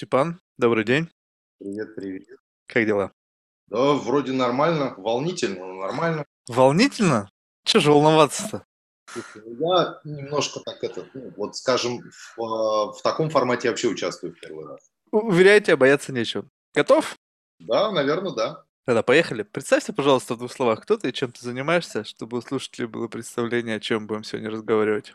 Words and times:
Степан, 0.00 0.40
добрый 0.56 0.84
день. 0.84 1.10
Привет, 1.58 1.94
привет. 1.94 2.38
Как 2.66 2.86
дела? 2.86 3.12
Да, 3.66 3.92
вроде 3.92 4.32
нормально, 4.32 4.94
волнительно, 4.96 5.66
но 5.66 5.74
нормально. 5.74 6.24
Волнительно? 6.48 7.28
Че 7.66 7.80
же 7.80 7.92
волноваться-то? 7.92 8.64
Ну, 9.34 9.56
я 9.58 10.00
немножко 10.04 10.60
так 10.60 10.82
это, 10.82 11.06
ну, 11.12 11.30
вот 11.36 11.54
скажем, 11.54 12.00
в, 12.00 12.42
а, 12.42 12.92
в 12.94 13.02
таком 13.02 13.28
формате 13.28 13.68
вообще 13.68 13.88
участвую 13.88 14.34
в 14.34 14.40
первый 14.40 14.68
раз. 14.68 14.90
Уверяю 15.12 15.60
тебя, 15.60 15.76
бояться 15.76 16.14
нечего. 16.14 16.48
Готов? 16.74 17.18
Да, 17.58 17.92
наверное, 17.92 18.32
да. 18.32 18.64
Тогда 18.86 19.02
поехали. 19.02 19.42
Представься, 19.42 19.92
пожалуйста, 19.92 20.34
в 20.34 20.38
двух 20.38 20.52
словах, 20.52 20.82
кто 20.82 20.96
ты 20.96 21.10
и 21.10 21.12
чем 21.12 21.32
ты 21.32 21.44
занимаешься, 21.44 22.04
чтобы 22.04 22.38
у 22.38 22.40
слушателей 22.40 22.88
было 22.88 23.08
представление, 23.08 23.76
о 23.76 23.80
чем 23.80 24.06
будем 24.06 24.24
сегодня 24.24 24.50
разговаривать. 24.50 25.14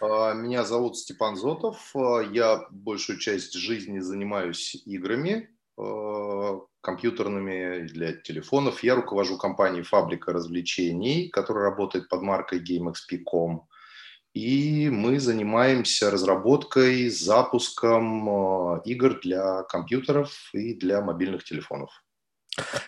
А, 0.00 0.34
меня 0.34 0.64
зовут 0.64 0.96
Степан 0.96 1.36
Зотов. 1.36 1.94
А, 1.94 2.20
я 2.20 2.66
большую 2.70 3.18
часть 3.18 3.54
жизни 3.54 3.98
занимаюсь 3.98 4.82
играми 4.86 5.48
компьютерными 6.82 7.86
для 7.86 8.12
телефонов. 8.12 8.82
Я 8.82 8.94
руковожу 8.94 9.38
компанией 9.38 9.82
«Фабрика 9.82 10.32
развлечений», 10.32 11.28
которая 11.28 11.64
работает 11.64 12.08
под 12.08 12.22
маркой 12.22 12.60
GameXP.com. 12.60 13.66
И 14.34 14.88
мы 14.90 15.18
занимаемся 15.18 16.10
разработкой, 16.10 17.08
запуском 17.08 18.80
игр 18.82 19.20
для 19.20 19.62
компьютеров 19.64 20.50
и 20.52 20.74
для 20.74 21.00
мобильных 21.00 21.44
телефонов. 21.44 21.90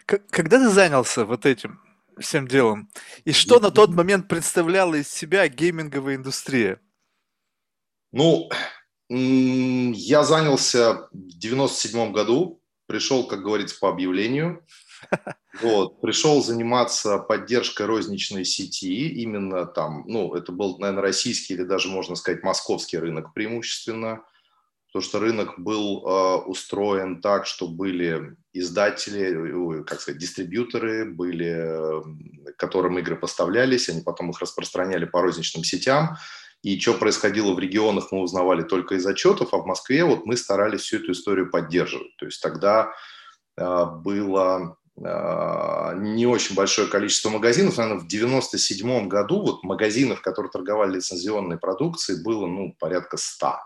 Когда 0.06 0.58
ты 0.58 0.68
занялся 0.68 1.24
вот 1.24 1.46
этим 1.46 1.80
всем 2.18 2.46
делом? 2.46 2.90
И 3.24 3.32
что 3.32 3.60
на 3.60 3.70
тот 3.70 3.90
момент 3.90 4.28
представляла 4.28 4.94
из 4.94 5.08
себя 5.08 5.48
гейминговая 5.48 6.16
индустрия? 6.16 6.80
Ну, 8.12 8.48
я 9.08 10.22
занялся 10.24 11.08
в 11.12 11.38
97 11.38 12.12
году, 12.12 12.62
пришел, 12.86 13.26
как 13.26 13.42
говорится, 13.42 13.78
по 13.80 13.88
объявлению. 13.88 14.64
Вот, 15.62 16.00
пришел 16.00 16.42
заниматься 16.42 17.16
поддержкой 17.18 17.86
розничной 17.86 18.44
сети, 18.44 19.08
именно 19.08 19.66
там, 19.66 20.02
ну, 20.08 20.34
это 20.34 20.50
был, 20.50 20.78
наверное, 20.78 21.02
российский 21.02 21.54
или 21.54 21.62
даже, 21.62 21.88
можно 21.88 22.16
сказать, 22.16 22.42
московский 22.42 22.98
рынок 22.98 23.32
преимущественно 23.34 24.24
то, 24.94 25.00
что 25.00 25.18
рынок 25.18 25.58
был 25.58 26.06
э, 26.06 26.36
устроен 26.46 27.20
так, 27.20 27.46
что 27.46 27.66
были 27.66 28.36
издатели, 28.52 29.82
как 29.82 30.00
сказать, 30.00 30.20
дистрибьюторы, 30.20 31.04
были, 31.04 31.52
э, 31.52 32.02
которым 32.56 32.96
игры 33.00 33.16
поставлялись, 33.16 33.88
они 33.88 34.02
потом 34.02 34.30
их 34.30 34.38
распространяли 34.38 35.04
по 35.04 35.20
розничным 35.20 35.64
сетям. 35.64 36.16
И 36.62 36.78
что 36.78 36.94
происходило 36.94 37.54
в 37.54 37.58
регионах, 37.58 38.12
мы 38.12 38.20
узнавали 38.20 38.62
только 38.62 38.94
из 38.94 39.04
отчетов, 39.04 39.52
а 39.52 39.56
в 39.56 39.66
Москве 39.66 40.04
вот 40.04 40.26
мы 40.26 40.36
старались 40.36 40.82
всю 40.82 40.98
эту 40.98 41.10
историю 41.10 41.50
поддерживать. 41.50 42.16
То 42.16 42.26
есть 42.26 42.40
тогда 42.40 42.92
э, 43.56 43.84
было 43.96 44.76
э, 44.96 45.92
не 45.96 46.28
очень 46.28 46.54
большое 46.54 46.86
количество 46.86 47.30
магазинов. 47.30 47.78
Наверное, 47.78 48.00
в 48.00 48.06
97 48.06 49.08
году 49.08 49.42
вот 49.42 49.64
магазинов, 49.64 50.22
которые 50.22 50.52
торговали 50.52 50.98
лицензионной 50.98 51.58
продукцией, 51.58 52.22
было 52.22 52.46
ну, 52.46 52.76
порядка 52.78 53.16
100. 53.16 53.56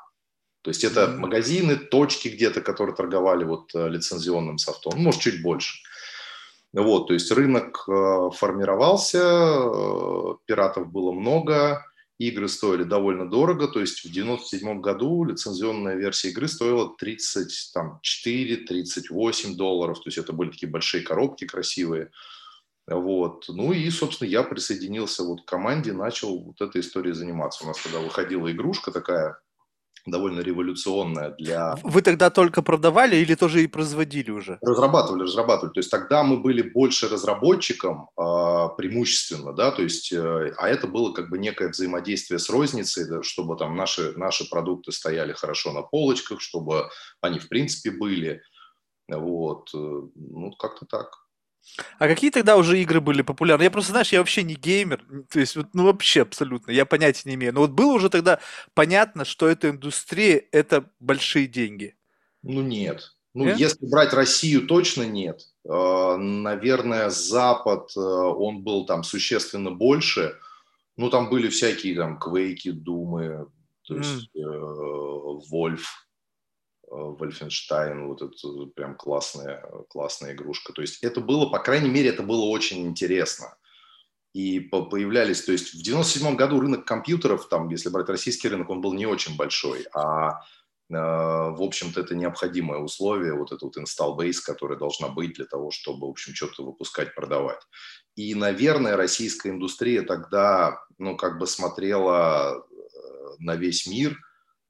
То 0.63 0.71
есть 0.71 0.85
это 0.85 1.09
магазины, 1.09 1.77
точки 1.77 2.29
где-то, 2.29 2.61
которые 2.61 2.95
торговали 2.95 3.45
вот 3.45 3.75
э, 3.75 3.89
лицензионным 3.89 4.59
софтом, 4.59 4.93
ну, 4.97 5.05
может, 5.05 5.21
чуть 5.21 5.43
больше. 5.43 5.79
Вот, 6.73 7.09
то 7.09 7.15
есть 7.15 7.33
рынок 7.33 7.85
э, 7.89 8.31
формировался, 8.35 9.23
э, 9.23 10.35
пиратов 10.47 10.93
было 10.93 11.13
много, 11.13 11.83
игры 12.19 12.49
стоили 12.49 12.83
довольно 12.83 13.31
дорого, 13.31 13.69
то 13.69 13.81
есть 13.81 14.05
в 14.05 14.13
97 14.13 14.81
году 14.81 15.25
лицензионная 15.25 15.95
версия 15.95 16.29
игры 16.29 16.49
стоила 16.49 16.95
34-38 17.01 19.55
долларов, 19.55 19.99
то 19.99 20.09
есть 20.09 20.19
это 20.19 20.33
были 20.33 20.51
такие 20.51 20.71
большие 20.71 21.03
коробки 21.03 21.47
красивые. 21.47 22.11
Вот. 22.87 23.45
Ну 23.49 23.73
и, 23.73 23.89
собственно, 23.91 24.29
я 24.29 24.43
присоединился 24.43 25.23
вот 25.23 25.43
к 25.43 25.49
команде, 25.49 25.93
начал 25.93 26.39
вот 26.39 26.61
этой 26.61 26.81
историей 26.81 27.15
заниматься. 27.15 27.65
У 27.65 27.67
нас 27.67 27.79
тогда 27.83 28.01
выходила 28.01 28.51
игрушка 28.51 28.91
такая, 28.91 29.39
довольно 30.11 30.41
революционная 30.41 31.31
для... 31.39 31.77
Вы 31.83 32.03
тогда 32.03 32.31
только 32.31 32.63
продавали 32.63 33.17
или 33.17 33.35
тоже 33.35 33.63
и 33.63 33.67
производили 33.67 34.31
уже? 34.31 34.59
Разрабатывали, 34.63 35.23
разрабатывали. 35.23 35.73
То 35.73 35.81
есть 35.81 35.91
тогда 35.91 36.23
мы 36.23 36.39
были 36.39 36.63
больше 36.63 37.09
разработчиком 37.09 38.11
э, 38.17 38.69
преимущественно, 38.77 39.53
да, 39.53 39.71
то 39.71 39.83
есть, 39.83 40.13
э, 40.13 40.55
а 40.57 40.69
это 40.69 40.87
было 40.87 41.13
как 41.13 41.31
бы 41.31 41.39
некое 41.39 41.69
взаимодействие 41.69 42.39
с 42.39 42.51
розницей, 42.51 43.09
да, 43.09 43.23
чтобы 43.23 43.57
там 43.57 43.77
наши, 43.77 44.13
наши 44.17 44.49
продукты 44.49 44.93
стояли 44.93 45.33
хорошо 45.33 45.73
на 45.73 45.83
полочках, 45.83 46.41
чтобы 46.41 46.89
они 47.21 47.39
в 47.39 47.49
принципе 47.49 47.91
были. 47.91 48.43
Вот, 49.09 49.71
э, 49.75 49.79
ну, 50.15 50.53
как-то 50.59 50.87
так. 50.87 51.28
А 51.99 52.09
какие 52.09 52.31
тогда 52.31 52.57
уже 52.57 52.81
игры 52.81 53.01
были 53.01 53.23
популярны? 53.23 53.63
Я 53.63 53.71
просто, 53.71 53.93
знаешь, 53.93 54.13
я 54.13 54.19
вообще 54.19 54.43
не 54.43 54.55
геймер, 54.55 55.05
то 55.31 55.39
есть, 55.39 55.57
ну 55.75 55.85
вообще 55.85 56.23
абсолютно, 56.23 56.73
я 56.73 56.85
понятия 56.85 57.29
не 57.29 57.35
имею. 57.35 57.55
Но 57.55 57.61
вот 57.61 57.71
было 57.71 57.93
уже 57.93 58.11
тогда 58.11 58.41
понятно, 58.75 59.25
что 59.25 59.47
эта 59.47 59.71
индустрия– 59.71 60.43
это 60.53 60.91
большие 60.99 61.47
деньги. 61.47 61.97
Ну 62.43 62.63
нет. 62.63 63.15
Ну, 63.35 63.45
нет? 63.45 63.59
если 63.59 63.87
брать 63.87 64.13
Россию, 64.13 64.67
точно 64.67 65.03
нет. 65.03 65.43
А, 65.69 66.17
наверное, 66.17 67.11
Запад, 67.11 67.91
э, 67.97 68.01
он 68.01 68.63
был 68.63 68.87
там 68.87 69.05
существенно 69.05 69.71
больше. 69.71 70.35
Ну, 70.97 71.11
там 71.11 71.31
были 71.31 71.49
всякие 71.49 71.95
там 71.95 72.19
Квейки, 72.19 72.73
Думы, 72.73 73.47
то 73.87 73.97
есть 73.97 74.31
mm. 74.37 75.43
Вольф, 75.51 76.08
Вольфенштайн, 76.91 78.07
вот 78.07 78.23
это 78.23 78.67
прям 78.75 78.97
классная, 78.97 79.65
классная 79.89 80.33
игрушка. 80.33 80.73
То 80.73 80.83
есть 80.83 81.03
это 81.03 81.21
было, 81.21 81.47
по 81.47 81.59
крайней 81.59 81.91
мере, 81.91 82.11
это 82.11 82.23
было 82.23 82.45
очень 82.45 82.87
интересно. 82.87 83.57
И 84.35 84.61
появлялись, 84.61 85.43
то 85.43 85.53
есть 85.53 85.75
в 85.75 85.83
97 85.83 86.37
году 86.37 86.61
рынок 86.61 86.85
компьютеров, 86.85 87.49
там, 87.49 87.69
если 87.71 87.89
брать 87.89 88.09
российский 88.09 88.49
рынок, 88.49 88.71
он 88.71 88.81
был 88.81 88.93
не 88.93 89.07
очень 89.07 89.37
большой, 89.37 89.87
а 89.95 90.41
в 90.91 91.63
общем-то, 91.63 92.01
это 92.01 92.15
необходимое 92.15 92.79
условие, 92.79 93.35
вот 93.35 93.53
это 93.53 93.67
вот 93.67 93.77
install 93.77 94.17
base, 94.17 94.41
которая 94.43 94.79
должна 94.79 95.09
быть 95.09 95.35
для 95.35 95.45
того, 95.45 95.71
чтобы, 95.71 96.07
в 96.07 96.11
общем, 96.11 96.35
что-то 96.35 96.65
выпускать, 96.65 97.15
продавать. 97.15 97.61
И, 98.17 98.35
наверное, 98.35 98.97
российская 98.97 99.51
индустрия 99.51 100.03
тогда, 100.03 100.83
ну, 100.97 101.15
как 101.15 101.39
бы 101.39 101.47
смотрела 101.47 102.57
э, 102.57 102.75
на 103.39 103.57
весь 103.57 103.87
мир, 103.87 104.17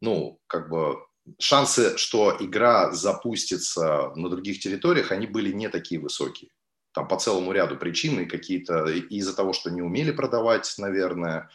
ну, 0.00 0.40
как 0.48 0.68
бы 0.68 0.98
шансы, 1.38 1.96
что 1.96 2.36
игра 2.40 2.92
запустится 2.92 4.12
на 4.14 4.28
других 4.28 4.60
территориях, 4.60 5.12
они 5.12 5.26
были 5.26 5.52
не 5.52 5.68
такие 5.68 6.00
высокие. 6.00 6.50
Там 6.92 7.06
по 7.06 7.18
целому 7.18 7.52
ряду 7.52 7.76
причин, 7.76 8.20
и 8.20 8.26
какие-то 8.26 8.86
из-за 8.86 9.34
того, 9.34 9.52
что 9.52 9.70
не 9.70 9.82
умели 9.82 10.10
продавать, 10.10 10.74
наверное, 10.78 11.50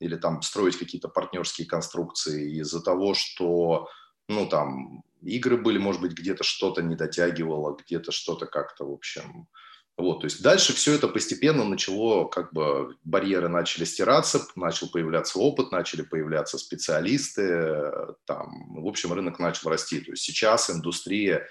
или 0.00 0.16
там 0.16 0.42
строить 0.42 0.76
какие-то 0.76 1.08
партнерские 1.08 1.66
конструкции, 1.66 2.58
из-за 2.60 2.82
того, 2.82 3.14
что, 3.14 3.88
ну, 4.28 4.46
там, 4.46 5.02
игры 5.22 5.56
были, 5.56 5.78
может 5.78 6.00
быть, 6.00 6.12
где-то 6.12 6.44
что-то 6.44 6.82
не 6.82 6.96
дотягивало, 6.96 7.76
где-то 7.76 8.12
что-то 8.12 8.46
как-то, 8.46 8.84
в 8.84 8.92
общем, 8.92 9.48
вот, 9.96 10.20
то 10.20 10.24
есть 10.24 10.42
дальше 10.42 10.72
все 10.72 10.94
это 10.94 11.06
постепенно 11.06 11.64
начало, 11.64 12.26
как 12.26 12.52
бы 12.52 12.96
барьеры 13.04 13.48
начали 13.48 13.84
стираться, 13.84 14.44
начал 14.56 14.90
появляться 14.90 15.38
опыт, 15.38 15.70
начали 15.70 16.02
появляться 16.02 16.58
специалисты, 16.58 17.92
там, 18.24 18.74
в 18.74 18.88
общем, 18.88 19.12
рынок 19.12 19.38
начал 19.38 19.70
расти. 19.70 20.00
То 20.00 20.10
есть 20.10 20.24
сейчас 20.24 20.68
индустрия, 20.68 21.46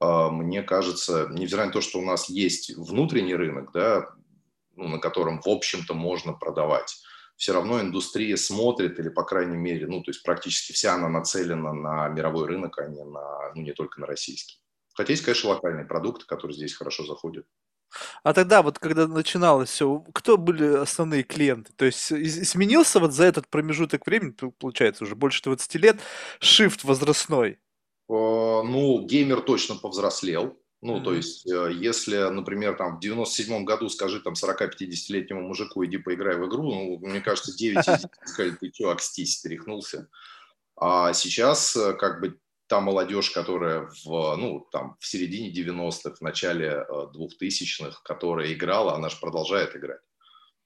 а, 0.00 0.30
мне 0.30 0.62
кажется, 0.62 1.28
невзирая 1.30 1.68
на 1.68 1.72
то, 1.72 1.80
что 1.80 1.98
у 1.98 2.04
нас 2.04 2.28
есть 2.28 2.76
внутренний 2.76 3.34
рынок, 3.34 3.72
да, 3.72 4.10
ну, 4.76 4.88
на 4.88 4.98
котором, 4.98 5.40
в 5.40 5.48
общем-то, 5.48 5.94
можно 5.94 6.34
продавать, 6.34 6.94
все 7.36 7.54
равно 7.54 7.80
индустрия 7.80 8.36
смотрит, 8.36 8.98
или, 8.98 9.08
по 9.08 9.24
крайней 9.24 9.56
мере, 9.56 9.86
ну, 9.86 10.02
то 10.02 10.10
есть 10.10 10.22
практически 10.22 10.72
вся 10.72 10.94
она 10.94 11.08
нацелена 11.08 11.72
на 11.72 12.08
мировой 12.08 12.48
рынок, 12.48 12.78
а 12.78 12.86
не, 12.86 13.02
на, 13.02 13.54
ну, 13.54 13.62
не 13.62 13.72
только 13.72 13.98
на 13.98 14.06
российский. 14.06 14.60
Хотя 14.92 15.12
есть, 15.12 15.24
конечно, 15.24 15.50
локальные 15.50 15.86
продукты, 15.86 16.26
которые 16.26 16.56
здесь 16.56 16.74
хорошо 16.74 17.06
заходят. 17.06 17.46
А 18.22 18.32
тогда 18.32 18.62
вот, 18.62 18.78
когда 18.78 19.06
начиналось 19.06 19.70
все, 19.70 20.04
кто 20.12 20.36
были 20.36 20.76
основные 20.76 21.22
клиенты? 21.22 21.72
То 21.74 21.84
есть 21.84 22.00
сменился 22.46 23.00
вот 23.00 23.12
за 23.12 23.24
этот 23.24 23.48
промежуток 23.48 24.06
времени, 24.06 24.34
получается 24.58 25.04
уже 25.04 25.14
больше 25.14 25.42
20 25.42 25.74
лет, 25.76 26.00
shift 26.40 26.80
возрастной? 26.84 27.52
Э, 27.52 27.52
ну, 28.08 29.04
геймер 29.06 29.40
точно 29.40 29.76
повзрослел. 29.76 30.56
Ну, 30.80 30.98
mm-hmm. 30.98 31.04
то 31.04 31.14
есть, 31.14 31.46
э, 31.50 31.72
если, 31.74 32.16
например, 32.30 32.76
там 32.76 32.98
в 32.98 33.04
97-м 33.04 33.64
году 33.64 33.88
скажи 33.88 34.20
там 34.20 34.34
40-50-летнему 34.34 35.42
мужику, 35.42 35.84
иди 35.84 35.98
поиграй 35.98 36.36
в 36.36 36.46
игру, 36.46 36.62
ну, 36.62 36.98
мне 37.00 37.20
кажется, 37.20 37.56
9 37.56 37.78
из 37.78 37.84
10 37.84 38.10
сказали, 38.24 38.54
ты 38.54 38.70
что, 38.72 38.90
акстись, 38.90 39.38
перехнулся. 39.38 40.08
А 40.76 41.12
сейчас 41.14 41.74
э, 41.74 41.94
как 41.94 42.20
бы 42.20 42.38
та 42.68 42.80
молодежь, 42.80 43.30
которая 43.30 43.88
в, 44.04 44.36
ну, 44.36 44.66
там, 44.70 44.96
в 45.00 45.06
середине 45.06 45.50
90-х, 45.52 46.16
в 46.16 46.20
начале 46.20 46.86
2000-х, 46.88 47.88
э, 47.88 47.92
которая 48.04 48.52
играла, 48.52 48.94
она 48.94 49.08
же 49.08 49.16
продолжает 49.20 49.74
играть. 49.74 50.00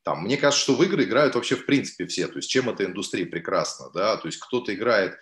Там, 0.02 0.25
мне 0.25 0.37
кажется, 0.37 0.64
что 0.64 0.75
в 0.75 0.82
игры 0.82 1.04
играют 1.04 1.34
вообще 1.34 1.54
в 1.54 1.64
принципе 1.64 2.06
все. 2.06 2.26
То 2.26 2.37
есть 2.37 2.50
чем 2.50 2.69
эта 2.69 2.84
индустрия 2.84 3.25
прекрасна, 3.25 3.90
да? 3.94 4.16
То 4.16 4.26
есть 4.26 4.38
кто-то 4.38 4.75
играет 4.75 5.16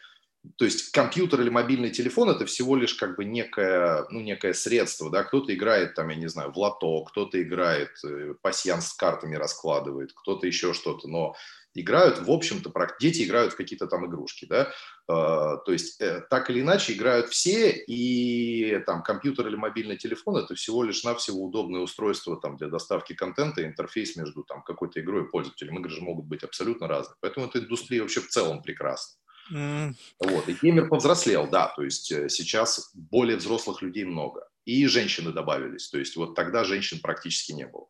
то 0.57 0.65
есть 0.65 0.91
компьютер 0.91 1.43
или 1.43 1.51
мобильный 1.51 1.91
телефон 1.91 2.31
это 2.31 2.47
всего 2.47 2.75
лишь 2.77 2.95
как 2.95 3.17
бы 3.17 3.25
некое, 3.25 4.07
ну, 4.11 4.21
некое 4.21 4.55
средство, 4.55 5.11
да, 5.11 5.23
кто-то 5.23 5.55
играет 5.55 5.95
там, 5.95 6.09
я 6.09 6.17
не 6.17 6.29
знаю, 6.29 6.51
в 6.51 6.57
лото, 6.57 7.05
кто-то 7.05 7.43
играет, 7.43 7.91
э, 8.05 8.35
пасьянс 8.41 8.89
с 8.89 8.93
картами 8.95 9.37
раскладывает, 9.37 10.13
кто-то 10.15 10.47
еще 10.47 10.73
что-то, 10.73 11.09
но 11.09 11.35
играют, 11.75 12.21
в 12.21 12.31
общем-то, 12.31 12.73
дети 13.01 13.25
играют 13.25 13.53
в 13.53 13.57
какие-то 13.57 13.87
там 13.87 14.07
игрушки, 14.07 14.47
да, 14.47 14.73
а, 15.07 15.57
то 15.59 15.73
есть 15.73 16.01
э, 16.01 16.25
так 16.31 16.51
или 16.51 16.61
иначе 16.61 16.93
играют 16.93 17.29
все, 17.29 17.71
и 17.71 18.83
там 18.87 19.03
компьютер 19.03 19.47
или 19.47 19.57
мобильный 19.57 19.97
телефон 19.97 20.37
это 20.37 20.55
всего 20.55 20.83
лишь 20.83 21.05
навсего 21.05 21.45
удобное 21.45 21.81
устройство 21.81 22.41
там 22.41 22.57
для 22.57 22.69
доставки 22.69 23.13
контента, 23.13 23.65
интерфейс 23.65 24.17
между 24.17 24.43
там 24.43 24.63
какой-то 24.63 25.01
игрой 25.01 25.25
и 25.25 25.29
пользователем. 25.29 25.79
Игры 25.79 25.91
же 25.91 26.01
могут 26.01 26.27
быть 26.27 26.43
абсолютно 26.43 26.89
разные, 26.89 27.17
поэтому 27.21 27.47
эта 27.47 27.59
индустрия 27.59 28.03
вообще 28.03 28.21
в 28.21 28.29
целом 28.29 28.63
прекрасна. 28.63 29.17
Mm. 29.53 29.95
Вот, 30.21 30.49
и 30.49 30.53
геймер 30.53 30.89
повзрослел, 30.89 31.49
да, 31.49 31.73
то 31.75 31.83
есть 31.83 32.13
э, 32.13 32.29
сейчас 32.29 32.91
более 32.95 33.37
взрослых 33.37 33.83
людей 33.83 34.05
много. 34.05 34.49
И 34.65 34.87
женщины 34.87 35.33
добавились, 35.33 35.89
то 35.89 35.99
есть 35.99 36.17
вот 36.17 36.35
тогда 36.35 36.63
женщин 36.65 37.01
практически 37.01 37.53
не 37.53 37.67
было. 37.67 37.87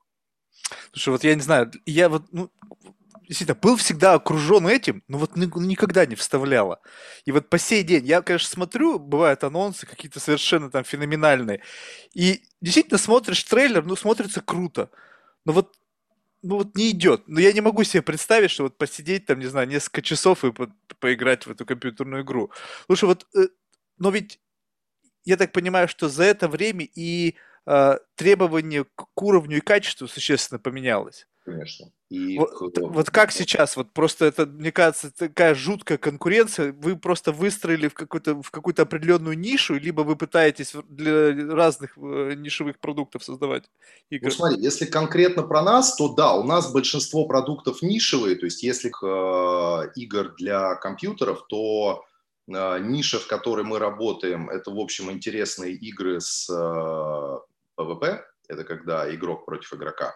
Слушай, 0.93 1.11
вот 1.11 1.25
я 1.25 1.35
не 1.35 1.43
знаю, 1.43 1.71
я 1.85 2.09
вот, 2.09 2.25
ну, 2.33 2.51
действительно, 3.31 3.57
был 3.61 3.77
всегда 3.77 4.15
окружен 4.15 4.67
этим, 4.67 5.05
но 5.07 5.17
вот 5.19 5.37
никогда 5.37 6.05
не 6.05 6.17
вставляла. 6.17 6.81
И 7.25 7.31
вот 7.31 7.49
по 7.49 7.61
сей 7.61 7.85
день, 7.85 8.05
я, 8.05 8.23
конечно, 8.23 8.49
смотрю, 8.49 8.99
бывают 8.99 9.45
анонсы 9.45 9.87
какие-то 9.87 10.19
совершенно 10.19 10.69
там 10.69 10.83
феноменальные, 10.83 11.63
и 12.13 12.43
действительно 12.61 12.99
смотришь 12.99 13.45
трейлер, 13.45 13.85
ну, 13.85 13.95
смотрится 13.95 14.41
круто. 14.41 14.91
Но 15.45 15.53
вот 15.53 15.77
ну 16.43 16.57
вот 16.57 16.77
не 16.77 16.91
идет. 16.91 17.29
Но 17.29 17.39
я 17.39 17.53
не 17.53 17.61
могу 17.61 17.85
себе 17.85 18.03
представить, 18.03 18.51
что 18.51 18.65
вот 18.65 18.79
посидеть 18.79 19.27
там, 19.27 19.39
не 19.39 19.47
знаю, 19.47 19.69
несколько 19.69 20.03
часов 20.03 20.45
и 20.45 20.53
по 20.53 20.73
поиграть 20.99 21.47
в 21.47 21.51
эту 21.53 21.65
компьютерную 21.67 22.25
игру. 22.25 22.51
Лучше 22.89 23.07
вот, 23.07 23.27
э, 23.37 23.49
но 23.99 24.11
ведь 24.11 24.41
я 25.25 25.37
так 25.37 25.53
понимаю, 25.53 25.89
что 25.89 26.09
за 26.09 26.25
это 26.25 26.49
время 26.49 26.89
и 26.95 27.37
э, 27.67 27.99
требование 28.17 28.85
к 28.97 29.23
уровню 29.23 29.59
и 29.59 29.61
качеству 29.61 30.09
существенно 30.09 30.59
поменялось 30.59 31.29
конечно. 31.51 31.91
И 32.09 32.39
вот, 32.39 32.77
вот 32.79 33.11
как 33.11 33.31
сейчас, 33.31 33.77
вот 33.77 33.93
просто 33.93 34.25
это, 34.25 34.45
мне 34.45 34.73
кажется, 34.73 35.13
такая 35.17 35.55
жуткая 35.55 35.97
конкуренция, 35.97 36.73
вы 36.73 36.97
просто 36.97 37.31
выстроили 37.31 37.87
в 37.87 37.95
какую-то 37.95 38.43
в 38.43 38.51
какую-то 38.51 38.83
определенную 38.83 39.39
нишу, 39.39 39.75
либо 39.79 40.01
вы 40.01 40.17
пытаетесь 40.17 40.73
для 40.89 41.33
разных 41.55 41.97
э, 41.97 42.35
нишевых 42.35 42.81
продуктов 42.81 43.23
создавать 43.23 43.71
игры? 44.11 44.29
Ну 44.29 44.35
смотри, 44.35 44.61
если 44.61 44.87
конкретно 44.87 45.45
про 45.45 45.63
нас, 45.63 45.95
то 45.97 46.13
да, 46.13 46.35
у 46.35 46.43
нас 46.43 46.73
большинство 46.73 47.27
продуктов 47.27 47.81
нишевые, 47.83 48.37
то 48.37 48.47
есть 48.47 48.63
если 48.65 48.89
к 48.89 49.05
э, 49.05 49.93
игр 49.95 50.35
для 50.37 50.75
компьютеров, 50.75 51.47
то 51.49 52.05
э, 52.49 52.79
ниша, 52.81 53.21
в 53.21 53.29
которой 53.29 53.65
мы 53.65 53.79
работаем, 53.79 54.51
это, 54.51 54.73
в 54.73 54.79
общем, 54.79 55.13
интересные 55.13 55.75
игры 55.75 56.21
с 56.21 56.51
э, 56.51 57.39
PvP, 57.81 58.21
это 58.49 58.65
когда 58.65 59.15
игрок 59.15 59.47
против 59.47 59.75
игрока 59.75 60.13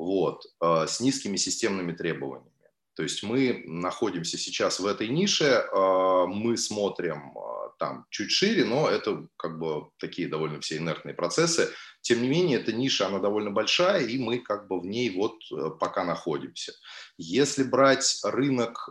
вот, 0.00 0.46
э, 0.62 0.86
с 0.88 1.00
низкими 1.00 1.36
системными 1.36 1.92
требованиями. 1.92 2.50
То 2.94 3.02
есть 3.02 3.22
мы 3.22 3.62
находимся 3.66 4.36
сейчас 4.36 4.80
в 4.80 4.86
этой 4.86 5.08
нише, 5.08 5.44
э, 5.44 6.24
мы 6.26 6.56
смотрим 6.56 7.32
э, 7.36 7.70
там 7.78 8.06
чуть 8.10 8.30
шире, 8.30 8.64
но 8.64 8.88
это 8.88 9.26
как 9.36 9.58
бы 9.58 9.88
такие 9.98 10.28
довольно 10.28 10.60
все 10.60 10.78
инертные 10.78 11.14
процессы. 11.14 11.68
Тем 12.02 12.22
не 12.22 12.28
менее, 12.28 12.60
эта 12.60 12.72
ниша, 12.72 13.06
она 13.06 13.18
довольно 13.18 13.50
большая, 13.50 14.06
и 14.06 14.18
мы 14.18 14.38
как 14.38 14.68
бы 14.68 14.80
в 14.80 14.86
ней 14.86 15.10
вот 15.14 15.36
пока 15.78 16.04
находимся. 16.04 16.72
Если 17.18 17.62
брать 17.62 18.20
рынок 18.24 18.88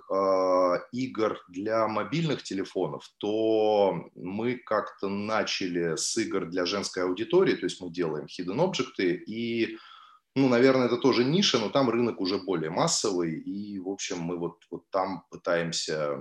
игр 0.91 1.39
для 1.49 1.87
мобильных 1.87 2.43
телефонов, 2.43 3.09
то 3.17 4.09
мы 4.13 4.57
как-то 4.57 5.09
начали 5.09 5.95
с 5.95 6.15
игр 6.17 6.45
для 6.45 6.65
женской 6.65 7.03
аудитории, 7.03 7.55
то 7.55 7.65
есть 7.65 7.81
мы 7.81 7.91
делаем 7.91 8.27
hidden 8.27 8.57
objects 8.57 9.03
и 9.03 9.77
ну, 10.35 10.47
наверное, 10.47 10.87
это 10.87 10.97
тоже 10.97 11.23
ниша, 11.23 11.59
но 11.59 11.69
там 11.69 11.89
рынок 11.89 12.21
уже 12.21 12.37
более 12.37 12.69
массовый, 12.69 13.33
и, 13.33 13.79
в 13.79 13.89
общем, 13.89 14.19
мы 14.19 14.37
вот, 14.37 14.63
вот 14.69 14.89
там 14.89 15.25
пытаемся, 15.29 16.17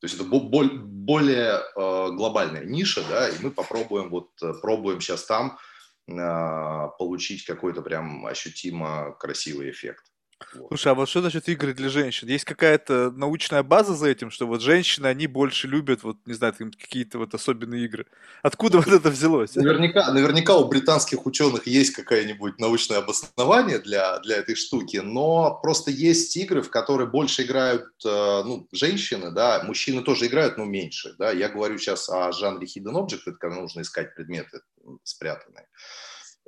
то 0.00 0.04
есть 0.04 0.14
это 0.14 0.24
более, 0.24 0.78
более 0.78 1.60
э, 1.60 2.10
глобальная 2.12 2.64
ниша, 2.64 3.02
да, 3.08 3.28
и 3.28 3.34
мы 3.40 3.50
попробуем, 3.50 4.10
вот, 4.10 4.30
э, 4.42 4.54
пробуем 4.60 5.00
сейчас 5.00 5.24
там 5.24 5.58
э, 6.06 6.88
получить 6.98 7.44
какой-то 7.44 7.82
прям 7.82 8.26
ощутимо 8.26 9.12
красивый 9.18 9.70
эффект. 9.70 10.07
Вот. 10.54 10.68
Слушай, 10.68 10.92
а 10.92 10.94
вот 10.94 11.08
что 11.08 11.20
значит 11.20 11.48
игры 11.48 11.74
для 11.74 11.88
женщин? 11.88 12.28
Есть 12.28 12.44
какая-то 12.44 13.10
научная 13.10 13.62
база 13.62 13.94
за 13.94 14.08
этим, 14.08 14.30
что 14.30 14.46
вот 14.46 14.62
женщины, 14.62 15.06
они 15.06 15.26
больше 15.26 15.66
любят, 15.66 16.02
вот, 16.02 16.16
не 16.26 16.34
знаю, 16.34 16.54
какие-то 16.54 17.18
вот 17.18 17.34
особенные 17.34 17.84
игры? 17.84 18.06
Откуда 18.42 18.78
вот 18.78 18.88
это 18.88 19.10
взялось? 19.10 19.54
Наверняка, 19.56 20.12
наверняка 20.12 20.56
у 20.56 20.68
британских 20.68 21.26
ученых 21.26 21.66
есть 21.66 21.90
какое-нибудь 21.90 22.58
научное 22.58 22.98
обоснование 22.98 23.78
для, 23.78 24.20
для 24.20 24.36
этой 24.36 24.54
штуки, 24.54 24.98
но 24.98 25.58
просто 25.60 25.90
есть 25.90 26.36
игры, 26.36 26.62
в 26.62 26.70
которые 26.70 27.08
больше 27.08 27.42
играют 27.42 27.88
э, 28.04 28.42
ну, 28.44 28.68
женщины, 28.72 29.30
да, 29.30 29.62
мужчины 29.64 30.02
тоже 30.02 30.26
играют, 30.26 30.56
но 30.56 30.64
меньше, 30.64 31.14
да. 31.18 31.32
Я 31.32 31.48
говорю 31.48 31.78
сейчас 31.78 32.08
о 32.08 32.32
жанре 32.32 32.66
Hidden 32.66 32.94
Object, 32.94 33.22
это 33.26 33.36
когда 33.38 33.56
нужно 33.56 33.80
искать 33.82 34.14
предметы 34.14 34.60
спрятанные. 35.02 35.66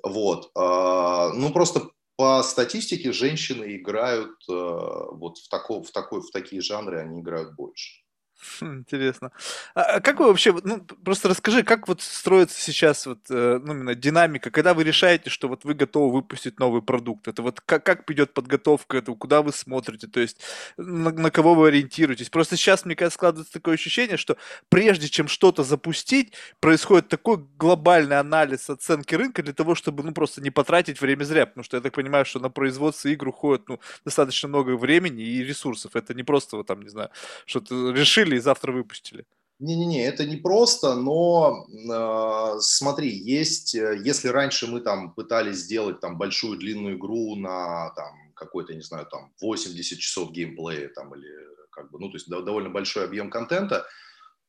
Вот. 0.03 0.51
Э, 0.57 1.33
ну, 1.35 1.51
просто 1.53 1.91
по 2.21 2.43
статистике 2.43 3.13
женщины 3.13 3.77
играют 3.77 4.37
э, 4.47 4.53
вот 4.53 5.39
в, 5.39 5.49
тако, 5.49 5.83
в, 5.83 5.91
такой, 5.91 6.21
в 6.21 6.31
такие 6.31 6.61
жанры, 6.61 7.01
они 7.01 7.23
играют 7.23 7.55
больше. 7.55 8.03
Интересно. 8.61 9.33
А, 9.75 9.83
а 9.83 10.01
как 10.01 10.21
вы 10.21 10.27
вообще, 10.27 10.55
ну, 10.65 10.81
просто 10.81 11.29
расскажи, 11.29 11.63
как 11.63 11.89
вот 11.89 12.01
строится 12.01 12.61
сейчас 12.61 13.07
вот, 13.07 13.19
э, 13.31 13.61
ну, 13.63 13.75
именно 13.75 13.95
динамика, 13.95 14.51
когда 14.51 14.75
вы 14.75 14.85
решаете, 14.85 15.31
что 15.31 15.49
вот 15.49 15.65
вы 15.65 15.75
готовы 15.75 16.13
выпустить 16.13 16.59
новый 16.59 16.83
продукт? 16.83 17.29
Это 17.29 17.43
вот 17.43 17.61
как, 17.61 17.85
как 17.85 18.11
идет 18.11 18.33
подготовка 18.33 18.99
этого, 18.99 19.15
куда 19.15 19.43
вы 19.43 19.53
смотрите, 19.53 20.07
то 20.07 20.21
есть 20.21 20.41
на, 20.77 21.11
на 21.11 21.31
кого 21.31 21.55
вы 21.55 21.69
ориентируетесь? 21.69 22.31
Просто 22.31 22.57
сейчас, 22.57 22.85
мне 22.85 22.97
кажется, 22.97 23.17
складывается 23.17 23.53
такое 23.53 23.75
ощущение, 23.75 24.17
что 24.17 24.37
прежде 24.69 25.09
чем 25.09 25.29
что-то 25.29 25.63
запустить, 25.63 26.33
происходит 26.61 27.09
такой 27.09 27.45
глобальный 27.59 28.19
анализ 28.19 28.71
оценки 28.71 29.15
рынка 29.15 29.43
для 29.43 29.53
того, 29.53 29.75
чтобы, 29.75 30.03
ну, 30.03 30.13
просто 30.13 30.41
не 30.41 30.51
потратить 30.51 31.01
время 31.01 31.25
зря, 31.25 31.47
потому 31.47 31.65
что 31.65 31.77
я 31.77 31.83
так 31.83 31.93
понимаю, 31.93 32.25
что 32.25 32.41
на 32.41 32.49
производство 32.51 33.09
игр 33.09 33.29
уходит, 33.29 33.69
ну, 33.69 33.81
достаточно 34.05 34.49
много 34.49 34.77
времени 34.77 35.23
и 35.23 35.45
ресурсов. 35.45 35.97
Это 35.97 36.15
не 36.15 36.23
просто, 36.23 36.57
вот 36.57 36.67
там, 36.67 36.83
не 36.83 36.89
знаю, 36.89 37.11
что-то 37.47 37.91
решили 37.91 38.30
и 38.37 38.41
завтра 38.41 38.73
выпустили. 38.73 39.25
Не-не-не, 39.61 40.07
это 40.07 40.25
не 40.25 40.37
просто, 40.37 40.95
но 40.95 41.67
э, 41.69 42.61
смотри, 42.61 43.11
есть, 43.11 43.75
э, 43.75 44.01
если 44.03 44.29
раньше 44.29 44.67
мы 44.67 44.81
там 44.81 45.13
пытались 45.13 45.59
сделать 45.59 46.01
там 46.01 46.17
большую 46.17 46.59
длинную 46.59 46.97
игру 46.97 47.37
на 47.37 47.91
там 47.91 48.33
какой-то, 48.35 48.75
не 48.75 48.81
знаю, 48.81 49.05
там 49.05 49.35
80 49.43 49.99
часов 49.99 50.33
геймплея 50.33 50.89
там 50.89 51.15
или 51.15 51.29
как 51.73 51.91
бы, 51.91 52.01
ну 52.01 52.09
то 52.09 52.17
есть 52.17 52.27
довольно 52.31 52.71
большой 52.71 53.05
объем 53.05 53.29
контента, 53.29 53.87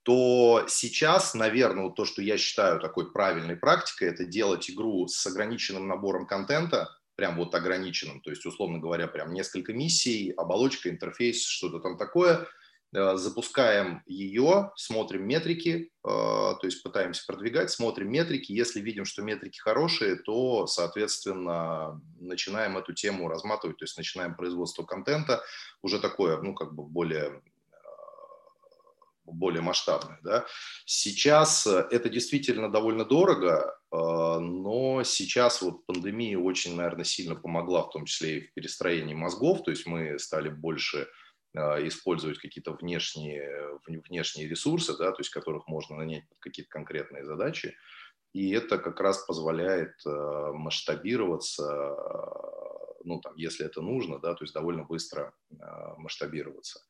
то 0.03 0.63
сейчас, 0.69 1.33
наверное, 1.33 1.83
вот 1.83 1.95
то, 1.95 2.05
что 2.05 2.21
я 2.21 2.37
считаю 2.37 2.79
такой 2.79 3.11
правильной 3.11 3.57
практикой, 3.57 4.07
это 4.07 4.23
делать 4.23 4.69
игру 4.69 5.09
с 5.09 5.27
ограниченным 5.27 5.89
набором 5.89 6.25
контента, 6.25 6.87
прям 7.15 7.35
вот 7.35 7.53
ограниченным, 7.53 8.21
то 8.21 8.29
есть, 8.29 8.45
условно 8.45 8.79
говоря, 8.79 9.07
прям 9.07 9.33
несколько 9.33 9.73
миссий, 9.73 10.31
оболочка, 10.37 10.89
интерфейс, 10.89 11.43
что-то 11.43 11.79
там 11.79 11.97
такое– 11.97 12.47
запускаем 12.91 14.03
ее, 14.05 14.71
смотрим 14.75 15.25
метрики, 15.25 15.89
э, 16.03 16.07
то 16.07 16.59
есть 16.63 16.83
пытаемся 16.83 17.23
продвигать, 17.25 17.71
смотрим 17.71 18.11
метрики. 18.11 18.51
Если 18.51 18.81
видим, 18.81 19.05
что 19.05 19.21
метрики 19.21 19.59
хорошие, 19.59 20.17
то, 20.17 20.67
соответственно, 20.67 22.01
начинаем 22.19 22.77
эту 22.77 22.93
тему 22.93 23.29
разматывать, 23.29 23.77
то 23.77 23.85
есть 23.85 23.97
начинаем 23.97 24.35
производство 24.35 24.83
контента, 24.83 25.41
уже 25.81 25.99
такое, 25.99 26.41
ну, 26.41 26.53
как 26.53 26.75
бы 26.75 26.83
более 26.83 27.41
э, 27.71 27.77
более 29.23 29.61
масштабное. 29.61 30.19
Да? 30.21 30.45
Сейчас 30.85 31.65
это 31.65 32.09
действительно 32.09 32.69
довольно 32.69 33.05
дорого, 33.05 33.77
но 33.93 35.03
сейчас 35.03 35.61
вот 35.61 35.85
пандемия 35.85 36.37
очень, 36.37 36.75
наверное, 36.75 37.05
сильно 37.05 37.35
помогла, 37.35 37.83
в 37.83 37.91
том 37.91 38.05
числе 38.05 38.37
и 38.37 38.47
в 38.47 38.53
перестроении 38.53 39.13
мозгов, 39.13 39.63
то 39.63 39.71
есть 39.71 39.85
мы 39.85 40.17
стали 40.19 40.49
больше 40.49 41.07
использовать 41.53 42.39
какие-то 42.39 42.71
внешние, 42.73 43.79
внешние 43.85 44.47
ресурсы, 44.47 44.97
да, 44.97 45.11
то 45.11 45.19
есть 45.19 45.31
которых 45.31 45.67
можно 45.67 45.97
нанять 45.97 46.27
под 46.29 46.39
какие-то 46.39 46.69
конкретные 46.69 47.25
задачи. 47.25 47.75
И 48.33 48.51
это 48.51 48.77
как 48.77 48.99
раз 49.01 49.25
позволяет 49.25 49.95
а, 50.05 50.53
масштабироваться, 50.53 51.67
а, 51.67 52.95
ну, 53.03 53.19
там, 53.19 53.35
если 53.35 53.65
это 53.65 53.81
нужно, 53.81 54.19
да, 54.19 54.33
то 54.35 54.43
есть 54.43 54.53
довольно 54.53 54.83
быстро 54.83 55.33
масштабироваться. 55.97 56.81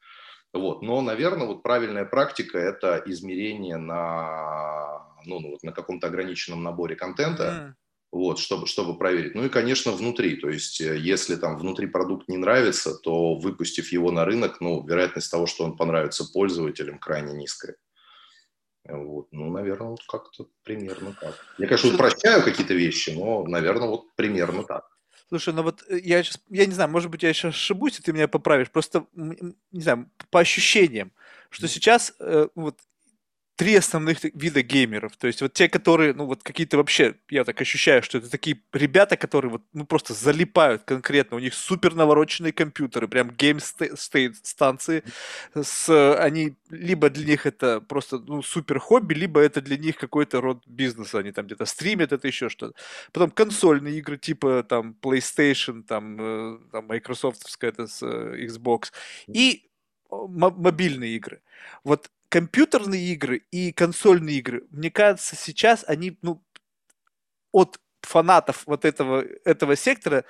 Вот. 0.54 0.82
Но, 0.82 1.02
наверное, 1.02 1.48
вот 1.48 1.64
правильная 1.64 2.06
практика– 2.06 2.58
это 2.60 3.02
измерение 3.06 3.78
на, 3.78 5.08
ну, 5.26 5.40
ну, 5.40 5.52
вот 5.52 5.64
на 5.64 5.72
каком-то 5.72 6.08
ограниченном 6.08 6.62
наборе 6.62 6.96
контента, 6.96 7.76
вот, 8.12 8.40
чтобы, 8.40 8.68
чтобы 8.68 8.98
проверить. 8.98 9.36
Ну 9.36 9.46
и, 9.46 9.50
конечно, 9.50 9.92
внутри, 9.94 10.36
то 10.36 10.50
есть 10.50 10.82
э, 10.82 10.98
если 10.98 11.36
там 11.36 11.58
внутри 11.58 11.88
продукт 11.88 12.28
не 12.28 12.38
нравится, 12.38 12.94
то 12.96 13.36
выпустив 13.36 13.92
его 13.92 14.12
на 14.12 14.26
рынок, 14.26 14.60
ну, 14.60 14.86
вероятность 14.86 15.32
того, 15.32 15.48
что 15.48 15.64
он 15.64 15.78
понравится 15.78 16.26
пользователям, 16.32 17.00
крайне 17.00 17.34
низкая. 17.34 17.76
Вот, 18.84 19.28
ну, 19.32 19.50
наверное, 19.52 19.90
вот 19.90 20.04
как-то 20.08 20.48
примерно 20.64 21.16
так. 21.20 21.36
Я, 21.58 21.68
конечно, 21.68 21.94
упрощаю 21.94 22.44
какие-то 22.44 22.74
вещи, 22.74 23.12
но, 23.12 23.46
наверное, 23.46 23.88
вот 23.88 24.14
примерно 24.16 24.64
так. 24.64 24.92
Слушай, 25.30 25.54
ну 25.54 25.64
вот 25.64 25.82
э, 25.88 26.00
я 26.04 26.22
сейчас, 26.24 26.42
я 26.50 26.66
не 26.66 26.74
знаю, 26.74 26.90
может 26.90 27.10
быть, 27.10 27.24
я 27.24 27.32
сейчас 27.32 27.56
ошибусь, 27.56 27.98
и 27.98 28.02
ты 28.02 28.12
меня 28.12 28.28
поправишь. 28.28 28.70
Просто, 28.70 29.06
не 29.14 29.82
знаю, 29.82 30.10
по 30.30 30.42
ощущениям, 30.42 31.14
что 31.50 31.70
сейчас 31.70 32.14
э, 32.20 32.50
вот 32.56 32.78
три 33.62 33.76
основных 33.76 34.24
вида 34.24 34.64
геймеров. 34.64 35.16
То 35.18 35.28
есть 35.28 35.40
вот 35.44 35.54
те, 35.54 35.70
которые, 35.70 36.16
ну 36.16 36.26
вот 36.26 36.42
какие-то 36.42 36.78
вообще, 36.78 37.14
я 37.30 37.44
так 37.44 37.62
ощущаю, 37.62 38.02
что 38.02 38.18
это 38.18 38.28
такие 38.28 38.60
ребята, 38.74 39.18
которые 39.18 39.52
вот, 39.52 39.62
ну 39.72 39.86
просто 39.86 40.16
залипают 40.16 40.82
конкретно. 40.82 41.38
У 41.38 41.40
них 41.40 41.54
супер 41.54 41.94
навороченные 41.94 42.54
компьютеры, 42.54 43.08
прям 43.08 43.30
game 43.30 43.80
state 43.80 44.44
станции. 44.44 45.04
С, 45.54 46.16
они, 46.18 46.56
либо 46.72 47.12
для 47.12 47.24
них 47.24 47.46
это 47.46 47.82
просто 47.82 48.18
ну, 48.18 48.42
супер 48.42 48.80
хобби, 48.80 49.14
либо 49.14 49.40
это 49.40 49.62
для 49.62 49.78
них 49.78 49.96
какой-то 49.98 50.42
род 50.42 50.64
бизнеса. 50.66 51.20
Они 51.20 51.32
там 51.32 51.46
где-то 51.46 51.66
стримят, 51.66 52.12
это 52.14 52.28
еще 52.28 52.50
что-то. 52.50 52.74
Потом 53.12 53.30
консольные 53.30 54.00
игры 54.00 54.18
типа 54.18 54.66
там 54.68 54.96
PlayStation, 55.00 55.84
там, 55.84 56.18
э, 56.20 56.60
там 56.72 56.88
Microsoft, 56.88 57.46
это 57.60 57.86
с 57.86 58.02
э, 58.02 58.48
Xbox. 58.48 58.92
И 59.28 59.68
мобильные 60.10 61.16
игры. 61.16 61.42
Вот 61.84 62.10
компьютерные 62.32 63.14
игры 63.14 63.44
и 63.52 63.74
консольные 63.74 64.38
игры, 64.38 64.64
мне 64.72 64.90
кажется, 64.90 65.36
сейчас 65.36 65.84
они, 65.86 66.18
ну, 66.22 66.42
от 67.52 67.80
фанатов 68.02 68.64
вот 68.66 68.86
этого, 68.86 69.24
этого 69.46 69.76
сектора 69.76 70.24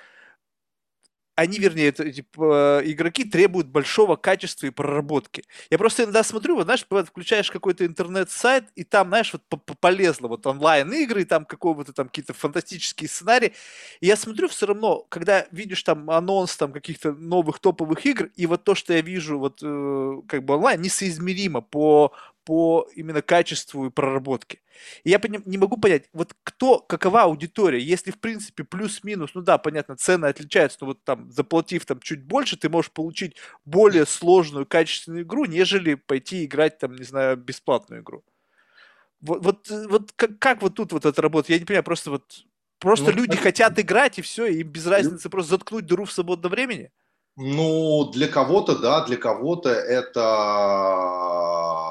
они, 1.34 1.58
вернее, 1.58 1.88
это, 1.88 2.10
типа, 2.12 2.82
игроки 2.84 3.24
требуют 3.24 3.68
большого 3.68 4.16
качества 4.16 4.66
и 4.66 4.70
проработки. 4.70 5.44
Я 5.70 5.78
просто 5.78 6.02
иногда 6.04 6.22
смотрю, 6.22 6.56
вот, 6.56 6.64
знаешь, 6.64 6.86
включаешь 7.06 7.50
какой-то 7.50 7.86
интернет-сайт, 7.86 8.64
и 8.74 8.84
там, 8.84 9.08
знаешь, 9.08 9.32
вот 9.32 9.42
полезло 9.80 10.28
вот 10.28 10.46
онлайн-игры, 10.46 11.22
и 11.22 11.24
там 11.24 11.46
какого-то 11.46 11.92
там 11.92 12.08
какие-то 12.08 12.34
фантастические 12.34 13.08
сценарии. 13.08 13.54
И 14.00 14.06
я 14.06 14.16
смотрю 14.16 14.48
все 14.48 14.66
равно, 14.66 15.06
когда 15.08 15.46
видишь 15.50 15.82
там 15.82 16.10
анонс 16.10 16.56
там 16.56 16.72
каких-то 16.72 17.12
новых 17.12 17.58
топовых 17.60 18.04
игр, 18.04 18.30
и 18.36 18.46
вот 18.46 18.64
то, 18.64 18.74
что 18.74 18.92
я 18.92 19.00
вижу 19.00 19.38
вот 19.38 19.60
э, 19.62 20.22
как 20.28 20.44
бы 20.44 20.54
онлайн, 20.56 20.82
несоизмеримо 20.82 21.62
по, 21.62 22.12
по 22.44 22.88
именно 22.94 23.22
качеству 23.22 23.86
и 23.86 23.90
проработке. 23.90 24.60
И 25.04 25.10
я 25.10 25.20
не 25.44 25.58
могу 25.58 25.76
понять, 25.76 26.08
вот 26.12 26.34
кто, 26.42 26.78
какова 26.78 27.22
аудитория, 27.22 27.80
если 27.80 28.10
в 28.10 28.18
принципе 28.18 28.64
плюс-минус, 28.64 29.30
ну 29.34 29.42
да, 29.42 29.58
понятно, 29.58 29.96
цены 29.96 30.26
отличаются, 30.26 30.78
но 30.80 30.88
вот 30.88 31.04
там 31.04 31.30
заплатив 31.30 31.86
там 31.86 32.00
чуть 32.00 32.24
больше, 32.24 32.56
ты 32.56 32.68
можешь 32.68 32.90
получить 32.90 33.36
более 33.64 34.06
сложную, 34.06 34.66
качественную 34.66 35.24
игру, 35.24 35.44
нежели 35.44 35.94
пойти 35.94 36.44
играть 36.44 36.78
там, 36.78 36.96
не 36.96 37.04
знаю, 37.04 37.36
бесплатную 37.36 38.02
игру. 38.02 38.24
Вот, 39.20 39.44
вот, 39.44 39.68
вот 39.88 40.12
как, 40.16 40.38
как 40.38 40.62
вот 40.62 40.74
тут 40.74 40.92
вот 40.92 41.06
это 41.06 41.22
работает? 41.22 41.50
Я 41.50 41.58
не 41.58 41.64
понимаю, 41.64 41.84
просто 41.84 42.10
вот 42.10 42.44
просто 42.78 43.12
ну, 43.12 43.18
люди 43.18 43.34
это... 43.34 43.42
хотят 43.42 43.78
играть 43.78 44.18
и 44.18 44.22
все, 44.22 44.46
и 44.46 44.60
им 44.60 44.68
без 44.68 44.86
разницы 44.86 45.30
просто 45.30 45.50
заткнуть 45.50 45.86
дыру 45.86 46.04
в 46.04 46.12
свободном 46.12 46.50
времени? 46.50 46.90
Ну, 47.36 48.10
для 48.12 48.28
кого-то, 48.28 48.78
да, 48.78 49.04
для 49.06 49.16
кого-то 49.16 49.70
это, 49.70 50.20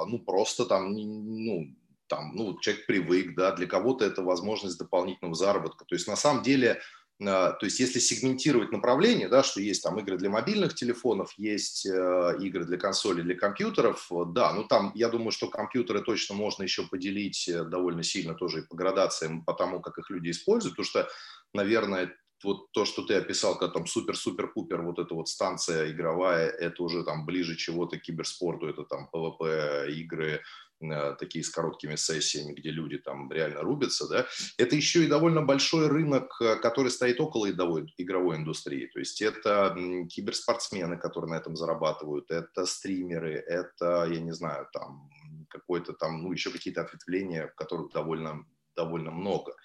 ну, 0.07 0.19
просто 0.19 0.65
там, 0.65 0.93
ну, 0.93 1.75
там, 2.07 2.35
ну, 2.35 2.59
человек 2.59 2.85
привык, 2.85 3.35
да, 3.35 3.51
для 3.55 3.65
кого-то 3.65 4.05
это 4.05 4.21
возможность 4.21 4.77
дополнительного 4.77 5.33
заработка. 5.33 5.83
То 5.85 5.95
есть, 5.95 6.07
на 6.07 6.15
самом 6.15 6.43
деле, 6.43 6.79
а, 7.27 7.51
то 7.53 7.65
есть, 7.65 7.79
если 7.79 7.99
сегментировать 7.99 8.71
направление, 8.71 9.27
да, 9.29 9.43
что 9.43 9.61
есть 9.61 9.83
там 9.83 9.99
игры 9.99 10.17
для 10.17 10.29
мобильных 10.29 10.75
телефонов, 10.75 11.33
есть 11.37 11.85
э, 11.85 12.37
игры 12.39 12.65
для 12.65 12.77
консолей, 12.77 13.23
для 13.23 13.35
компьютеров, 13.35 14.09
да, 14.27 14.53
ну 14.53 14.63
там, 14.63 14.91
я 14.95 15.09
думаю, 15.09 15.31
что 15.31 15.47
компьютеры 15.47 16.01
точно 16.01 16.35
можно 16.35 16.63
еще 16.63 16.83
поделить 16.87 17.47
э, 17.47 17.63
довольно 17.63 18.03
сильно 18.03 18.33
тоже 18.33 18.59
и 18.59 18.67
по 18.67 18.75
градациям, 18.75 19.43
по 19.43 19.53
тому, 19.53 19.81
как 19.81 19.97
их 19.99 20.09
люди 20.09 20.31
используют, 20.31 20.75
потому 20.75 20.85
что, 20.85 21.09
наверное, 21.53 22.15
вот 22.43 22.71
то, 22.71 22.85
что 22.85 23.03
ты 23.03 23.15
описал, 23.15 23.57
как 23.57 23.73
там 23.73 23.85
супер-супер-пупер, 23.85 24.81
вот 24.81 24.99
эта 24.99 25.13
вот 25.13 25.29
станция 25.29 25.91
игровая, 25.91 26.49
это 26.49 26.83
уже 26.83 27.03
там 27.03 27.25
ближе 27.25 27.55
чего-то 27.55 27.97
к 27.97 28.01
киберспорту, 28.01 28.67
это 28.67 28.83
там 28.83 29.07
PvP 29.07 29.87
игры, 29.89 30.41
э, 30.81 31.15
такие 31.19 31.43
с 31.43 31.49
короткими 31.49 31.95
сессиями, 31.95 32.53
где 32.53 32.71
люди 32.71 32.97
там 32.97 33.31
реально 33.31 33.61
рубятся, 33.61 34.07
да, 34.07 34.27
это 34.57 34.75
еще 34.75 35.03
и 35.03 35.07
довольно 35.07 35.41
большой 35.41 35.87
рынок, 35.87 36.35
э, 36.41 36.55
который 36.57 36.91
стоит 36.91 37.19
около 37.19 37.49
игровой, 37.49 37.93
игровой 37.97 38.37
индустрии, 38.37 38.87
то 38.87 38.99
есть 38.99 39.21
это 39.21 39.75
киберспортсмены, 40.09 40.97
которые 40.97 41.31
на 41.31 41.35
этом 41.35 41.55
зарабатывают, 41.55 42.31
это 42.31 42.65
стримеры, 42.65 43.33
это, 43.33 44.07
я 44.09 44.19
не 44.19 44.31
знаю, 44.31 44.67
там 44.73 45.09
какой-то 45.51 45.93
там, 45.93 46.23
ну, 46.23 46.31
еще 46.31 46.49
какие-то 46.49 46.81
ответвления, 46.81 47.47
которых 47.55 47.91
довольно, 47.91 48.45
довольно 48.75 49.11
много. 49.11 49.55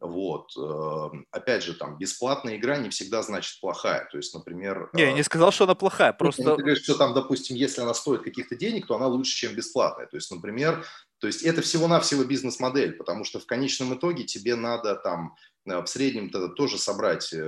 Вот. 0.00 0.50
Эм, 0.56 1.26
опять 1.30 1.62
же, 1.62 1.74
там, 1.74 1.96
бесплатная 1.98 2.56
игра 2.56 2.76
не 2.78 2.90
всегда 2.90 3.22
значит 3.22 3.60
плохая. 3.60 4.08
То 4.10 4.16
есть, 4.16 4.34
например... 4.34 4.90
Не, 4.92 5.02
я 5.02 5.12
не 5.12 5.20
э, 5.20 5.24
сказал, 5.24 5.52
что 5.52 5.64
она 5.64 5.74
плохая, 5.74 6.12
ну, 6.12 6.18
просто... 6.18 6.42
Ты 6.42 6.62
говоришь, 6.62 6.82
что 6.82 6.96
там, 6.96 7.14
допустим, 7.14 7.56
если 7.56 7.80
она 7.80 7.94
стоит 7.94 8.22
каких-то 8.22 8.56
денег, 8.56 8.86
то 8.86 8.96
она 8.96 9.06
лучше, 9.06 9.34
чем 9.34 9.54
бесплатная. 9.54 10.06
То 10.06 10.16
есть, 10.16 10.30
например, 10.30 10.84
то 11.20 11.26
есть 11.26 11.42
это 11.42 11.62
всего-навсего 11.62 12.24
бизнес-модель, 12.24 12.92
потому 12.92 13.24
что 13.24 13.38
в 13.38 13.46
конечном 13.46 13.94
итоге 13.94 14.24
тебе 14.24 14.56
надо 14.56 14.96
там 14.96 15.36
э, 15.66 15.80
в 15.80 15.86
среднем 15.86 16.26
-то 16.26 16.48
тоже 16.48 16.76
собрать 16.76 17.32
э, 17.32 17.38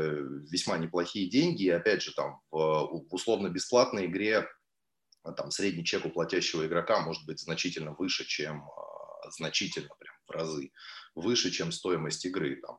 весьма 0.51 0.79
неплохие 0.79 1.29
деньги. 1.29 1.65
И 1.65 1.71
опять 1.71 2.03
же, 2.03 2.15
там 2.15 2.41
в 2.51 3.05
условно-бесплатной 3.11 4.07
игре 4.07 4.49
там 5.37 5.51
средний 5.51 5.85
чек 5.85 6.07
у 6.07 6.11
платящего 6.11 6.65
игрока 6.65 7.01
может 7.01 7.27
быть 7.27 7.41
значительно 7.41 7.97
выше, 7.99 8.25
чем 8.25 8.63
значительно 9.31 9.91
прям 9.99 10.15
в 10.29 10.31
разы 10.31 10.71
выше, 11.17 11.51
чем 11.51 11.73
стоимость 11.73 12.25
игры. 12.27 12.61
Там, 12.61 12.79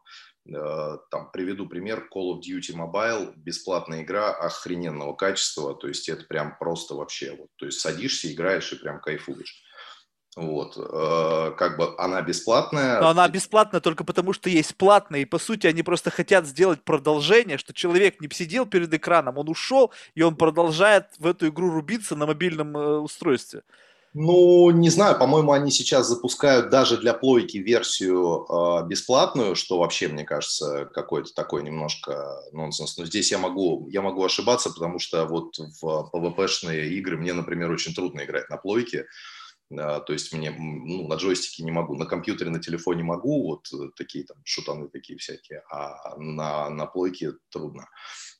э, 0.55 0.97
там 1.11 1.31
приведу 1.31 1.67
пример 1.67 2.07
Call 2.13 2.35
of 2.35 2.39
Duty 2.39 2.73
Mobile, 2.73 3.33
бесплатная 3.35 4.03
игра 4.03 4.33
охрененного 4.33 5.13
качества, 5.13 5.75
то 5.75 5.87
есть 5.87 6.07
это 6.07 6.23
прям 6.25 6.57
просто 6.57 6.95
вообще, 6.95 7.35
вот, 7.37 7.49
то 7.57 7.65
есть 7.65 7.79
садишься, 7.79 8.31
играешь 8.31 8.71
и 8.71 8.77
прям 8.77 9.01
кайфуешь. 9.01 9.63
Вот, 10.37 10.77
э, 10.77 11.55
как 11.57 11.77
бы 11.77 11.95
она 11.97 12.21
бесплатная. 12.21 13.01
Но 13.01 13.07
она 13.09 13.27
бесплатная 13.27 13.81
только 13.81 14.03
потому, 14.03 14.33
что 14.33 14.51
есть 14.51 14.75
платная, 14.75 15.21
и 15.21 15.25
по 15.25 15.39
сути 15.39 15.65
они 15.65 15.81
просто 15.81 16.11
хотят 16.11 16.45
сделать 16.45 16.83
продолжение, 16.83 17.57
что 17.57 17.73
человек 17.73 18.21
не 18.21 18.29
сидел 18.29 18.67
перед 18.67 18.93
экраном, 18.93 19.39
он 19.39 19.49
ушел, 19.49 19.91
и 20.13 20.21
он 20.21 20.35
продолжает 20.35 21.07
в 21.17 21.25
эту 21.25 21.47
игру 21.47 21.71
рубиться 21.71 22.15
на 22.15 22.27
мобильном 22.27 22.77
э, 22.77 22.99
устройстве. 22.99 23.63
Ну, 24.13 24.71
не 24.71 24.89
знаю, 24.89 25.17
по-моему, 25.17 25.51
они 25.51 25.69
сейчас 25.69 26.07
запускают 26.07 26.69
даже 26.69 26.97
для 26.97 27.13
плойки 27.13 27.57
версию 27.57 28.45
э, 28.49 28.87
бесплатную, 28.87 29.55
что 29.55 29.77
вообще, 29.77 30.07
мне 30.07 30.23
кажется, 30.23 30.85
какой-то 30.93 31.33
такой 31.33 31.63
немножко 31.63 32.41
нонсенс. 32.51 32.97
Но 32.97 33.05
здесь 33.05 33.31
я 33.31 33.37
могу, 33.37 33.87
я 33.91 34.01
могу 34.01 34.23
ошибаться, 34.23 34.71
потому 34.71 34.99
что 34.99 35.25
вот 35.25 35.57
в 35.81 36.09
PvP-шные 36.13 36.87
игры 36.89 37.17
мне, 37.17 37.33
например, 37.33 37.69
очень 37.69 37.93
трудно 37.93 38.23
играть 38.23 38.49
на 38.49 38.57
плойке. 38.57 39.05
То 39.69 40.13
есть 40.13 40.33
мне 40.33 40.51
ну, 40.51 41.07
на 41.07 41.15
джойстике 41.15 41.63
не 41.63 41.71
могу, 41.71 41.95
на 41.95 42.05
компьютере, 42.05 42.49
на 42.49 42.59
телефоне 42.59 43.03
могу, 43.03 43.43
вот 43.43 43.95
такие 43.95 44.23
там 44.23 44.37
шутаны 44.45 44.87
такие 44.87 45.19
всякие, 45.19 45.63
а 45.69 46.15
на, 46.17 46.69
на 46.69 46.85
плойке 46.85 47.33
трудно. 47.49 47.89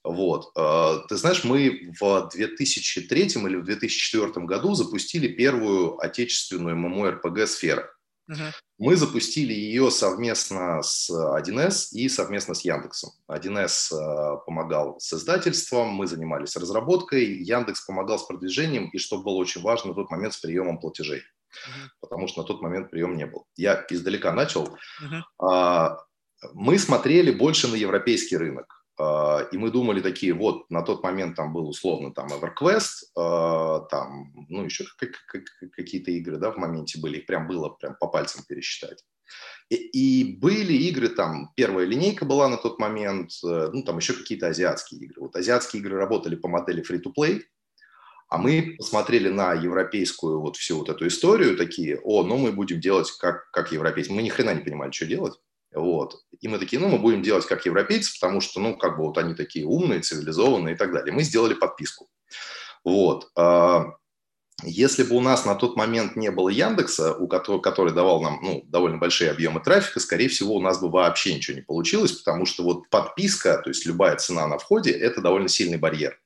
Вот. 0.03 0.51
Э, 0.55 0.99
ты 1.09 1.17
знаешь, 1.17 1.43
мы 1.43 1.91
в 1.99 2.29
2003 2.31 3.21
или 3.21 3.55
в 3.57 3.63
2004 3.63 4.45
году 4.45 4.73
запустили 4.73 5.27
первую 5.27 5.97
отечественную 5.99 6.77
MMORPG 6.77 7.47
«Сфера». 7.47 7.91
Uh-huh. 8.29 8.51
Мы 8.77 8.95
запустили 8.95 9.53
ее 9.53 9.89
совместно 9.89 10.81
с 10.81 11.09
1С 11.09 11.89
и 11.93 12.09
совместно 12.09 12.53
с 12.53 12.61
Яндексом. 12.61 13.11
1С 13.31 13.93
э, 13.93 14.37
помогал 14.45 14.99
с 14.99 15.13
издательством, 15.13 15.89
мы 15.89 16.07
занимались 16.07 16.55
разработкой, 16.57 17.25
Яндекс 17.25 17.85
помогал 17.85 18.19
с 18.19 18.23
продвижением 18.23 18.89
и, 18.89 18.97
что 18.97 19.21
было 19.21 19.35
очень 19.35 19.61
важно, 19.61 19.89
на 19.89 19.95
тот 19.95 20.11
момент 20.11 20.33
с 20.33 20.37
приемом 20.37 20.79
платежей. 20.79 21.19
Uh-huh. 21.19 21.89
Потому 22.01 22.27
что 22.27 22.41
на 22.41 22.47
тот 22.47 22.61
момент 22.61 22.91
прием 22.91 23.15
не 23.15 23.25
был. 23.25 23.45
Я 23.55 23.85
издалека 23.89 24.33
начал. 24.33 24.77
Uh-huh. 25.01 25.97
Мы 26.53 26.77
смотрели 26.77 27.31
больше 27.31 27.67
на 27.67 27.75
европейский 27.75 28.37
рынок. 28.37 28.85
А, 28.99 29.47
и 29.51 29.57
мы 29.57 29.71
думали 29.71 30.01
такие, 30.01 30.33
вот 30.33 30.69
на 30.69 30.81
тот 30.81 31.03
момент 31.03 31.35
там 31.35 31.53
был 31.53 31.69
условно 31.69 32.13
там 32.13 32.27
EverQuest, 32.27 33.11
а, 33.15 33.79
там, 33.91 34.33
ну, 34.49 34.63
еще 34.65 34.85
какие-то 35.75 36.11
игры, 36.11 36.37
да, 36.37 36.51
в 36.51 36.57
моменте 36.57 36.99
были, 36.99 37.17
их 37.17 37.25
прям 37.25 37.47
было 37.47 37.69
прям 37.69 37.95
по 37.99 38.07
пальцам 38.07 38.43
пересчитать. 38.47 39.03
И, 39.69 39.75
и 39.75 40.37
были 40.37 40.73
игры, 40.73 41.09
там, 41.09 41.51
первая 41.55 41.85
линейка 41.85 42.25
была 42.25 42.47
на 42.47 42.57
тот 42.57 42.79
момент, 42.79 43.31
э, 43.43 43.69
ну, 43.73 43.83
там 43.83 43.97
еще 43.97 44.13
какие-то 44.13 44.47
азиатские 44.47 45.01
игры. 45.01 45.21
Вот 45.21 45.35
азиатские 45.35 45.81
игры 45.81 45.97
работали 45.97 46.35
по 46.35 46.47
модели 46.47 46.81
free-to-play, 46.81 47.41
а 48.29 48.37
мы 48.37 48.75
посмотрели 48.77 49.29
на 49.29 49.53
европейскую 49.53 50.39
вот 50.39 50.55
всю 50.57 50.79
вот 50.79 50.89
эту 50.89 51.07
историю, 51.07 51.57
такие, 51.57 51.99
о, 52.03 52.23
ну 52.23 52.37
мы 52.37 52.51
будем 52.51 52.79
делать 52.79 53.11
как, 53.11 53.49
как 53.51 53.71
европейцы. 53.71 54.11
Мы 54.11 54.21
ни 54.21 54.29
хрена 54.29 54.53
не 54.53 54.61
понимали, 54.61 54.91
что 54.91 55.05
делать. 55.05 55.39
Вот. 55.73 56.15
И 56.39 56.47
мы 56.47 56.59
такие, 56.59 56.81
ну, 56.81 56.87
мы 56.87 56.97
будем 56.97 57.21
делать 57.21 57.45
как 57.45 57.65
европейцы, 57.65 58.13
потому 58.19 58.41
что, 58.41 58.59
ну, 58.59 58.77
как 58.77 58.97
бы 58.97 59.05
вот 59.05 59.17
они 59.17 59.35
такие 59.35 59.65
умные, 59.65 60.01
цивилизованные 60.01 60.75
и 60.75 60.77
так 60.77 60.91
далее. 60.91 61.13
Мы 61.13 61.23
сделали 61.23 61.53
подписку. 61.53 62.09
Вот. 62.83 63.29
А, 63.35 63.85
если 64.63 65.03
бы 65.03 65.15
у 65.15 65.21
нас 65.21 65.45
на 65.45 65.55
тот 65.55 65.75
момент 65.75 66.15
не 66.15 66.31
было 66.31 66.49
Яндекса, 66.49 67.13
у 67.13 67.27
которого, 67.27 67.61
который 67.61 67.93
давал 67.93 68.21
нам 68.21 68.39
ну, 68.41 68.63
довольно 68.67 68.97
большие 68.97 69.29
объемы 69.29 69.59
трафика, 69.59 69.99
скорее 69.99 70.29
всего, 70.29 70.55
у 70.55 70.61
нас 70.61 70.79
бы 70.79 70.89
вообще 70.89 71.35
ничего 71.35 71.57
не 71.57 71.63
получилось, 71.63 72.13
потому 72.13 72.45
что 72.45 72.63
вот 72.63 72.89
подписка, 72.89 73.61
то 73.63 73.69
есть 73.69 73.85
любая 73.85 74.15
цена 74.15 74.47
на 74.47 74.57
входе, 74.57 74.91
это 74.91 75.21
довольно 75.21 75.47
сильный 75.47 75.77
барьер. 75.77 76.19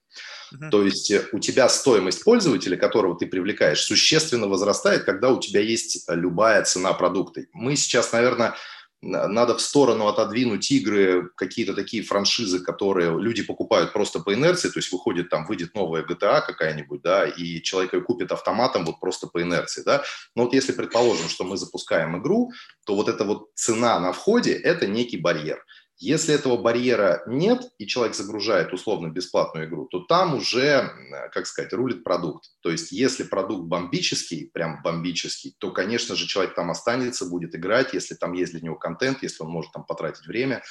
Uh-huh. 0.53 0.69
То 0.69 0.83
есть 0.83 1.11
э, 1.11 1.27
у 1.33 1.39
тебя 1.39 1.67
стоимость 1.67 2.23
пользователя, 2.23 2.77
которого 2.77 3.17
ты 3.17 3.25
привлекаешь, 3.25 3.81
существенно 3.81 4.47
возрастает, 4.47 5.03
когда 5.03 5.29
у 5.29 5.39
тебя 5.39 5.61
есть 5.61 6.05
любая 6.07 6.63
цена 6.63 6.93
продукта. 6.93 7.41
Мы 7.53 7.75
сейчас, 7.75 8.11
наверное, 8.13 8.55
надо 9.01 9.55
в 9.57 9.61
сторону 9.61 10.07
отодвинуть 10.07 10.69
игры, 10.71 11.29
какие-то 11.35 11.73
такие 11.73 12.03
франшизы, 12.03 12.59
которые 12.59 13.19
люди 13.19 13.41
покупают 13.43 13.93
просто 13.93 14.19
по 14.19 14.33
инерции, 14.33 14.69
то 14.69 14.77
есть 14.77 14.91
выходит 14.91 15.29
там, 15.29 15.45
выйдет 15.45 15.73
новая 15.73 16.03
GTA 16.03 16.41
какая-нибудь, 16.45 17.01
да, 17.01 17.25
и 17.25 17.61
человек 17.61 17.93
ее 17.93 18.01
купит 18.01 18.31
автоматом 18.31 18.85
вот 18.85 18.99
просто 18.99 19.27
по 19.27 19.41
инерции, 19.41 19.81
да. 19.83 20.03
Но 20.35 20.43
вот 20.43 20.53
если 20.53 20.71
предположим, 20.71 21.29
что 21.29 21.43
мы 21.43 21.57
запускаем 21.57 22.21
игру, 22.21 22.51
то 22.85 22.95
вот 22.95 23.09
эта 23.09 23.23
вот 23.23 23.49
цена 23.55 23.99
на 23.99 24.13
входе– 24.13 24.53
это 24.63 24.85
некий 24.85 25.17
барьер. 25.17 25.65
Если 26.01 26.33
этого 26.33 26.57
барьера 26.57 27.21
нет, 27.27 27.71
и 27.77 27.85
человек 27.85 28.15
загружает 28.15 28.73
условно 28.73 29.09
бесплатную 29.09 29.67
игру, 29.67 29.85
то 29.85 29.99
там 29.99 30.33
уже, 30.33 30.89
как 31.31 31.45
сказать, 31.45 31.73
рулит 31.73 32.03
продукт. 32.03 32.49
То 32.61 32.71
есть 32.71 32.91
если 32.91 33.21
продукт 33.21 33.67
бомбический, 33.67 34.49
прям 34.51 34.81
бомбический, 34.81 35.55
то, 35.59 35.69
конечно 35.69 36.15
же, 36.15 36.25
человек 36.25 36.55
там 36.55 36.71
останется, 36.71 37.27
будет 37.27 37.55
играть, 37.55 37.93
если 37.93 38.15
там 38.15 38.33
есть 38.33 38.51
для 38.53 38.61
него 38.61 38.77
контент, 38.77 39.21
если 39.21 39.43
он 39.43 39.51
может 39.51 39.73
там 39.73 39.83
потратить 39.83 40.25
время, 40.25 40.63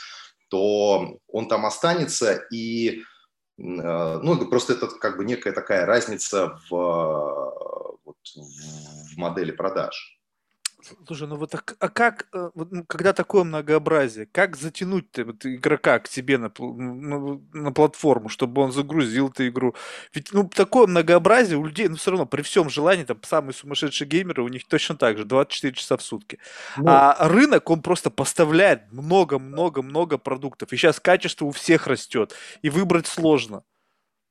то 0.48 1.20
он 1.28 1.46
там 1.46 1.64
останется, 1.64 2.34
и 2.50 2.98
э, 2.98 3.00
ну, 3.56 4.48
просто 4.48 4.72
это 4.72 4.88
как 4.88 5.16
бы 5.16 5.24
некая 5.24 5.52
такая 5.52 5.86
разница 5.86 6.58
в, 6.68 7.98
вот, 8.04 8.16
в 8.34 9.16
модели 9.16 9.52
продаж. 9.52 10.19
Слушай, 11.06 11.28
ну 11.28 11.36
вот 11.36 11.54
а, 11.54 11.62
а 11.78 11.88
как, 11.88 12.26
э, 12.32 12.50
вот, 12.54 12.72
ну, 12.72 12.84
когда 12.84 13.12
такое 13.12 13.44
многообразие, 13.44 14.26
как 14.26 14.56
затянуть 14.56 15.06
вот, 15.18 15.44
игрока 15.46 15.98
к 15.98 16.08
себе 16.08 16.38
на, 16.38 16.52
на, 16.58 17.40
на 17.52 17.72
платформу, 17.72 18.28
чтобы 18.28 18.62
он 18.62 18.72
загрузил 18.72 19.28
эту 19.28 19.46
игру? 19.48 19.74
Ведь 20.14 20.32
ну 20.32 20.48
такое 20.48 20.86
многообразие 20.86 21.58
у 21.58 21.64
людей, 21.64 21.88
ну 21.88 21.96
все 21.96 22.10
равно 22.10 22.26
при 22.26 22.42
всем 22.42 22.70
желании, 22.70 23.04
там 23.04 23.20
самые 23.22 23.54
сумасшедшие 23.54 24.08
геймеры, 24.08 24.42
у 24.42 24.48
них 24.48 24.66
точно 24.66 24.96
так 24.96 25.18
же, 25.18 25.24
24 25.24 25.74
часа 25.74 25.96
в 25.96 26.02
сутки. 26.02 26.38
Ну, 26.76 26.84
а 26.86 27.28
рынок, 27.28 27.68
он 27.70 27.82
просто 27.82 28.10
поставляет 28.10 28.90
много-много-много 28.92 30.18
продуктов. 30.18 30.72
И 30.72 30.76
сейчас 30.76 31.00
качество 31.00 31.46
у 31.46 31.50
всех 31.50 31.86
растет, 31.86 32.34
и 32.62 32.70
выбрать 32.70 33.06
сложно. 33.06 33.62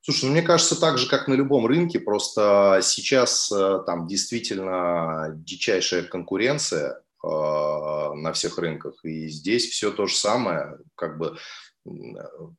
Слушай, 0.01 0.25
ну, 0.25 0.31
мне 0.31 0.41
кажется, 0.41 0.79
так 0.79 0.97
же, 0.97 1.09
как 1.09 1.27
на 1.27 1.33
любом 1.33 1.65
рынке, 1.65 1.99
просто 1.99 2.79
сейчас 2.81 3.51
э, 3.51 3.79
там 3.85 4.07
действительно 4.07 5.33
дичайшая 5.35 6.03
конкуренция 6.03 7.01
э, 7.23 7.27
на 7.27 8.31
всех 8.33 8.57
рынках, 8.57 9.03
и 9.03 9.27
здесь 9.27 9.67
все 9.69 9.91
то 9.91 10.07
же 10.07 10.15
самое, 10.15 10.77
как 10.95 11.17
бы 11.17 11.37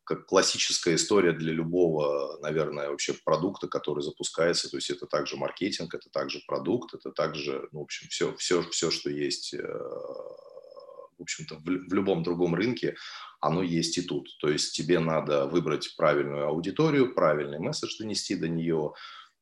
как 0.04 0.26
классическая 0.26 0.94
история 0.94 1.32
для 1.32 1.52
любого, 1.52 2.38
наверное, 2.40 2.88
вообще 2.88 3.14
продукта, 3.24 3.68
который 3.68 4.02
запускается. 4.02 4.68
То 4.70 4.76
есть 4.76 4.90
это 4.90 5.06
также 5.06 5.36
маркетинг, 5.36 5.94
это 5.94 6.08
также 6.10 6.40
продукт, 6.46 6.94
это 6.94 7.10
также, 7.12 7.68
ну, 7.72 7.80
в 7.80 7.82
общем, 7.84 8.08
все, 8.08 8.34
все, 8.36 8.62
все 8.70 8.90
что 8.90 9.10
есть, 9.10 9.54
э, 9.54 9.62
в 9.62 11.22
общем-то, 11.22 11.56
в, 11.56 11.64
в 11.64 11.92
любом 11.92 12.22
другом 12.22 12.54
рынке, 12.54 12.96
оно 13.40 13.62
есть 13.62 13.98
и 13.98 14.02
тут. 14.02 14.28
То 14.40 14.48
есть 14.48 14.74
тебе 14.74 14.98
надо 14.98 15.46
выбрать 15.46 15.94
правильную 15.96 16.48
аудиторию, 16.48 17.14
правильный 17.14 17.58
месседж 17.58 17.96
донести 17.98 18.34
до 18.36 18.48
нее, 18.48 18.92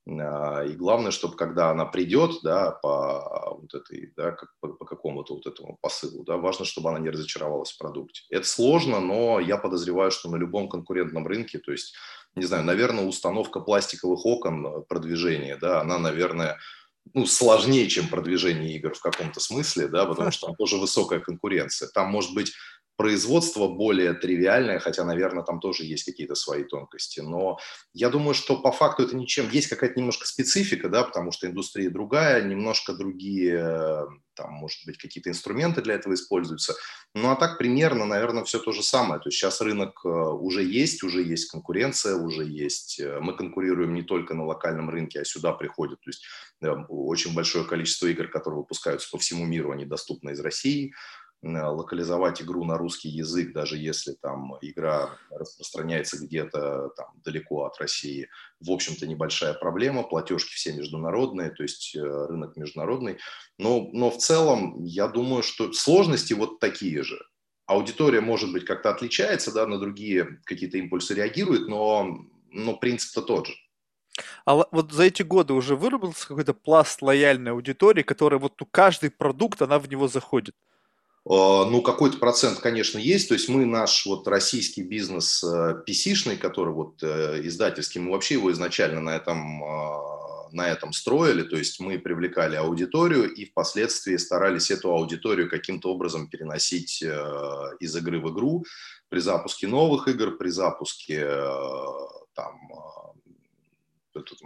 а, 0.08 0.64
и 0.64 0.72
главное, 0.72 1.10
чтобы 1.10 1.36
когда 1.36 1.70
она 1.70 1.84
придет, 1.84 2.40
да, 2.42 2.70
по 2.70 3.56
вот 3.60 3.74
этой, 3.74 4.12
да, 4.16 4.32
как, 4.32 4.50
по, 4.60 4.68
по 4.68 4.84
какому-то 4.84 5.34
вот 5.34 5.46
этому 5.46 5.78
посылу, 5.80 6.24
да, 6.24 6.36
важно, 6.36 6.64
чтобы 6.64 6.88
она 6.90 6.98
не 6.98 7.10
разочаровалась 7.10 7.72
в 7.72 7.78
продукте. 7.78 8.22
Это 8.30 8.46
сложно, 8.46 9.00
но 9.00 9.38
я 9.40 9.58
подозреваю, 9.58 10.10
что 10.10 10.30
на 10.30 10.36
любом 10.36 10.68
конкурентном 10.68 11.26
рынке, 11.26 11.58
то 11.58 11.72
есть, 11.72 11.94
не 12.34 12.44
знаю, 12.44 12.64
наверное, 12.64 13.04
установка 13.04 13.60
пластиковых 13.60 14.24
окон 14.24 14.84
продвижения, 14.88 15.56
да, 15.56 15.80
она, 15.82 15.98
наверное, 15.98 16.58
ну, 17.14 17.26
сложнее, 17.26 17.88
чем 17.88 18.08
продвижение 18.08 18.76
игр 18.76 18.94
в 18.94 19.00
каком-то 19.00 19.40
смысле, 19.40 19.88
да, 19.88 20.06
потому 20.06 20.30
что 20.30 20.46
там 20.46 20.56
тоже 20.56 20.76
высокая 20.76 21.20
конкуренция. 21.20 21.88
Там 21.88 22.10
может 22.10 22.34
быть 22.34 22.52
производство 22.98 23.68
более 23.68 24.12
тривиальное, 24.12 24.80
хотя, 24.80 25.04
наверное, 25.04 25.44
там 25.44 25.60
тоже 25.60 25.84
есть 25.84 26.04
какие-то 26.04 26.34
свои 26.34 26.64
тонкости. 26.64 27.20
Но 27.20 27.58
я 27.92 28.10
думаю, 28.10 28.34
что 28.34 28.60
по 28.60 28.72
факту 28.72 29.04
это 29.04 29.14
ничем... 29.14 29.48
Есть 29.50 29.68
какая-то 29.68 30.00
немножко 30.00 30.26
специфика, 30.26 30.88
да, 30.88 31.04
потому 31.04 31.30
что 31.30 31.46
индустрия 31.46 31.90
другая, 31.90 32.42
немножко 32.42 32.92
другие, 32.92 34.04
там, 34.34 34.52
может 34.52 34.84
быть, 34.84 34.98
какие-то 34.98 35.30
инструменты 35.30 35.80
для 35.80 35.94
этого 35.94 36.14
используются. 36.14 36.74
Ну, 37.14 37.30
а 37.30 37.36
так 37.36 37.56
примерно, 37.56 38.04
наверное, 38.04 38.42
все 38.42 38.58
то 38.58 38.72
же 38.72 38.82
самое. 38.82 39.20
То 39.20 39.28
есть 39.28 39.38
сейчас 39.38 39.60
рынок 39.60 40.00
э, 40.04 40.08
уже 40.08 40.64
есть, 40.64 41.04
уже 41.04 41.22
есть 41.22 41.48
конкуренция, 41.52 42.16
уже 42.16 42.44
есть... 42.44 42.98
Э, 42.98 43.20
мы 43.20 43.36
конкурируем 43.36 43.94
не 43.94 44.02
только 44.02 44.34
на 44.34 44.44
локальном 44.44 44.90
рынке, 44.90 45.20
а 45.20 45.24
сюда 45.24 45.52
приходят. 45.52 46.00
То 46.00 46.10
есть 46.10 46.24
э, 46.62 46.68
очень 46.88 47.32
большое 47.32 47.64
количество 47.64 48.08
игр, 48.08 48.26
которые 48.26 48.58
выпускаются 48.58 49.08
по 49.08 49.18
всему 49.18 49.46
миру, 49.46 49.70
они 49.70 49.84
доступны 49.84 50.30
из 50.30 50.40
России. 50.40 50.92
Э, 51.42 51.62
локализовать 51.62 52.42
игру 52.42 52.64
на 52.64 52.76
русский 52.76 53.08
язык, 53.08 53.52
даже 53.52 53.76
если 53.76 54.12
там 54.12 54.56
игра 54.60 55.10
распространяется 55.30 56.18
где-то 56.18 56.90
там 56.96 57.06
далеко 57.24 57.64
от 57.64 57.78
России, 57.78 58.28
в 58.60 58.72
общем-то 58.72 59.06
небольшая 59.06 59.54
проблема, 59.54 60.02
платежки 60.02 60.54
все 60.54 60.72
международные, 60.72 61.50
то 61.50 61.62
есть 61.62 61.94
э, 61.94 62.00
рынок 62.00 62.56
международный, 62.56 63.18
но, 63.56 63.88
но 63.92 64.10
в 64.10 64.18
целом 64.18 64.82
я 64.82 65.06
думаю, 65.06 65.44
что 65.44 65.72
сложности 65.72 66.32
вот 66.32 66.58
такие 66.58 67.04
же. 67.04 67.18
Аудитория, 67.66 68.20
может 68.20 68.50
быть, 68.50 68.64
как-то 68.64 68.90
отличается, 68.90 69.52
да, 69.52 69.66
на 69.66 69.78
другие 69.78 70.40
какие-то 70.44 70.78
импульсы 70.78 71.14
реагирует, 71.14 71.68
но, 71.68 72.18
но 72.50 72.76
принцип-то 72.76 73.22
тот 73.22 73.46
же. 73.46 73.54
А 74.44 74.56
вот 74.56 74.90
за 74.90 75.04
эти 75.04 75.22
годы 75.22 75.52
уже 75.52 75.76
выработался 75.76 76.26
какой-то 76.26 76.54
пласт 76.54 77.00
лояльной 77.00 77.52
аудитории, 77.52 78.02
которая 78.02 78.40
вот 78.40 78.60
у 78.60 78.66
каждый 78.66 79.10
продукт, 79.10 79.62
она 79.62 79.78
в 79.78 79.88
него 79.88 80.08
заходит? 80.08 80.56
А, 81.30 81.66
ну, 81.66 81.82
какой-то 81.82 82.16
процент, 82.16 82.58
конечно, 82.58 82.98
есть. 82.98 83.28
То 83.28 83.34
есть 83.34 83.50
мы 83.50 83.66
наш 83.66 84.06
вот 84.06 84.26
российский 84.26 84.82
бизнес 84.82 85.44
PC-шный, 85.44 86.34
э, 86.34 86.38
который 86.38 86.72
вот 86.72 87.02
э, 87.02 87.40
издательский, 87.44 88.00
мы 88.00 88.12
вообще 88.12 88.34
его 88.34 88.50
изначально 88.50 89.02
на 89.02 89.14
этом, 89.14 89.62
а, 89.62 90.48
на 90.52 90.66
этом 90.68 90.94
строили. 90.94 91.42
То 91.42 91.56
есть 91.56 91.80
мы 91.80 91.98
привлекали 91.98 92.56
аудиторию 92.56 93.30
и 93.30 93.44
впоследствии 93.44 94.16
старались 94.16 94.70
эту 94.70 94.90
аудиторию 94.90 95.50
каким-то 95.50 95.92
образом 95.92 96.28
переносить 96.28 97.02
э, 97.02 97.06
из 97.78 97.94
игры 97.94 98.20
в 98.20 98.32
игру 98.32 98.64
при 99.10 99.18
запуске 99.20 99.66
новых 99.66 100.08
игр, 100.08 100.38
при 100.38 100.48
запуске 100.48 101.26
там, 102.34 102.70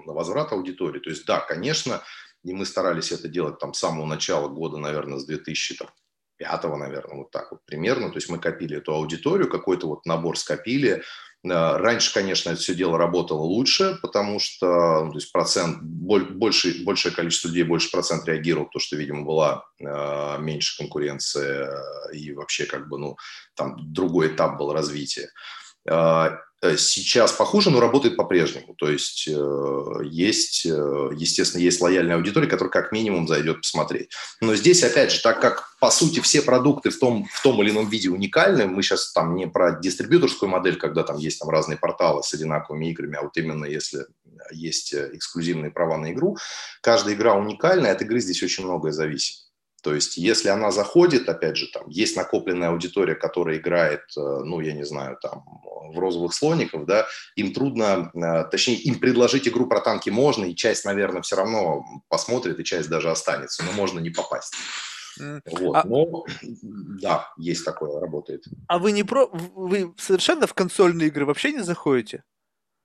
на 0.06 0.12
возврат 0.12 0.52
аудитории. 0.52 0.98
То 0.98 1.10
есть 1.10 1.26
да, 1.26 1.40
конечно, 1.40 2.02
и 2.42 2.52
мы 2.52 2.66
старались 2.66 3.12
это 3.12 3.28
делать 3.28 3.58
там 3.58 3.72
с 3.72 3.78
самого 3.78 4.06
начала 4.06 4.48
года, 4.48 4.78
наверное, 4.78 5.18
с 5.18 5.24
2000 5.24 5.76
там, 5.76 5.88
пятого, 6.42 6.76
наверное, 6.76 7.18
вот 7.18 7.30
так 7.30 7.52
вот 7.52 7.60
примерно. 7.64 8.08
То 8.10 8.16
есть 8.16 8.28
мы 8.28 8.38
копили 8.38 8.78
эту 8.78 8.92
аудиторию, 8.92 9.48
какой-то 9.48 9.86
вот 9.86 10.04
набор 10.06 10.36
скопили. 10.36 11.02
Э, 11.44 11.76
раньше, 11.76 12.12
конечно, 12.12 12.50
это 12.50 12.60
все 12.60 12.74
дело 12.74 12.98
работало 12.98 13.42
лучше, 13.42 13.96
потому 14.02 14.40
что 14.40 15.04
ну, 15.04 15.12
то 15.12 15.18
есть 15.18 15.30
процент, 15.30 15.80
больше, 15.82 16.82
большее 16.84 17.14
количество 17.14 17.46
людей, 17.46 17.62
больше 17.62 17.92
процент 17.92 18.26
реагировал, 18.26 18.66
потому 18.66 18.80
что, 18.80 18.96
видимо, 18.96 19.22
была 19.24 19.64
э, 19.78 20.38
меньше 20.40 20.76
конкуренции 20.78 21.68
э, 21.68 22.16
и 22.16 22.32
вообще 22.32 22.66
как 22.66 22.88
бы, 22.88 22.98
ну, 22.98 23.16
там 23.54 23.76
другой 23.92 24.34
этап 24.34 24.58
был 24.58 24.72
развития. 24.72 25.28
Э, 25.88 26.30
Э, 26.62 26.76
сейчас 26.76 27.32
похуже, 27.32 27.70
но 27.70 27.80
работает 27.80 28.16
по-прежнему. 28.16 28.74
То 28.74 28.88
есть 28.88 29.26
э, 29.28 29.94
есть, 30.04 30.64
э, 30.64 31.10
естественно, 31.16 31.60
есть 31.60 31.80
лояльная 31.80 32.14
аудитория, 32.14 32.46
которая 32.46 32.70
как 32.70 32.92
минимум 32.92 33.26
зайдет 33.26 33.62
посмотреть. 33.62 34.10
Но 34.40 34.54
здесь, 34.54 34.84
опять 34.84 35.10
же, 35.10 35.20
так 35.20 35.40
как, 35.40 35.76
по 35.80 35.90
сути, 35.90 36.20
все 36.20 36.40
продукты 36.40 36.90
в 36.90 36.98
том, 36.98 37.26
в 37.32 37.42
том 37.42 37.60
или 37.62 37.70
ином 37.70 37.88
виде 37.88 38.10
уникальны, 38.10 38.66
мы 38.66 38.82
сейчас 38.82 39.12
там 39.12 39.34
не 39.34 39.48
про 39.48 39.72
дистрибьюторскую 39.80 40.48
модель, 40.48 40.76
когда 40.76 41.02
там 41.02 41.18
есть 41.18 41.40
там 41.40 41.50
разные 41.50 41.78
порталы 41.78 42.22
с 42.22 42.32
одинаковыми 42.32 42.90
играми, 42.90 43.16
а 43.16 43.22
вот 43.22 43.36
именно 43.36 43.64
если 43.64 44.06
есть 44.52 44.94
эксклюзивные 44.94 45.72
права 45.72 45.96
на 45.96 46.12
игру, 46.12 46.36
каждая 46.80 47.14
игра 47.14 47.34
уникальна, 47.34 47.90
от 47.90 48.02
игры 48.02 48.20
здесь 48.20 48.42
очень 48.42 48.64
многое 48.64 48.92
зависит. 48.92 49.51
То 49.82 49.94
есть, 49.94 50.16
если 50.16 50.48
она 50.48 50.70
заходит, 50.70 51.28
опять 51.28 51.56
же, 51.56 51.66
там 51.66 51.88
есть 51.88 52.16
накопленная 52.16 52.70
аудитория, 52.70 53.14
которая 53.14 53.58
играет, 53.58 54.02
ну, 54.16 54.60
я 54.60 54.72
не 54.72 54.84
знаю, 54.84 55.18
там 55.20 55.44
в 55.92 55.98
розовых 55.98 56.34
слоников, 56.34 56.86
да, 56.86 57.06
им 57.34 57.52
трудно, 57.52 58.10
э, 58.14 58.44
точнее, 58.50 58.76
им 58.76 59.00
предложить 59.00 59.48
игру 59.48 59.66
про 59.66 59.80
танки 59.80 60.10
можно, 60.10 60.44
и 60.44 60.54
часть, 60.54 60.84
наверное, 60.84 61.22
все 61.22 61.36
равно 61.36 61.84
посмотрит, 62.08 62.58
и 62.60 62.64
часть 62.64 62.88
даже 62.88 63.10
останется, 63.10 63.64
но 63.64 63.72
можно 63.72 63.98
не 63.98 64.10
попасть. 64.10 64.54
Вот. 65.18 65.76
А... 65.76 65.84
Но 65.84 66.24
да, 66.42 67.28
есть 67.36 67.64
такое, 67.64 68.00
работает. 68.00 68.44
А 68.68 68.78
вы 68.78 68.92
не 68.92 69.02
про... 69.02 69.26
Вы 69.26 69.94
совершенно 69.98 70.46
в 70.46 70.54
консольные 70.54 71.08
игры 71.08 71.26
вообще 71.26 71.52
не 71.52 71.62
заходите? 71.62 72.22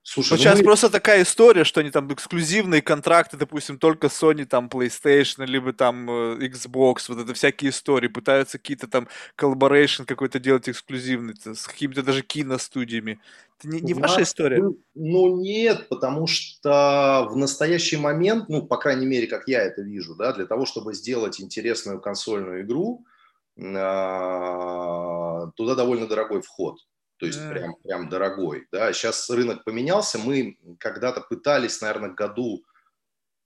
Слушай, 0.10 0.32
ну 0.32 0.38
сейчас 0.38 0.60
мы... 0.60 0.64
просто 0.64 0.90
такая 0.90 1.24
история, 1.24 1.66
что 1.66 1.82
они 1.82 1.92
там 1.92 2.12
эксклюзивные 2.14 2.82
контракты, 2.82 3.36
допустим, 3.36 3.78
только 3.78 4.08
Sony, 4.08 4.46
там, 4.46 4.70
PlayStation, 4.70 5.46
либо 5.46 5.74
там 5.74 6.10
э, 6.10 6.48
Xbox, 6.48 7.10
вот 7.10 7.20
это 7.20 7.34
всякие 7.34 7.72
истории, 7.72 8.08
пытаются 8.08 8.58
какие-то 8.58 8.88
там 8.88 9.10
collaboration 9.36 10.04
какой-то 10.04 10.40
делать 10.40 10.70
эксклюзивный, 10.70 11.36
с 11.36 11.68
какими-то 11.68 12.04
даже 12.04 12.22
киностудиями. 12.22 13.20
Это 13.60 13.68
не, 13.68 13.82
не 13.82 13.94
ваша 13.94 14.24
история? 14.24 14.60
Ну, 14.60 14.78
ну, 14.96 15.42
нет, 15.42 15.90
потому 15.90 16.26
что 16.26 17.28
в 17.30 17.36
настоящий 17.36 17.98
момент, 17.98 18.48
ну, 18.48 18.66
по 18.66 18.78
крайней 18.78 19.06
мере, 19.06 19.28
как 19.28 19.50
я 19.50 19.62
это 19.62 19.82
вижу, 19.82 20.16
да, 20.16 20.32
для 20.32 20.46
того, 20.46 20.66
чтобы 20.66 20.94
сделать 20.94 21.42
интересную 21.42 22.00
консольную 22.00 22.62
игру, 22.62 23.04
а, 23.62 25.48
туда 25.58 25.76
довольно 25.76 26.08
дорогой 26.08 26.42
вход 26.42 26.78
то 27.18 27.26
есть 27.26 27.40
mm. 27.40 27.50
прям, 27.52 27.76
прям 27.84 28.10
дорогой. 28.10 28.68
Да. 28.72 28.94
Сейчас 28.94 29.30
рынок 29.30 29.64
поменялся, 29.64 30.18
мы 30.18 30.58
когда-то 30.80 31.22
пытались, 31.22 31.82
наверное, 31.82 32.12
году, 32.12 32.64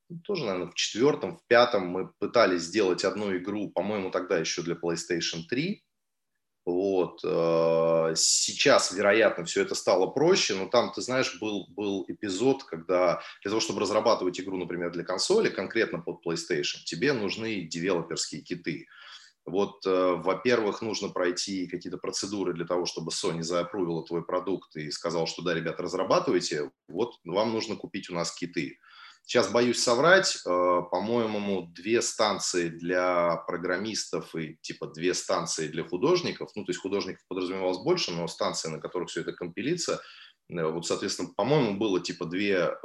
ну, 0.10 0.20
тоже, 0.20 0.46
наверное, 0.46 0.72
в 0.72 0.76
четвертом, 0.76 1.38
в 1.38 1.48
пятом 1.48 1.88
мы 1.88 2.12
пытались 2.20 2.64
сделать 2.64 3.06
одну 3.06 3.36
игру, 3.38 3.70
по-моему, 3.70 4.12
тогда 4.12 4.38
еще 4.38 4.62
для 4.62 4.76
PlayStation 4.76 5.44
3, 5.50 5.84
вот. 6.66 7.22
Э, 7.24 8.14
сейчас, 8.16 8.92
вероятно, 8.92 9.46
все 9.46 9.64
это 9.64 9.74
стало 9.74 10.08
проще, 10.08 10.54
но 10.54 10.68
там, 10.68 10.92
ты 10.92 11.02
знаешь, 11.02 11.40
был, 11.40 11.68
был 11.70 12.06
эпизод, 12.08 12.64
когда 12.64 13.22
для 13.42 13.50
того, 13.50 13.60
чтобы 13.60 13.82
разрабатывать 13.82 14.40
игру, 14.40 14.58
например, 14.58 14.92
для 14.92 15.04
консоли, 15.04 15.50
конкретно 15.50 16.00
под 16.00 16.26
PlayStation, 16.26 16.78
тебе 16.86 17.14
нужны 17.14 17.62
девелоперские 17.62 18.42
киты. 18.42 18.88
Вот, 19.46 19.86
э, 19.86 20.16
во-первых, 20.18 20.82
нужно 20.82 21.10
пройти 21.10 21.68
какие-то 21.68 21.98
процедуры 21.98 22.54
для 22.54 22.66
того, 22.66 22.86
чтобы 22.86 23.12
Sony 23.12 23.42
заапрувила 23.42 24.06
твой 24.06 24.24
продукт 24.24 24.76
и 24.76 24.92
сказал, 24.92 25.26
что 25.26 25.42
да, 25.42 25.54
ребята, 25.54 25.84
разрабатывайте, 25.84 26.72
вот 26.88 27.16
вам 27.26 27.52
нужно 27.52 27.76
купить 27.76 28.10
у 28.10 28.14
нас 28.14 28.32
киты. 28.32 28.78
Сейчас 29.24 29.52
боюсь 29.52 29.82
соврать, 29.82 30.36
э, 30.36 30.50
по-моему, 30.92 31.72
две 31.74 32.02
станции 32.02 32.70
для 32.70 33.38
программистов 33.48 34.36
и 34.36 34.58
типа 34.62 34.88
две 34.88 35.14
станции 35.14 35.68
для 35.68 35.84
художников, 35.84 36.52
ну, 36.56 36.64
то 36.64 36.72
есть 36.72 36.82
художников 36.82 37.24
подразумевалось 37.28 37.84
больше, 37.84 38.12
но 38.12 38.28
станции, 38.28 38.70
на 38.70 38.80
которых 38.80 39.10
все 39.10 39.22
это 39.22 39.32
компилится, 39.32 40.02
э, 40.50 40.64
вот, 40.64 40.86
соответственно, 40.86 41.30
по-моему, 41.36 41.78
было 41.78 42.00
типа 42.00 42.26
две 42.26 42.76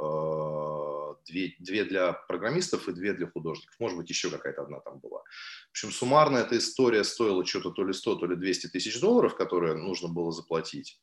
две, 1.27 1.55
две 1.59 1.83
для 1.83 2.13
программистов 2.13 2.87
и 2.87 2.93
две 2.93 3.13
для 3.13 3.27
художников. 3.27 3.75
Может 3.79 3.97
быть, 3.97 4.09
еще 4.09 4.29
какая-то 4.29 4.63
одна 4.63 4.79
там 4.79 4.99
была. 4.99 5.19
В 5.19 5.71
общем, 5.71 5.91
суммарно 5.91 6.37
эта 6.37 6.57
история 6.57 7.03
стоила 7.03 7.45
что-то 7.45 7.71
то 7.71 7.83
ли 7.83 7.93
100, 7.93 8.15
то 8.15 8.25
ли 8.25 8.35
200 8.35 8.67
тысяч 8.67 8.99
долларов, 8.99 9.35
которые 9.35 9.75
нужно 9.75 10.07
было 10.07 10.31
заплатить. 10.31 10.99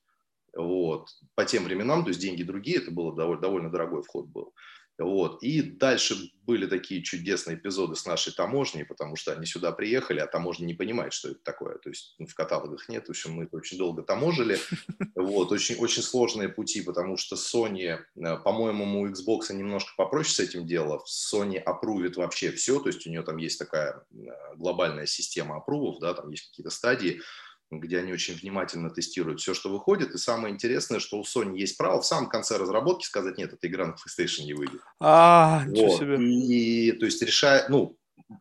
Вот. 0.57 1.09
По 1.35 1.45
тем 1.45 1.65
временам, 1.65 2.05
то 2.05 2.09
есть 2.09 2.21
деньги 2.21 2.43
другие, 2.43 2.79
это 2.79 2.91
было 2.91 3.15
довольно, 3.15 3.43
довольно 3.43 3.71
дорогой 3.71 4.03
вход 4.03 4.27
был. 4.27 4.55
Вот. 4.99 5.43
И 5.43 5.61
дальше 5.63 6.15
были 6.43 6.67
такие 6.67 7.03
чудесные 7.03 7.57
эпизоды 7.57 7.97
с 7.97 8.07
нашей 8.07 8.33
таможней, 8.33 8.85
потому 8.85 9.17
что 9.17 9.33
они 9.33 9.45
сюда 9.47 9.73
приехали, 9.73 10.21
а 10.21 10.27
таможня 10.27 10.67
не 10.67 10.75
понимает, 10.75 11.13
что 11.13 11.31
это 11.31 11.41
такое. 11.43 11.79
То 11.79 11.89
есть 11.89 12.15
ну, 12.19 12.27
в 12.27 12.35
каталогах 12.35 12.89
нет. 12.89 13.07
В 13.07 13.11
общем, 13.11 13.33
мы 13.33 13.45
это 13.45 13.57
очень 13.57 13.79
долго 13.79 14.03
таможили. 14.03 14.59
Вот. 15.17 15.53
Очень, 15.53 15.77
очень 15.77 16.03
сложные 16.03 16.49
пути, 16.49 16.83
потому 16.83 17.17
что 17.17 17.37
Sony, 17.37 17.99
э, 18.17 18.37
по-моему, 18.39 19.01
у 19.01 19.09
Xbox 19.09 19.53
немножко 19.53 19.93
попроще 19.97 20.35
с 20.35 20.41
этим 20.41 20.67
дело. 20.67 21.03
Sony 21.07 21.57
опрувит 21.57 22.17
вообще 22.17 22.51
все. 22.53 22.79
То 22.79 22.89
есть 22.89 23.07
у 23.07 23.11
нее 23.11 23.23
там 23.23 23.39
есть 23.39 23.59
такая 23.59 24.05
э, 24.13 24.17
глобальная 24.57 25.07
система 25.07 25.57
опрувов, 25.57 25.99
да, 26.01 26.13
там 26.15 26.31
есть 26.31 26.51
какие-то 26.51 26.71
стадии 26.71 27.21
где 27.71 27.99
они 27.99 28.13
очень 28.13 28.35
внимательно 28.35 28.91
тестируют 28.91 29.41
все, 29.41 29.55
что 29.55 29.71
выходит. 29.71 30.15
И 30.15 30.19
самое 30.19 30.55
интересное, 30.55 31.01
что 31.01 31.19
у 31.19 31.23
Sony 31.23 31.57
есть 31.59 31.77
право 31.77 32.01
в 32.01 32.07
самом 32.07 32.29
конце 32.29 32.57
разработки 32.57 33.05
сказать, 33.05 33.39
нет, 33.39 33.53
эта 33.53 33.67
игра 33.67 33.87
на 33.87 33.93
PlayStation 33.93 34.45
не 34.45 34.55
выйдет. 34.55 34.81
А, 35.01 35.63
вот. 35.65 35.73
ничего 35.73 35.97
себе. 35.97 36.17
И, 36.23 36.93
то 36.93 37.05
есть, 37.05 37.23
решая, 37.23 37.67
ну, 37.69 37.97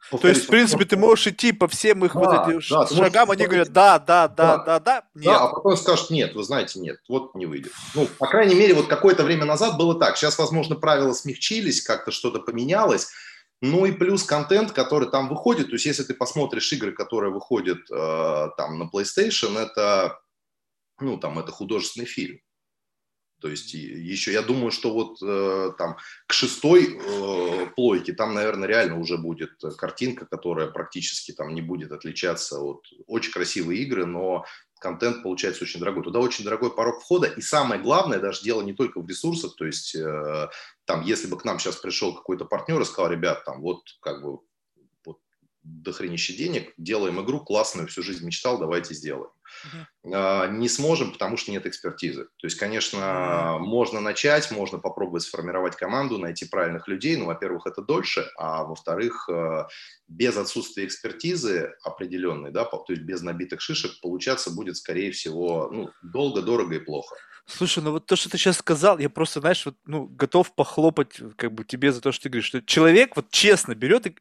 то 0.09 0.27
есть, 0.27 0.45
в 0.45 0.47
принципе, 0.47 0.85
ты 0.85 0.97
можешь 0.97 1.27
идти 1.27 1.51
по 1.51 1.67
всем 1.67 2.05
их 2.05 2.13
да, 2.13 2.19
вот 2.19 2.47
этим 2.47 2.61
да, 2.69 2.87
шагам, 2.87 3.31
они 3.31 3.45
говорят, 3.45 3.71
да, 3.71 3.99
да, 3.99 4.27
да, 4.27 4.57
да, 4.57 4.63
да, 4.63 4.79
да, 4.79 5.03
нет. 5.13 5.25
Да, 5.25 5.39
а 5.39 5.47
потом 5.47 5.75
скажут, 5.77 6.09
нет, 6.09 6.35
вы 6.35 6.43
знаете, 6.43 6.79
нет, 6.79 6.97
вот 7.09 7.35
не 7.35 7.45
выйдет. 7.45 7.73
Ну, 7.93 8.07
по 8.17 8.27
крайней 8.27 8.55
мере, 8.55 8.73
вот 8.73 8.87
какое-то 8.87 9.23
время 9.23 9.45
назад 9.45 9.77
было 9.77 9.99
так. 9.99 10.17
Сейчас, 10.17 10.37
возможно, 10.37 10.75
правила 10.75 11.13
смягчились, 11.13 11.81
как-то 11.81 12.11
что-то 12.11 12.39
поменялось, 12.39 13.09
ну 13.63 13.85
и 13.85 13.93
плюс 13.93 14.23
контент, 14.23 14.73
который 14.73 15.09
там 15.09 15.29
выходит. 15.29 15.67
То 15.67 15.75
есть 15.75 15.85
если 15.85 16.03
ты 16.03 16.13
посмотришь 16.13 16.73
игры, 16.73 16.91
которые 16.91 17.31
выходят 17.31 17.79
э, 17.89 18.49
там 18.57 18.77
на 18.77 18.89
PlayStation, 18.93 19.57
это, 19.57 20.19
ну, 20.99 21.17
там, 21.17 21.39
это 21.39 21.53
художественный 21.53 22.05
фильм. 22.05 22.41
То 23.39 23.47
есть 23.47 23.73
еще 23.73 24.33
я 24.33 24.41
думаю, 24.41 24.71
что 24.71 24.93
вот 24.93 25.17
э, 25.23 25.71
там 25.77 25.95
к 26.27 26.33
шестой 26.33 26.99
э, 26.99 27.67
плойке 27.73 28.11
там, 28.11 28.33
наверное, 28.33 28.67
реально 28.67 28.99
уже 28.99 29.17
будет 29.17 29.51
картинка, 29.77 30.25
которая 30.25 30.67
практически 30.67 31.31
там 31.31 31.55
не 31.55 31.61
будет 31.61 31.93
отличаться 31.93 32.59
от 32.59 32.85
очень 33.07 33.31
красивые 33.31 33.81
игры, 33.83 34.05
но 34.05 34.43
контент 34.83 35.23
получается 35.23 35.63
очень 35.63 35.79
дорогой. 35.79 36.03
Туда 36.03 36.19
очень 36.19 36.43
дорогой 36.43 36.75
порог 36.75 37.01
входа. 37.01 37.27
И 37.27 37.41
самое 37.41 37.81
главное, 37.81 38.19
даже 38.19 38.43
дело 38.43 38.61
не 38.61 38.73
только 38.73 38.99
в 38.99 39.07
ресурсах, 39.07 39.55
то 39.55 39.65
есть 39.65 39.95
э, 39.95 40.49
там, 40.85 41.01
если 41.03 41.27
бы 41.27 41.37
к 41.37 41.45
нам 41.45 41.57
сейчас 41.57 41.77
пришел 41.77 42.13
какой-то 42.13 42.45
партнер 42.45 42.81
и 42.81 42.85
сказал, 42.85 43.09
ребят, 43.09 43.45
там 43.45 43.61
вот 43.61 43.79
как 44.01 44.21
бы 44.21 44.39
вот 45.63 45.81
дохренище 45.83 46.33
денег, 46.33 46.73
делаем 46.77 47.21
игру 47.21 47.39
классную, 47.39 47.87
всю 47.87 48.03
жизнь 48.03 48.25
мечтал, 48.25 48.57
давайте 48.57 48.93
сделаем. 48.93 49.31
Uh-huh. 50.03 50.51
Не 50.51 50.67
сможем, 50.67 51.11
потому 51.11 51.37
что 51.37 51.51
нет 51.51 51.65
экспертизы. 51.65 52.25
То 52.37 52.47
есть, 52.47 52.57
конечно, 52.57 52.97
uh-huh. 52.97 53.59
можно 53.59 53.99
начать, 53.99 54.49
можно 54.51 54.79
попробовать 54.79 55.23
сформировать 55.23 55.75
команду, 55.75 56.17
найти 56.17 56.45
правильных 56.45 56.87
людей, 56.87 57.15
но, 57.17 57.25
во-первых, 57.25 57.67
это 57.67 57.81
дольше, 57.81 58.29
а 58.37 58.63
во-вторых, 58.63 59.29
э, 59.29 59.65
без 60.07 60.37
отсутствия 60.37 60.85
экспертизы 60.85 61.73
определенной, 61.83 62.51
да, 62.51 62.65
то 62.65 62.83
есть 62.89 63.03
без 63.03 63.21
набитых 63.21 63.61
шишек, 63.61 63.99
получаться 64.01 64.51
будет, 64.51 64.77
скорее 64.77 65.11
всего, 65.11 65.69
ну, 65.71 65.89
долго, 66.01 66.41
дорого 66.41 66.75
и 66.75 66.79
плохо. 66.79 67.15
Слушай, 67.45 67.83
ну 67.83 67.91
вот 67.91 68.05
то, 68.05 68.15
что 68.15 68.29
ты 68.29 68.37
сейчас 68.37 68.57
сказал, 68.57 68.99
я 68.99 69.09
просто, 69.09 69.41
знаешь, 69.41 69.65
вот, 69.65 69.75
ну, 69.85 70.05
готов 70.05 70.55
похлопать 70.55 71.19
как 71.35 71.51
бы 71.51 71.65
тебе 71.65 71.91
за 71.91 71.99
то, 71.99 72.11
что 72.11 72.23
ты 72.23 72.29
говоришь, 72.29 72.47
что 72.47 72.61
человек 72.61 73.15
вот 73.15 73.31
честно 73.31 73.75
берет 73.75 74.07
и 74.07 74.15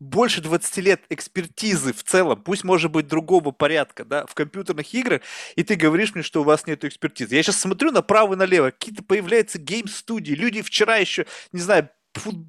больше 0.00 0.40
20 0.40 0.76
лет 0.78 1.02
экспертизы 1.10 1.92
в 1.92 2.02
целом, 2.04 2.42
пусть 2.42 2.64
может 2.64 2.90
быть 2.90 3.08
другого 3.08 3.50
порядка, 3.50 4.04
да, 4.04 4.26
в 4.26 4.34
компьютерных 4.34 4.92
играх, 4.94 5.22
и 5.56 5.62
ты 5.62 5.74
говоришь 5.74 6.14
мне, 6.14 6.22
что 6.22 6.42
у 6.42 6.44
вас 6.44 6.66
нет 6.66 6.84
экспертизы. 6.84 7.34
Я 7.34 7.42
сейчас 7.42 7.60
смотрю 7.60 7.90
направо 7.90 8.34
и 8.34 8.36
налево, 8.36 8.70
какие-то 8.70 9.02
появляются 9.02 9.58
гейм-студии, 9.58 10.32
люди 10.32 10.62
вчера 10.62 10.96
еще, 10.96 11.26
не 11.52 11.60
знаю, 11.60 11.90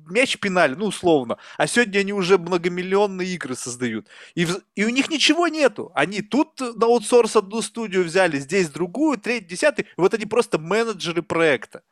мяч 0.10 0.38
пинали, 0.38 0.74
ну, 0.74 0.86
условно. 0.86 1.38
А 1.58 1.68
сегодня 1.68 2.00
они 2.00 2.14
уже 2.14 2.38
многомиллионные 2.38 3.28
игры 3.36 3.56
создают. 3.56 4.08
И, 4.36 4.48
и 4.76 4.86
у 4.86 4.90
них 4.90 5.10
ничего 5.10 5.48
нету. 5.48 5.92
Они 5.94 6.22
тут 6.22 6.60
на 6.60 6.88
аутсорс 6.88 7.36
одну 7.36 7.62
студию 7.62 8.04
взяли, 8.04 8.40
здесь 8.40 8.70
другую, 8.70 9.18
третью, 9.18 9.50
десятую. 9.50 9.88
Вот 9.98 10.14
они 10.14 10.26
просто 10.26 10.58
менеджеры 10.58 11.22
проекта. 11.22 11.84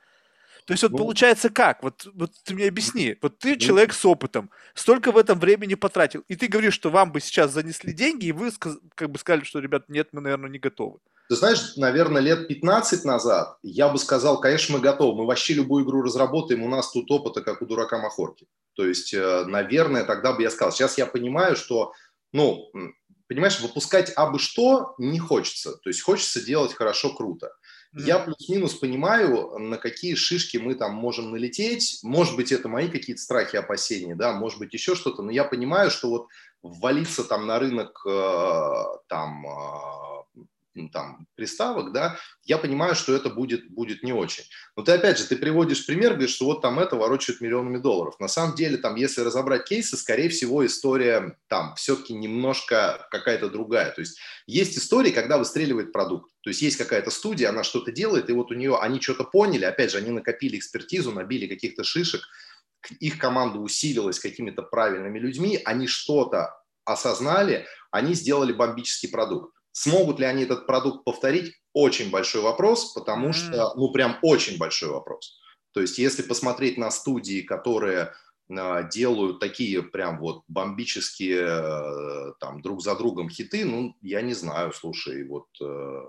То 0.67 0.73
есть 0.73 0.83
вот 0.83 0.91
ну, 0.91 0.97
получается 0.97 1.49
как? 1.49 1.81
Вот, 1.81 2.05
вот 2.13 2.31
ты 2.43 2.53
мне 2.53 2.67
объясни. 2.67 3.15
Вот 3.21 3.39
ты 3.39 3.51
ну, 3.51 3.55
человек 3.55 3.93
с 3.93 4.05
опытом, 4.05 4.49
столько 4.73 5.13
в 5.13 5.17
этом 5.17 5.39
времени 5.39 5.75
потратил, 5.75 6.25
и 6.27 6.35
ты 6.35 6.47
говоришь, 6.47 6.73
что 6.73 6.89
вам 6.89 7.13
бы 7.13 7.21
сейчас 7.21 7.53
занесли 7.53 7.93
деньги, 7.93 8.25
и 8.25 8.31
вы 8.33 8.51
как 8.95 9.09
бы 9.09 9.17
сказали, 9.17 9.45
что, 9.45 9.59
ребят, 9.59 9.85
нет, 9.87 10.09
мы, 10.11 10.19
наверное, 10.19 10.49
не 10.49 10.59
готовы. 10.59 10.99
Ты 11.29 11.37
знаешь, 11.37 11.77
наверное, 11.77 12.21
лет 12.21 12.49
15 12.49 13.05
назад 13.05 13.57
я 13.63 13.87
бы 13.87 13.97
сказал, 13.97 14.41
конечно, 14.41 14.75
мы 14.75 14.81
готовы, 14.81 15.17
мы 15.17 15.25
вообще 15.25 15.53
любую 15.53 15.85
игру 15.85 16.01
разработаем, 16.01 16.63
у 16.63 16.69
нас 16.69 16.91
тут 16.91 17.09
опыта, 17.11 17.41
как 17.41 17.61
у 17.61 17.65
дурака 17.65 17.97
Махорки. 17.97 18.45
То 18.75 18.85
есть, 18.85 19.13
э, 19.13 19.45
наверное, 19.45 20.03
тогда 20.03 20.33
бы 20.33 20.43
я 20.43 20.49
сказал. 20.49 20.73
Сейчас 20.73 20.97
я 20.97 21.05
понимаю, 21.05 21.55
что, 21.55 21.93
ну, 22.33 22.69
понимаешь, 23.27 23.61
выпускать 23.61 24.11
абы 24.15 24.39
что 24.39 24.95
не 24.97 25.19
хочется. 25.19 25.77
То 25.77 25.89
есть 25.89 26.01
хочется 26.01 26.43
делать 26.43 26.73
хорошо, 26.73 27.13
круто. 27.13 27.53
Я 28.05 28.19
плюс-минус 28.19 28.75
понимаю, 28.75 29.57
на 29.57 29.77
какие 29.77 30.15
шишки 30.15 30.57
мы 30.57 30.75
там 30.75 30.93
можем 30.93 31.31
налететь. 31.31 31.99
Может 32.03 32.35
быть, 32.35 32.51
это 32.51 32.67
мои 32.67 32.87
какие-то 32.87 33.21
страхи, 33.21 33.55
опасения, 33.55 34.15
да, 34.15 34.33
может 34.33 34.59
быть, 34.59 34.73
еще 34.73 34.95
что-то. 34.95 35.21
Но 35.23 35.31
я 35.31 35.43
понимаю, 35.43 35.89
что 35.89 36.09
вот 36.09 36.27
ввалиться 36.61 37.23
там 37.23 37.47
на 37.47 37.59
рынок 37.59 38.01
э, 38.05 38.83
там 39.07 39.45
э, 39.47 40.16
там, 40.85 41.27
приставок, 41.35 41.91
да, 41.91 42.17
я 42.43 42.57
понимаю, 42.57 42.95
что 42.95 43.13
это 43.15 43.29
будет, 43.29 43.69
будет 43.69 44.03
не 44.03 44.13
очень. 44.13 44.43
Но 44.75 44.83
ты, 44.83 44.93
опять 44.93 45.17
же, 45.17 45.25
ты 45.25 45.35
приводишь 45.35 45.85
пример, 45.85 46.13
говоришь, 46.13 46.35
что 46.35 46.45
вот 46.45 46.61
там 46.61 46.79
это 46.79 46.95
ворочают 46.95 47.41
миллионами 47.41 47.77
долларов. 47.77 48.19
На 48.19 48.27
самом 48.27 48.55
деле, 48.55 48.77
там, 48.77 48.95
если 48.95 49.21
разобрать 49.21 49.65
кейсы, 49.65 49.97
скорее 49.97 50.29
всего, 50.29 50.65
история 50.65 51.37
там 51.47 51.75
все-таки 51.75 52.13
немножко 52.13 53.07
какая-то 53.11 53.49
другая. 53.49 53.91
То 53.91 54.01
есть 54.01 54.19
есть 54.45 54.77
истории, 54.77 55.11
когда 55.11 55.37
выстреливает 55.37 55.91
продукт. 55.91 56.31
То 56.41 56.49
есть 56.49 56.61
есть 56.61 56.77
какая-то 56.77 57.11
студия, 57.11 57.49
она 57.49 57.63
что-то 57.63 57.91
делает, 57.91 58.29
и 58.29 58.33
вот 58.33 58.51
у 58.51 58.53
нее, 58.53 58.77
они 58.77 59.01
что-то 59.01 59.23
поняли, 59.23 59.65
опять 59.65 59.91
же, 59.91 59.97
они 59.97 60.11
накопили 60.11 60.57
экспертизу, 60.57 61.11
набили 61.11 61.47
каких-то 61.47 61.83
шишек, 61.83 62.21
их 62.99 63.17
команда 63.17 63.59
усилилась 63.59 64.19
какими-то 64.19 64.61
правильными 64.61 65.19
людьми, 65.19 65.59
они 65.65 65.87
что-то 65.87 66.53
осознали, 66.85 67.65
они 67.91 68.13
сделали 68.13 68.53
бомбический 68.53 69.09
продукт. 69.09 69.56
Смогут 69.79 70.17
ли 70.19 70.25
они 70.25 70.41
этот 70.41 70.65
продукт 70.65 71.03
повторить? 71.03 71.53
Очень 71.71 72.09
большой 72.09 72.41
вопрос, 72.41 72.93
потому 72.93 73.31
что, 73.31 73.75
ну, 73.75 73.91
прям 73.91 74.17
очень 74.23 74.57
большой 74.57 74.89
вопрос. 74.89 75.39
То 75.71 75.81
есть, 75.81 75.99
если 75.99 76.23
посмотреть 76.23 76.79
на 76.79 76.89
студии, 76.89 77.41
которые 77.41 78.11
а, 78.49 78.81
делают 78.81 79.39
такие 79.39 79.83
прям 79.83 80.17
вот 80.17 80.41
бомбические 80.47 81.45
э, 81.45 82.33
там 82.39 82.63
друг 82.63 82.81
за 82.81 82.95
другом 82.95 83.29
хиты, 83.29 83.65
ну, 83.65 83.95
я 84.01 84.23
не 84.23 84.33
знаю, 84.33 84.73
слушай, 84.73 85.23
вот 85.27 85.45
э, 85.61 86.01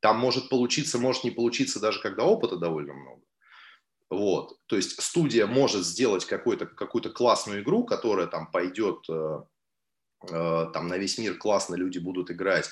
там 0.00 0.18
может 0.18 0.50
получиться, 0.50 0.98
может 0.98 1.24
не 1.24 1.30
получиться, 1.30 1.80
даже 1.80 2.02
когда 2.02 2.24
опыта 2.24 2.58
довольно 2.58 2.92
много. 2.92 3.22
Вот, 4.10 4.58
то 4.66 4.76
есть 4.76 5.00
студия 5.00 5.46
может 5.46 5.86
сделать 5.86 6.26
какую-то 6.26 6.66
какую 6.66 7.14
классную 7.14 7.62
игру, 7.62 7.84
которая 7.84 8.26
там 8.26 8.50
пойдет 8.50 9.08
э, 9.08 9.40
там 10.26 10.88
на 10.88 10.98
весь 10.98 11.18
мир 11.18 11.36
классно, 11.36 11.74
люди 11.74 11.98
будут 11.98 12.30
играть. 12.30 12.68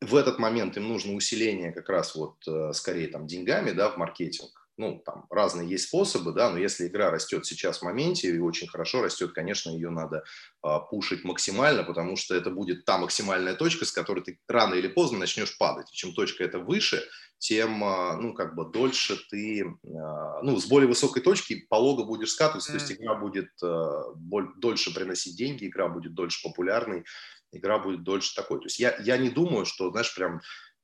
В 0.00 0.16
этот 0.16 0.38
момент 0.38 0.76
им 0.76 0.88
нужно 0.88 1.14
усиление 1.14 1.72
как 1.72 1.88
раз 1.88 2.14
вот 2.14 2.36
скорее 2.74 3.08
там 3.08 3.26
деньгами, 3.26 3.72
да, 3.72 3.90
в 3.90 3.96
маркетинг 3.96 4.59
ну, 4.80 5.02
там 5.04 5.26
разные 5.28 5.68
есть 5.68 5.88
способы, 5.88 6.32
да, 6.32 6.50
но 6.50 6.58
если 6.58 6.86
игра 6.86 7.10
растет 7.10 7.44
сейчас 7.44 7.78
в 7.78 7.82
моменте 7.82 8.34
и 8.34 8.38
очень 8.38 8.66
хорошо 8.66 9.02
растет, 9.02 9.32
конечно, 9.32 9.70
ее 9.70 9.90
надо 9.90 10.24
а, 10.62 10.80
пушить 10.80 11.22
максимально, 11.22 11.84
потому 11.84 12.16
что 12.16 12.34
это 12.34 12.50
будет 12.50 12.86
та 12.86 12.96
максимальная 12.96 13.54
точка, 13.54 13.84
с 13.84 13.92
которой 13.92 14.24
ты 14.24 14.40
рано 14.48 14.74
или 14.74 14.88
поздно 14.88 15.18
начнешь 15.18 15.58
падать. 15.58 15.92
И 15.92 15.94
чем 15.94 16.14
точка 16.14 16.44
это 16.44 16.58
выше, 16.58 17.02
тем, 17.36 17.84
а, 17.84 18.16
ну, 18.16 18.32
как 18.32 18.54
бы 18.54 18.70
дольше 18.70 19.18
ты, 19.28 19.66
а, 19.84 20.42
ну, 20.42 20.58
с 20.58 20.66
более 20.66 20.88
высокой 20.88 21.22
точки 21.22 21.66
полого 21.68 22.04
будешь 22.04 22.32
скатываться, 22.32 22.72
mm. 22.72 22.74
то 22.74 22.80
есть 22.80 22.92
игра 22.92 23.14
будет 23.16 23.50
а, 23.62 24.12
боль, 24.14 24.48
дольше 24.56 24.94
приносить 24.94 25.36
деньги, 25.36 25.66
игра 25.66 25.88
будет 25.88 26.14
дольше 26.14 26.42
популярной, 26.42 27.04
игра 27.52 27.78
будет 27.78 28.02
дольше 28.02 28.34
такой. 28.34 28.60
То 28.60 28.66
есть 28.66 28.80
я, 28.80 28.96
я 29.00 29.18
не 29.18 29.28
думаю, 29.28 29.66
что, 29.66 29.90
знаешь, 29.90 30.14
прям 30.14 30.40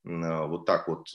вот 0.06 0.66
так 0.66 0.86
вот 0.88 1.08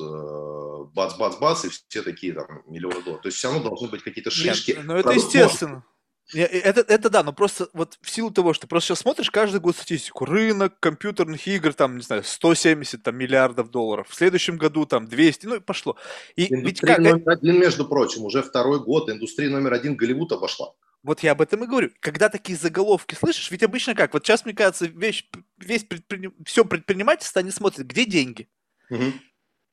бац-бац-бац, 0.93 1.63
э, 1.63 1.67
и 1.67 1.71
все 1.71 2.01
такие 2.01 2.33
там 2.33 2.63
миллионы 2.67 3.01
долларов. 3.01 3.21
То 3.21 3.27
есть 3.27 3.37
все 3.37 3.47
равно 3.47 3.69
должны 3.69 3.87
быть 3.87 4.03
какие-то 4.03 4.31
шишки. 4.31 4.71
Нет, 4.71 4.83
ну 4.83 4.95
это 4.95 5.11
естественно. 5.11 5.85
Это, 6.33 6.81
это 6.81 7.09
да, 7.09 7.23
но 7.23 7.33
просто 7.33 7.67
вот 7.73 7.97
в 8.01 8.09
силу 8.09 8.31
того, 8.31 8.53
что 8.53 8.65
просто 8.65 8.89
сейчас 8.89 8.99
смотришь 8.99 9.29
каждый 9.31 9.59
год 9.59 9.75
статистику, 9.75 10.23
рынок 10.23 10.79
компьютерных 10.79 11.45
игр, 11.45 11.73
там, 11.73 11.97
не 11.97 12.03
знаю, 12.03 12.23
170 12.23 13.03
там, 13.03 13.17
миллиардов 13.17 13.69
долларов, 13.69 14.07
в 14.09 14.15
следующем 14.15 14.57
году 14.57 14.85
там 14.85 15.07
200, 15.07 15.45
ну 15.47 15.55
и 15.55 15.59
пошло. 15.59 15.97
И 16.37 16.53
индустрия 16.53 16.63
ведь 16.63 16.79
как... 16.79 16.99
номер 16.99 17.29
один, 17.29 17.59
между 17.59 17.85
прочим, 17.85 18.23
уже 18.23 18.43
второй 18.43 18.79
год, 18.81 19.09
индустрия 19.09 19.49
номер 19.49 19.73
один 19.73 19.95
Голливуд 19.95 20.31
обошла. 20.31 20.73
Вот 21.03 21.21
я 21.21 21.31
об 21.31 21.41
этом 21.41 21.63
и 21.63 21.67
говорю. 21.67 21.89
Когда 21.99 22.29
такие 22.29 22.57
заголовки 22.57 23.15
слышишь, 23.15 23.51
ведь 23.51 23.63
обычно 23.63 23.95
как? 23.95 24.13
Вот 24.13 24.23
сейчас, 24.25 24.45
мне 24.45 24.53
кажется, 24.53 24.85
весь, 24.85 25.27
весь 25.57 25.83
предприним... 25.83 26.33
все 26.45 26.63
предпринимательство, 26.63 27.41
они 27.41 27.51
смотрят, 27.51 27.87
где 27.87 28.05
деньги. 28.05 28.47
Угу. 28.91 29.13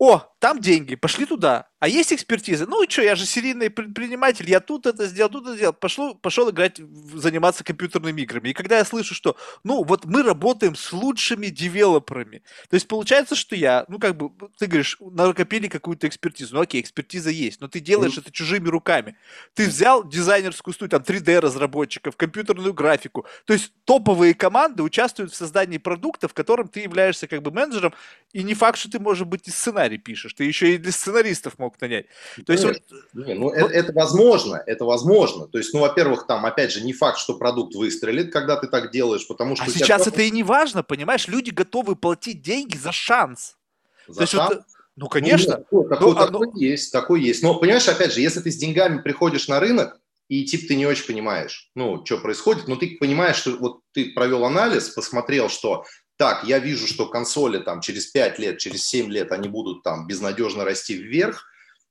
О, 0.01 0.23
там 0.39 0.61
деньги, 0.61 0.95
пошли 0.95 1.27
туда. 1.27 1.69
А 1.81 1.87
есть 1.87 2.13
экспертиза? 2.13 2.67
Ну 2.67 2.83
и 2.83 2.91
что, 2.91 3.03
я 3.03 3.15
же 3.15 3.25
серийный 3.25 3.71
предприниматель, 3.71 4.51
я 4.51 4.59
тут 4.59 4.87
это 4.87 5.07
сделал, 5.07 5.31
тут 5.31 5.47
это 5.47 5.57
сделал. 5.57 5.73
Пошел, 5.73 6.15
пошел 6.17 6.51
играть, 6.51 6.81
заниматься 7.15 7.63
компьютерными 7.63 8.23
играми. 8.23 8.49
И 8.49 8.53
когда 8.53 8.79
я 8.79 8.85
слышу, 8.85 9.15
что, 9.15 9.37
ну, 9.63 9.85
вот 9.85 10.05
мы 10.05 10.25
работаем 10.25 10.75
с 10.75 10.93
лучшими 10.93 11.47
девелоперами. 11.47 12.43
То 12.69 12.75
есть 12.75 12.89
получается, 12.89 13.37
что 13.37 13.55
я, 13.55 13.85
ну, 13.89 14.01
как 14.01 14.17
бы, 14.17 14.31
ты 14.59 14.67
говоришь, 14.67 14.97
накопили 15.01 15.69
какую-то 15.69 16.09
экспертизу. 16.09 16.57
Ну, 16.57 16.63
окей, 16.63 16.81
экспертиза 16.81 17.31
есть, 17.31 17.61
но 17.61 17.69
ты 17.69 17.79
делаешь 17.79 18.17
mm. 18.17 18.23
это 18.23 18.33
чужими 18.33 18.69
руками. 18.69 19.17
Ты 19.55 19.69
взял 19.69 20.07
дизайнерскую 20.07 20.75
студию, 20.75 21.01
там, 21.01 21.03
3D-разработчиков, 21.03 22.17
компьютерную 22.17 22.75
графику. 22.75 23.25
То 23.45 23.53
есть 23.53 23.73
топовые 23.85 24.35
команды 24.35 24.83
участвуют 24.83 25.33
в 25.33 25.37
создании 25.37 25.79
продукта, 25.79 26.27
в 26.27 26.35
котором 26.35 26.67
ты 26.67 26.81
являешься, 26.81 27.29
как 27.29 27.43
бы, 27.43 27.53
менеджером. 27.53 27.95
И 28.33 28.43
не 28.43 28.55
факт, 28.55 28.79
что 28.79 28.91
ты, 28.91 28.99
может 28.99 29.29
быть, 29.29 29.47
и 29.47 29.53
сценарий 29.53 29.99
пишешь. 29.99 30.28
Ты 30.35 30.45
еще 30.45 30.75
и 30.75 30.79
для 30.79 30.93
сценаристов 30.93 31.59
мог 31.59 31.81
нанять. 31.81 32.07
То 32.47 32.53
есть, 32.53 32.65
Нет, 32.65 32.83
вот, 33.13 33.27
не, 33.27 33.35
ну, 33.35 33.51
это, 33.51 33.73
это 33.73 33.93
возможно, 33.93 34.63
это 34.67 34.85
возможно. 34.85 35.47
То 35.47 35.59
есть, 35.59 35.73
ну, 35.75 35.81
во-первых, 35.81 36.27
там, 36.27 36.47
опять 36.47 36.73
же, 36.73 36.83
не 36.83 36.93
факт, 36.93 37.19
что 37.19 37.35
продукт 37.35 37.75
выстрелит, 37.75 38.33
когда 38.33 38.57
ты 38.57 38.67
так 38.67 38.91
делаешь, 38.91 39.27
потому 39.27 39.57
что... 39.57 39.65
А 39.65 39.69
сейчас 39.69 40.03
тебя... 40.03 40.13
это 40.13 40.23
и 40.23 40.31
не 40.31 40.43
важно, 40.43 40.83
понимаешь? 40.83 41.29
Люди 41.29 41.51
готовы 41.51 41.97
платить 41.97 42.43
деньги 42.43 42.77
за 42.77 42.93
шанс. 42.93 43.57
За 44.07 44.21
То 44.21 44.27
шанс? 44.27 44.55
Вот, 44.55 44.65
ну, 44.97 45.09
конечно. 45.09 45.65
Ну, 45.71 45.85
такой, 45.85 46.09
ну, 46.09 46.15
такой 46.15 46.47
ну... 46.49 46.59
есть, 46.59 46.93
такой 46.93 47.23
есть. 47.23 47.43
Но, 47.43 47.55
понимаешь, 47.55 47.87
опять 47.89 48.13
же, 48.13 48.21
если 48.21 48.41
ты 48.41 48.51
с 48.51 48.57
деньгами 48.57 49.01
приходишь 49.01 49.47
на 49.49 49.61
рынок, 49.61 50.01
и 50.29 50.45
тип 50.45 50.69
ты 50.69 50.77
не 50.77 50.87
очень 50.87 51.07
понимаешь, 51.07 51.71
ну, 51.75 52.05
что 52.05 52.19
происходит, 52.19 52.69
но 52.69 52.77
ты 52.77 52.97
понимаешь, 53.01 53.37
что 53.37 53.57
вот 53.57 53.81
ты 53.93 54.13
провел 54.13 54.45
анализ, 54.45 54.91
посмотрел, 54.91 55.49
что 55.49 55.85
так, 56.19 56.45
я 56.45 56.59
вижу, 56.59 56.87
что 56.87 57.07
консоли 57.07 57.59
там 57.59 57.81
через 57.81 58.07
5 58.07 58.39
лет, 58.39 58.59
через 58.59 58.87
7 58.87 59.11
лет 59.11 59.33
они 59.33 59.49
будут 59.49 59.83
там 59.83 60.07
безнадежно 60.07 60.65
расти 60.65 60.95
вверх, 60.95 61.47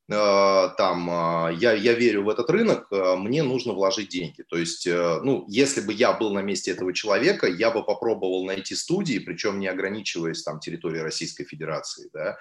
Э, 0.10 0.70
там, 0.78 1.10
э, 1.10 1.56
я, 1.56 1.74
я 1.74 1.94
верю 1.94 2.24
в 2.24 2.30
этот 2.30 2.50
рынок, 2.50 2.88
э, 2.92 3.16
мне 3.18 3.44
нужно 3.44 3.74
вложить 3.74 4.10
деньги. 4.10 4.44
То 4.44 4.58
есть, 4.58 4.88
ну, 4.88 5.46
если 5.50 5.82
бы 5.82 5.92
я 5.92 6.14
был 6.14 6.34
на 6.34 6.42
месте 6.42 6.72
этого 6.72 6.94
человека, 6.94 7.48
я 7.48 7.72
бы 7.72 7.84
попробовал 7.84 8.46
найти 8.46 8.76
студии, 8.76 9.20
причем 9.20 9.60
не 9.60 9.68
ограничиваясь 9.68 10.44
там 10.44 10.60
территорией 10.60 11.04
Российской 11.04 11.44
Федерации, 11.44 12.10
да, 12.14 12.38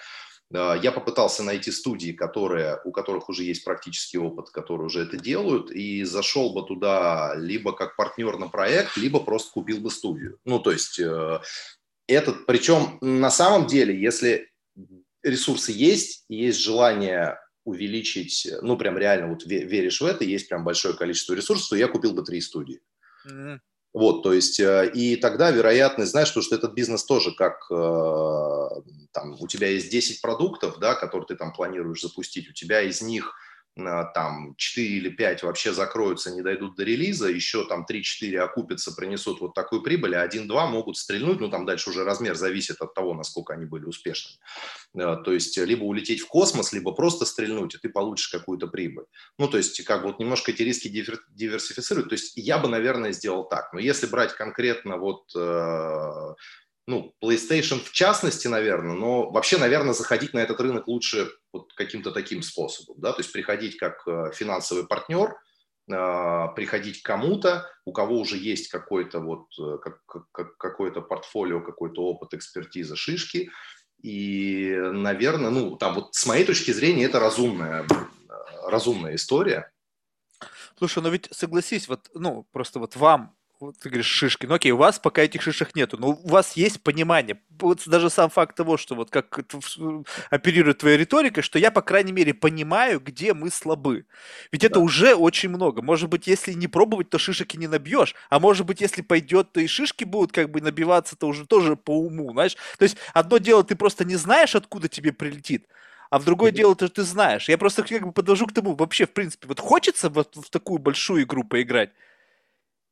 я 0.49 0.93
попытался 0.93 1.43
найти 1.43 1.73
студии, 1.73 2.13
которые, 2.13 2.79
у 2.85 2.93
которых 2.93 3.29
уже 3.29 3.43
есть 3.43 3.65
практический 3.65 4.19
опыт, 4.19 4.51
которые 4.51 4.87
уже 4.87 5.03
это 5.03 5.17
делают, 5.17 5.73
и 5.73 6.05
зашел 6.05 6.53
бы 6.53 6.63
туда 6.63 7.35
либо 7.35 7.73
как 7.73 7.97
партнер 7.97 8.39
на 8.39 8.47
проект, 8.47 8.97
либо 8.97 9.19
просто 9.19 9.51
купил 9.51 9.79
бы 9.79 9.91
студию. 9.91 10.39
Ну, 10.45 10.61
то 10.61 10.71
есть, 10.71 11.01
этот, 12.07 12.47
причем 12.47 12.99
на 13.01 13.31
самом 13.31 13.67
деле, 13.67 13.99
если 14.01 14.49
ресурсы 15.23 15.73
есть, 15.73 16.25
есть 16.29 16.61
желание 16.61 17.39
увеличить, 17.65 18.47
ну, 18.63 18.79
прям 18.79 18.97
реально 18.97 19.29
вот 19.29 19.45
веришь 19.45 20.01
в 20.01 20.05
это, 20.05 20.25
есть 20.25 20.49
прям 20.49 20.65
большое 20.65 20.95
количество 20.95 21.35
ресурсов, 21.35 21.69
то 21.69 21.77
я 21.77 21.89
купил 21.89 22.13
бы 22.15 22.23
три 22.23 22.41
студии. 22.41 22.81
Mm-hmm. 23.29 23.59
Вот, 23.93 24.23
то 24.23 24.35
есть, 24.35 24.61
э, 24.61 24.91
и 24.95 25.17
тогда 25.17 25.51
вероятность, 25.51 26.11
знаешь, 26.11 26.29
что, 26.29 26.43
что 26.43 26.55
этот 26.55 26.75
бизнес 26.75 27.05
тоже 27.05 27.35
как, 27.35 27.67
э, 27.71 28.69
там, 29.13 29.37
у 29.41 29.49
тебя 29.49 29.69
есть 29.69 29.91
10 29.91 30.21
продуктов, 30.21 30.79
да, 30.79 30.95
которые 30.95 31.27
ты 31.27 31.35
там 31.35 31.53
планируешь 31.53 32.03
запустить, 32.03 32.49
у 32.49 32.53
тебя 32.53 32.83
из 32.83 33.01
них 33.01 33.35
там 33.77 34.55
4 34.57 34.87
или 34.87 35.11
5 35.11 35.43
вообще 35.43 35.73
закроются, 35.73 36.31
не 36.31 36.43
дойдут 36.43 36.77
до 36.77 36.85
релиза, 36.85 37.29
еще 37.29 37.67
там 37.67 37.85
3-4 37.89 38.39
окупятся, 38.39 38.93
принесут 38.93 39.41
вот 39.41 39.55
такую 39.55 39.83
прибыль, 39.83 40.17
а 40.17 40.27
1-2 40.27 40.47
могут 40.69 40.97
стрельнуть, 40.97 41.41
ну 41.41 41.51
там 41.51 41.67
дальше 41.67 41.91
уже 41.91 42.05
размер 42.05 42.37
зависит 42.37 42.81
от 42.81 42.95
того, 42.95 43.15
насколько 43.15 43.53
они 43.53 43.67
были 43.67 43.85
успешными. 43.85 44.39
Э, 44.95 45.17
то 45.23 45.33
есть 45.33 45.59
либо 45.59 45.85
улететь 45.85 46.21
в 46.21 46.29
космос, 46.29 46.73
либо 46.73 46.93
просто 46.93 47.27
стрельнуть, 47.27 47.75
и 47.75 47.79
ты 47.79 47.89
получишь 47.89 48.29
какую-то 48.29 48.67
прибыль. 48.67 49.05
Ну 49.39 49.49
то 49.49 49.59
есть 49.59 49.85
как 49.85 50.03
бы 50.03 50.09
вот 50.09 50.21
немножко 50.21 50.53
эти 50.53 50.63
риски 50.63 50.89
диверсифицировать. 50.89 52.09
То 52.09 52.15
есть 52.15 52.33
я 52.37 52.59
бы, 52.59 52.69
наверное, 52.69 53.13
сделал 53.13 53.45
так. 53.49 53.73
Но 53.73 53.81
если 53.81 54.07
брать 54.07 54.33
конкретно 54.35 54.97
вот 54.97 55.31
э, 55.37 56.35
ну, 56.87 57.15
PlayStation 57.23 57.81
в 57.81 57.93
частности, 57.93 58.47
наверное, 58.47 58.95
но 58.95 59.31
вообще, 59.31 59.59
наверное, 59.59 59.93
заходить 59.93 60.35
на 60.35 60.39
этот 60.39 60.61
рынок 60.61 60.87
лучше 60.87 61.31
вот 61.53 61.73
каким-то 61.75 62.13
таким 62.13 62.43
способом, 62.43 63.01
да, 63.01 63.13
то 63.13 63.21
есть 63.21 63.33
приходить 63.33 63.77
как 63.77 64.07
э, 64.07 64.31
финансовый 64.33 64.87
партнер, 64.87 65.35
э, 65.91 66.47
приходить 66.55 67.03
к 67.03 67.07
кому-то, 67.07 67.69
у 67.85 67.93
кого 67.93 68.21
уже 68.21 68.37
есть 68.37 68.69
какой-то 68.69 69.19
вот 69.19 69.47
э, 69.59 69.79
как, 69.83 70.57
какое-то 70.59 71.01
портфолио, 71.01 71.61
какой-то 71.61 72.03
опыт, 72.03 72.35
экспертиза, 72.35 72.95
шишки, 72.95 73.51
и, 74.03 74.77
наверное, 74.93 75.51
ну, 75.51 75.77
там 75.77 75.95
вот 75.95 76.15
с 76.15 76.27
моей 76.27 76.45
точки 76.45 76.71
зрения 76.71 77.07
это 77.07 77.19
разумная, 77.19 77.85
разумная 78.65 79.17
история. 79.17 79.73
Слушай, 80.79 81.03
ну 81.03 81.11
ведь 81.11 81.29
согласись, 81.33 81.89
вот, 81.89 82.11
ну, 82.15 82.47
просто 82.53 82.79
вот 82.79 82.95
вам 82.95 83.36
вот 83.61 83.79
ты 83.79 83.89
говоришь 83.89 84.07
шишки, 84.07 84.47
ну 84.47 84.55
окей, 84.55 84.73
у 84.73 84.77
вас 84.77 84.99
пока 84.99 85.23
этих 85.23 85.41
шишек 85.43 85.75
нету, 85.75 85.97
но 85.99 86.09
у 86.11 86.29
вас 86.29 86.57
есть 86.57 86.83
понимание. 86.83 87.41
Вот 87.59 87.83
даже 87.87 88.11
сам 88.11 88.29
факт 88.29 88.55
того, 88.55 88.77
что 88.77 88.95
вот 88.95 89.11
как 89.11 89.41
оперирует 90.31 90.79
твоя 90.79 90.97
риторика, 90.97 91.43
что 91.43 91.59
я, 91.59 91.71
по 91.71 91.81
крайней 91.81 92.13
мере, 92.13 92.35
понимаю, 92.35 93.01
где 93.01 93.33
мы 93.33 93.51
слабы. 93.51 94.07
Ведь 94.53 94.61
да. 94.61 94.69
это 94.69 94.81
уже 94.81 95.15
очень 95.15 95.49
много. 95.49 95.81
Может 95.81 96.11
быть, 96.11 96.27
если 96.27 96.53
не 96.53 96.69
пробовать, 96.69 97.09
то 97.09 97.19
шишек 97.19 97.55
и 97.55 97.59
не 97.59 97.67
набьешь. 97.67 98.15
А 98.29 98.39
может 98.41 98.67
быть, 98.67 98.81
если 98.81 99.01
пойдет, 99.03 99.53
то 99.53 99.61
и 99.61 99.67
шишки 99.67 100.05
будут 100.05 100.33
как 100.33 100.51
бы 100.51 100.61
набиваться-то 100.61 101.27
уже 101.27 101.47
тоже 101.47 101.77
по 101.77 101.99
уму, 101.99 102.33
знаешь. 102.33 102.57
То 102.79 102.83
есть 102.83 102.97
одно 103.15 103.39
дело, 103.39 103.65
ты 103.65 103.75
просто 103.75 104.05
не 104.05 104.17
знаешь, 104.17 104.55
откуда 104.55 104.89
тебе 104.89 105.13
прилетит, 105.13 105.67
а 106.11 106.19
в 106.19 106.25
другое 106.25 106.51
дело, 106.51 106.77
то 106.77 106.89
ты 106.89 107.03
знаешь. 107.03 107.49
Я 107.49 107.59
просто 107.59 107.83
как 107.83 108.07
бы 108.07 108.13
подвожу 108.13 108.47
к 108.47 108.53
тому, 108.53 108.75
вообще, 108.75 109.07
в 109.07 109.13
принципе, 109.13 109.49
вот 109.49 109.61
хочется 109.61 110.11
вот 110.11 110.37
в 110.37 110.51
такую 110.51 110.79
большую 110.79 111.23
игру 111.23 111.43
поиграть? 111.43 111.91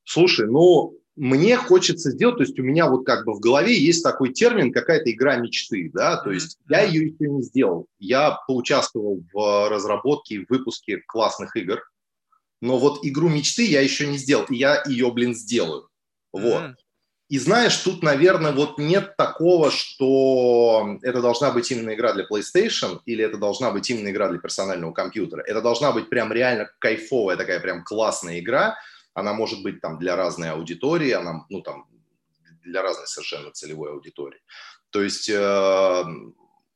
Слушай, 0.04 0.46
ну, 0.46 0.96
мне 1.16 1.56
хочется 1.56 2.10
сделать, 2.10 2.36
то 2.36 2.42
есть 2.42 2.58
у 2.58 2.62
меня 2.62 2.88
вот 2.88 3.04
как 3.04 3.24
бы 3.24 3.34
в 3.34 3.40
голове 3.40 3.78
есть 3.78 4.02
такой 4.02 4.32
термин, 4.32 4.72
какая-то 4.72 5.10
игра 5.10 5.36
мечты, 5.36 5.90
да, 5.92 6.16
то 6.16 6.30
есть 6.30 6.58
я 6.68 6.82
ее 6.82 7.06
еще 7.06 7.30
не 7.30 7.42
сделал. 7.42 7.86
Я 7.98 8.38
поучаствовал 8.46 9.22
в 9.32 9.68
разработке 9.68 10.36
и 10.36 10.46
выпуске 10.48 11.02
классных 11.06 11.56
игр, 11.56 11.82
но 12.60 12.78
вот 12.78 13.00
игру 13.02 13.28
мечты 13.28 13.64
я 13.64 13.80
еще 13.80 14.06
не 14.06 14.18
сделал, 14.18 14.44
и 14.46 14.56
я 14.56 14.82
ее, 14.86 15.10
блин, 15.12 15.34
сделаю. 15.34 15.88
Вот. 16.32 16.62
Mm-hmm. 16.62 16.74
И 17.30 17.38
знаешь, 17.38 17.76
тут, 17.78 18.02
наверное, 18.02 18.52
вот 18.52 18.78
нет 18.78 19.16
такого, 19.16 19.70
что 19.70 20.98
это 21.02 21.22
должна 21.22 21.52
быть 21.52 21.70
именно 21.70 21.94
игра 21.94 22.12
для 22.12 22.26
PlayStation 22.26 23.00
или 23.06 23.24
это 23.24 23.38
должна 23.38 23.70
быть 23.70 23.88
именно 23.88 24.10
игра 24.10 24.28
для 24.28 24.38
персонального 24.38 24.92
компьютера. 24.92 25.42
Это 25.42 25.62
должна 25.62 25.92
быть 25.92 26.10
прям 26.10 26.32
реально 26.32 26.70
кайфовая 26.78 27.36
такая 27.36 27.60
прям 27.60 27.82
классная 27.82 28.40
игра. 28.40 28.76
Она 29.14 29.32
может 29.32 29.62
быть 29.62 29.80
там 29.80 29.98
для 29.98 30.16
разной 30.16 30.50
аудитории, 30.50 31.10
она, 31.10 31.46
ну 31.48 31.62
там, 31.62 31.86
для 32.62 32.82
разной 32.82 33.06
совершенно 33.06 33.50
целевой 33.52 33.92
аудитории. 33.92 34.40
То 34.90 35.02
есть 35.02 35.28
э, 35.28 36.04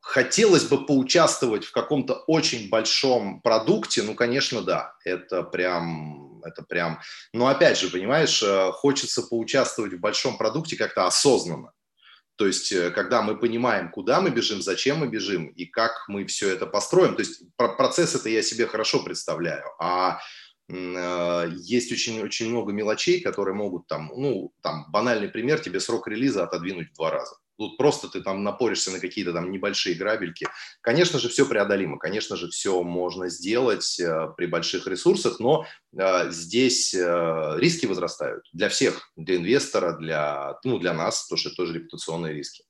хотелось 0.00 0.64
бы 0.64 0.86
поучаствовать 0.86 1.64
в 1.64 1.72
каком-то 1.72 2.14
очень 2.26 2.68
большом 2.68 3.40
продукте, 3.42 4.02
ну, 4.02 4.14
конечно, 4.14 4.62
да, 4.62 4.94
это 5.04 5.42
прям, 5.42 6.40
это 6.42 6.62
прям, 6.62 7.00
но 7.32 7.48
опять 7.48 7.78
же, 7.78 7.90
понимаешь, 7.90 8.42
э, 8.42 8.72
хочется 8.72 9.22
поучаствовать 9.22 9.92
в 9.94 10.00
большом 10.00 10.38
продукте 10.38 10.76
как-то 10.76 11.06
осознанно. 11.06 11.72
То 12.36 12.46
есть, 12.46 12.70
э, 12.70 12.90
когда 12.90 13.20
мы 13.22 13.36
понимаем, 13.36 13.90
куда 13.90 14.20
мы 14.20 14.30
бежим, 14.30 14.62
зачем 14.62 14.98
мы 14.98 15.08
бежим 15.08 15.48
и 15.48 15.66
как 15.66 16.04
мы 16.08 16.24
все 16.24 16.48
это 16.50 16.66
построим. 16.66 17.16
То 17.16 17.20
есть, 17.20 17.42
процесс 17.56 18.14
это 18.14 18.28
я 18.28 18.42
себе 18.42 18.66
хорошо 18.66 19.02
представляю. 19.02 19.64
А 19.80 20.20
э, 20.68 21.50
есть 21.56 21.92
очень-очень 21.92 22.50
много 22.50 22.72
мелочей, 22.72 23.20
которые 23.20 23.54
могут 23.54 23.86
там, 23.86 24.12
ну, 24.14 24.52
там, 24.62 24.86
банальный 24.90 25.28
пример, 25.28 25.60
тебе 25.60 25.80
срок 25.80 26.08
релиза 26.08 26.44
отодвинуть 26.44 26.90
в 26.90 26.94
два 26.94 27.10
раза. 27.10 27.36
Тут 27.58 27.76
просто 27.76 28.08
ты 28.08 28.20
там 28.20 28.44
напоришься 28.44 28.92
на 28.92 29.00
какие-то 29.00 29.32
там 29.32 29.50
небольшие 29.50 29.96
грабельки. 29.96 30.46
Конечно 30.80 31.18
же, 31.18 31.28
все 31.28 31.44
преодолимо, 31.44 31.98
конечно 31.98 32.36
же, 32.36 32.48
все 32.48 32.82
можно 32.84 33.28
сделать 33.28 33.98
э, 33.98 34.28
при 34.36 34.46
больших 34.46 34.86
ресурсах, 34.86 35.40
но 35.40 35.66
э, 35.92 36.30
здесь 36.30 36.94
э, 36.94 37.56
риски 37.56 37.86
возрастают 37.86 38.48
для 38.52 38.68
всех, 38.68 39.10
для 39.16 39.36
инвестора, 39.36 39.96
для, 39.98 40.56
ну, 40.62 40.78
для 40.78 40.94
нас, 40.94 41.24
потому 41.24 41.38
что 41.38 41.48
это 41.48 41.56
тоже 41.56 41.74
репутационные 41.74 42.32
риски. 42.32 42.62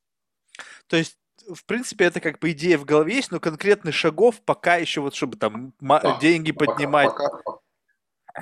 То 0.86 0.96
есть 0.96 1.16
в 1.54 1.64
принципе, 1.64 2.04
это 2.06 2.20
как 2.20 2.38
бы 2.38 2.50
идея 2.52 2.78
в 2.78 2.84
голове 2.84 3.16
есть, 3.16 3.30
но 3.30 3.40
конкретных 3.40 3.94
шагов 3.94 4.42
пока 4.42 4.76
еще 4.76 5.00
вот, 5.00 5.14
чтобы 5.14 5.36
там 5.36 5.72
да, 5.80 6.18
деньги 6.20 6.52
пока, 6.52 6.72
поднимать. 6.72 7.08
Пока, 7.08 7.57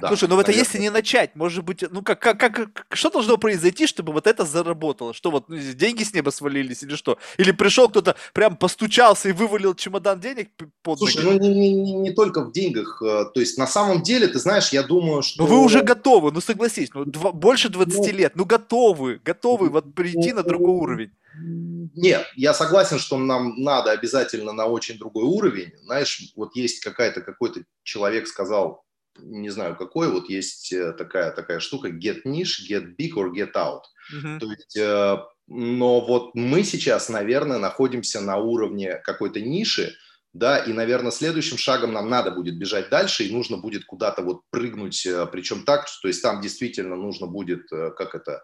да, 0.00 0.09
Слушай, 0.09 0.28
ну 0.28 0.38
это 0.40 0.48
наверное. 0.48 0.64
если 0.64 0.78
не 0.78 0.90
начать, 0.90 1.37
может 1.37 1.64
быть, 1.64 1.85
ну 1.90 2.02
как, 2.02 2.20
как, 2.20 2.38
как, 2.38 2.87
что 2.92 3.11
должно 3.11 3.37
произойти, 3.37 3.87
чтобы 3.87 4.12
вот 4.12 4.26
это 4.26 4.44
заработало? 4.44 5.14
Что 5.14 5.30
вот 5.30 5.48
ну, 5.48 5.56
деньги 5.56 6.02
с 6.02 6.14
неба 6.14 6.30
свалились 6.30 6.82
или 6.82 6.94
что? 6.94 7.18
Или 7.38 7.52
пришел 7.52 7.88
кто-то, 7.88 8.16
прям 8.32 8.56
постучался 8.56 9.28
и 9.28 9.32
вывалил 9.32 9.74
чемодан 9.74 10.20
денег 10.20 10.50
под 10.82 10.98
Слушай, 10.98 11.24
ну 11.24 11.38
не, 11.38 11.72
не, 11.72 11.92
не 11.94 12.12
только 12.12 12.42
в 12.42 12.52
деньгах, 12.52 13.02
э, 13.02 13.24
то 13.32 13.40
есть 13.40 13.59
на 13.59 13.66
самом 13.66 14.02
деле, 14.02 14.28
ты 14.28 14.38
знаешь, 14.38 14.70
я 14.70 14.82
думаю, 14.82 15.22
что... 15.22 15.42
Ну 15.42 15.48
вы 15.48 15.59
уже 15.59 15.82
готовы, 15.82 16.32
ну 16.32 16.40
согласись, 16.40 16.90
ну 16.94 17.04
два, 17.04 17.32
больше 17.32 17.68
20 17.68 17.98
ну, 17.98 18.18
лет, 18.18 18.32
ну 18.37 18.44
готовы, 18.44 19.20
готовы 19.24 19.68
вот 19.70 19.94
прийти 19.94 20.30
ну, 20.30 20.37
на 20.37 20.42
другой 20.42 20.74
уровень. 20.74 21.11
Нет, 21.38 22.26
я 22.35 22.54
согласен, 22.54 22.98
что 22.98 23.18
нам 23.18 23.61
надо 23.62 23.90
обязательно 23.90 24.52
на 24.52 24.66
очень 24.66 24.98
другой 24.98 25.24
уровень. 25.24 25.72
Знаешь, 25.82 26.32
вот 26.35 26.56
есть 26.56 26.82
какая-то, 26.82 27.20
какой-то 27.20 27.61
человек 27.82 28.26
сказал, 28.26 28.86
не 29.18 29.50
знаю 29.50 29.76
какой, 29.76 30.11
вот 30.11 30.29
есть 30.29 30.72
э, 30.72 30.92
такая, 30.92 31.31
такая 31.31 31.61
штука 31.61 31.88
get 31.88 32.22
niche, 32.24 32.61
get 32.68 32.96
big 32.96 33.14
or 33.14 33.33
get 33.33 33.52
out. 33.55 33.83
Uh-huh. 34.14 34.38
То 34.38 34.50
есть, 34.50 34.76
э, 34.76 35.16
но 35.46 36.00
вот 36.00 36.35
мы 36.35 36.64
сейчас, 36.64 37.09
наверное, 37.09 37.59
находимся 37.59 38.20
на 38.20 38.37
уровне 38.37 39.00
какой-то 39.05 39.40
ниши, 39.40 39.94
да, 40.33 40.59
и, 40.59 40.72
наверное, 40.72 41.11
следующим 41.12 41.57
шагом 41.57 41.92
нам 41.92 42.11
надо 42.11 42.31
будет 42.31 42.59
бежать 42.59 42.90
дальше, 42.90 43.24
и 43.24 43.33
нужно 43.33 43.57
будет 43.57 43.85
куда-то 43.85 44.22
вот 44.22 44.42
прыгнуть, 44.50 45.07
э, 45.07 45.26
причем 45.31 45.64
так, 45.64 45.87
то 46.02 46.09
есть 46.09 46.22
там 46.22 46.40
действительно 46.40 46.96
нужно 46.96 47.26
будет, 47.26 47.68
как 47.70 48.14
это, 48.14 48.42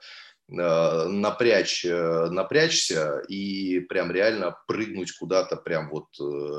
напрячь, 0.48 1.84
напрячься 1.84 3.22
и 3.28 3.80
прям 3.80 4.10
реально 4.10 4.56
прыгнуть 4.66 5.12
куда-то, 5.12 5.56
прям 5.56 5.88
вот 5.88 6.08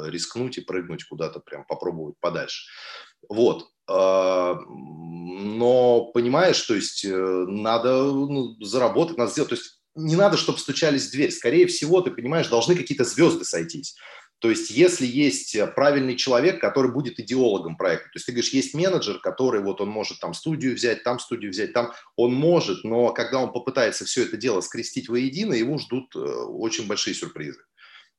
рискнуть 0.09 0.57
и 0.57 0.61
прыгнуть 0.61 1.03
куда-то, 1.03 1.41
прям 1.41 1.65
попробовать 1.65 2.15
подальше. 2.19 2.65
Вот. 3.29 3.67
А, 3.87 4.55
но 4.67 6.05
понимаешь, 6.13 6.61
то 6.61 6.73
есть 6.73 7.03
э, 7.05 7.15
надо 7.47 8.03
ну, 8.03 8.55
заработать, 8.63 9.17
надо 9.17 9.31
сделать. 9.31 9.49
То 9.49 9.55
есть 9.55 9.79
не 9.95 10.15
надо, 10.15 10.37
чтобы 10.37 10.59
стучались 10.59 11.07
в 11.07 11.11
дверь. 11.11 11.31
Скорее 11.31 11.67
всего, 11.67 12.01
ты 12.01 12.11
понимаешь, 12.11 12.47
должны 12.47 12.75
какие-то 12.75 13.03
звезды 13.03 13.45
сойтись. 13.45 13.95
То 14.43 14.49
есть 14.49 14.71
если 14.71 15.05
есть 15.05 15.55
правильный 15.73 16.17
человек, 16.17 16.59
который 16.59 16.91
будет 16.91 17.17
идеологом 17.17 17.77
проекта, 17.77 18.09
то 18.09 18.17
есть 18.17 18.25
ты 18.25 18.33
говоришь, 18.33 18.51
есть 18.51 18.73
менеджер, 18.73 19.19
который 19.19 19.61
вот 19.61 19.79
он 19.79 19.87
может 19.87 20.19
там 20.19 20.33
студию 20.33 20.75
взять, 20.75 21.01
там 21.05 21.19
студию 21.19 21.51
взять, 21.51 21.71
там 21.71 21.93
он 22.17 22.33
может, 22.33 22.83
но 22.83 23.13
когда 23.13 23.39
он 23.39 23.53
попытается 23.53 24.03
все 24.03 24.23
это 24.23 24.35
дело 24.35 24.59
скрестить 24.59 25.07
воедино, 25.07 25.53
его 25.53 25.77
ждут 25.77 26.13
э, 26.17 26.19
очень 26.19 26.87
большие 26.87 27.13
сюрпризы. 27.13 27.61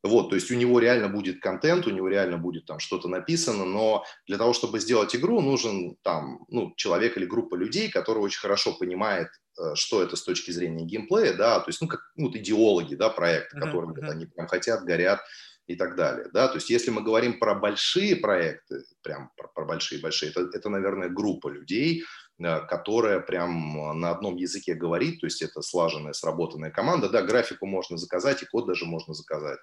Вот, 0.04 0.28
то 0.28 0.34
есть 0.34 0.50
у 0.50 0.54
него 0.54 0.80
реально 0.80 1.08
будет 1.08 1.40
контент, 1.40 1.86
у 1.86 1.90
него 1.90 2.08
реально 2.08 2.36
будет 2.36 2.66
там 2.66 2.78
что-то 2.78 3.08
написано, 3.08 3.64
но 3.64 4.04
для 4.26 4.36
того, 4.36 4.52
чтобы 4.52 4.78
сделать 4.78 5.16
игру, 5.16 5.40
нужен 5.40 5.96
там, 6.02 6.44
ну, 6.48 6.74
человек 6.76 7.16
или 7.16 7.24
группа 7.24 7.54
людей, 7.54 7.90
которые 7.90 8.22
очень 8.22 8.38
хорошо 8.38 8.74
понимает, 8.74 9.28
э, 9.58 9.74
что 9.74 10.02
это 10.02 10.16
с 10.16 10.22
точки 10.22 10.50
зрения 10.50 10.84
геймплея, 10.84 11.32
да, 11.32 11.58
то 11.58 11.70
есть, 11.70 11.80
ну, 11.80 11.88
как 11.88 12.00
ну, 12.16 12.30
идеологи, 12.36 12.94
да, 12.96 13.08
проекта, 13.08 13.58
которым 13.58 13.92
mm-hmm. 13.92 14.10
они 14.10 14.26
прям 14.26 14.46
хотят, 14.46 14.84
горят 14.84 15.20
и 15.66 15.74
так 15.74 15.96
далее, 15.96 16.28
да, 16.34 16.48
то 16.48 16.56
есть 16.56 16.68
если 16.68 16.90
мы 16.90 17.00
говорим 17.00 17.38
про 17.38 17.54
большие 17.54 18.14
проекты, 18.14 18.84
прям 19.02 19.30
про, 19.38 19.48
про 19.48 19.64
большие-большие, 19.64 20.32
это, 20.32 20.50
это, 20.52 20.68
наверное, 20.68 21.08
группа 21.08 21.48
людей, 21.48 22.04
э, 22.38 22.60
которая 22.66 23.20
прям 23.20 23.98
на 23.98 24.10
одном 24.10 24.36
языке 24.36 24.74
говорит, 24.74 25.20
то 25.20 25.26
есть 25.26 25.40
это 25.40 25.62
слаженная, 25.62 26.12
сработанная 26.12 26.70
команда, 26.70 27.08
да, 27.08 27.22
графику 27.22 27.64
можно 27.64 27.96
заказать 27.96 28.42
и 28.42 28.46
код 28.46 28.66
даже 28.66 28.84
можно 28.84 29.14
заказать, 29.14 29.60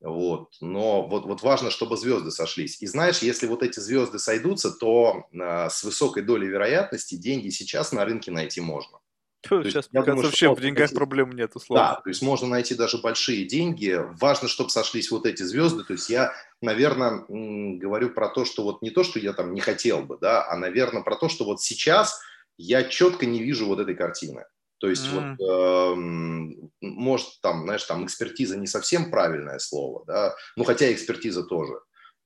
вот. 0.00 0.50
Но 0.60 1.06
вот, 1.06 1.24
вот 1.24 1.42
важно, 1.42 1.70
чтобы 1.70 1.96
звезды 1.96 2.30
сошлись. 2.30 2.80
И 2.80 2.86
знаешь, 2.86 3.18
если 3.18 3.46
вот 3.46 3.62
эти 3.62 3.80
звезды 3.80 4.18
сойдутся, 4.18 4.70
то 4.70 5.26
э, 5.32 5.68
с 5.70 5.82
высокой 5.82 6.22
долей 6.22 6.48
вероятности 6.48 7.16
деньги 7.16 7.48
сейчас 7.48 7.92
на 7.92 8.04
рынке 8.04 8.30
найти 8.30 8.60
можно. 8.60 8.98
Фу, 9.46 9.62
сейчас, 9.62 9.74
есть, 9.74 9.92
мне 9.92 10.02
кажется, 10.02 10.26
вообще 10.26 10.52
в 10.52 10.60
деньгах 10.60 10.78
найти... 10.78 10.94
проблем 10.94 11.32
нет, 11.32 11.52
условно. 11.54 11.84
Да, 11.84 12.00
то 12.00 12.08
есть 12.08 12.22
можно 12.22 12.48
найти 12.48 12.74
даже 12.74 12.98
большие 12.98 13.44
деньги. 13.44 14.00
Важно, 14.20 14.48
чтобы 14.48 14.70
сошлись 14.70 15.10
вот 15.10 15.26
эти 15.26 15.42
звезды. 15.42 15.84
То 15.84 15.92
есть 15.92 16.10
я, 16.10 16.32
наверное, 16.60 17.24
говорю 17.28 18.10
про 18.10 18.28
то, 18.28 18.44
что 18.44 18.64
вот 18.64 18.82
не 18.82 18.90
то, 18.90 19.04
что 19.04 19.18
я 19.18 19.32
там 19.32 19.54
не 19.54 19.60
хотел 19.60 20.02
бы, 20.02 20.18
да, 20.20 20.44
а, 20.48 20.56
наверное, 20.56 21.02
про 21.02 21.16
то, 21.16 21.28
что 21.28 21.44
вот 21.44 21.60
сейчас 21.62 22.20
я 22.56 22.82
четко 22.82 23.26
не 23.26 23.42
вижу 23.42 23.66
вот 23.66 23.78
этой 23.78 23.94
картины. 23.94 24.44
То 24.78 24.88
есть 24.88 25.06
mm. 25.06 25.36
вот, 25.38 25.40
э, 25.40 26.86
может, 26.86 27.40
там, 27.42 27.64
знаешь, 27.64 27.84
там 27.84 28.04
экспертиза 28.04 28.56
не 28.56 28.66
совсем 28.66 29.10
правильное 29.10 29.58
слово, 29.58 30.04
да, 30.06 30.34
ну 30.56 30.64
хотя 30.64 30.92
экспертиза 30.92 31.42
тоже. 31.44 31.74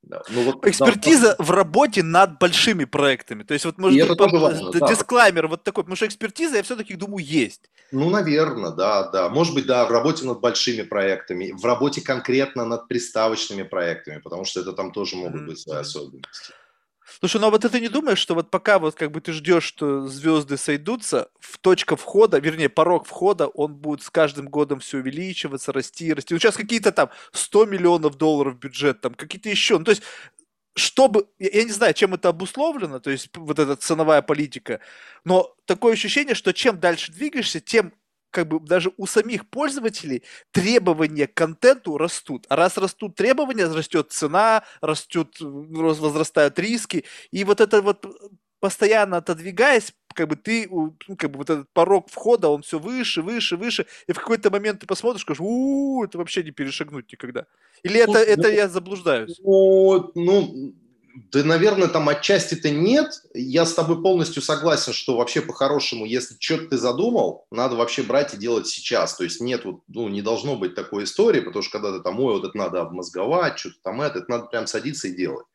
Да. 0.03 0.21
Ну, 0.31 0.43
вот, 0.43 0.67
экспертиза 0.67 1.37
да, 1.39 1.45
в 1.45 1.51
работе 1.53 2.03
над 2.03 2.39
большими 2.41 2.85
проектами. 2.85 3.45
То 3.45 3.55
есть 3.55 3.65
вот 3.65 3.79
может 3.79 4.09
быть 4.09 4.19
тоже 4.19 4.37
важно, 4.37 4.73
дисклаймер 4.89 5.43
да. 5.43 5.49
вот 5.49 5.63
такой, 5.63 5.85
потому 5.85 5.95
что 5.95 6.07
экспертиза, 6.07 6.57
я 6.57 6.63
все-таки 6.65 6.97
думаю, 6.97 7.25
есть. 7.25 7.71
Ну, 7.93 8.11
наверное, 8.11 8.73
да, 8.73 9.09
да. 9.11 9.29
Может 9.29 9.55
быть, 9.55 9.67
да, 9.67 9.87
в 9.87 9.93
работе 9.93 10.25
над 10.25 10.41
большими 10.41 10.83
проектами, 10.83 11.53
в 11.53 11.65
работе 11.65 12.01
конкретно 12.01 12.65
над 12.65 12.89
приставочными 12.89 13.63
проектами, 13.63 14.19
потому 14.19 14.45
что 14.45 14.61
это 14.61 14.73
там 14.73 14.91
тоже 14.91 15.17
могут 15.17 15.43
mm-hmm. 15.43 15.47
быть 15.47 15.61
свои 15.61 15.79
особенности. 15.79 16.53
Слушай, 17.25 17.41
ну 17.41 17.47
а 17.47 17.51
вот 17.51 17.61
ты 17.63 17.81
не 17.81 17.89
думаешь, 17.89 18.19
что 18.19 18.35
вот 18.35 18.51
пока 18.51 18.81
вот 18.81 18.97
как 18.97 19.13
бы 19.13 19.21
ты 19.21 19.33
ждешь, 19.33 19.63
что 19.63 20.09
звезды 20.09 20.57
сойдутся, 20.57 21.29
в 21.39 21.59
точка 21.59 21.95
входа, 21.95 22.41
вернее, 22.41 22.69
порог 22.69 23.07
входа, 23.07 23.47
он 23.47 23.77
будет 23.77 24.03
с 24.03 24.11
каждым 24.11 24.49
годом 24.49 24.81
все 24.81 24.99
увеличиваться, 24.99 25.73
расти, 25.73 26.13
расти. 26.13 26.35
Ну 26.35 26.41
сейчас 26.41 26.57
какие-то 26.57 26.91
там 26.91 27.11
100 27.31 27.67
миллионов 27.67 28.17
долларов 28.17 28.59
бюджет, 28.59 29.01
там 29.03 29.15
какие-то 29.15 29.49
еще. 29.49 29.79
Ну 29.79 29.85
то 29.85 29.93
есть 29.93 30.03
чтобы, 30.75 31.29
я 31.39 31.65
не 31.65 31.71
знаю, 31.71 31.95
чем 31.95 32.15
это 32.15 32.31
обусловлено, 32.31 32.99
то 32.99 33.11
есть 33.11 33.31
вот 33.37 33.59
эта 33.59 33.77
ценовая 33.77 34.23
политика, 34.23 34.81
но 35.25 35.55
такое 35.67 35.93
ощущение, 35.95 36.35
что 36.35 36.53
чем 36.53 36.81
дальше 36.81 37.13
двигаешься, 37.13 37.61
тем 37.61 37.93
как 38.33 38.49
бы 38.49 38.59
даже 38.59 38.93
у 38.97 39.07
самих 39.07 39.47
пользователей 39.49 40.25
требования 40.51 41.29
к 41.29 41.35
контенту 41.35 41.99
растут. 41.99 42.47
А 42.49 42.57
раз 42.57 42.77
растут 42.79 43.15
требования, 43.15 43.67
растет 43.67 44.11
цена, 44.11 44.65
растет, 44.81 45.37
возрастают 45.41 46.59
риски. 46.59 47.05
И 47.31 47.45
вот 47.45 47.61
это 47.61 47.81
вот 47.83 48.05
постоянно 48.59 49.19
отодвигаясь, 49.19 49.93
как 50.15 50.29
бы 50.29 50.37
ты, 50.37 50.69
ну, 50.71 51.17
как 51.17 51.31
бы 51.31 51.39
вот 51.39 51.51
этот 51.51 51.69
порог 51.73 52.09
входа, 52.09 52.49
он 52.49 52.63
все 52.63 52.79
выше, 52.79 53.21
выше, 53.21 53.57
выше, 53.57 53.87
и 54.07 54.13
в 54.13 54.19
какой-то 54.19 54.51
момент 54.51 54.81
ты 54.81 54.87
посмотришь, 54.87 55.23
скажешь, 55.23 55.41
у 55.41 56.05
это 56.05 56.17
вообще 56.19 56.43
не 56.43 56.53
перешагнуть 56.53 57.11
никогда. 57.11 57.47
Или 57.83 58.01
это, 58.01 58.19
это 58.19 58.49
я 58.49 58.69
заблуждаюсь? 58.69 59.41
Ну, 59.43 60.13
ну, 60.15 60.75
да, 61.15 61.45
наверное, 61.45 61.89
там 61.89 62.09
отчасти-то 62.09 62.71
нет. 62.71 63.23
Я 63.35 63.67
с 63.67 63.75
тобой 63.75 64.03
полностью 64.03 64.43
согласен, 64.43 64.93
что 64.93 65.17
вообще 65.17 65.43
по-хорошему, 65.43 66.07
если 66.07 66.37
что-то 66.39 66.69
ты 66.69 66.79
задумал, 66.79 67.47
надо 67.51 67.77
вообще 67.77 68.03
брать 68.03 68.35
и 68.35 68.39
делать 68.39 68.67
сейчас. 68.67 69.15
То 69.15 69.25
есть 69.25 69.41
нет, 69.41 69.65
вот, 69.65 69.81
ну, 69.89 70.09
не 70.09 70.23
должно 70.23 70.57
быть 70.57 70.75
такой 70.75 71.05
истории, 71.05 71.41
потому 71.41 71.63
что 71.63 71.79
когда 71.79 71.97
ты 71.97 72.03
там, 72.03 72.19
ой, 72.21 72.35
вот 72.35 72.49
это 72.49 72.57
надо 72.57 72.81
обмозговать, 72.81 73.59
что-то 73.59 73.77
там 73.83 74.01
это, 74.01 74.21
это 74.21 74.31
надо 74.31 74.47
прям 74.47 74.67
садиться 74.67 75.09
и 75.09 75.15
делать. 75.15 75.47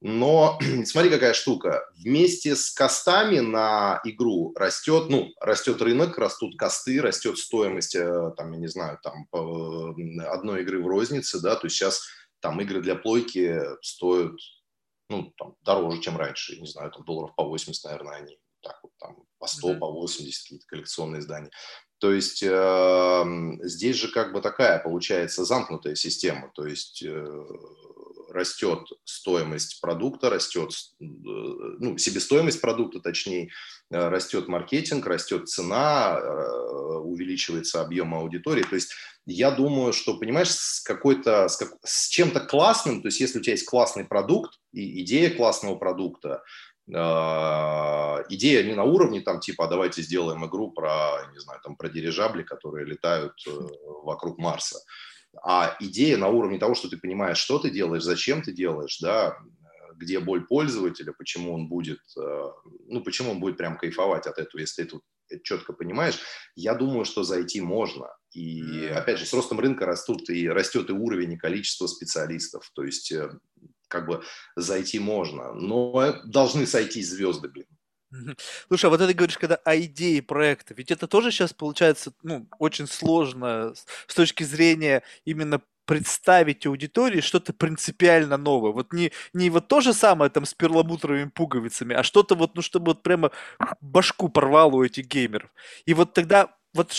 Но 0.00 0.58
смотри, 0.86 1.10
какая 1.10 1.34
штука. 1.34 1.84
Вместе 1.96 2.56
с 2.56 2.70
костами 2.70 3.40
на 3.40 4.00
игру 4.04 4.54
растет, 4.56 5.06
ну, 5.08 5.32
растет 5.40 5.82
рынок, 5.82 6.16
растут 6.18 6.56
косты, 6.56 7.00
растет 7.00 7.38
стоимость, 7.38 7.96
э, 7.96 8.32
там, 8.36 8.52
я 8.52 8.58
не 8.58 8.68
знаю, 8.68 8.98
там, 9.02 9.26
одной 9.32 10.62
игры 10.62 10.82
в 10.82 10.86
рознице, 10.86 11.40
да, 11.40 11.56
то 11.56 11.66
есть 11.66 11.76
сейчас 11.76 12.02
там 12.40 12.60
игры 12.60 12.80
для 12.80 12.94
плойки 12.94 13.60
стоят, 13.82 14.32
ну, 15.08 15.32
там, 15.38 15.56
дороже, 15.62 16.00
чем 16.00 16.16
раньше, 16.16 16.60
не 16.60 16.66
знаю, 16.66 16.90
там, 16.90 17.04
долларов 17.04 17.34
по 17.36 17.44
80, 17.44 17.84
наверное, 17.84 18.16
они 18.16 18.38
так 18.62 18.78
вот 18.82 18.92
там 18.98 19.16
по 19.38 19.46
100, 19.46 19.72
mm-hmm. 19.72 19.78
по 19.78 19.92
80 19.92 20.42
какие-то 20.42 20.66
коллекционные 20.66 21.20
издания. 21.20 21.50
То 21.98 22.12
есть 22.12 22.42
э, 22.42 23.24
здесь 23.62 23.96
же 23.96 24.08
как 24.08 24.32
бы 24.32 24.42
такая 24.42 24.78
получается 24.78 25.44
замкнутая 25.44 25.94
система, 25.94 26.50
то 26.54 26.66
есть 26.66 27.02
э, 27.02 27.44
растет 28.36 28.88
стоимость 29.04 29.80
продукта, 29.80 30.30
растет, 30.30 30.70
э, 31.00 31.04
ну, 31.04 31.98
себестоимость 31.98 32.60
продукта, 32.60 33.00
точнее, 33.00 33.50
э, 33.90 34.08
растет 34.08 34.46
маркетинг, 34.46 35.06
растет 35.06 35.48
цена, 35.48 36.18
э, 36.18 36.98
увеличивается 36.98 37.80
объем 37.80 38.14
аудитории. 38.14 38.62
То 38.62 38.76
есть 38.76 38.92
я 39.26 39.50
думаю, 39.50 39.92
что, 39.92 40.18
понимаешь, 40.18 40.50
с 40.50 40.80
какой-то, 40.80 41.48
с, 41.48 41.56
как, 41.56 41.70
с 41.82 42.08
чем-то 42.08 42.40
классным, 42.40 43.02
то 43.02 43.08
есть 43.08 43.20
если 43.20 43.40
у 43.40 43.42
тебя 43.42 43.54
есть 43.54 43.66
классный 43.66 44.04
продукт 44.04 44.52
и 44.72 45.02
идея 45.02 45.30
классного 45.30 45.76
продукта, 45.76 46.42
идея 46.88 48.62
не 48.62 48.74
на 48.74 48.84
уровне 48.84 49.20
там 49.20 49.40
типа 49.40 49.64
а 49.64 49.68
давайте 49.68 50.02
сделаем 50.02 50.46
игру 50.46 50.70
про 50.70 51.26
не 51.32 51.40
знаю 51.40 51.60
там 51.64 51.74
про 51.74 51.88
дирижабли 51.88 52.44
которые 52.44 52.86
летают 52.86 53.32
вокруг 54.04 54.38
Марса 54.38 54.78
а 55.42 55.76
идея 55.80 56.16
на 56.16 56.28
уровне 56.28 56.58
того, 56.58 56.74
что 56.74 56.88
ты 56.88 56.96
понимаешь, 56.96 57.38
что 57.38 57.58
ты 57.58 57.70
делаешь, 57.70 58.02
зачем 58.02 58.42
ты 58.42 58.52
делаешь, 58.52 58.98
да, 59.00 59.38
где 59.96 60.20
боль 60.20 60.46
пользователя, 60.46 61.12
почему 61.12 61.54
он 61.54 61.68
будет, 61.68 62.00
э, 62.18 62.50
ну, 62.88 63.02
почему 63.02 63.32
он 63.32 63.40
будет 63.40 63.56
прям 63.56 63.78
кайфовать 63.78 64.26
от 64.26 64.38
этого, 64.38 64.60
если 64.60 64.84
ты 64.84 64.90
тут 64.90 65.02
четко 65.42 65.72
понимаешь, 65.72 66.18
я 66.54 66.74
думаю, 66.74 67.04
что 67.04 67.24
зайти 67.24 67.60
можно. 67.60 68.08
И, 68.32 68.86
опять 68.86 69.18
же, 69.18 69.26
с 69.26 69.32
ростом 69.32 69.58
рынка 69.60 69.86
растут 69.86 70.28
и 70.30 70.48
растет 70.48 70.90
и 70.90 70.92
уровень, 70.92 71.32
и 71.32 71.38
количество 71.38 71.86
специалистов. 71.86 72.70
То 72.74 72.84
есть, 72.84 73.10
э, 73.12 73.30
как 73.88 74.06
бы 74.06 74.22
зайти 74.56 74.98
можно. 74.98 75.52
Но 75.54 76.20
должны 76.24 76.66
сойти 76.66 77.02
звезды, 77.02 77.48
блин. 77.48 77.66
Слушай, 78.68 78.86
а 78.86 78.88
вот 78.90 79.00
это 79.00 79.14
говоришь, 79.14 79.38
когда 79.38 79.56
о 79.56 79.76
идее 79.76 80.22
проекта, 80.22 80.74
ведь 80.74 80.90
это 80.90 81.06
тоже 81.06 81.30
сейчас 81.30 81.52
получается, 81.52 82.12
ну, 82.22 82.46
очень 82.58 82.86
сложно 82.86 83.74
с 84.06 84.14
точки 84.14 84.44
зрения 84.44 85.02
именно 85.24 85.60
представить 85.86 86.66
аудитории 86.66 87.20
что-то 87.20 87.52
принципиально 87.52 88.36
новое. 88.36 88.72
Вот 88.72 88.92
не, 88.92 89.12
не 89.32 89.50
вот 89.50 89.68
то 89.68 89.80
же 89.80 89.92
самое 89.94 90.30
там 90.30 90.44
с 90.44 90.52
перламутровыми 90.52 91.30
пуговицами, 91.30 91.94
а 91.94 92.02
что-то 92.02 92.34
вот, 92.34 92.56
ну, 92.56 92.62
чтобы 92.62 92.86
вот 92.86 93.02
прямо 93.02 93.30
башку 93.80 94.28
порвало 94.28 94.76
у 94.76 94.84
этих 94.84 95.06
геймеров. 95.06 95.48
И 95.86 95.94
вот 95.94 96.12
тогда 96.12 96.55
вот 96.76 96.92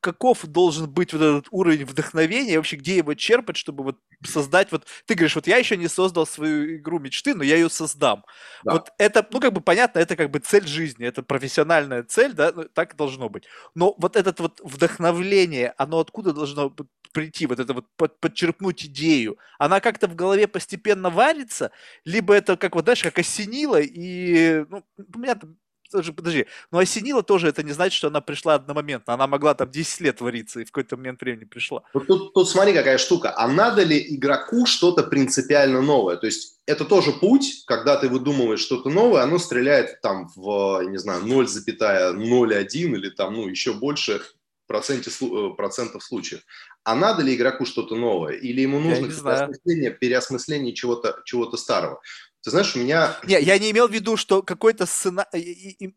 каков 0.00 0.46
должен 0.46 0.88
быть 0.88 1.12
вот 1.12 1.22
этот 1.22 1.46
уровень 1.50 1.84
вдохновения, 1.84 2.56
вообще 2.56 2.76
где 2.76 2.98
его 2.98 3.14
черпать, 3.14 3.56
чтобы 3.56 3.82
вот 3.82 3.98
создать, 4.24 4.70
вот 4.70 4.86
ты 5.06 5.14
говоришь, 5.14 5.34
вот 5.34 5.46
я 5.46 5.56
еще 5.56 5.76
не 5.76 5.88
создал 5.88 6.26
свою 6.26 6.76
игру 6.76 6.98
мечты, 7.00 7.34
но 7.34 7.42
я 7.42 7.56
ее 7.56 7.68
создам. 7.68 8.24
Да. 8.64 8.74
Вот 8.74 8.90
это, 8.98 9.26
ну 9.30 9.40
как 9.40 9.52
бы 9.52 9.60
понятно, 9.60 9.98
это 9.98 10.14
как 10.16 10.30
бы 10.30 10.38
цель 10.38 10.66
жизни, 10.66 11.06
это 11.06 11.22
профессиональная 11.22 12.04
цель, 12.04 12.32
да, 12.32 12.52
ну, 12.54 12.64
так 12.72 12.96
должно 12.96 13.28
быть. 13.28 13.44
Но 13.74 13.94
вот 13.98 14.16
это 14.16 14.34
вот 14.42 14.60
вдохновление, 14.62 15.74
оно 15.76 15.98
откуда 15.98 16.32
должно 16.32 16.74
прийти, 17.12 17.46
вот 17.46 17.58
это 17.60 17.74
вот 17.74 17.86
под, 17.96 18.20
подчерпнуть 18.20 18.84
идею? 18.86 19.38
Она 19.58 19.80
как-то 19.80 20.08
в 20.08 20.14
голове 20.14 20.46
постепенно 20.46 21.10
варится, 21.10 21.70
либо 22.04 22.34
это 22.34 22.56
как 22.56 22.74
вот, 22.74 22.84
знаешь, 22.84 23.02
как 23.02 23.18
осенило, 23.18 23.80
и, 23.80 24.64
ну, 24.68 24.84
понятно, 25.12 25.54
тоже, 25.92 26.12
подожди, 26.12 26.46
но 26.70 26.78
осенила 26.78 27.22
тоже 27.22 27.48
это 27.48 27.62
не 27.62 27.72
значит, 27.72 27.96
что 27.96 28.08
она 28.08 28.20
пришла 28.20 28.54
одномоментно. 28.54 29.14
Она 29.14 29.26
могла 29.26 29.54
там 29.54 29.70
10 29.70 30.00
лет 30.00 30.20
вариться 30.20 30.60
и 30.60 30.64
в 30.64 30.72
какой-то 30.72 30.96
момент 30.96 31.20
времени 31.20 31.44
пришла. 31.44 31.82
Вот 31.94 32.06
тут, 32.06 32.34
тут 32.34 32.48
смотри, 32.48 32.72
какая 32.72 32.98
штука. 32.98 33.32
А 33.36 33.46
надо 33.46 33.84
ли 33.84 34.16
игроку 34.16 34.66
что-то 34.66 35.04
принципиально 35.04 35.82
новое? 35.82 36.16
То 36.16 36.26
есть 36.26 36.58
это 36.66 36.84
тоже 36.84 37.12
путь, 37.12 37.64
когда 37.66 37.96
ты 37.96 38.08
выдумываешь 38.08 38.60
что-то 38.60 38.90
новое, 38.90 39.22
оно 39.22 39.38
стреляет 39.38 40.00
там 40.00 40.28
в, 40.34 40.82
не 40.88 40.98
знаю, 40.98 41.22
0,01 41.24 42.66
или 42.72 43.10
там, 43.10 43.34
ну, 43.34 43.48
еще 43.48 43.74
больше 43.74 44.22
проценте, 44.66 45.10
э, 45.10 45.50
процентов 45.56 46.02
случаев. 46.02 46.40
А 46.84 46.94
надо 46.94 47.22
ли 47.22 47.34
игроку 47.34 47.66
что-то 47.66 47.94
новое? 47.94 48.34
Или 48.34 48.62
ему 48.62 48.80
нужно 48.80 49.08
переосмысление, 49.08 49.90
переосмысление 49.90 50.72
чего-то 50.74 51.20
чего 51.24 51.54
старого? 51.56 52.00
Ты 52.42 52.50
знаешь, 52.50 52.74
у 52.74 52.80
меня... 52.80 53.16
Не, 53.22 53.40
я 53.40 53.56
не 53.58 53.70
имел 53.70 53.86
в 53.86 53.92
виду, 53.92 54.16
что 54.16 54.42
какой-то 54.42 54.84
сцена... 54.84 55.26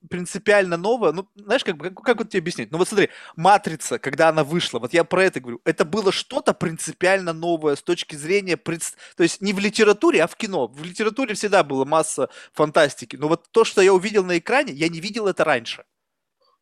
принципиально 0.09 0.77
новое. 0.77 1.11
Ну, 1.11 1.27
знаешь, 1.35 1.63
как, 1.63 1.79
как, 1.79 1.95
как 1.95 2.17
вот 2.19 2.29
тебе 2.29 2.39
объяснить? 2.41 2.71
Ну 2.71 2.77
вот 2.77 2.87
смотри, 2.87 3.09
«Матрица», 3.35 3.97
когда 3.97 4.29
она 4.29 4.43
вышла, 4.43 4.77
вот 4.77 4.93
я 4.93 5.03
про 5.03 5.23
это 5.23 5.39
говорю, 5.39 5.59
это 5.65 5.85
было 5.85 6.11
что-то 6.11 6.53
принципиально 6.53 7.33
новое 7.33 7.75
с 7.75 7.81
точки 7.81 8.15
зрения... 8.15 8.57
Пред... 8.57 8.83
То 9.17 9.23
есть 9.23 9.41
не 9.41 9.53
в 9.53 9.59
литературе, 9.59 10.23
а 10.23 10.27
в 10.27 10.35
кино. 10.35 10.67
В 10.67 10.83
литературе 10.83 11.33
всегда 11.33 11.63
была 11.63 11.83
масса 11.83 12.29
фантастики. 12.53 13.15
Но 13.15 13.27
вот 13.27 13.49
то, 13.49 13.63
что 13.63 13.81
я 13.81 13.91
увидел 13.91 14.23
на 14.23 14.37
экране, 14.37 14.71
я 14.73 14.87
не 14.87 14.99
видел 14.99 15.27
это 15.27 15.43
раньше. 15.43 15.83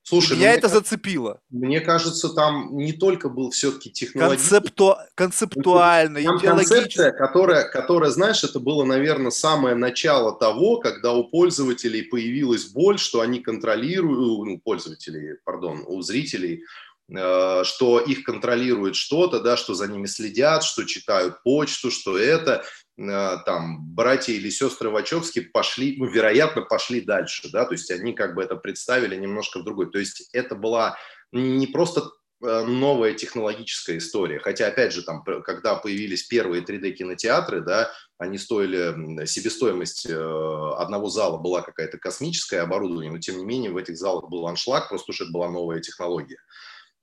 Слушай, 0.05 0.35
меня 0.35 0.51
ну, 0.51 0.57
это 0.57 0.67
зацепило. 0.67 1.39
Мне 1.49 1.79
кажется, 1.79 2.27
там 2.27 2.75
не 2.75 2.91
только 2.91 3.29
был 3.29 3.51
все-таки 3.51 3.89
технологический... 3.89 4.49
Концепту... 4.49 4.95
Концептуально, 5.15 6.21
там 6.21 6.39
концепция, 6.39 7.13
которая, 7.13 7.69
которая, 7.69 8.11
знаешь, 8.11 8.43
это 8.43 8.59
было, 8.59 8.83
наверное, 8.83 9.31
самое 9.31 9.75
начало 9.75 10.37
того, 10.37 10.77
когда 10.77 11.13
у 11.13 11.23
пользователей 11.23 12.03
появилась 12.03 12.65
боль, 12.65 12.99
что 12.99 13.21
они 13.21 13.39
контролируют, 13.39 14.45
ну, 14.45 14.59
пользователей, 14.61 15.37
пардон, 15.45 15.85
у 15.87 16.01
зрителей, 16.01 16.63
э, 17.09 17.63
что 17.63 18.01
их 18.01 18.23
контролирует 18.23 18.97
что-то, 18.97 19.39
да, 19.39 19.55
что 19.55 19.73
за 19.73 19.87
ними 19.87 20.07
следят, 20.07 20.65
что 20.65 20.83
читают 20.83 21.41
почту, 21.43 21.91
что 21.91 22.17
это. 22.17 22.65
Э, 22.97 23.37
там 23.45 23.93
братья 23.95 24.33
или 24.33 24.49
сестры 24.49 24.89
Вачовски 24.89 25.41
пошли, 25.41 25.95
ну, 25.97 26.05
вероятно, 26.05 26.61
пошли 26.61 27.01
дальше, 27.01 27.49
да, 27.51 27.65
то 27.65 27.73
есть 27.73 27.89
они 27.89 28.13
как 28.13 28.35
бы 28.35 28.43
это 28.43 28.55
представили 28.55 29.15
немножко 29.15 29.59
в 29.59 29.63
другой. 29.63 29.89
То 29.91 29.99
есть 29.99 30.29
это 30.33 30.55
была 30.55 30.97
не 31.31 31.65
просто 31.65 32.11
э, 32.43 32.63
новая 32.65 33.13
технологическая 33.13 33.97
история. 33.97 34.39
Хотя, 34.39 34.67
опять 34.67 34.93
же, 34.93 35.01
там, 35.01 35.23
когда 35.23 35.75
появились 35.75 36.23
первые 36.23 36.63
3D-кинотеатры, 36.63 37.61
да, 37.61 37.91
они 38.19 38.37
стоили, 38.37 39.25
себестоимость 39.25 40.05
э, 40.07 40.71
одного 40.77 41.09
зала 41.09 41.37
была 41.37 41.61
какая-то 41.63 41.97
космическая 41.97 42.59
оборудование, 42.59 43.11
но 43.11 43.17
тем 43.17 43.39
не 43.39 43.45
менее 43.45 43.71
в 43.71 43.77
этих 43.77 43.97
залах 43.97 44.29
был 44.29 44.47
аншлаг, 44.47 44.89
просто 44.89 45.13
что 45.13 45.23
это 45.23 45.33
была 45.33 45.49
новая 45.49 45.79
технология. 45.79 46.37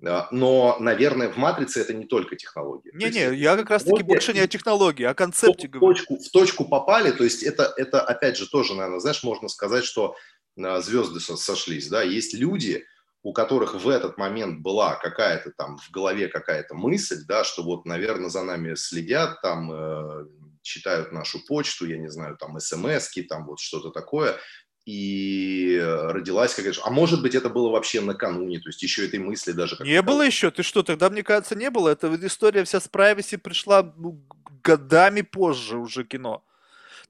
Но, 0.00 0.76
наверное, 0.80 1.28
в 1.28 1.36
матрице 1.36 1.80
это 1.80 1.92
не 1.92 2.06
только 2.06 2.36
технологии. 2.36 2.90
Не-не, 2.94 3.36
я 3.36 3.56
как 3.56 3.70
раз-таки 3.70 4.02
больше 4.02 4.32
не 4.32 4.40
о 4.40 4.48
технологии, 4.48 5.04
а 5.04 5.10
о 5.10 5.14
концепте 5.14 5.68
в 5.68 5.70
говорю. 5.70 5.94
Точку, 5.94 6.18
в 6.18 6.30
точку 6.30 6.64
попали, 6.64 7.10
то 7.10 7.24
есть 7.24 7.42
это, 7.42 7.72
это, 7.76 8.00
опять 8.00 8.36
же, 8.36 8.48
тоже, 8.48 8.74
наверное, 8.74 9.00
знаешь, 9.00 9.22
можно 9.22 9.48
сказать, 9.48 9.84
что 9.84 10.16
а, 10.58 10.80
звезды 10.80 11.20
сошлись, 11.20 11.88
да, 11.88 12.02
есть 12.02 12.34
люди, 12.34 12.86
у 13.22 13.32
которых 13.34 13.74
в 13.74 13.88
этот 13.88 14.16
момент 14.16 14.60
была 14.60 14.94
какая-то 14.94 15.52
там 15.56 15.76
в 15.76 15.90
голове 15.90 16.28
какая-то 16.28 16.74
мысль, 16.74 17.22
да, 17.26 17.44
что 17.44 17.62
вот, 17.62 17.84
наверное, 17.84 18.30
за 18.30 18.42
нами 18.42 18.74
следят, 18.74 19.42
там 19.42 19.70
э, 19.70 20.26
читают 20.62 21.12
нашу 21.12 21.44
почту, 21.46 21.86
я 21.86 21.98
не 21.98 22.08
знаю, 22.08 22.36
там 22.38 22.58
смс 22.58 23.10
там 23.28 23.46
вот 23.46 23.60
что-то 23.60 23.90
такое, 23.90 24.36
и 24.86 25.78
родилась 25.80 26.54
какая-то... 26.54 26.80
А 26.84 26.90
может 26.90 27.22
быть, 27.22 27.34
это 27.34 27.48
было 27.48 27.70
вообще 27.70 28.00
накануне, 28.00 28.58
то 28.60 28.68
есть 28.68 28.82
еще 28.82 29.06
этой 29.06 29.18
мысли 29.18 29.52
даже... 29.52 29.76
Не 29.80 30.02
было 30.02 30.22
еще? 30.22 30.50
Ты 30.50 30.62
что, 30.62 30.82
тогда, 30.82 31.10
мне 31.10 31.22
кажется, 31.22 31.54
не 31.54 31.70
было. 31.70 31.90
Эта 31.90 32.14
история 32.26 32.64
вся 32.64 32.80
с 32.80 32.88
privacy 32.88 33.38
пришла 33.38 33.92
ну, 33.96 34.20
годами 34.62 35.22
позже 35.22 35.78
уже 35.78 36.04
кино. 36.04 36.42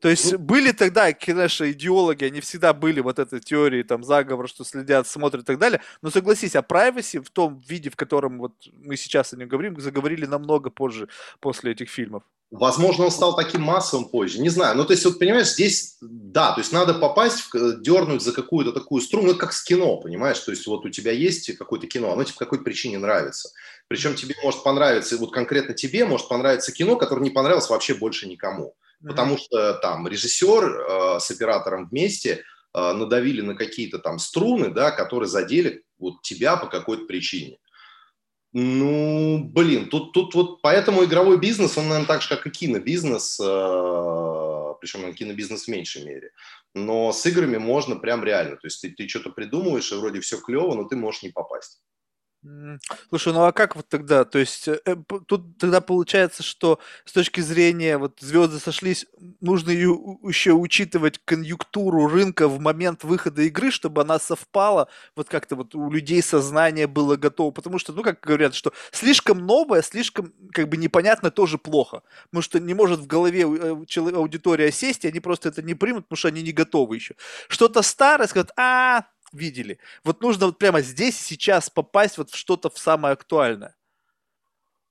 То 0.01 0.09
есть 0.09 0.33
ну, 0.33 0.39
были 0.39 0.73
тогда, 0.73 1.13
конечно, 1.13 1.71
идеологи, 1.71 2.25
они 2.25 2.41
всегда 2.41 2.73
были 2.73 3.01
вот 3.01 3.19
этой 3.19 3.39
теории, 3.41 3.83
там, 3.83 4.03
заговор, 4.03 4.49
что 4.49 4.65
следят, 4.65 5.07
смотрят 5.07 5.43
и 5.43 5.47
так 5.47 5.59
далее. 5.59 5.83
Но 6.01 6.11
согласись, 6.11 6.57
о 6.57 6.61
privacy 6.61 7.23
в 7.23 7.31
том 7.31 7.63
виде, 7.69 7.91
в 7.91 7.97
котором 7.97 8.39
вот 8.39 8.55
мы 8.73 8.97
сейчас 8.97 9.35
о 9.35 9.37
нем 9.37 9.49
говорим, 9.49 9.79
заговорили 9.79 10.25
намного 10.25 10.71
позже, 10.71 11.09
после 11.41 11.73
этих 11.73 11.91
фильмов. 11.91 12.23
Возможно, 12.51 13.05
он 13.05 13.11
стал 13.11 13.37
таким 13.37 13.63
массовым 13.63 14.09
позже, 14.09 14.41
не 14.41 14.49
знаю. 14.49 14.77
Ну, 14.77 14.85
то 14.85 14.93
есть, 14.93 15.05
вот 15.05 15.19
понимаешь, 15.19 15.53
здесь, 15.53 15.97
да, 16.01 16.53
то 16.53 16.61
есть 16.61 16.73
надо 16.73 16.95
попасть, 16.95 17.43
в, 17.43 17.81
дернуть 17.81 18.23
за 18.23 18.33
какую-то 18.33 18.73
такую 18.73 19.01
струну, 19.03 19.33
ну, 19.33 19.39
как 19.39 19.53
с 19.53 19.63
кино, 19.63 19.99
понимаешь? 19.99 20.41
То 20.41 20.51
есть 20.51 20.67
вот 20.67 20.85
у 20.85 20.91
тебя 20.91 21.13
есть 21.13 21.57
какое-то 21.57 21.87
кино, 21.87 22.13
оно 22.13 22.25
тебе 22.25 22.35
по 22.35 22.41
какой-то 22.41 22.65
причине 22.65 22.99
нравится. 22.99 23.51
Причем 23.87 24.17
тебе 24.17 24.35
может 24.43 24.65
понравиться, 24.65 25.17
вот 25.17 25.33
конкретно 25.33 25.75
тебе 25.75 26.05
может 26.05 26.29
понравиться 26.29 26.73
кино, 26.73 26.97
которое 26.97 27.23
не 27.23 27.31
понравилось 27.31 27.71
вообще 27.71 27.95
больше 27.95 28.27
никому 28.27 28.75
потому 29.03 29.39
что 29.39 29.75
там 29.75 30.07
режиссер 30.07 30.65
э, 30.65 31.21
с 31.21 31.31
оператором 31.31 31.89
вместе 31.89 32.45
э, 32.75 32.93
надавили 32.93 33.41
на 33.41 33.55
какие-то 33.55 33.99
там 33.99 34.19
струны, 34.19 34.71
да, 34.71 34.91
которые 34.91 35.29
задели 35.29 35.85
вот 35.99 36.23
тебя 36.23 36.57
по 36.57 36.67
какой-то 36.67 37.05
причине. 37.05 37.59
Ну, 38.53 39.45
блин, 39.45 39.89
тут, 39.89 40.13
тут 40.13 40.35
вот 40.35 40.61
поэтому 40.61 41.05
игровой 41.05 41.39
бизнес, 41.39 41.79
он, 41.79 41.89
наверное, 41.89 42.09
так 42.09 42.23
же, 42.23 42.29
как 42.29 42.47
и 42.47 42.51
кинобизнес, 42.51 43.39
э, 43.41 44.75
причем 44.81 45.03
на 45.03 45.13
кинобизнес 45.13 45.65
в 45.65 45.69
меньшей 45.69 46.05
мере. 46.05 46.33
Но 46.75 47.13
с 47.13 47.25
играми 47.27 47.59
можно 47.59 47.95
прям 47.95 48.25
реально. 48.25 48.57
То 48.57 48.67
есть 48.67 48.81
ты, 48.81 48.91
ты 48.91 49.07
что-то 49.09 49.31
придумываешь, 49.31 49.93
и 49.93 49.95
вроде 49.95 50.21
все 50.21 50.41
клево, 50.41 50.75
но 50.75 50.85
ты 50.85 50.97
можешь 50.97 51.23
не 51.23 51.29
попасть. 51.29 51.81
Слушай, 53.11 53.35
ну 53.35 53.43
а 53.45 53.53
как 53.53 53.77
вот 53.77 53.87
тогда? 53.89 54.25
То 54.25 54.39
есть 54.39 54.67
э, 54.67 54.81
э 54.87 54.97
тут 55.27 55.59
тогда 55.59 55.83
получается, 55.83 56.43
что 56.43 56.79
с 57.05 57.13
точки 57.13 57.41
зрения 57.43 57.99
вот 57.99 58.19
звезды 58.21 58.59
сошлись, 58.59 59.05
нужно 59.43 59.71
еще 59.71 60.53
учитывать 60.53 61.21
конъюнктуру 61.27 62.07
рынка 62.09 62.49
в 62.49 62.59
момент 62.59 63.05
выхода 63.05 63.43
игры, 63.43 63.71
чтобы 63.71 64.01
она 64.01 64.19
совпала, 64.19 64.89
вот 65.17 65.29
как-то 65.29 65.55
вот 65.55 65.75
у 65.75 65.91
людей 65.91 66.23
сознание 66.23 66.87
было 66.87 67.17
готово, 67.17 67.51
потому 67.51 67.79
что, 67.79 67.93
ну 67.93 68.03
как 68.03 68.21
говорят, 68.21 68.55
что 68.55 68.73
слишком 68.91 69.45
новое, 69.47 69.83
слишком 69.83 70.33
как 70.53 70.69
бы 70.71 70.79
непонятно 70.79 71.31
тоже 71.31 71.59
плохо, 71.59 72.03
потому 72.31 72.41
что 72.43 72.59
не 72.59 72.73
может 72.73 73.01
в 73.01 73.07
голове 73.07 73.43
э, 73.43 74.13
аудитория 74.15 74.73
сесть, 74.73 75.05
и 75.05 75.09
они 75.09 75.21
просто 75.21 75.51
это 75.51 75.61
не 75.63 75.75
примут, 75.75 76.05
потому 76.07 76.17
что 76.17 76.29
они 76.29 76.43
не 76.43 76.53
готовы 76.53 76.95
еще. 76.97 77.15
Что-то 77.49 77.83
старое, 77.83 78.29
скажут, 78.29 78.51
а, 78.57 79.05
видели. 79.33 79.79
Вот 80.05 80.23
нужно 80.23 80.47
вот 80.47 80.59
прямо 80.59 80.81
здесь 80.81 81.19
сейчас 81.19 81.71
попасть 81.71 82.19
вот 82.19 82.31
в 82.31 82.37
что-то 82.37 82.71
в 82.71 82.79
самое 82.79 83.13
актуальное. 83.13 83.75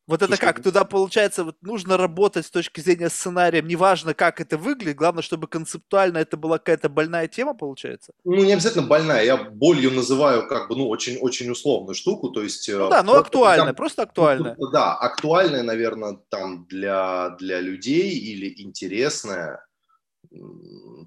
Вот 0.09 0.21
Слушай, 0.21 0.33
это 0.33 0.41
как? 0.41 0.63
Туда, 0.63 0.85
получается, 0.85 1.43
вот 1.43 1.57
нужно 1.61 1.95
работать 1.95 2.43
с 2.43 2.49
точки 2.49 2.81
зрения 2.81 3.11
сценария. 3.11 3.61
Неважно, 3.61 4.15
как 4.15 4.41
это 4.41 4.57
выглядит, 4.57 4.95
главное, 4.95 5.21
чтобы 5.21 5.47
концептуально 5.47 6.17
это 6.17 6.35
была 6.35 6.57
какая-то 6.57 6.89
больная 6.89 7.27
тема, 7.27 7.53
получается? 7.53 8.13
Ну, 8.23 8.43
не 8.43 8.53
обязательно 8.53 8.87
больная. 8.87 9.23
Я 9.23 9.37
болью 9.37 9.91
называю 9.91 10.47
как 10.47 10.67
бы, 10.67 10.75
ну, 10.75 10.89
очень-очень 10.89 11.51
условную 11.51 11.93
штуку. 11.93 12.29
То 12.29 12.41
есть, 12.41 12.67
ну 12.67 12.89
да, 12.89 13.03
но 13.03 13.17
актуальная, 13.17 13.67
там, 13.67 13.75
просто 13.75 14.01
актуальная. 14.01 14.55
Ну, 14.57 14.71
да, 14.71 14.95
актуальная, 14.95 15.61
наверное, 15.61 16.17
там 16.29 16.65
для, 16.65 17.35
для 17.37 17.61
людей 17.61 18.09
или 18.17 18.51
интересная. 18.63 19.63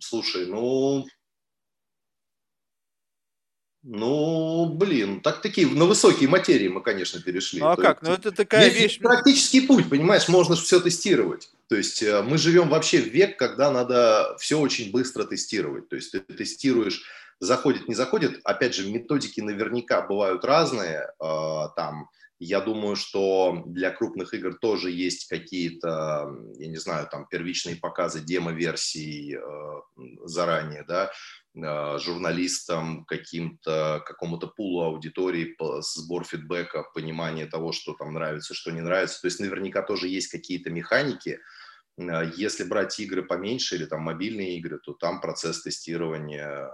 Слушай, 0.01 0.47
ну, 0.47 1.07
ну, 3.85 4.67
блин, 4.67 5.21
так 5.21 5.43
такие, 5.43 5.67
на 5.67 5.87
высокие 5.87 6.29
материи 6.29 6.69
мы, 6.69 6.83
конечно, 6.83 7.21
перешли. 7.21 7.61
Ну, 7.61 7.69
а 7.69 7.77
То 7.77 7.83
как? 7.83 8.03
Есть, 8.03 8.09
ну, 8.09 8.15
это 8.15 8.31
такая 8.31 8.69
вещь... 8.69 9.01
практический 9.01 9.63
путь, 9.63 9.91
понимаешь, 9.91 10.29
можно 10.29 10.55
все 10.55 10.79
тестировать. 10.81 11.51
То 11.69 11.77
есть 11.77 12.03
э, 12.03 12.23
мы 12.23 12.39
живем 12.39 12.69
вообще 12.69 13.01
в 13.01 13.09
век, 13.09 13.37
когда 13.39 13.73
надо 13.73 14.37
все 14.39 14.61
очень 14.61 14.93
быстро 14.93 15.25
тестировать. 15.25 15.89
То 15.89 15.97
есть 15.97 16.13
ты 16.13 16.21
тестируешь, 16.21 17.03
заходит, 17.41 17.89
не 17.89 17.95
заходит. 17.95 18.41
Опять 18.45 18.75
же, 18.75 18.89
методики 18.89 19.41
наверняка 19.41 20.03
бывают 20.03 20.45
разные. 20.45 21.13
А, 21.19 21.69
там, 21.71 22.09
я 22.39 22.61
думаю, 22.61 22.95
что 22.95 23.63
для 23.67 23.91
крупных 23.91 24.33
игр 24.33 24.55
тоже 24.61 24.91
есть 24.91 25.27
какие-то, 25.29 26.33
я 26.57 26.69
не 26.69 26.77
знаю, 26.77 27.09
там 27.11 27.27
первичные 27.29 27.77
показы 27.77 28.21
демо-версий 28.21 29.37
э, 29.37 29.41
заранее, 30.25 30.85
да, 30.87 31.11
журналистам, 31.55 33.05
каким-то, 33.05 34.03
какому-то 34.07 34.47
пулу 34.47 34.85
аудитории, 34.85 35.55
сбор 35.81 36.25
фидбэка, 36.25 36.85
понимание 36.95 37.47
того, 37.47 37.73
что 37.73 37.93
там 37.93 38.15
нравится, 38.15 38.55
что 38.55 38.71
не 38.71 38.81
нравится. 38.81 39.21
То 39.21 39.27
есть 39.27 39.41
наверняка 39.41 39.83
тоже 39.83 40.09
есть 40.09 40.29
какие-то 40.29 40.71
механики. 40.71 41.41
А, 41.99 42.23
если 42.25 42.65
брать 42.65 42.99
игры 43.01 43.23
поменьше 43.23 43.77
или 43.77 43.85
там 43.85 44.01
мобильные 44.01 44.57
игры, 44.57 44.79
то 44.79 44.95
там 44.95 45.21
процесс 45.21 45.63
тестирования, 45.63 46.71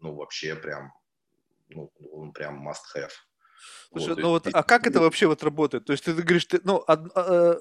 ну, 0.00 0.14
вообще 0.14 0.56
прям, 0.56 0.92
ну, 1.68 1.92
он 2.12 2.32
прям 2.32 2.68
must 2.68 2.96
have. 2.96 3.10
Слушай, 3.90 4.08
вот, 4.08 4.18
ну 4.18 4.28
вот, 4.30 4.46
а 4.52 4.62
как 4.62 4.86
это 4.86 5.00
вообще 5.00 5.26
вот 5.26 5.42
работает? 5.42 5.84
То 5.84 5.92
есть 5.92 6.04
ты, 6.04 6.12
говоришь, 6.12 6.46
ты, 6.46 6.60
ну, 6.64 6.82
од, 6.86 7.10
а, 7.14 7.58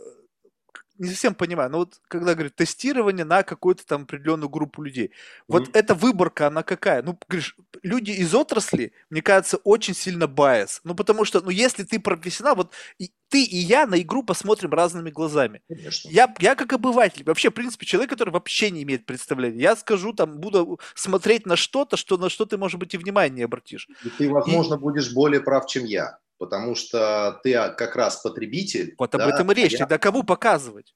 не 0.97 1.09
совсем 1.09 1.35
понимаю, 1.35 1.69
но 1.69 1.79
вот 1.79 1.99
когда 2.07 2.33
говорят 2.33 2.55
тестирование 2.55 3.25
на 3.25 3.43
какую-то 3.43 3.85
там 3.85 4.03
определенную 4.03 4.49
группу 4.49 4.81
людей, 4.81 5.11
вот 5.47 5.67
mm-hmm. 5.67 5.71
эта 5.73 5.95
выборка, 5.95 6.47
она 6.47 6.63
какая? 6.63 7.01
Ну, 7.03 7.17
говоришь, 7.27 7.55
люди 7.83 8.11
из 8.11 8.33
отрасли, 8.33 8.93
мне 9.09 9.21
кажется, 9.21 9.57
очень 9.57 9.93
сильно 9.93 10.27
байс. 10.27 10.81
Ну, 10.83 10.95
потому 10.95 11.25
что, 11.25 11.41
ну, 11.41 11.49
если 11.49 11.83
ты 11.83 11.99
профессионал, 11.99 12.55
вот 12.55 12.73
и, 12.97 13.11
ты 13.29 13.43
и 13.43 13.57
я 13.57 13.85
на 13.85 14.01
игру 14.01 14.23
посмотрим 14.23 14.71
разными 14.71 15.09
глазами. 15.09 15.61
Конечно. 15.67 16.09
Я, 16.09 16.33
я 16.39 16.55
как 16.55 16.73
обыватель, 16.73 17.23
вообще, 17.25 17.49
в 17.49 17.53
принципе, 17.53 17.85
человек, 17.85 18.09
который 18.11 18.31
вообще 18.31 18.71
не 18.71 18.83
имеет 18.83 19.05
представления, 19.05 19.61
я 19.61 19.75
скажу, 19.75 20.13
там, 20.13 20.39
буду 20.39 20.79
смотреть 20.93 21.45
на 21.45 21.55
что-то, 21.55 21.97
что, 21.97 22.17
на 22.17 22.29
что 22.29 22.45
ты, 22.45 22.57
может 22.57 22.79
быть, 22.79 22.93
и 22.93 22.97
внимания 22.97 23.35
не 23.35 23.43
обратишь. 23.43 23.87
И 24.03 24.09
ты, 24.09 24.29
возможно, 24.29 24.75
и... 24.75 24.79
будешь 24.79 25.13
более 25.13 25.41
прав, 25.41 25.67
чем 25.67 25.85
я 25.85 26.19
потому 26.37 26.75
что 26.75 27.39
ты 27.43 27.53
а, 27.53 27.69
как 27.69 27.95
раз 27.95 28.17
потребитель. 28.17 28.95
Вот 28.97 29.13
об 29.15 29.21
да, 29.21 29.29
этом 29.29 29.51
и 29.51 29.55
речь. 29.55 29.73
А 29.73 29.75
я... 29.75 29.79
Тогда 29.79 29.97
кому 29.97 30.23
показывать? 30.23 30.93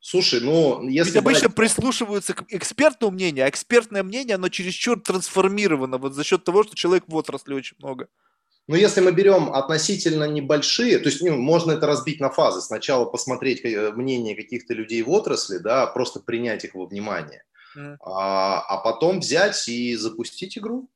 Слушай, 0.00 0.40
ну, 0.40 0.88
если... 0.88 1.10
Ведь 1.10 1.18
обычно 1.18 1.48
брать... 1.48 1.56
прислушиваются 1.56 2.32
к 2.32 2.44
экспертному 2.48 3.12
мнению, 3.12 3.44
а 3.44 3.48
экспертное 3.50 4.02
мнение, 4.02 4.36
оно 4.36 4.48
чересчур 4.48 4.98
трансформировано 5.00 5.98
вот 5.98 6.14
за 6.14 6.24
счет 6.24 6.42
того, 6.42 6.62
что 6.64 6.74
человек 6.74 7.04
в 7.06 7.14
отрасли 7.14 7.52
очень 7.52 7.76
много. 7.78 8.08
Ну, 8.66 8.76
если 8.76 9.00
мы 9.00 9.12
берем 9.12 9.52
относительно 9.52 10.24
небольшие, 10.24 10.98
то 10.98 11.08
есть 11.08 11.20
ну, 11.22 11.36
можно 11.36 11.72
это 11.72 11.86
разбить 11.86 12.20
на 12.20 12.30
фазы. 12.30 12.60
Сначала 12.60 13.04
посмотреть 13.04 13.64
э, 13.64 13.90
мнение 13.92 14.36
каких-то 14.36 14.74
людей 14.74 15.02
в 15.02 15.10
отрасли, 15.10 15.58
да, 15.58 15.86
просто 15.86 16.20
принять 16.20 16.64
их 16.64 16.74
во 16.74 16.86
внимание, 16.86 17.42
mm. 17.76 17.96
а, 18.00 18.60
а 18.60 18.76
потом 18.78 19.20
взять 19.20 19.68
и 19.68 19.96
запустить 19.96 20.56
игру. 20.56 20.88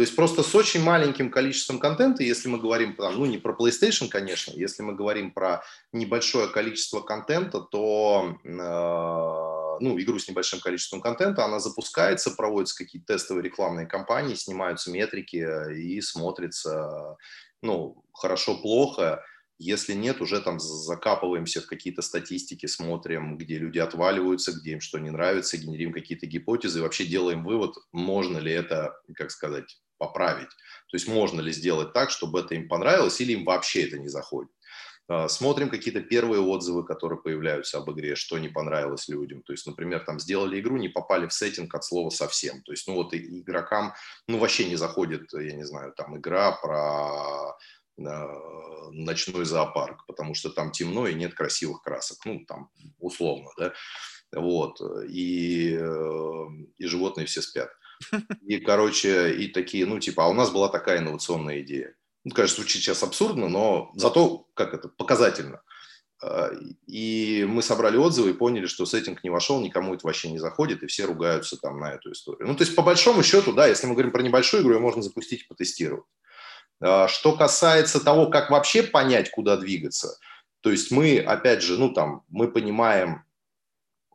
То 0.00 0.02
есть 0.02 0.16
просто 0.16 0.42
с 0.42 0.54
очень 0.54 0.82
маленьким 0.82 1.30
количеством 1.30 1.78
контента, 1.78 2.22
если 2.22 2.48
мы 2.48 2.58
говорим, 2.58 2.96
ну 2.96 3.26
не 3.26 3.36
про 3.36 3.54
PlayStation, 3.54 4.08
конечно, 4.08 4.50
если 4.56 4.82
мы 4.82 4.94
говорим 4.94 5.30
про 5.30 5.62
небольшое 5.92 6.48
количество 6.48 7.02
контента, 7.02 7.60
то 7.60 8.34
э, 8.42 8.48
ну, 8.48 10.00
игру 10.00 10.18
с 10.18 10.26
небольшим 10.26 10.60
количеством 10.60 11.02
контента, 11.02 11.44
она 11.44 11.60
запускается, 11.60 12.30
проводятся 12.30 12.78
какие-то 12.78 13.12
тестовые 13.12 13.44
рекламные 13.44 13.86
кампании, 13.86 14.36
снимаются 14.36 14.90
метрики 14.90 15.46
и 15.74 16.00
смотрится, 16.00 17.18
ну, 17.60 18.02
хорошо-плохо. 18.14 19.22
Если 19.58 19.92
нет, 19.92 20.22
уже 20.22 20.40
там 20.40 20.60
закапываемся 20.60 21.60
в 21.60 21.66
какие-то 21.66 22.00
статистики, 22.00 22.64
смотрим, 22.64 23.36
где 23.36 23.58
люди 23.58 23.78
отваливаются, 23.78 24.52
где 24.52 24.72
им 24.72 24.80
что 24.80 24.98
не 24.98 25.10
нравится, 25.10 25.58
генерим 25.58 25.92
какие-то 25.92 26.24
гипотезы, 26.24 26.80
вообще 26.80 27.04
делаем 27.04 27.44
вывод, 27.44 27.74
можно 27.92 28.38
ли 28.38 28.50
это, 28.50 28.98
как 29.14 29.30
сказать, 29.30 29.78
поправить. 30.00 30.48
То 30.88 30.96
есть 30.96 31.06
можно 31.06 31.40
ли 31.40 31.52
сделать 31.52 31.92
так, 31.92 32.10
чтобы 32.10 32.40
это 32.40 32.56
им 32.56 32.66
понравилось, 32.66 33.20
или 33.20 33.34
им 33.34 33.44
вообще 33.44 33.86
это 33.86 33.98
не 33.98 34.08
заходит. 34.08 34.50
А, 35.08 35.28
смотрим 35.28 35.70
какие-то 35.70 36.00
первые 36.00 36.40
отзывы, 36.40 36.84
которые 36.84 37.20
появляются 37.20 37.78
об 37.78 37.90
игре, 37.90 38.16
что 38.16 38.38
не 38.38 38.48
понравилось 38.48 39.08
людям. 39.08 39.42
То 39.42 39.52
есть, 39.52 39.66
например, 39.66 40.04
там 40.04 40.18
сделали 40.18 40.58
игру, 40.58 40.78
не 40.78 40.88
попали 40.88 41.26
в 41.26 41.32
сеттинг 41.32 41.74
от 41.74 41.84
слова 41.84 42.10
совсем. 42.10 42.62
То 42.62 42.72
есть, 42.72 42.88
ну 42.88 42.94
вот 42.94 43.14
игрокам, 43.14 43.92
ну 44.26 44.38
вообще 44.38 44.64
не 44.64 44.76
заходит, 44.76 45.32
я 45.32 45.52
не 45.52 45.64
знаю, 45.64 45.92
там 45.96 46.16
игра 46.16 46.52
про 46.52 47.50
а, 47.50 48.90
ночной 48.92 49.44
зоопарк, 49.44 50.06
потому 50.06 50.34
что 50.34 50.48
там 50.48 50.70
темно 50.70 51.06
и 51.06 51.14
нет 51.14 51.34
красивых 51.34 51.82
красок, 51.82 52.24
ну 52.24 52.44
там 52.46 52.70
условно, 52.98 53.50
да, 53.58 53.72
вот, 54.32 54.80
и, 55.08 55.76
э, 55.78 56.46
и 56.78 56.86
животные 56.86 57.26
все 57.26 57.42
спят. 57.42 57.70
И, 58.46 58.58
короче, 58.58 59.34
и 59.34 59.48
такие, 59.48 59.86
ну, 59.86 59.98
типа, 59.98 60.24
а 60.24 60.28
у 60.28 60.34
нас 60.34 60.50
была 60.50 60.68
такая 60.68 60.98
инновационная 60.98 61.60
идея. 61.60 61.94
Ну, 62.24 62.34
конечно, 62.34 62.56
звучит 62.56 62.82
сейчас 62.82 63.02
абсурдно, 63.02 63.48
но 63.48 63.90
зато, 63.94 64.46
как 64.54 64.74
это, 64.74 64.88
показательно. 64.88 65.62
А, 66.22 66.50
и 66.86 67.46
мы 67.48 67.62
собрали 67.62 67.96
отзывы 67.96 68.30
и 68.30 68.34
поняли, 68.34 68.66
что 68.66 68.84
сеттинг 68.84 69.24
не 69.24 69.30
вошел, 69.30 69.60
никому 69.60 69.94
это 69.94 70.06
вообще 70.06 70.30
не 70.30 70.38
заходит, 70.38 70.82
и 70.82 70.86
все 70.86 71.06
ругаются 71.06 71.56
там 71.56 71.78
на 71.78 71.92
эту 71.92 72.12
историю. 72.12 72.46
Ну, 72.46 72.54
то 72.54 72.62
есть, 72.62 72.76
по 72.76 72.82
большому 72.82 73.22
счету, 73.22 73.52
да, 73.52 73.66
если 73.66 73.86
мы 73.86 73.94
говорим 73.94 74.12
про 74.12 74.22
небольшую 74.22 74.62
игру, 74.62 74.74
ее 74.74 74.80
можно 74.80 75.02
запустить 75.02 75.42
и 75.42 75.48
потестировать. 75.48 76.04
А, 76.80 77.08
что 77.08 77.36
касается 77.36 78.04
того, 78.04 78.26
как 78.26 78.50
вообще 78.50 78.82
понять, 78.82 79.30
куда 79.30 79.56
двигаться, 79.56 80.18
то 80.60 80.70
есть 80.70 80.90
мы, 80.90 81.18
опять 81.18 81.62
же, 81.62 81.78
ну, 81.78 81.90
там, 81.92 82.22
мы 82.28 82.50
понимаем, 82.50 83.24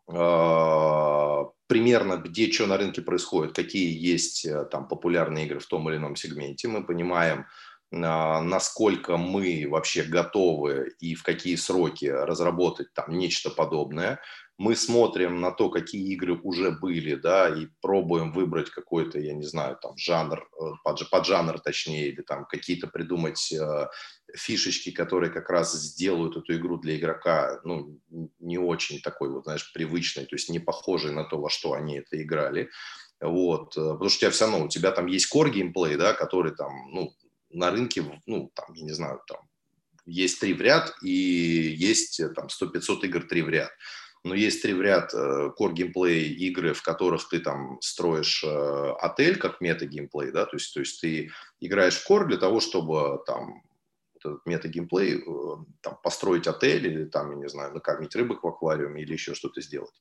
а, 0.07 1.34
примерно, 1.67 2.17
где 2.17 2.51
что 2.51 2.67
на 2.67 2.77
рынке 2.77 3.01
происходит, 3.01 3.55
какие 3.55 3.97
есть 3.97 4.45
э, 4.45 4.65
там 4.65 4.87
популярные 4.87 5.45
игры 5.45 5.59
в 5.59 5.65
том 5.65 5.89
или 5.89 5.97
ином 5.97 6.15
сегменте. 6.15 6.67
Мы 6.67 6.85
понимаем, 6.85 7.45
а, 7.91 8.41
насколько 8.41 9.17
мы 9.17 9.67
вообще 9.69 10.03
готовы 10.03 10.93
и 10.99 11.15
в 11.15 11.23
какие 11.23 11.55
сроки 11.55 12.05
разработать 12.05 12.93
там 12.93 13.17
нечто 13.17 13.49
подобное 13.49 14.19
мы 14.57 14.75
смотрим 14.75 15.41
на 15.41 15.51
то, 15.51 15.69
какие 15.69 16.13
игры 16.13 16.39
уже 16.41 16.71
были, 16.71 17.15
да, 17.15 17.49
и 17.49 17.67
пробуем 17.81 18.31
выбрать 18.31 18.69
какой-то, 18.69 19.19
я 19.19 19.33
не 19.33 19.43
знаю, 19.43 19.77
там, 19.81 19.97
жанр, 19.97 20.39
э, 20.39 20.63
под, 20.83 21.09
под 21.09 21.25
жанр 21.25 21.59
точнее, 21.59 22.07
или 22.09 22.21
там 22.21 22.45
какие-то 22.45 22.87
придумать 22.87 23.51
э, 23.51 23.87
фишечки, 24.35 24.91
которые 24.91 25.31
как 25.31 25.49
раз 25.49 25.73
сделают 25.73 26.37
эту 26.37 26.55
игру 26.55 26.77
для 26.77 26.97
игрока, 26.97 27.59
ну, 27.63 27.99
не 28.39 28.57
очень 28.57 29.01
такой 29.01 29.29
вот, 29.29 29.45
знаешь, 29.45 29.71
привычной, 29.73 30.25
то 30.25 30.35
есть 30.35 30.49
не 30.49 30.59
похожей 30.59 31.11
на 31.11 31.23
то, 31.23 31.39
во 31.39 31.49
что 31.49 31.73
они 31.73 31.97
это 31.97 32.21
играли, 32.21 32.69
вот, 33.21 33.77
э, 33.77 33.81
потому 33.81 34.09
что 34.09 34.17
у 34.17 34.19
тебя 34.19 34.31
все 34.31 34.45
равно, 34.45 34.65
у 34.65 34.69
тебя 34.69 34.91
там 34.91 35.07
есть 35.07 35.33
core 35.33 35.49
геймплей, 35.49 35.95
да, 35.95 36.13
который 36.13 36.55
там, 36.55 36.91
ну, 36.91 37.13
на 37.49 37.71
рынке, 37.71 38.03
ну, 38.25 38.51
там, 38.53 38.73
я 38.73 38.83
не 38.83 38.93
знаю, 38.93 39.21
там, 39.27 39.39
есть 40.05 40.39
три 40.39 40.53
в 40.53 40.61
ряд 40.61 40.93
и 41.01 41.09
есть 41.09 42.19
э, 42.19 42.29
там 42.29 42.47
100-500 42.47 43.05
игр 43.05 43.23
три 43.23 43.41
в 43.41 43.49
ряд. 43.49 43.71
но 44.23 44.35
есть 44.35 44.61
три 44.61 44.73
в 44.73 44.81
ряд 44.81 45.13
э, 45.13 45.51
core 45.57 45.73
геймплей 45.73 46.27
игры, 46.33 46.73
в 46.73 46.81
которых 46.81 47.29
ты 47.29 47.39
там 47.39 47.79
строишь 47.81 48.43
отель 48.43 49.37
как 49.37 49.61
мета-геймплей, 49.61 50.31
да, 50.31 50.45
то 50.45 50.57
есть, 50.57 50.73
то 50.73 50.81
есть 50.81 51.01
ты 51.01 51.31
играешь 51.61 51.97
в 51.97 52.09
core 52.09 52.25
для 52.25 52.37
того, 52.37 52.59
чтобы 52.59 53.23
там 53.25 53.63
этот 54.25 54.45
мета-геймплей, 54.45 55.19
э, 55.19 55.55
там, 55.81 55.97
построить 56.03 56.47
отель 56.47 56.87
или 56.87 57.05
там, 57.05 57.31
я 57.31 57.37
не 57.37 57.49
знаю, 57.49 57.73
накормить 57.73 58.15
рыбок 58.15 58.43
в 58.43 58.47
аквариуме 58.47 59.01
или 59.01 59.13
еще 59.13 59.33
что-то 59.33 59.61
сделать. 59.61 59.93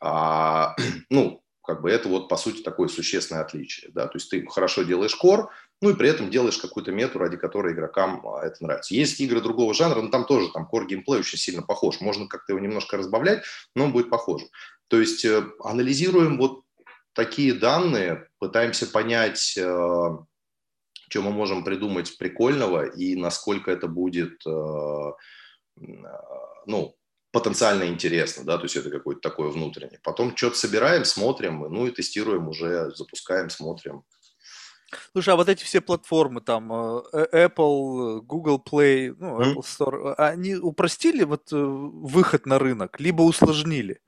А, 0.00 0.74
ну, 1.10 1.42
как 1.62 1.82
бы 1.82 1.90
это 1.90 2.08
вот, 2.08 2.28
по 2.28 2.36
сути, 2.36 2.62
такое 2.62 2.88
существенное 2.88 3.42
отличие, 3.42 3.90
да, 3.92 4.06
то 4.06 4.16
есть 4.16 4.30
ты 4.30 4.46
хорошо 4.46 4.84
делаешь 4.84 5.18
core, 5.20 5.48
ну 5.82 5.90
и 5.90 5.94
при 5.94 6.08
этом 6.08 6.30
делаешь 6.30 6.58
какую-то 6.58 6.92
мету, 6.92 7.18
ради 7.18 7.36
которой 7.36 7.74
игрокам 7.74 8.26
а, 8.26 8.46
это 8.46 8.62
нравится. 8.62 8.94
Есть 8.94 9.20
игры 9.20 9.40
другого 9.40 9.74
жанра, 9.74 10.00
но 10.00 10.08
там 10.08 10.24
тоже 10.26 10.48
там 10.52 10.68
core 10.72 10.86
геймплей 10.86 11.20
очень 11.20 11.38
сильно 11.38 11.62
похож. 11.62 12.00
Можно 12.00 12.28
как-то 12.28 12.52
его 12.52 12.60
немножко 12.60 12.96
разбавлять, 12.96 13.42
но 13.74 13.84
он 13.84 13.92
будет 13.92 14.10
похож. 14.10 14.42
То 14.88 15.00
есть 15.00 15.24
э, 15.24 15.44
анализируем 15.64 16.38
вот 16.38 16.62
такие 17.12 17.52
данные, 17.52 18.28
пытаемся 18.38 18.86
понять, 18.86 19.56
э, 19.58 20.10
что 21.08 21.22
мы 21.22 21.30
можем 21.30 21.64
придумать 21.64 22.16
прикольного 22.18 22.86
и 22.86 23.16
насколько 23.16 23.70
это 23.70 23.86
будет, 23.86 24.44
э, 24.46 25.12
ну, 26.66 26.96
потенциально 27.32 27.84
интересно, 27.84 28.44
да, 28.44 28.56
то 28.56 28.64
есть 28.64 28.76
это 28.76 28.90
какое-то 28.90 29.20
такое 29.20 29.50
внутреннее. 29.50 30.00
Потом 30.02 30.36
что-то 30.36 30.56
собираем, 30.56 31.04
смотрим, 31.04 31.60
ну 31.70 31.86
и 31.86 31.90
тестируем 31.90 32.48
уже, 32.48 32.90
запускаем, 32.94 33.50
смотрим. 33.50 34.04
Слушай, 35.12 35.34
а 35.34 35.36
вот 35.36 35.48
эти 35.48 35.64
все 35.64 35.80
платформы, 35.80 36.40
там, 36.40 36.72
э, 36.72 37.48
Apple, 37.48 38.20
Google 38.22 38.62
Play, 38.64 39.14
ну, 39.18 39.40
Apple 39.40 39.62
Store, 39.62 40.14
они 40.14 40.54
упростили 40.54 41.24
вот 41.24 41.52
э, 41.52 41.56
выход 41.56 42.46
на 42.46 42.58
рынок, 42.58 43.00
либо 43.00 43.22
усложнили? 43.22 44.00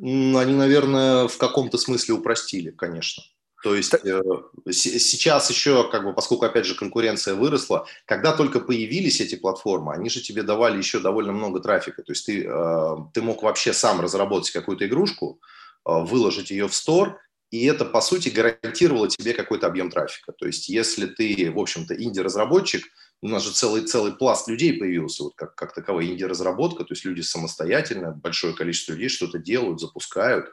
Они, 0.00 0.54
наверное, 0.54 1.28
в 1.28 1.36
каком-то 1.38 1.78
смысле 1.78 2.14
упростили, 2.14 2.70
конечно. 2.70 3.22
То 3.62 3.76
есть 3.76 3.94
э, 3.94 4.22
сейчас 4.70 5.48
еще, 5.48 5.88
как 5.88 6.04
бы, 6.04 6.12
поскольку, 6.12 6.44
опять 6.44 6.66
же, 6.66 6.74
конкуренция 6.74 7.34
выросла, 7.34 7.86
когда 8.06 8.36
только 8.36 8.58
появились 8.58 9.20
эти 9.20 9.36
платформы, 9.36 9.94
они 9.94 10.10
же 10.10 10.20
тебе 10.20 10.42
давали 10.42 10.78
еще 10.78 10.98
довольно 10.98 11.32
много 11.32 11.60
трафика. 11.60 12.02
То 12.02 12.12
есть 12.12 12.26
ты, 12.26 12.44
э, 12.44 12.96
ты 13.14 13.22
мог 13.22 13.42
вообще 13.42 13.72
сам 13.72 14.00
разработать 14.00 14.50
какую-то 14.50 14.86
игрушку, 14.86 15.40
э, 15.86 15.90
выложить 15.92 16.50
ее 16.50 16.66
в 16.66 16.74
стор, 16.74 17.20
и 17.52 17.66
это, 17.66 17.84
по 17.84 18.00
сути, 18.00 18.30
гарантировало 18.30 19.08
тебе 19.08 19.32
какой-то 19.32 19.68
объем 19.68 19.90
трафика. 19.90 20.32
То 20.32 20.46
есть 20.46 20.68
если 20.68 21.06
ты, 21.06 21.52
в 21.52 21.58
общем-то, 21.58 21.94
инди-разработчик, 21.94 22.82
у 23.20 23.28
нас 23.28 23.44
же 23.44 23.52
целый, 23.52 23.82
целый 23.82 24.12
пласт 24.12 24.48
людей 24.48 24.72
появился, 24.72 25.22
вот 25.22 25.34
как, 25.36 25.54
как 25.54 25.72
таковая 25.72 26.06
инди-разработка, 26.06 26.82
то 26.84 26.92
есть 26.94 27.04
люди 27.04 27.20
самостоятельно, 27.20 28.10
большое 28.10 28.54
количество 28.54 28.94
людей 28.94 29.08
что-то 29.08 29.38
делают, 29.38 29.80
запускают, 29.80 30.46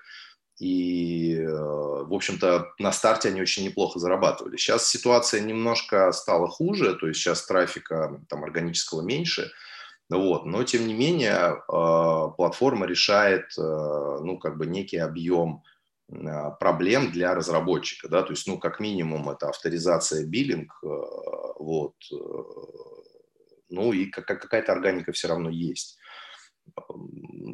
и, 0.59 1.35
э, 1.35 1.47
в 1.47 2.13
общем-то, 2.13 2.73
на 2.79 2.91
старте 2.91 3.29
они 3.29 3.41
очень 3.41 3.63
неплохо 3.63 3.97
зарабатывали. 3.97 4.57
Сейчас 4.57 4.87
ситуация 4.87 5.39
немножко 5.39 6.11
стала 6.11 6.49
хуже, 6.49 6.95
то 6.95 7.07
есть 7.07 7.21
сейчас 7.21 7.45
трафика 7.45 8.21
там 8.27 8.43
органического 8.43 9.01
меньше, 9.01 9.51
вот, 10.09 10.45
но 10.45 10.63
тем 10.63 10.85
не 10.87 10.93
менее 10.93 11.33
э, 11.33 12.35
платформа 12.35 12.85
решает, 12.85 13.45
э, 13.57 13.61
ну, 13.61 14.37
как 14.37 14.57
бы 14.57 14.65
некий 14.65 14.97
объем 14.97 15.63
проблем 16.59 17.11
для 17.11 17.35
разработчика, 17.35 18.09
да, 18.09 18.23
то 18.23 18.31
есть, 18.31 18.47
ну, 18.47 18.57
как 18.57 18.79
минимум, 18.79 19.29
это 19.29 19.47
авторизация, 19.47 20.25
биллинг, 20.25 20.73
вот, 20.81 21.93
ну, 23.69 23.93
и 23.93 24.07
какая-то 24.07 24.71
органика 24.71 25.11
все 25.11 25.27
равно 25.27 25.51
есть. 25.51 25.98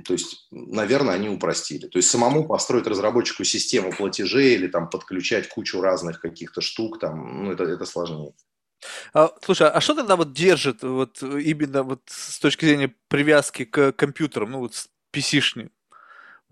То 0.06 0.14
есть, 0.14 0.48
наверное, 0.52 1.16
они 1.16 1.30
упростили. 1.30 1.88
То 1.88 1.98
есть 1.98 2.10
самому 2.10 2.48
построить 2.48 2.88
разработчику 2.88 3.44
систему 3.44 3.92
платежей 3.92 4.56
или 4.56 4.68
там 4.68 4.90
подключать 4.90 5.50
кучу 5.50 5.82
разных 5.82 6.20
каких-то 6.20 6.62
штук, 6.62 7.00
там, 7.00 7.44
ну, 7.44 7.52
это, 7.52 7.64
это 7.64 7.86
сложнее. 7.86 8.34
А, 9.14 9.32
слушай, 9.44 9.68
а 9.68 9.82
что 9.82 9.96
тогда 9.96 10.16
вот 10.16 10.34
держит 10.34 10.84
вот 10.84 11.22
именно 11.24 11.84
вот 11.84 12.02
с 12.08 12.40
точки 12.40 12.66
зрения 12.66 12.94
привязки 13.08 13.66
к 13.66 13.92
компьютерам, 13.94 14.52
ну 14.52 14.60
вот 14.60 14.74
PC-шным? 15.14 15.72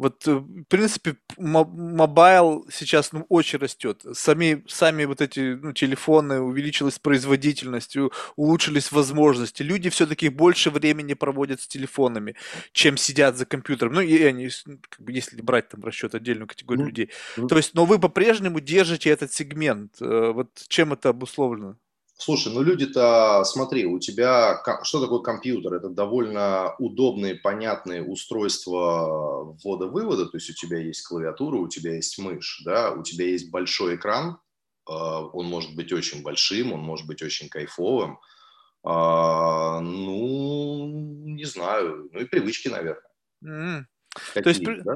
Вот, 0.04 0.28
э, 0.28 0.34
в 0.34 0.64
принципе, 0.66 1.16
mobile 1.38 2.68
сейчас 2.70 3.14
ну, 3.14 3.26
очень 3.30 3.58
растет. 3.60 4.06
Сами, 4.12 4.66
сами 4.68 5.06
вот 5.06 5.22
эти 5.22 5.54
ну, 5.54 5.72
телефоны, 5.72 6.42
увеличилась 6.42 7.00
производительность, 7.00 7.96
улучшились 8.36 8.92
возможности. 8.92 9.64
Люди 9.64 9.90
все-таки 9.90 10.28
больше 10.28 10.72
времени 10.72 11.14
проводят 11.14 11.62
с 11.62 11.68
телефонами, 11.68 12.36
чем 12.74 12.98
сидят 12.98 13.38
за 13.38 13.46
компьютером. 13.46 13.94
Ну, 13.94 14.02
и 14.02 14.22
они, 14.24 14.50
ну, 14.66 14.78
как 14.90 15.00
бы, 15.00 15.14
если 15.14 15.42
брать 15.42 15.70
там 15.70 15.82
расчет 15.86 16.14
отдельную 16.16 16.50
категорию 16.50 16.88
mm-hmm. 16.88 16.90
людей. 16.90 17.10
То 17.48 17.56
есть, 17.56 17.74
но 17.74 17.86
вы 17.86 17.98
по-прежнему 17.98 18.60
держите 18.60 19.10
этот 19.10 19.32
сегмент. 19.32 20.02
Э, 20.02 20.34
вот 20.34 20.50
чем 20.68 20.92
это 20.92 21.08
обусловлено? 21.10 21.78
Слушай, 22.24 22.54
ну 22.54 22.62
люди-то, 22.62 23.44
смотри, 23.44 23.86
у 23.86 24.00
тебя, 24.00 24.64
что 24.84 25.02
такое 25.02 25.20
компьютер? 25.20 25.74
Это 25.74 25.90
довольно 25.90 26.74
удобные, 26.80 27.36
понятные 27.36 28.02
устройства 28.02 29.58
ввода-вывода, 29.62 30.28
то 30.28 30.38
есть 30.38 30.50
у 30.50 30.54
тебя 30.54 30.78
есть 30.78 31.06
клавиатура, 31.06 31.58
у 31.58 31.68
тебя 31.68 31.96
есть 31.96 32.18
мышь, 32.20 32.62
да, 32.64 32.92
у 32.92 33.04
тебя 33.04 33.26
есть 33.26 33.52
большой 33.52 33.98
экран, 33.98 34.38
а, 34.86 35.20
он 35.20 35.48
может 35.48 35.76
быть 35.76 35.92
очень 35.92 36.24
большим, 36.24 36.72
он 36.72 36.80
может 36.80 37.08
быть 37.08 37.22
очень 37.22 37.50
кайфовым, 37.50 38.20
а, 38.86 39.82
ну, 39.82 41.26
не 41.26 41.44
знаю, 41.44 42.10
ну 42.14 42.22
и 42.22 42.24
привычки, 42.24 42.70
наверное. 42.70 43.04
Mm. 43.44 43.84
Какие, 44.34 44.44
то 44.44 44.50
есть, 44.50 44.84
да? 44.86 44.96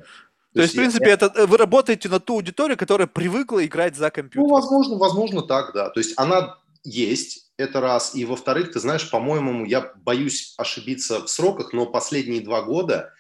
То, 0.54 0.62
есть, 0.62 0.74
в 0.76 0.78
принципе, 0.78 1.08
я... 1.08 1.14
это, 1.16 1.30
э, 1.36 1.46
вы 1.46 1.58
работаете 1.58 2.08
на 2.08 2.22
ту 2.22 2.36
аудиторию, 2.36 2.78
которая 2.78 3.06
привыкла 3.06 3.66
играть 3.66 3.98
за 3.98 4.12
компьютер. 4.12 4.48
Ну, 4.48 4.56
возможно, 4.56 4.98
возможно 4.98 5.42
так, 5.42 5.74
да. 5.74 5.90
То 5.90 6.00
есть 6.00 6.14
она 6.18 6.58
есть, 6.88 7.52
это 7.58 7.82
раз. 7.82 8.16
И 8.16 8.26
во-вторых, 8.26 8.72
ты 8.72 8.80
знаешь, 8.80 9.10
по-моему, 9.10 9.66
я 9.66 9.94
боюсь 9.98 10.54
ошибиться 10.58 11.22
в 11.22 11.30
сроках, 11.30 11.74
но 11.74 11.86
последние 11.86 12.42
два 12.42 12.62
года 12.62 13.14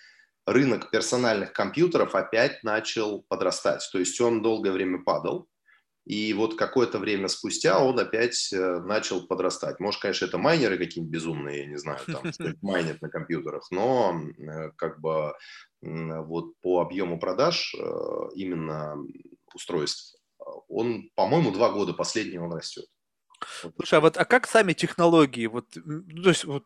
рынок 0.45 0.89
персональных 0.89 1.51
компьютеров 1.51 2.15
опять 2.15 2.63
начал 2.63 3.23
подрастать. 3.27 3.87
То 3.91 3.99
есть 3.99 4.19
он 4.21 4.41
долгое 4.41 4.71
время 4.71 5.03
падал, 5.03 5.49
и 6.05 6.33
вот 6.33 6.55
какое-то 6.55 6.99
время 6.99 7.27
спустя 7.27 7.83
он 7.83 7.99
опять 7.99 8.53
э, 8.53 8.79
начал 8.79 9.27
подрастать. 9.27 9.81
Может, 9.81 10.01
конечно, 10.01 10.25
это 10.25 10.37
майнеры 10.37 10.77
какие-нибудь 10.77 11.13
безумные, 11.13 11.59
я 11.59 11.65
не 11.65 11.77
знаю, 11.77 11.99
там, 12.05 12.23
майнят 12.61 13.01
на 13.01 13.09
компьютерах, 13.09 13.67
но 13.71 14.17
э, 14.17 14.71
как 14.77 15.01
бы 15.01 15.33
вот 15.81 16.53
по 16.61 16.81
объему 16.81 17.19
продаж 17.19 17.75
э, 17.77 18.29
именно 18.35 18.95
устройств, 19.53 20.15
он, 20.69 21.09
по-моему, 21.15 21.51
два 21.51 21.71
года 21.71 21.93
последний 21.93 22.39
он 22.39 22.53
растет. 22.53 22.85
Слушай, 23.75 23.99
а 23.99 24.01
вот 24.01 24.17
а 24.17 24.25
как 24.25 24.47
сами 24.47 24.73
технологии, 24.73 25.45
вот, 25.47 25.65
ну, 25.75 26.23
то 26.23 26.29
есть 26.29 26.45
вот 26.45 26.65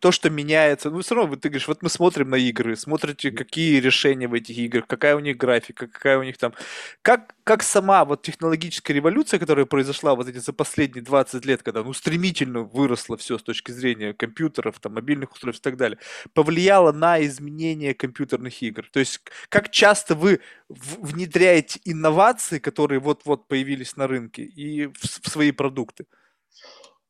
то, 0.00 0.12
что 0.12 0.30
меняется, 0.30 0.90
ну, 0.90 1.00
все 1.00 1.14
равно 1.14 1.36
ты 1.36 1.48
говоришь, 1.48 1.68
вот 1.68 1.82
мы 1.82 1.88
смотрим 1.88 2.30
на 2.30 2.36
игры, 2.36 2.76
смотрите, 2.76 3.30
какие 3.30 3.80
решения 3.80 4.28
в 4.28 4.34
этих 4.34 4.56
играх, 4.58 4.86
какая 4.86 5.16
у 5.16 5.20
них 5.20 5.36
графика, 5.36 5.86
какая 5.86 6.18
у 6.18 6.22
них 6.22 6.38
там... 6.38 6.54
Как, 7.02 7.34
как 7.44 7.62
сама 7.62 8.04
вот 8.04 8.22
технологическая 8.22 8.92
революция, 8.94 9.38
которая 9.38 9.66
произошла 9.66 10.14
вот 10.14 10.28
эти 10.28 10.38
за 10.38 10.52
последние 10.52 11.02
20 11.02 11.44
лет, 11.44 11.62
когда, 11.62 11.82
ну, 11.82 11.92
стремительно 11.92 12.60
выросло 12.62 13.16
все 13.16 13.38
с 13.38 13.42
точки 13.42 13.72
зрения 13.72 14.12
компьютеров, 14.12 14.78
там, 14.80 14.94
мобильных 14.94 15.32
устройств 15.32 15.60
и 15.60 15.70
так 15.70 15.76
далее, 15.76 15.98
повлияла 16.34 16.92
на 16.92 17.24
изменение 17.24 17.94
компьютерных 17.94 18.62
игр? 18.62 18.88
То 18.92 19.00
есть 19.00 19.20
как 19.48 19.70
часто 19.70 20.14
вы 20.14 20.40
внедряете 20.68 21.80
инновации, 21.84 22.58
которые 22.58 23.00
вот-вот 23.00 23.48
появились 23.48 23.96
на 23.96 24.06
рынке, 24.06 24.42
и 24.42 24.86
в, 24.86 24.94
в 25.02 25.28
свои 25.28 25.52
продукты? 25.52 26.06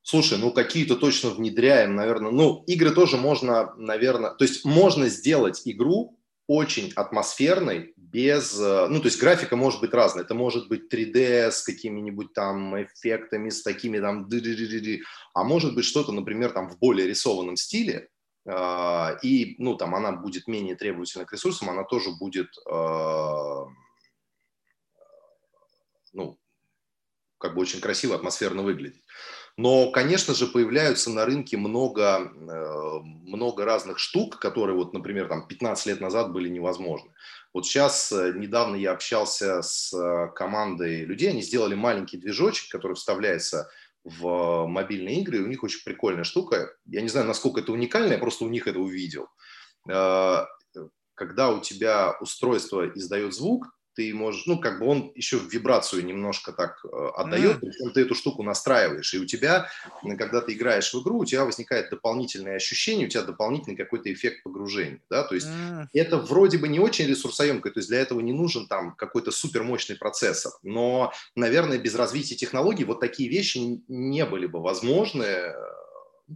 Слушай, 0.03 0.39
ну 0.39 0.53
какие-то 0.53 0.97
точно 0.97 1.31
внедряем, 1.31 1.95
наверное. 1.95 2.33
Ну, 2.33 2.65
игры 2.67 2.91
тоже 2.91 3.17
можно, 3.17 3.73
наверное... 3.77 4.31
То 4.31 4.45
есть 4.45 4.65
можно 4.65 5.09
сделать 5.09 5.63
игру 5.65 6.19
очень 6.49 6.93
атмосферной, 6.97 7.95
без... 7.97 8.59
Э, 8.61 8.89
ну, 8.89 9.01
то 9.01 9.07
есть 9.07 9.21
графика 9.21 9.55
может 9.57 9.81
быть 9.81 9.95
разная. 9.95 10.25
Это 10.25 10.35
может 10.35 10.69
быть 10.69 10.93
3D 10.93 11.51
с 11.51 11.63
какими-нибудь 11.63 12.33
там 12.33 12.83
эффектами, 12.83 13.49
с 13.49 13.63
такими 13.63 14.01
там... 14.01 14.29
А 15.35 15.45
может 15.45 15.75
быть 15.75 15.85
что-то, 15.85 16.13
например, 16.13 16.51
там 16.51 16.69
в 16.69 16.79
более 16.79 17.07
рисованном 17.07 17.57
стиле, 17.57 18.09
а, 18.45 19.17
и, 19.23 19.55
ну, 19.59 19.77
там 19.77 19.95
она 19.95 20.13
будет 20.13 20.49
менее 20.49 20.75
требовательна 20.75 21.25
к 21.25 21.33
ресурсам, 21.33 21.71
она 21.71 21.85
тоже 21.85 22.11
будет, 22.19 22.49
а, 22.69 23.67
ну, 26.13 26.39
как 27.39 27.55
бы 27.55 27.61
очень 27.61 27.81
красиво, 27.81 28.17
атмосферно 28.17 28.63
выглядеть. 28.63 29.05
Но, 29.57 29.91
конечно 29.91 30.35
же, 30.35 30.47
появляются 30.47 31.11
на 31.11 31.27
рынке 31.27 31.57
много, 31.57 32.33
э, 32.35 32.99
много 33.03 33.65
разных 33.65 33.99
штук, 33.99 34.39
которые, 34.39 34.77
вот, 34.77 34.95
например, 34.95 35.29
там 35.29 35.47
15 35.47 35.87
лет 35.87 36.01
назад 36.01 36.33
были 36.33 36.49
невозможны. 36.49 37.11
Вот 37.53 37.67
сейчас, 37.67 38.11
э, 38.13 38.33
недавно 38.35 38.77
я 38.77 38.93
общался 38.93 39.61
с 39.61 39.93
э, 39.93 40.29
командой 40.35 41.05
людей, 41.05 41.31
они 41.31 41.43
сделали 41.43 41.75
маленький 41.75 42.17
движочек, 42.17 42.71
который 42.71 42.95
вставляется 42.95 43.69
в 44.05 44.67
мобильные 44.67 45.21
игры, 45.21 45.39
и 45.39 45.43
у 45.43 45.47
них 45.47 45.63
очень 45.63 45.85
прикольная 45.85 46.25
штука. 46.25 46.75
Я 46.87 47.03
не 47.03 47.09
знаю, 47.09 47.27
насколько 47.27 47.61
это 47.61 47.73
уникально, 47.73 48.13
я 48.13 48.19
просто 48.19 48.45
у 48.45 48.49
них 48.49 48.67
это 48.67 48.81
увидел 48.81 49.29
когда 51.23 51.51
у 51.51 51.61
тебя 51.61 52.17
устройство 52.21 52.89
издает 52.89 53.35
звук, 53.35 53.67
ты 53.95 54.15
можешь, 54.15 54.47
ну, 54.47 54.59
как 54.59 54.79
бы 54.79 54.87
он 54.87 55.13
еще 55.15 55.39
вибрацию 55.39 56.05
немножко 56.05 56.53
так 56.53 56.85
э, 56.85 57.09
отдает, 57.17 57.57
mm. 57.57 57.61
причем 57.61 57.91
ты 57.93 58.01
эту 58.03 58.15
штуку 58.15 58.43
настраиваешь, 58.43 59.13
и 59.15 59.19
у 59.19 59.27
тебя, 59.27 59.69
когда 60.03 60.41
ты 60.41 60.55
играешь 60.55 60.93
в 60.93 61.03
игру, 61.03 61.19
у 61.19 61.25
тебя 61.25 61.45
возникает 61.45 61.91
дополнительное 61.91 62.57
ощущение, 62.57 63.07
у 63.07 63.11
тебя 63.11 63.23
дополнительный 63.23 63.77
какой-то 63.77 64.13
эффект 64.13 64.43
погружения, 64.43 65.01
да, 65.11 65.25
то 65.25 65.35
есть 65.35 65.49
mm. 65.49 65.87
это 65.93 66.17
вроде 66.17 66.59
бы 66.59 66.69
не 66.69 66.81
очень 66.81 67.07
ресурсоемко, 67.07 67.71
то 67.71 67.81
есть 67.81 67.89
для 67.89 68.01
этого 68.01 68.21
не 68.21 68.33
нужен 68.33 68.67
там 68.67 68.95
какой-то 68.95 69.31
супермощный 69.31 69.97
процессор, 69.97 70.53
но, 70.63 71.13
наверное, 71.37 71.79
без 71.79 71.95
развития 71.95 72.35
технологий 72.35 72.85
вот 72.85 73.01
такие 73.01 73.29
вещи 73.29 73.83
не 73.89 74.25
были 74.25 74.47
бы 74.47 74.61
возможны, 74.61 75.25
э, 75.25 75.55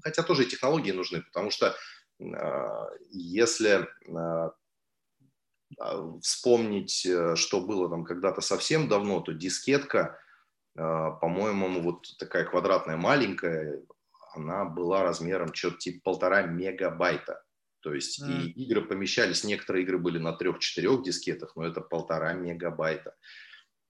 хотя 0.03 0.23
тоже 0.23 0.45
и 0.45 0.49
технологии 0.49 0.93
нужны, 0.93 1.23
потому 1.23 1.51
что 1.51 1.75
э, 2.21 2.25
если 3.11 3.87
а, 4.15 4.53
вспомнить, 6.23 7.05
э, 7.07 7.37
что 7.37 7.61
было 7.61 7.89
там 7.89 8.05
когда-то 8.05 8.41
совсем 8.41 8.89
давно, 8.89 9.21
то 9.21 9.33
дискетка, 9.33 10.19
а, 10.77 11.13
по-моему, 11.13 11.81
вот 11.81 12.07
такая 12.19 12.45
квадратная 12.45 12.97
маленькая, 12.97 13.83
она 14.35 14.65
была 14.65 15.03
размером 15.03 15.55
что-то 15.55 15.79
типа 15.79 16.01
полтора 16.05 16.43
мегабайта. 16.43 17.43
То 17.81 17.95
есть 17.95 18.23
mm. 18.23 18.43
и 18.43 18.65
игры 18.65 18.83
помещались, 18.83 19.45
некоторые 19.45 19.85
игры 19.85 19.99
были 19.99 20.19
на 20.19 20.33
трех-четырех 20.33 21.03
дискетах, 21.03 21.57
но 21.57 21.65
это 21.65 21.81
полтора 21.81 22.33
мегабайта. 22.33 23.15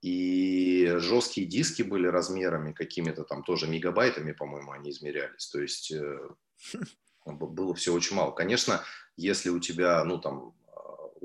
И 0.03 0.93
жесткие 0.99 1.47
диски 1.47 1.83
были 1.83 2.07
размерами 2.07 2.72
какими-то 2.72 3.24
там 3.24 3.43
тоже 3.43 3.66
мегабайтами, 3.66 4.33
по-моему, 4.33 4.72
они 4.72 4.91
измерялись. 4.91 5.49
То 5.49 5.61
есть 5.61 5.91
э, 5.91 6.29
было 7.24 7.74
все 7.74 7.93
очень 7.93 8.16
мало. 8.16 8.33
Конечно, 8.33 8.83
если 9.16 9.49
у 9.49 9.59
тебя, 9.59 10.05
ну 10.05 10.18
там, 10.18 10.55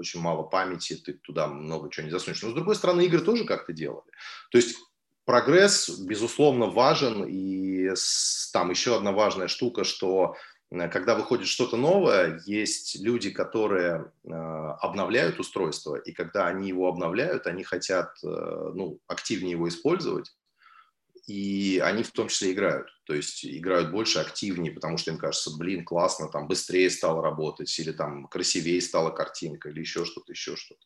очень 0.02 0.20
мало 0.20 0.44
памяти, 0.44 0.96
ты 0.96 1.14
туда 1.14 1.48
много 1.48 1.90
чего 1.90 2.06
не 2.06 2.12
засунешь. 2.12 2.42
Но, 2.44 2.52
с 2.52 2.54
другой 2.54 2.76
стороны, 2.76 3.06
игры 3.06 3.22
тоже 3.22 3.46
как-то 3.46 3.74
делали. 3.74 4.10
То 4.52 4.58
есть 4.58 4.76
прогресс, 5.26 5.90
безусловно, 5.90 6.68
важен. 6.68 7.26
И 7.26 7.90
там 8.54 8.70
еще 8.70 8.98
одна 8.98 9.12
важная 9.12 9.48
штука, 9.48 9.84
что 9.84 10.36
э, 10.72 10.90
когда 10.90 11.16
выходит 11.16 11.48
что-то 11.48 11.78
новое, 11.78 12.42
есть 12.46 13.00
люди, 13.00 13.30
которые 13.30 14.12
э, 14.24 14.30
обновляют 14.30 15.40
устройство, 15.40 15.96
и 15.96 16.12
когда 16.12 16.48
они 16.48 16.68
его 16.68 16.88
обновляют, 16.88 17.48
они 17.48 17.64
хотят 17.64 18.18
э, 18.24 18.28
ну, 18.28 19.00
активнее 19.08 19.52
его 19.52 19.70
использовать 19.70 20.34
и 21.28 21.80
они 21.80 22.04
в 22.04 22.12
том 22.12 22.28
числе 22.28 22.54
играют. 22.54 22.88
То 23.06 23.14
есть 23.14 23.46
играют 23.46 23.92
больше, 23.92 24.20
активнее, 24.20 24.72
потому 24.72 24.98
что 24.98 25.12
им 25.12 25.18
кажется, 25.18 25.56
блин, 25.58 25.86
классно, 25.86 26.30
там 26.30 26.48
быстрее 26.48 26.90
стало 26.90 27.22
работать, 27.22 27.78
или 27.80 27.92
там 27.92 28.28
красивее 28.28 28.82
стала 28.82 29.12
картинка, 29.12 29.70
или 29.70 29.80
еще 29.80 30.06
что-то, 30.06 30.32
еще 30.32 30.56
что-то. 30.56 30.82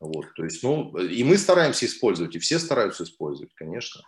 Вот, 0.00 0.26
то 0.34 0.44
есть, 0.44 0.62
ну, 0.62 0.96
и 0.98 1.24
мы 1.24 1.38
стараемся 1.38 1.86
использовать, 1.86 2.34
и 2.34 2.38
все 2.38 2.58
стараются 2.58 3.04
использовать, 3.04 3.54
конечно. 3.54 4.02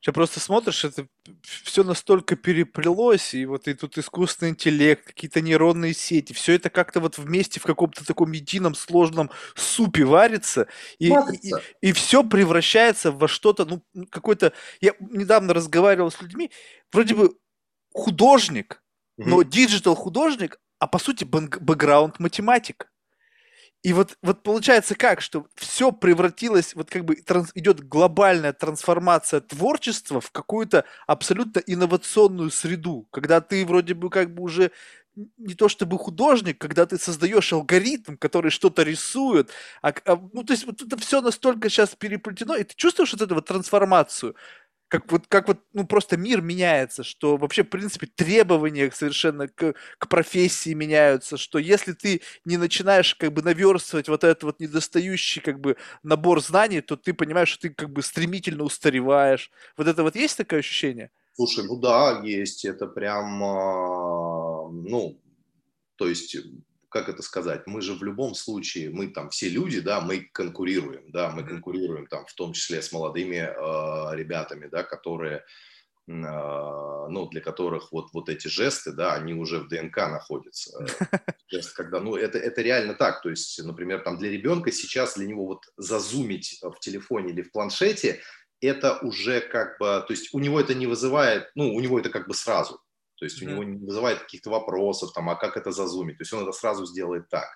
Сейчас 0.00 0.14
просто 0.14 0.40
смотришь, 0.40 0.84
это 0.84 1.06
все 1.42 1.84
настолько 1.84 2.36
переплелось, 2.36 3.34
и 3.34 3.46
вот 3.46 3.68
и 3.68 3.74
тут 3.74 3.98
искусственный 3.98 4.50
интеллект, 4.50 5.06
какие-то 5.06 5.40
нейронные 5.40 5.94
сети, 5.94 6.32
все 6.32 6.54
это 6.54 6.70
как-то 6.70 7.00
вот 7.00 7.18
вместе 7.18 7.60
в 7.60 7.64
каком-то 7.64 8.04
таком 8.04 8.32
едином 8.32 8.74
сложном 8.74 9.30
супе 9.54 10.04
варится, 10.04 10.68
и, 10.98 11.12
и, 11.42 11.52
и 11.80 11.92
все 11.92 12.24
превращается 12.24 13.12
во 13.12 13.28
что-то, 13.28 13.64
ну, 13.64 14.06
какой-то... 14.10 14.52
Я 14.80 14.94
недавно 15.00 15.54
разговаривал 15.54 16.10
с 16.10 16.20
людьми, 16.20 16.50
вроде 16.92 17.14
бы 17.14 17.36
художник, 17.92 18.82
но 19.16 19.42
digital 19.42 19.94
художник, 19.94 20.58
а 20.78 20.86
по 20.86 20.98
сути 20.98 21.24
бэкграунд 21.24 22.20
математик. 22.20 22.90
И 23.86 23.92
вот, 23.92 24.18
вот 24.20 24.42
получается 24.42 24.96
как, 24.96 25.20
что 25.20 25.46
все 25.54 25.92
превратилось, 25.92 26.74
вот 26.74 26.90
как 26.90 27.04
бы 27.04 27.14
транс, 27.14 27.52
идет 27.54 27.86
глобальная 27.86 28.52
трансформация 28.52 29.40
творчества 29.40 30.20
в 30.20 30.32
какую-то 30.32 30.84
абсолютно 31.06 31.60
инновационную 31.60 32.50
среду, 32.50 33.06
когда 33.12 33.40
ты 33.40 33.64
вроде 33.64 33.94
бы 33.94 34.10
как 34.10 34.34
бы 34.34 34.42
уже 34.42 34.72
не 35.38 35.54
то 35.54 35.68
чтобы 35.68 35.98
художник, 35.98 36.58
когда 36.58 36.84
ты 36.84 36.98
создаешь 36.98 37.52
алгоритм, 37.52 38.16
который 38.16 38.50
что-то 38.50 38.82
рисует, 38.82 39.50
а, 39.82 39.94
а, 40.04 40.16
ну 40.32 40.42
то 40.42 40.52
есть 40.52 40.66
вот 40.66 40.82
это 40.82 40.96
все 40.98 41.20
настолько 41.20 41.68
сейчас 41.70 41.94
переплетено, 41.94 42.56
и 42.56 42.64
ты 42.64 42.74
чувствуешь 42.74 43.12
вот 43.12 43.22
эту 43.22 43.36
вот 43.36 43.46
трансформацию, 43.46 44.34
как 44.88 45.10
вот, 45.10 45.26
как 45.26 45.48
вот, 45.48 45.58
ну, 45.72 45.86
просто 45.86 46.16
мир 46.16 46.40
меняется, 46.40 47.02
что 47.02 47.36
вообще, 47.36 47.64
в 47.64 47.68
принципе, 47.68 48.06
требования 48.06 48.90
совершенно 48.92 49.48
к, 49.48 49.74
к 49.98 50.08
профессии 50.08 50.74
меняются, 50.74 51.36
что 51.36 51.58
если 51.58 51.92
ты 51.92 52.22
не 52.44 52.56
начинаешь 52.56 53.14
как 53.14 53.32
бы 53.32 53.42
наверстывать 53.42 54.08
вот 54.08 54.22
этот 54.22 54.44
вот 54.44 54.60
недостающий 54.60 55.42
как 55.42 55.60
бы 55.60 55.76
набор 56.02 56.40
знаний, 56.40 56.80
то 56.80 56.96
ты 56.96 57.14
понимаешь, 57.14 57.48
что 57.48 57.68
ты 57.68 57.74
как 57.74 57.90
бы 57.90 58.02
стремительно 58.02 58.62
устареваешь. 58.62 59.50
Вот 59.76 59.88
это 59.88 60.02
вот 60.02 60.14
есть 60.14 60.36
такое 60.36 60.60
ощущение? 60.60 61.10
Слушай, 61.34 61.64
ну 61.66 61.76
да, 61.76 62.22
есть. 62.24 62.64
Это 62.64 62.86
прям, 62.86 63.42
а, 63.42 64.68
ну, 64.70 65.20
то 65.96 66.08
есть 66.08 66.36
как 66.88 67.08
это 67.08 67.22
сказать, 67.22 67.66
мы 67.66 67.80
же 67.80 67.94
в 67.94 68.02
любом 68.02 68.34
случае, 68.34 68.90
мы 68.90 69.08
там 69.08 69.30
все 69.30 69.48
люди, 69.48 69.80
да, 69.80 70.00
мы 70.00 70.28
конкурируем, 70.32 71.10
да, 71.10 71.30
мы 71.30 71.44
конкурируем 71.44 72.06
там 72.06 72.26
в 72.26 72.34
том 72.34 72.52
числе 72.52 72.82
с 72.82 72.92
молодыми 72.92 73.36
э, 73.36 74.16
ребятами, 74.16 74.68
да, 74.68 74.82
которые, 74.82 75.36
э, 75.36 75.42
ну, 76.06 77.28
для 77.30 77.40
которых 77.40 77.92
вот, 77.92 78.12
вот 78.12 78.28
эти 78.28 78.48
жесты, 78.48 78.92
да, 78.92 79.14
они 79.14 79.34
уже 79.34 79.58
в 79.58 79.68
ДНК 79.68 79.96
находятся. 79.96 80.86
Жест, 81.48 81.74
когда, 81.74 82.00
ну, 82.00 82.16
это, 82.16 82.38
это 82.38 82.62
реально 82.62 82.94
так, 82.94 83.22
то 83.22 83.30
есть, 83.30 83.62
например, 83.62 84.02
там 84.02 84.18
для 84.18 84.30
ребенка 84.30 84.70
сейчас 84.70 85.16
для 85.16 85.26
него 85.26 85.46
вот 85.46 85.64
зазумить 85.76 86.58
в 86.62 86.78
телефоне 86.80 87.32
или 87.32 87.42
в 87.42 87.50
планшете, 87.50 88.20
это 88.60 88.98
уже 88.98 89.40
как 89.40 89.78
бы, 89.78 90.04
то 90.06 90.06
есть 90.10 90.32
у 90.32 90.38
него 90.38 90.60
это 90.60 90.74
не 90.74 90.86
вызывает, 90.86 91.50
ну, 91.54 91.74
у 91.74 91.80
него 91.80 91.98
это 91.98 92.10
как 92.10 92.26
бы 92.26 92.34
сразу, 92.34 92.80
то 93.16 93.24
есть 93.24 93.42
mm-hmm. 93.42 93.46
у 93.46 93.50
него 93.50 93.64
не 93.64 93.86
вызывает 93.86 94.20
каких-то 94.20 94.50
вопросов, 94.50 95.12
там, 95.12 95.28
а 95.30 95.36
как 95.36 95.56
это 95.56 95.72
зазумить. 95.72 96.18
То 96.18 96.22
есть 96.22 96.32
он 96.32 96.42
это 96.42 96.52
сразу 96.52 96.86
сделает 96.86 97.28
так. 97.28 97.48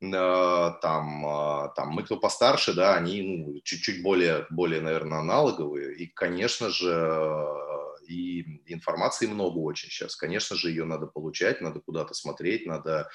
Там, 0.00 1.26
а, 1.26 1.68
там 1.76 1.90
мы, 1.90 2.02
кто 2.02 2.16
постарше, 2.16 2.74
да, 2.74 2.96
они 2.96 3.22
ну, 3.22 3.60
чуть-чуть 3.62 4.02
более, 4.02 4.46
более, 4.50 4.80
наверное, 4.80 5.20
аналоговые. 5.20 5.94
И, 5.96 6.08
конечно 6.08 6.70
же, 6.70 7.46
и 8.08 8.60
информации 8.66 9.28
много 9.28 9.58
очень 9.58 9.90
сейчас. 9.90 10.16
Конечно 10.16 10.56
же, 10.56 10.70
ее 10.70 10.84
надо 10.84 11.06
получать, 11.06 11.60
надо 11.60 11.80
куда-то 11.80 12.14
смотреть, 12.14 12.66
надо 12.66 13.08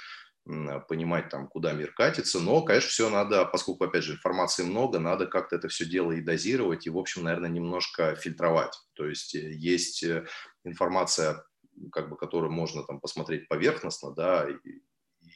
понимать, 0.88 1.30
там, 1.30 1.47
куда 1.47 1.73
мир 1.73 1.91
катится, 1.91 2.39
но, 2.39 2.61
конечно, 2.61 2.89
все 2.89 3.09
надо, 3.09 3.45
поскольку, 3.45 3.84
опять 3.84 4.03
же, 4.03 4.13
информации 4.13 4.63
много, 4.63 4.97
надо 4.97 5.28
как-то 5.28 5.57
это 5.57 5.67
все 5.67 5.86
дело 5.86 6.13
и 6.13 6.21
дозировать, 6.21 6.88
и, 6.88 6.89
в 6.89 6.97
общем, 6.97 7.23
наверное, 7.23 7.49
немножко 7.49 8.15
фильтровать. 8.15 8.73
То 8.93 9.07
есть 9.07 9.36
э, 9.36 9.51
есть 9.51 10.03
э, 10.03 10.25
информация 10.63 11.43
как 11.91 12.09
бы, 12.09 12.17
которую 12.17 12.51
можно 12.51 12.84
там 12.84 12.99
посмотреть 12.99 13.47
поверхностно, 13.47 14.13
да, 14.13 14.47
и, 14.49 14.69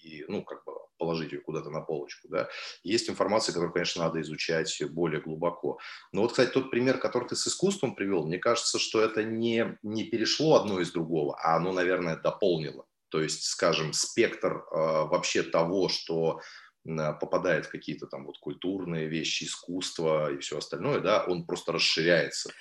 и 0.04 0.26
ну, 0.28 0.44
как 0.44 0.64
бы 0.66 0.74
положить 0.98 1.32
ее 1.32 1.42
куда-то 1.42 1.72
на 1.72 1.82
полочку, 1.82 2.28
да. 2.28 2.48
Есть 2.84 3.10
информация, 3.10 3.54
которую, 3.54 3.74
конечно, 3.74 4.04
надо 4.04 4.22
изучать 4.22 4.84
более 4.92 5.20
глубоко. 5.20 5.80
Но 6.12 6.22
вот, 6.22 6.32
кстати, 6.32 6.52
тот 6.52 6.70
пример, 6.70 7.00
который 7.00 7.28
ты 7.28 7.36
с 7.36 7.48
искусством 7.48 7.96
привел, 7.96 8.28
мне 8.28 8.38
кажется, 8.38 8.78
что 8.78 9.02
это 9.02 9.24
не, 9.24 9.80
не 9.82 10.04
перешло 10.04 10.56
одно 10.56 10.80
из 10.80 10.92
другого, 10.92 11.36
а 11.42 11.56
оно, 11.56 11.74
наверное, 11.74 12.18
дополнило. 12.18 12.86
То 13.10 13.20
есть, 13.20 13.46
скажем, 13.46 13.94
спектр 13.94 14.58
э, 14.58 14.76
вообще 14.76 15.42
того, 15.42 15.90
что 15.90 16.40
попадает 16.84 17.68
в 17.68 17.70
какие-то 17.70 18.08
там 18.08 18.26
вот 18.26 18.40
культурные 18.40 19.08
вещи, 19.08 19.44
искусство 19.44 20.32
и 20.34 20.38
все 20.40 20.58
остальное, 20.58 21.00
да, 21.00 21.24
он 21.26 21.46
просто 21.46 21.72
расширяется. 21.72 22.52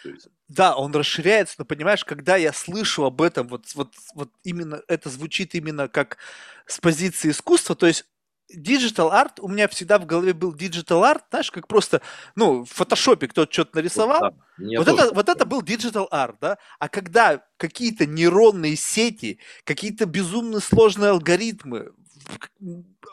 Да, 0.48 0.76
он 0.76 0.94
расширяется, 0.94 1.54
но 1.58 1.64
понимаешь, 1.64 2.04
когда 2.04 2.36
я 2.36 2.52
слышу 2.52 3.04
об 3.04 3.22
этом, 3.22 3.48
вот, 3.48 3.66
вот, 3.74 3.94
вот 4.14 4.30
именно 4.44 4.82
это 4.88 5.08
звучит 5.08 5.54
именно 5.54 5.88
как 5.88 6.18
с 6.66 6.78
позиции 6.80 7.30
искусства, 7.30 7.74
то 7.74 7.86
есть 7.86 8.04
Digital 8.54 9.12
Art, 9.12 9.34
у 9.40 9.48
меня 9.48 9.68
всегда 9.68 9.98
в 9.98 10.06
голове 10.06 10.32
был 10.32 10.54
Digital 10.54 11.02
Art, 11.02 11.22
знаешь, 11.30 11.50
как 11.50 11.68
просто, 11.68 12.02
ну, 12.34 12.64
в 12.64 12.68
фотошопе 12.68 13.28
кто-то 13.28 13.52
что-то 13.52 13.76
нарисовал. 13.76 14.20
Вот, 14.20 14.34
да, 14.58 14.78
вот, 14.78 14.88
это, 14.88 15.14
вот 15.14 15.28
это 15.28 15.46
был 15.46 15.62
Digital 15.62 16.08
Art, 16.10 16.36
да? 16.40 16.58
А 16.78 16.88
когда 16.88 17.44
какие-то 17.56 18.06
нейронные 18.06 18.76
сети, 18.76 19.38
какие-то 19.64 20.06
безумно 20.06 20.60
сложные 20.60 21.10
алгоритмы, 21.10 21.92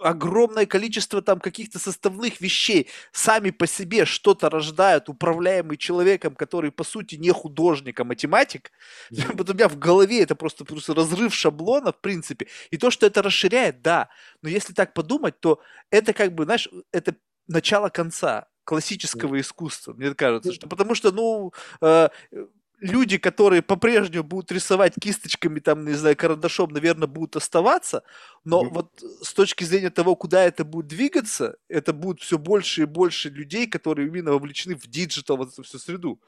огромное 0.01 0.66
количество 0.66 1.22
там 1.22 1.39
каких-то 1.39 1.80
составных 1.80 2.41
вещей 2.41 2.88
сами 3.12 3.49
по 3.49 3.68
себе 3.68 4.05
что-то 4.05 4.49
рождают, 4.49 5.10
управляемый 5.10 5.78
человеком, 5.78 6.36
который 6.36 6.72
по 6.72 6.84
сути 6.84 7.16
не 7.16 7.32
художник, 7.32 7.99
а 7.99 8.03
математик. 8.03 8.72
Mm-hmm. 9.12 9.34
Вот 9.38 9.49
у 9.49 9.53
меня 9.53 9.68
в 9.70 9.78
голове 9.78 10.22
это 10.22 10.36
просто, 10.36 10.66
просто 10.66 10.93
разрыв 10.93 11.34
шаблона, 11.34 11.91
в 11.91 11.99
принципе. 12.01 12.47
И 12.72 12.78
то, 12.78 12.91
что 12.91 13.05
это 13.05 13.22
расширяет, 13.22 13.82
да. 13.82 14.10
Но 14.41 14.49
если 14.49 14.74
так 14.74 14.93
подумать, 14.93 15.39
то 15.39 15.62
это 15.89 16.14
как 16.14 16.34
бы, 16.34 16.45
знаешь, 16.45 16.70
это 16.91 17.16
начало 17.47 17.89
конца 17.89 18.47
классического 18.64 19.39
искусства, 19.39 19.93
мне 19.93 20.14
кажется. 20.14 20.53
Что, 20.53 20.68
потому 20.68 20.93
что, 20.93 21.12
ну, 21.12 21.53
э, 21.82 22.10
люди, 22.80 23.17
которые 23.17 23.61
по-прежнему 23.61 24.23
будут 24.23 24.51
рисовать 24.51 24.93
кисточками, 24.99 25.59
там, 25.59 25.86
не 25.86 25.93
знаю, 25.93 26.15
карандашом, 26.15 26.71
наверное, 26.71 27.07
будут 27.07 27.36
оставаться, 27.36 28.03
но 28.43 28.63
mm-hmm. 28.63 28.69
вот 28.69 29.03
с 29.21 29.34
точки 29.34 29.63
зрения 29.63 29.89
того, 29.89 30.15
куда 30.15 30.43
это 30.43 30.63
будет 30.63 30.88
двигаться, 30.88 31.57
это 31.67 31.93
будет 31.93 32.21
все 32.21 32.38
больше 32.38 32.84
и 32.84 32.86
больше 32.86 33.30
людей, 33.30 33.67
которые 33.67 34.07
именно 34.07 34.32
вовлечены 34.32 34.75
в 34.75 34.88
digital, 34.88 35.38
вот 35.38 35.53
эту 35.53 35.63
всю 35.63 35.80
среду. 35.80 36.19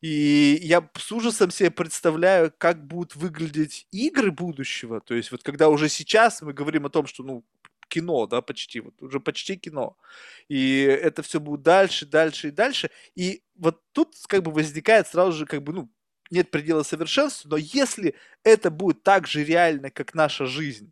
И 0.00 0.58
я 0.62 0.88
с 0.98 1.12
ужасом 1.12 1.52
себе 1.52 1.70
представляю, 1.70 2.52
как 2.58 2.84
будут 2.84 3.14
выглядеть 3.14 3.86
игры 3.92 4.32
будущего. 4.32 5.00
То 5.00 5.14
есть 5.14 5.30
вот 5.30 5.44
когда 5.44 5.68
уже 5.68 5.88
сейчас 5.88 6.42
мы 6.42 6.52
говорим 6.52 6.86
о 6.86 6.90
том, 6.90 7.06
что 7.06 7.22
ну 7.22 7.44
кино, 7.92 8.26
да, 8.26 8.40
почти, 8.40 8.80
вот 8.80 9.02
уже 9.02 9.20
почти 9.20 9.56
кино. 9.56 9.96
И 10.48 10.80
это 10.80 11.22
все 11.22 11.40
будет 11.40 11.62
дальше, 11.62 12.06
дальше 12.06 12.48
и 12.48 12.50
дальше. 12.50 12.90
И 13.14 13.42
вот 13.54 13.82
тут 13.92 14.14
как 14.28 14.42
бы 14.42 14.50
возникает 14.50 15.08
сразу 15.08 15.32
же 15.32 15.46
как 15.46 15.62
бы, 15.62 15.72
ну, 15.72 15.90
нет 16.30 16.50
предела 16.50 16.82
совершенства, 16.82 17.50
но 17.50 17.56
если 17.58 18.14
это 18.44 18.70
будет 18.70 19.02
так 19.02 19.26
же 19.26 19.44
реально, 19.44 19.90
как 19.90 20.14
наша 20.14 20.46
жизнь, 20.46 20.90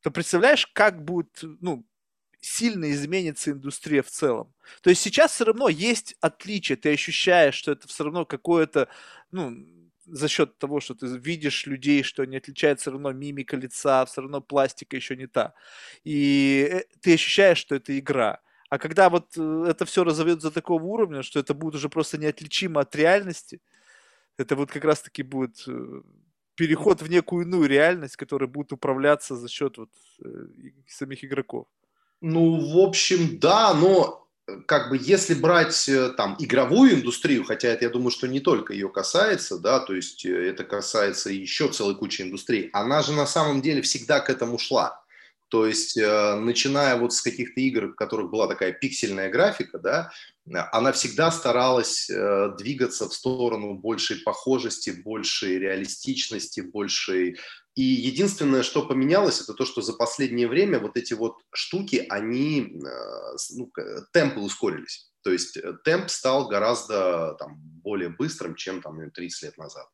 то 0.00 0.10
представляешь, 0.10 0.66
как 0.66 1.04
будет, 1.04 1.38
ну, 1.60 1.86
сильно 2.40 2.90
изменится 2.90 3.52
индустрия 3.52 4.02
в 4.02 4.10
целом. 4.10 4.52
То 4.82 4.90
есть 4.90 5.02
сейчас 5.02 5.32
все 5.32 5.44
равно 5.44 5.68
есть 5.68 6.16
отличие, 6.20 6.76
ты 6.76 6.92
ощущаешь, 6.92 7.54
что 7.54 7.72
это 7.72 7.86
все 7.86 8.04
равно 8.04 8.26
какое-то, 8.26 8.88
ну, 9.30 9.56
за 10.06 10.28
счет 10.28 10.58
того, 10.58 10.80
что 10.80 10.94
ты 10.94 11.06
видишь 11.06 11.66
людей, 11.66 12.02
что 12.02 12.22
они 12.22 12.36
отличаются, 12.36 12.82
все 12.84 12.90
равно 12.92 13.12
мимика 13.12 13.56
лица, 13.56 14.04
все 14.04 14.20
равно 14.20 14.40
пластика 14.40 14.96
еще 14.96 15.16
не 15.16 15.26
та. 15.26 15.54
И 16.04 16.68
э, 16.70 16.82
ты 17.00 17.14
ощущаешь, 17.14 17.58
что 17.58 17.74
это 17.74 17.98
игра. 17.98 18.40
А 18.70 18.78
когда 18.78 19.08
вот 19.08 19.36
э, 19.36 19.64
это 19.68 19.84
все 19.84 20.04
разовьется 20.04 20.48
до 20.48 20.54
такого 20.54 20.82
уровня, 20.82 21.22
что 21.22 21.40
это 21.40 21.54
будет 21.54 21.74
уже 21.74 21.88
просто 21.88 22.18
неотличимо 22.18 22.80
от 22.80 22.94
реальности, 22.96 23.60
это 24.36 24.56
вот 24.56 24.70
как 24.70 24.84
раз-таки 24.84 25.22
будет 25.22 25.64
э, 25.66 26.02
переход 26.54 27.02
в 27.02 27.10
некую 27.10 27.46
иную 27.46 27.68
реальность, 27.68 28.16
которая 28.16 28.48
будет 28.48 28.72
управляться 28.72 29.36
за 29.36 29.48
счет 29.48 29.78
вот 29.78 29.90
самих 30.86 31.24
игроков. 31.24 31.66
Ну, 32.20 32.72
в 32.72 32.78
общем, 32.78 33.38
да, 33.38 33.74
но 33.74 34.23
как 34.66 34.90
бы 34.90 34.98
если 35.00 35.34
брать 35.34 35.88
э, 35.88 36.10
там 36.10 36.36
игровую 36.38 36.94
индустрию, 36.94 37.44
хотя 37.44 37.68
это, 37.68 37.84
я 37.86 37.90
думаю, 37.90 38.10
что 38.10 38.28
не 38.28 38.40
только 38.40 38.72
ее 38.72 38.88
касается, 38.88 39.58
да, 39.58 39.80
то 39.80 39.94
есть 39.94 40.24
э, 40.26 40.48
это 40.48 40.64
касается 40.64 41.30
еще 41.30 41.68
целой 41.68 41.96
кучи 41.96 42.22
индустрий, 42.22 42.68
она 42.72 43.02
же 43.02 43.12
на 43.12 43.26
самом 43.26 43.62
деле 43.62 43.80
всегда 43.82 44.20
к 44.20 44.28
этому 44.30 44.58
шла. 44.58 45.02
То 45.48 45.66
есть, 45.66 45.96
начиная 45.96 46.96
вот 46.96 47.12
с 47.12 47.22
каких-то 47.22 47.60
игр, 47.60 47.88
в 47.88 47.94
которых 47.94 48.28
была 48.28 48.48
такая 48.48 48.72
пиксельная 48.72 49.30
графика, 49.30 49.78
да, 49.78 50.10
она 50.72 50.90
всегда 50.90 51.30
старалась 51.30 52.10
двигаться 52.58 53.08
в 53.08 53.14
сторону 53.14 53.74
большей 53.74 54.16
похожести, 54.16 54.90
большей 54.90 55.60
реалистичности, 55.60 56.60
большей 56.60 57.38
и 57.74 57.82
единственное, 57.82 58.62
что 58.62 58.86
поменялось, 58.86 59.40
это 59.40 59.52
то, 59.52 59.64
что 59.64 59.82
за 59.82 59.94
последнее 59.94 60.46
время 60.46 60.78
вот 60.78 60.96
эти 60.96 61.14
вот 61.14 61.38
штуки, 61.52 62.06
они, 62.08 62.72
э, 62.72 63.36
ну, 63.56 63.72
темпы 64.12 64.40
ускорились. 64.40 65.10
То 65.22 65.32
есть 65.32 65.56
э, 65.56 65.72
темп 65.84 66.08
стал 66.08 66.46
гораздо 66.46 67.34
там, 67.34 67.56
более 67.58 68.10
быстрым, 68.10 68.54
чем 68.54 68.80
там 68.80 69.10
30 69.10 69.42
лет 69.42 69.58
назад. 69.58 69.88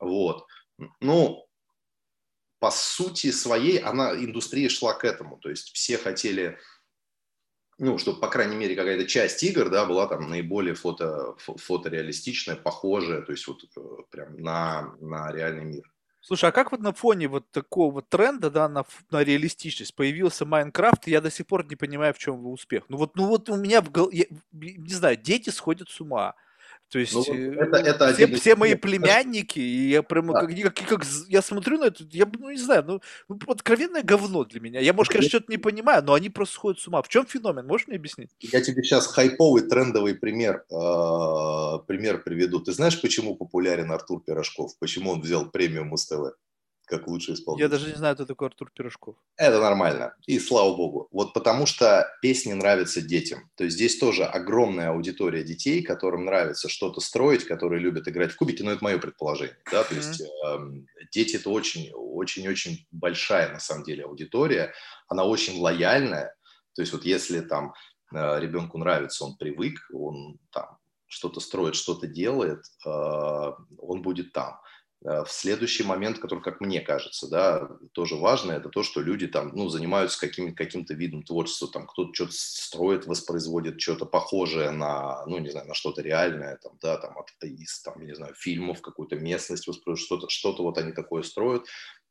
Вот. 0.00 0.46
Ну, 1.00 1.46
по 2.58 2.72
сути 2.72 3.30
своей, 3.30 3.78
она, 3.78 4.16
индустрия 4.16 4.68
шла 4.68 4.94
к 4.94 5.04
этому. 5.04 5.36
То 5.36 5.48
есть 5.50 5.72
все 5.74 5.98
хотели, 5.98 6.58
ну, 7.78 7.98
чтобы, 7.98 8.18
по 8.18 8.28
крайней 8.28 8.56
мере, 8.56 8.74
какая-то 8.74 9.06
часть 9.06 9.44
игр, 9.44 9.70
да, 9.70 9.86
была 9.86 10.08
там 10.08 10.28
наиболее 10.28 10.74
фото, 10.74 11.36
фотореалистичная, 11.38 12.56
похожая, 12.56 13.22
то 13.22 13.30
есть 13.30 13.46
вот 13.46 13.62
э, 13.62 13.80
прям 14.10 14.36
на, 14.38 14.96
на 14.98 15.30
реальный 15.30 15.64
мир. 15.64 15.95
Слушай, 16.26 16.50
а 16.50 16.52
как 16.52 16.72
вот 16.72 16.80
на 16.80 16.92
фоне 16.92 17.28
вот 17.28 17.48
такого 17.52 18.02
тренда, 18.02 18.50
да, 18.50 18.68
на, 18.68 18.84
на 19.12 19.22
реалистичность 19.22 19.94
появился 19.94 20.44
Майнкрафт, 20.44 21.06
и 21.06 21.12
я 21.12 21.20
до 21.20 21.30
сих 21.30 21.46
пор 21.46 21.64
не 21.64 21.76
понимаю, 21.76 22.12
в 22.14 22.18
чем 22.18 22.38
его 22.38 22.50
успех. 22.50 22.82
Ну 22.88 22.96
вот, 22.96 23.14
ну 23.14 23.26
вот 23.28 23.48
у 23.48 23.54
меня 23.54 23.80
в 23.80 23.92
голове, 23.92 24.26
не 24.50 24.92
знаю, 24.92 25.16
дети 25.16 25.50
сходят 25.50 25.88
с 25.88 26.00
ума. 26.00 26.34
То 26.90 27.00
есть 27.00 27.14
ну, 27.14 27.24
э, 27.28 27.54
это, 27.54 27.76
это 27.78 28.12
все, 28.12 28.24
один... 28.24 28.38
все 28.38 28.54
мои 28.54 28.74
племянники, 28.74 29.58
и 29.58 29.90
я 29.90 30.02
прямо 30.02 30.34
да. 30.34 30.46
как, 30.46 30.74
как, 30.74 30.88
как 30.88 31.06
я 31.28 31.42
смотрю 31.42 31.78
на 31.78 31.86
это, 31.86 32.04
я 32.12 32.30
ну 32.38 32.50
не 32.50 32.58
знаю, 32.58 32.84
ну, 32.86 33.00
ну 33.28 33.38
откровенное 33.48 34.02
говно 34.02 34.44
для 34.44 34.60
меня. 34.60 34.80
Я, 34.80 34.92
может, 34.92 35.12
конечно, 35.12 35.30
что-то 35.30 35.50
не 35.50 35.58
понимаю, 35.58 36.04
но 36.04 36.14
они 36.14 36.30
просто 36.30 36.54
сходят 36.54 36.80
с 36.80 36.86
ума. 36.86 37.02
В 37.02 37.08
чем 37.08 37.26
феномен? 37.26 37.66
Можешь 37.66 37.88
мне 37.88 37.96
объяснить? 37.96 38.30
Я 38.40 38.60
тебе 38.60 38.84
сейчас 38.84 39.08
хайповый, 39.08 39.62
трендовый 39.62 40.14
пример, 40.14 40.64
э, 40.70 41.78
пример 41.86 42.22
приведу. 42.22 42.60
Ты 42.60 42.72
знаешь, 42.72 43.00
почему 43.00 43.34
популярен 43.34 43.90
Артур 43.90 44.22
Пирожков? 44.22 44.78
Почему 44.78 45.10
он 45.10 45.20
взял 45.20 45.50
премию 45.50 45.84
Муз-ТВ? 45.84 46.36
Как 46.86 47.08
лучший 47.08 47.34
исполнитель. 47.34 47.64
Я 47.64 47.68
даже 47.68 47.88
не 47.88 47.96
знаю, 47.96 48.14
кто 48.14 48.24
такой 48.24 48.48
Артур 48.48 48.70
Пирожков. 48.74 49.16
Это 49.36 49.60
нормально. 49.60 50.14
И 50.26 50.38
слава 50.38 50.74
богу. 50.74 51.08
Вот 51.10 51.32
потому 51.32 51.66
что 51.66 52.06
песни 52.22 52.52
нравятся 52.52 53.02
детям. 53.02 53.50
То 53.56 53.64
есть 53.64 53.76
здесь 53.76 53.98
тоже 53.98 54.24
огромная 54.24 54.90
аудитория 54.90 55.42
детей, 55.42 55.82
которым 55.82 56.24
нравится 56.24 56.68
что-то 56.68 57.00
строить, 57.00 57.44
которые 57.44 57.80
любят 57.80 58.08
играть 58.08 58.32
в 58.32 58.36
кубики. 58.36 58.62
Но 58.62 58.72
это 58.72 58.84
мое 58.84 58.98
предположение. 58.98 59.58
Да? 59.70 59.82
То 59.84 59.94
есть 59.94 60.20
э, 60.20 60.58
дети 61.12 61.36
это 61.36 61.50
очень, 61.50 61.90
очень-очень 61.92 62.86
большая 62.92 63.52
на 63.52 63.58
самом 63.58 63.84
деле 63.84 64.04
аудитория. 64.04 64.72
Она 65.08 65.24
очень 65.24 65.60
лояльная. 65.60 66.34
То 66.74 66.82
есть 66.82 66.92
вот 66.92 67.04
если 67.04 67.40
там 67.40 67.74
э, 68.14 68.40
ребенку 68.40 68.78
нравится, 68.78 69.24
он 69.24 69.36
привык, 69.36 69.80
он 69.92 70.38
там 70.52 70.78
что-то 71.08 71.40
строит, 71.40 71.74
что-то 71.74 72.06
делает, 72.06 72.62
э, 72.84 72.90
он 72.90 74.02
будет 74.02 74.32
там. 74.32 74.60
Э, 75.04 75.24
в 75.24 75.30
следующий 75.30 75.84
момент, 75.84 76.18
который, 76.18 76.40
как 76.40 76.60
мне 76.60 76.80
кажется, 76.80 77.28
да, 77.28 77.68
тоже 77.92 78.16
важно, 78.16 78.52
это 78.52 78.68
то, 78.68 78.82
что 78.82 79.00
люди 79.00 79.26
там, 79.26 79.50
ну, 79.54 79.68
занимаются 79.68 80.18
каким, 80.18 80.54
каким-то 80.54 80.94
видом 80.94 81.22
творчества, 81.22 81.68
там, 81.68 81.86
кто-то 81.86 82.14
что-то 82.14 82.32
строит, 82.32 83.06
воспроизводит 83.06 83.80
что-то 83.80 84.06
похожее 84.06 84.70
на, 84.70 85.24
ну, 85.26 85.38
не 85.38 85.50
знаю, 85.50 85.68
на 85.68 85.74
что-то 85.74 86.02
реальное, 86.02 86.56
там, 86.56 86.78
да, 86.80 86.96
там, 86.96 87.16
от, 87.18 87.30
из, 87.42 87.80
там, 87.80 88.04
не 88.04 88.14
знаю, 88.14 88.34
фильмов, 88.34 88.80
какую-то 88.80 89.16
местность 89.16 89.66
воспроизводят, 89.66 90.06
что-то, 90.06 90.28
что-то 90.28 90.62
вот 90.62 90.78
они 90.78 90.92
такое 90.92 91.22
строят, 91.22 91.66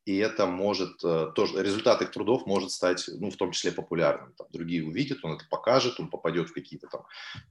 и 0.06 0.18
это 0.18 0.46
может, 0.46 1.04
э, 1.04 1.32
тоже, 1.34 1.64
результат 1.64 2.04
их 2.04 2.12
трудов 2.12 2.46
может 2.46 2.70
стать, 2.70 3.04
ну, 3.08 3.32
в 3.32 3.38
том 3.38 3.52
числе 3.52 3.72
популярным. 3.72 4.34
Там, 4.38 4.46
другие 4.52 4.86
увидят, 4.86 5.18
он 5.24 5.34
это 5.34 5.46
покажет, 5.50 6.00
он 6.00 6.12
попадет 6.12 6.50
в 6.50 6.54
какие-то 6.54 6.88
там, 6.88 7.06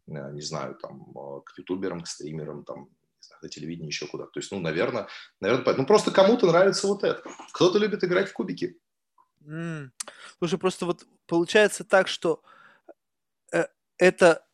э, 0.07 0.33
не 0.33 0.41
знаю, 0.41 0.77
там, 0.77 1.13
к 1.45 1.59
ютуберам, 1.59 2.03
к 2.03 2.07
стримерам, 2.07 2.63
там, 2.63 2.89
на 3.45 3.49
телевидении, 3.49 3.89
еще 3.89 4.07
куда-то. 4.07 4.33
То 4.33 4.41
есть, 4.41 4.51
ну, 4.51 4.59
наверное, 4.59 5.07
наверное, 5.41 5.75
ну, 5.77 5.87
просто 5.87 6.11
кому-то 6.11 6.47
нравится 6.47 6.87
вот 6.87 7.05
это. 7.05 7.23
Кто-то 7.53 7.79
любит 7.79 8.03
играть 8.03 8.29
в 8.29 8.33
кубики. 8.33 8.79
Mm. 9.47 9.91
Слушай, 10.39 10.59
просто 10.59 10.87
вот 10.87 11.07
получается 11.27 11.85
так, 11.85 12.09
что 12.09 12.43
э, 13.53 13.67
это, 13.99 14.45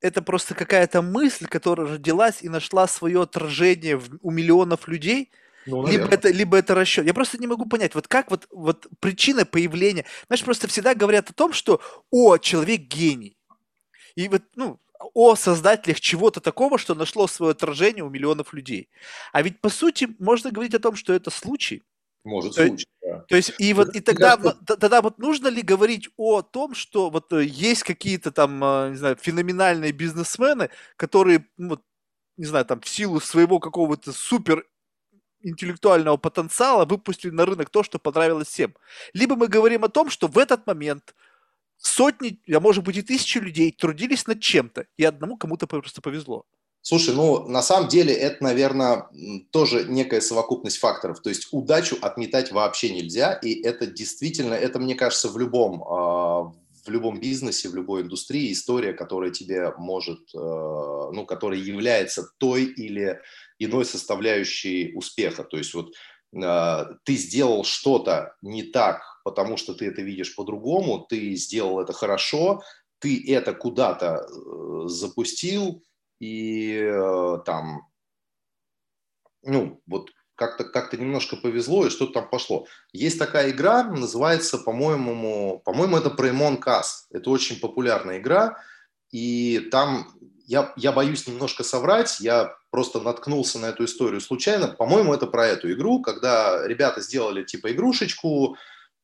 это 0.00 0.22
просто 0.22 0.54
какая-то 0.54 1.02
мысль, 1.02 1.46
которая 1.46 1.94
родилась 1.94 2.42
и 2.42 2.48
нашла 2.48 2.86
свое 2.86 3.22
отражение 3.22 3.96
в, 3.96 4.18
у 4.20 4.30
миллионов 4.30 4.86
людей, 4.88 5.30
ну, 5.66 5.86
либо 5.86 6.04
это, 6.04 6.28
либо 6.28 6.58
это 6.58 6.74
расчет. 6.74 7.06
Я 7.06 7.14
просто 7.14 7.38
не 7.38 7.46
могу 7.46 7.64
понять, 7.66 7.94
вот 7.94 8.06
как 8.06 8.30
вот, 8.30 8.46
вот 8.50 8.86
причина 9.00 9.46
появления. 9.46 10.04
Знаешь, 10.26 10.44
просто 10.44 10.68
всегда 10.68 10.94
говорят 10.94 11.30
о 11.30 11.32
том, 11.32 11.54
что, 11.54 11.80
о, 12.10 12.36
человек 12.36 12.82
гений. 12.82 13.38
И 14.14 14.28
вот, 14.28 14.42
ну, 14.54 14.78
о 15.14 15.36
создателях 15.36 16.00
чего-то 16.00 16.40
такого, 16.40 16.78
что 16.78 16.94
нашло 16.94 17.26
свое 17.26 17.52
отражение 17.52 18.04
у 18.04 18.10
миллионов 18.10 18.52
людей. 18.52 18.88
А 19.32 19.42
ведь, 19.42 19.60
по 19.60 19.68
сути, 19.68 20.08
можно 20.18 20.50
говорить 20.50 20.74
о 20.74 20.80
том, 20.80 20.96
что 20.96 21.12
это 21.12 21.30
случай. 21.30 21.82
Может, 22.24 22.54
то, 22.54 22.66
случай, 22.66 22.86
да. 23.02 23.20
То 23.28 23.36
есть, 23.36 23.52
и 23.58 23.74
вот, 23.74 23.94
и 23.94 24.00
тогда, 24.00 24.36
тогда 24.36 25.02
вот 25.02 25.18
нужно 25.18 25.48
ли 25.48 25.60
говорить 25.60 26.08
о 26.16 26.40
том, 26.40 26.74
что 26.74 27.10
вот 27.10 27.32
э, 27.32 27.44
есть 27.44 27.82
какие-то 27.82 28.32
там, 28.32 28.64
э, 28.64 28.90
не 28.90 28.96
знаю, 28.96 29.16
феноменальные 29.20 29.92
бизнесмены, 29.92 30.70
которые, 30.96 31.46
ну 31.58 31.70
вот, 31.70 31.82
не 32.38 32.46
знаю, 32.46 32.64
там, 32.64 32.80
в 32.80 32.88
силу 32.88 33.20
своего 33.20 33.60
какого-то 33.60 34.12
супер 34.12 34.64
интеллектуального 35.42 36.16
потенциала 36.16 36.86
выпустили 36.86 37.30
на 37.30 37.44
рынок 37.44 37.70
то, 37.70 37.82
что 37.82 37.98
понравилось 37.98 38.48
всем. 38.48 38.74
Либо 39.12 39.36
мы 39.36 39.46
говорим 39.46 39.84
о 39.84 39.88
том, 39.88 40.08
что 40.10 40.26
в 40.26 40.38
этот 40.38 40.66
момент 40.66 41.14
сотни, 41.86 42.40
а 42.52 42.60
может 42.60 42.84
быть 42.84 42.96
и 42.96 43.02
тысячи 43.02 43.38
людей 43.38 43.72
трудились 43.72 44.26
над 44.26 44.40
чем-то, 44.40 44.86
и 44.96 45.04
одному 45.04 45.36
кому-то 45.36 45.66
просто 45.66 46.00
повезло. 46.00 46.44
Слушай, 46.82 47.14
ну 47.14 47.48
на 47.48 47.62
самом 47.62 47.88
деле 47.88 48.12
это, 48.12 48.44
наверное, 48.44 49.08
тоже 49.50 49.86
некая 49.88 50.20
совокупность 50.20 50.76
факторов. 50.76 51.22
То 51.22 51.30
есть 51.30 51.48
удачу 51.50 51.96
отметать 52.02 52.52
вообще 52.52 52.90
нельзя, 52.90 53.32
и 53.32 53.62
это 53.62 53.86
действительно, 53.86 54.52
это 54.52 54.78
мне 54.78 54.94
кажется 54.94 55.28
в 55.28 55.38
любом 55.38 55.82
а, 55.82 56.52
в 56.86 56.90
любом 56.90 57.18
бизнесе, 57.18 57.68
в 57.68 57.74
любой 57.74 58.02
индустрии 58.02 58.52
история, 58.52 58.92
которая 58.92 59.30
тебе 59.30 59.72
может, 59.78 60.20
э, 60.34 60.38
ну, 60.38 61.24
которая 61.26 61.58
является 61.58 62.28
той 62.38 62.64
или 62.64 63.20
иной 63.58 63.86
составляющей 63.86 64.92
успеха. 64.94 65.44
То 65.44 65.56
есть 65.56 65.72
вот 65.72 65.94
э, 66.34 66.84
ты 67.04 67.16
сделал 67.16 67.64
что-то 67.64 68.34
не 68.42 68.64
так 68.64 69.02
потому 69.24 69.56
что 69.56 69.74
ты 69.74 69.86
это 69.86 70.02
видишь 70.02 70.36
по-другому, 70.36 71.00
ты 71.00 71.34
сделал 71.34 71.80
это 71.80 71.92
хорошо, 71.92 72.62
ты 73.00 73.20
это 73.32 73.52
куда-то 73.52 74.24
э, 74.24 74.88
запустил, 74.88 75.82
и 76.20 76.78
э, 76.80 77.38
там 77.44 77.88
ну, 79.42 79.80
вот 79.86 80.10
как-то 80.36 80.64
как 80.64 80.92
немножко 80.92 81.36
повезло, 81.36 81.86
и 81.86 81.90
что-то 81.90 82.14
там 82.14 82.28
пошло. 82.28 82.66
Есть 82.92 83.18
такая 83.18 83.50
игра, 83.50 83.84
называется, 83.84 84.58
по-моему, 84.58 85.60
по-моему, 85.64 85.96
это 85.96 86.08
Premon 86.08 86.60
Cast. 86.60 87.06
Это 87.10 87.30
очень 87.30 87.60
популярная 87.60 88.18
игра, 88.18 88.58
и 89.10 89.68
там 89.70 90.08
я, 90.46 90.72
я 90.76 90.92
боюсь 90.92 91.26
немножко 91.26 91.62
соврать, 91.62 92.20
я 92.20 92.54
просто 92.70 93.00
наткнулся 93.00 93.58
на 93.58 93.66
эту 93.66 93.84
историю 93.84 94.20
случайно. 94.20 94.68
По-моему, 94.68 95.14
это 95.14 95.26
про 95.26 95.46
эту 95.46 95.72
игру, 95.72 96.02
когда 96.02 96.66
ребята 96.66 97.00
сделали 97.00 97.44
типа 97.44 97.72
игрушечку, 97.72 98.56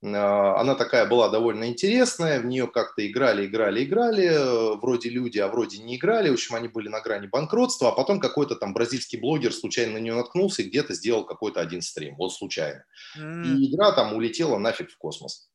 она 0.02 0.74
такая 0.76 1.04
была 1.06 1.28
довольно 1.28 1.68
интересная, 1.68 2.40
в 2.40 2.46
нее 2.46 2.66
как-то 2.66 3.06
играли, 3.06 3.44
играли, 3.44 3.84
играли, 3.84 4.24
э, 4.24 4.76
вроде 4.76 5.10
люди, 5.10 5.38
а 5.38 5.48
вроде 5.48 5.78
не 5.78 5.96
играли, 5.96 6.30
в 6.30 6.34
общем, 6.34 6.54
они 6.54 6.68
были 6.68 6.88
на 6.88 7.00
грани 7.00 7.26
банкротства, 7.26 7.90
а 7.90 7.92
потом 7.92 8.18
какой-то 8.18 8.56
там 8.56 8.72
бразильский 8.72 9.20
блогер 9.20 9.52
случайно 9.52 9.94
на 9.94 9.98
нее 9.98 10.14
наткнулся 10.14 10.62
и 10.62 10.68
где-то 10.68 10.94
сделал 10.94 11.24
какой-то 11.26 11.60
один 11.60 11.82
стрим, 11.82 12.16
вот 12.16 12.32
случайно. 12.32 12.84
Mm. 13.18 13.44
И 13.44 13.70
игра 13.70 13.92
там 13.92 14.14
улетела 14.14 14.56
нафиг 14.56 14.90
в 14.90 14.96
космос. 14.96 15.50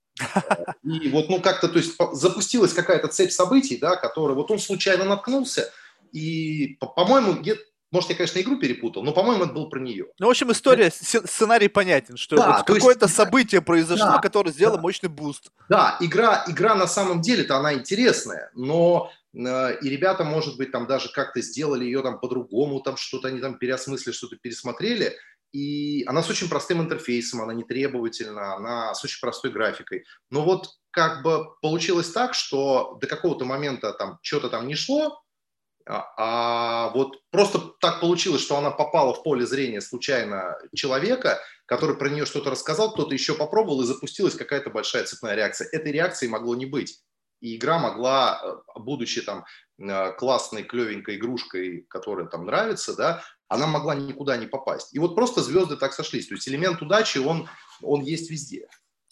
И 0.84 1.10
вот, 1.10 1.28
ну, 1.30 1.42
как-то, 1.42 1.68
то 1.68 1.80
есть, 1.80 1.98
запустилась 2.14 2.74
какая-то 2.74 3.08
цепь 3.08 3.32
событий, 3.32 3.78
да, 3.78 3.96
которая, 3.96 4.36
вот 4.36 4.52
он 4.52 4.60
случайно 4.60 5.06
наткнулся, 5.06 5.74
и, 6.12 6.78
по-моему, 6.80 7.34
где-то 7.34 7.62
может, 7.96 8.10
я, 8.10 8.16
конечно, 8.18 8.40
игру 8.40 8.58
перепутал, 8.58 9.04
но, 9.04 9.14
по-моему, 9.14 9.46
это 9.46 9.54
был 9.54 9.70
про 9.70 9.80
нее. 9.80 10.08
Ну, 10.20 10.28
в 10.28 10.30
общем, 10.30 10.52
история, 10.52 10.92
сценарий 10.92 11.70
понятен, 11.70 12.18
что 12.18 12.36
да, 12.36 12.58
вот 12.58 12.68
какое-то 12.68 13.06
есть, 13.06 13.16
событие 13.16 13.62
произошло, 13.62 14.08
да, 14.08 14.20
которое 14.20 14.52
сделало 14.52 14.76
да. 14.76 14.82
мощный 14.82 15.08
boost. 15.08 15.50
Да, 15.70 15.98
игра, 16.02 16.44
игра 16.48 16.76
на 16.76 16.88
самом 16.88 17.22
деле-то 17.22 17.56
она 17.56 17.74
интересная, 17.74 18.52
но 18.54 19.12
э, 19.34 19.80
и 19.80 19.90
ребята, 19.90 20.26
может 20.26 20.58
быть, 20.58 20.74
там 20.74 20.88
даже 20.88 21.10
как-то 21.10 21.42
сделали 21.42 21.86
ее 21.86 22.02
там 22.02 22.20
по-другому, 22.20 22.82
там 22.82 22.98
что-то 22.98 23.30
они 23.30 23.40
там 23.40 23.58
переосмыслили, 23.58 24.14
что-то 24.14 24.36
пересмотрели, 24.36 25.16
и 25.54 26.04
она 26.06 26.22
с 26.22 26.30
очень 26.30 26.50
простым 26.50 26.82
интерфейсом, 26.82 27.42
она 27.42 27.54
не 27.54 27.64
требовательна, 27.64 28.56
она 28.56 28.94
с 28.94 29.06
очень 29.06 29.22
простой 29.22 29.52
графикой. 29.52 30.04
Но 30.30 30.44
вот 30.44 30.68
как 30.92 31.24
бы 31.24 31.46
получилось 31.62 32.12
так, 32.12 32.34
что 32.34 32.98
до 33.00 33.08
какого-то 33.08 33.46
момента 33.46 33.94
там 33.94 34.20
что-то 34.22 34.50
там 34.50 34.68
не 34.68 34.76
шло, 34.76 35.22
а, 35.88 36.14
а 36.18 36.90
вот 36.90 37.22
просто 37.30 37.60
так 37.80 38.02
получилось, 38.02 38.42
что 38.42 38.58
она 38.58 38.72
попала 38.72 39.14
в 39.14 39.24
поле 39.24 39.46
зрения 39.46 39.82
случайно 39.82 40.58
человека, 40.74 41.40
который 41.66 41.96
про 41.96 42.10
нее 42.10 42.26
что-то 42.26 42.50
рассказал, 42.50 42.92
кто-то 42.92 43.14
еще 43.14 43.36
попробовал, 43.36 43.82
и 43.82 43.86
запустилась 43.86 44.36
какая-то 44.36 44.70
большая 44.70 45.04
цепная 45.06 45.36
реакция. 45.36 45.68
Этой 45.72 45.92
реакции 45.92 46.28
могло 46.28 46.56
не 46.56 46.66
быть. 46.66 47.02
И 47.42 47.58
игра 47.58 47.78
могла, 47.78 48.42
э, 48.44 48.80
будучи 48.80 49.22
там 49.22 49.46
э, 49.78 50.12
классной, 50.14 50.64
клевенькой 50.64 51.18
игрушкой, 51.18 51.86
которая 51.90 52.28
там 52.28 52.46
нравится, 52.46 52.96
да, 52.96 53.24
она 53.48 53.68
могла 53.68 53.94
никуда 53.94 54.38
не 54.38 54.48
попасть. 54.48 54.96
И 54.96 55.00
вот 55.00 55.16
просто 55.16 55.42
звезды 55.42 55.78
так 55.78 55.94
сошлись. 55.94 56.28
То 56.28 56.36
есть 56.36 56.48
элемент 56.48 56.82
удачи, 56.82 57.20
он, 57.20 57.48
он 57.82 58.02
есть 58.02 58.32
везде. 58.32 58.68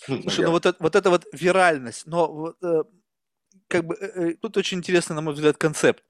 Ну, 0.07 0.21
Слушай, 0.21 0.45
ну 0.45 0.51
вот, 0.51 0.65
это, 0.65 0.77
вот 0.81 0.95
эта 0.95 1.09
вот 1.09 1.25
виральность, 1.31 2.07
но 2.07 2.31
вот, 2.31 2.57
э, 2.63 2.83
как 3.67 3.85
бы 3.85 3.95
э, 3.95 4.31
э 4.31 4.33
тут 4.35 4.57
очень 4.57 4.79
интересный, 4.79 5.15
на 5.15 5.21
мой 5.21 5.33
взгляд, 5.33 5.57
концепт. 5.57 6.03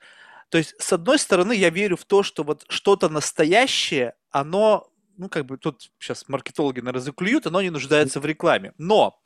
То 0.54 0.60
есть, 0.60 0.76
с 0.78 0.94
одной 0.94 1.18
стороны, 1.18 1.54
я 1.54 1.72
верю 1.72 1.98
в 1.98 2.06
то, 2.06 2.22
что 2.22 2.44
вот 2.44 2.64
что-то 2.70 3.10
настоящее, 3.10 4.14
оно, 4.30 4.88
ну, 5.18 5.28
как 5.28 5.48
бы 5.48 5.58
тут 5.58 5.90
сейчас 5.98 6.26
маркетологи, 6.30 6.80
наверное, 6.80 7.02
заклюют, 7.02 7.48
оно 7.48 7.60
не 7.64 7.72
нуждается 7.72 8.20
в 8.20 8.26
рекламе. 8.28 8.74
Но 8.78 9.20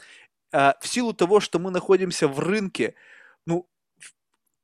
э, 0.53 0.71
в 0.79 0.87
силу 0.87 1.11
того, 1.11 1.41
что 1.41 1.59
мы 1.59 1.69
находимся 1.69 2.29
в 2.29 2.39
рынке, 2.39 2.95
ну, 3.45 3.67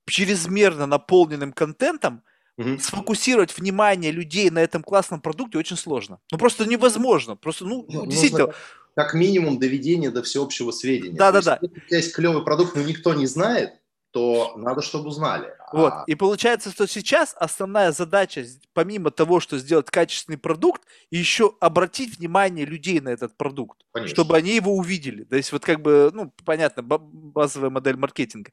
чрезмерно 0.08 0.86
наполненным 0.86 1.52
контентом, 1.52 2.24
угу. 2.56 2.80
сфокусировать 2.80 3.58
внимание 3.58 4.14
людей 4.14 4.50
на 4.50 4.60
этом 4.60 4.84
классном 4.84 5.20
продукте 5.20 5.58
очень 5.58 5.76
сложно. 5.76 6.22
Ну, 6.32 6.38
просто 6.38 6.66
невозможно. 6.66 7.36
Просто, 7.36 7.66
ну, 7.66 7.86
ну 7.90 8.06
действительно... 8.06 8.54
Как 8.96 9.14
минимум 9.14 9.60
доведение 9.60 10.12
до 10.12 10.24
всеобщего 10.24 10.72
сведения. 10.72 11.18
Да, 11.18 11.34
да, 11.34 11.42
да. 11.42 11.60
Если 11.62 11.76
у 11.76 11.86
тебя 11.88 11.98
есть 11.98 12.16
клевый 12.16 12.46
продукт, 12.46 12.74
но 12.78 12.84
никто 12.84 13.14
не 13.14 13.26
знает, 13.26 13.82
то 14.12 14.54
надо, 14.56 14.82
чтобы 14.82 15.10
узнали. 15.10 15.52
Вот. 15.74 15.92
А... 15.92 16.04
И 16.06 16.14
получается, 16.14 16.70
что 16.70 16.88
сейчас 16.88 17.36
основная 17.38 17.92
задача, 17.92 18.46
помимо 18.74 19.10
того, 19.10 19.40
что 19.40 19.58
сделать 19.58 19.90
качественный 19.90 20.38
продукт, 20.38 20.84
еще 21.10 21.56
обратить 21.60 22.18
внимание 22.20 22.66
людей 22.66 23.00
на 23.00 23.10
этот 23.10 23.36
продукт, 23.36 23.84
Конечно. 23.92 24.14
чтобы 24.14 24.38
они 24.38 24.56
его 24.56 24.76
увидели. 24.76 25.24
То 25.24 25.36
есть 25.36 25.52
вот 25.52 25.66
как 25.66 25.82
бы, 25.82 26.12
ну, 26.14 26.32
понятно, 26.46 26.84
базовая 26.84 27.72
модель 27.72 27.98
маркетинга. 27.98 28.52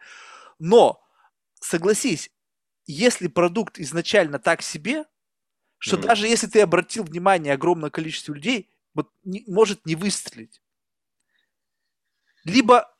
Но, 0.58 1.02
согласись, 1.60 2.30
если 2.86 3.28
продукт 3.28 3.78
изначально 3.78 4.38
так 4.38 4.62
себе, 4.62 5.04
что 5.76 5.96
mm-hmm. 5.96 6.02
даже 6.02 6.26
если 6.26 6.46
ты 6.46 6.62
обратил 6.62 7.04
внимание 7.04 7.52
огромное 7.52 7.90
количество 7.90 8.32
людей, 8.32 8.70
вот 8.94 9.10
не, 9.24 9.44
может 9.46 9.84
не 9.84 9.94
выстрелить. 9.94 10.62
Либо 12.44 12.94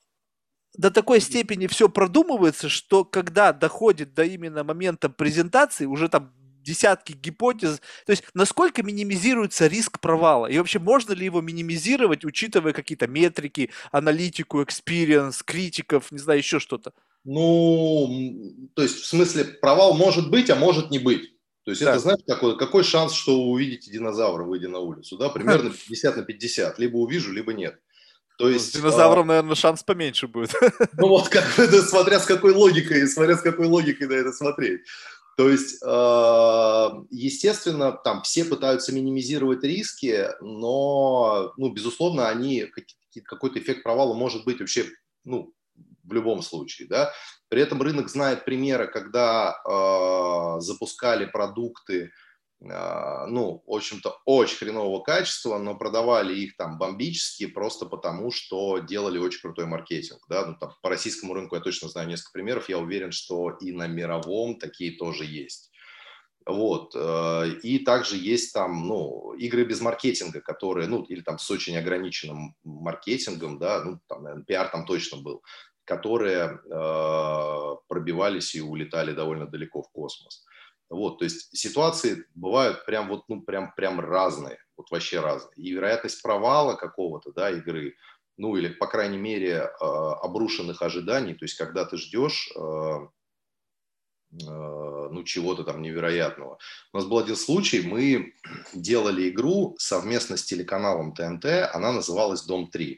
до 0.77 0.91
такой 0.91 1.21
степени 1.21 1.67
все 1.67 1.89
продумывается, 1.89 2.69
что 2.69 3.05
когда 3.05 3.53
доходит 3.53 4.15
до 4.15 4.25
именно 4.25 4.65
момента 4.65 5.09
презентации, 5.09 5.87
уже 5.87 6.09
там 6.09 6.33
десятки 6.63 7.13
гипотез. 7.13 7.81
То 8.07 8.11
есть 8.11 8.25
насколько 8.35 8.83
минимизируется 8.83 9.67
риск 9.67 10.01
провала? 10.01 10.47
И 10.47 10.59
вообще 10.59 10.79
можно 10.79 11.13
ли 11.13 11.25
его 11.25 11.41
минимизировать, 11.41 12.25
учитывая 12.25 12.73
какие-то 12.73 13.07
метрики, 13.07 13.71
аналитику, 13.91 14.63
experience, 14.63 15.43
критиков, 15.43 16.13
не 16.13 16.19
знаю, 16.19 16.39
еще 16.39 16.59
что-то? 16.59 16.93
Ну, 17.25 18.69
то 18.75 18.83
есть 18.83 18.97
в 18.97 19.07
смысле 19.07 19.45
провал 19.45 19.95
может 19.95 20.31
быть, 20.31 20.51
а 20.51 20.57
может 20.57 20.91
не 20.91 20.99
быть. 20.99 21.35
То 21.65 21.73
есть 21.73 21.83
да. 21.83 21.91
это, 21.91 22.01
знаешь, 22.01 22.21
какой, 22.27 22.57
какой 22.57 22.83
шанс, 22.83 23.13
что 23.13 23.43
вы 23.43 23.51
увидите 23.51 23.91
динозавра, 23.91 24.45
выйдя 24.45 24.69
на 24.69 24.79
улицу, 24.79 25.19
да? 25.19 25.29
Примерно 25.29 25.71
50 25.71 26.17
на 26.17 26.23
50. 26.23 26.79
Либо 26.79 26.97
увижу, 26.97 27.33
либо 27.33 27.53
нет. 27.53 27.79
То 28.41 28.47
ну, 28.47 28.53
есть, 28.53 28.73
С 28.73 28.77
динозавром, 28.77 29.25
а... 29.25 29.27
наверное, 29.27 29.55
шанс 29.55 29.83
поменьше 29.83 30.27
будет. 30.27 30.55
Ну 30.95 31.09
вот, 31.09 31.29
как, 31.29 31.45
смотря 31.87 32.19
с 32.19 32.25
какой 32.25 32.55
логикой, 32.55 33.07
смотря 33.07 33.37
с 33.37 33.43
какой 33.43 33.67
логикой 33.67 34.09
на 34.09 34.15
это 34.15 34.33
смотреть. 34.33 34.81
То 35.37 35.51
есть, 35.51 35.83
а, 35.85 36.91
естественно, 37.11 37.93
там 37.93 38.23
все 38.23 38.47
пытаются 38.47 38.95
минимизировать 38.95 39.63
риски, 39.63 40.29
но, 40.41 41.53
ну, 41.59 41.69
безусловно, 41.69 42.31
они 42.31 42.67
какой-то 43.27 43.59
эффект 43.59 43.83
провала 43.83 44.15
может 44.15 44.47
быть 44.47 44.61
вообще, 44.61 44.87
ну, 45.25 45.53
в 46.03 46.13
любом 46.15 46.41
случае, 46.41 46.89
да. 46.89 47.13
При 47.49 47.61
этом 47.61 47.83
рынок 47.83 48.09
знает 48.09 48.47
примеры, 48.47 48.87
когда 48.87 49.55
э, 49.69 50.61
запускали 50.61 51.27
продукты, 51.27 52.05
а, 52.05 52.30
ну, 52.63 53.63
в 53.67 53.75
общем-то, 53.75 54.21
очень 54.27 54.59
хренового 54.59 55.03
качества, 55.03 55.57
но 55.57 55.75
продавали 55.75 56.37
их 56.37 56.57
там 56.57 56.77
бомбически 56.77 57.47
просто 57.47 57.87
потому, 57.87 58.31
что 58.31 58.79
делали 58.79 59.19
очень 59.19 59.41
крутой 59.41 59.65
маркетинг, 59.65 60.21
да, 60.29 60.45
ну, 60.45 60.57
там, 60.61 60.75
по 60.83 60.91
российскому 60.91 61.33
рынку 61.33 61.55
я 61.55 61.63
точно 61.63 61.89
знаю 61.89 62.09
несколько 62.09 62.33
примеров, 62.33 62.69
я 62.69 62.79
уверен, 62.79 63.13
что 63.13 63.51
и 63.63 63.73
на 63.73 63.87
мировом 63.87 64.59
такие 64.59 64.93
тоже 64.99 65.25
есть. 65.25 65.71
Вот. 66.47 66.95
Э, 66.95 67.49
и 67.63 67.79
также 67.81 68.17
есть 68.17 68.53
там, 68.53 68.87
ну, 68.87 69.35
игры 69.35 69.65
без 69.65 69.81
маркетинга, 69.81 70.41
которые, 70.41 70.89
ну, 70.89 71.03
или 71.03 71.21
там 71.21 71.39
с 71.39 71.51
очень 71.51 71.77
ограниченным 71.77 72.55
маркетингом, 72.65 73.59
да, 73.59 73.85
ну, 73.85 74.01
там, 74.09 74.23
наверное, 74.23 74.45
пиар 74.45 74.69
там 74.69 74.87
точно 74.87 75.19
был, 75.19 75.43
которые 75.85 76.61
э, 76.71 77.77
пробивались 77.89 78.55
и 78.55 78.61
улетали 78.61 79.13
довольно 79.13 79.47
далеко 79.47 79.83
в 79.83 79.91
космос. 79.91 80.45
Вот, 80.91 81.19
то 81.19 81.25
есть 81.25 81.57
ситуации 81.57 82.25
бывают 82.35 82.85
прям 82.85 83.09
вот, 83.09 83.29
ну, 83.29 83.41
прям, 83.41 83.73
прям 83.77 84.01
разные, 84.01 84.59
вот 84.77 84.91
вообще 84.91 85.21
разные. 85.21 85.55
И 85.57 85.71
вероятность 85.71 86.21
провала 86.21 86.75
какого-то, 86.75 87.33
да, 87.33 87.49
игры, 87.51 87.95
ну, 88.37 88.57
или, 88.57 88.69
по 88.69 88.89
крайней 88.89 89.19
мере, 89.19 89.53
э, 89.53 89.85
обрушенных 89.85 90.83
ожиданий, 90.83 91.35
то 91.35 91.45
есть 91.45 91.57
когда 91.57 91.85
ты 91.85 91.97
ждешь, 91.97 92.51
э, 92.57 92.61
э, 94.33 95.07
ну, 95.13 95.23
чего-то 95.23 95.63
там 95.63 95.81
невероятного. 95.81 96.59
У 96.93 96.97
нас 96.97 97.07
был 97.07 97.19
один 97.19 97.37
случай, 97.37 97.83
мы 97.83 98.35
делали 98.75 99.29
игру 99.29 99.77
совместно 99.79 100.37
с 100.37 100.43
телеканалом 100.43 101.15
ТНТ, 101.15 101.45
она 101.73 101.93
называлась 101.93 102.43
«Дом-3». 102.43 102.97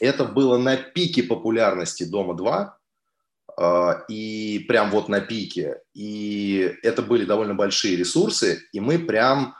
Это 0.00 0.24
было 0.24 0.56
на 0.56 0.78
пике 0.78 1.22
популярности 1.22 2.04
«Дома-2», 2.04 2.46
а, 2.48 2.78
и 4.08 4.64
прям 4.68 4.90
вот 4.90 5.08
на 5.08 5.20
пике. 5.20 5.80
И 5.94 6.74
это 6.82 7.00
были 7.00 7.24
довольно 7.24 7.54
большие 7.54 7.96
ресурсы, 7.96 8.62
и 8.72 8.80
мы 8.80 8.98
прям, 8.98 9.54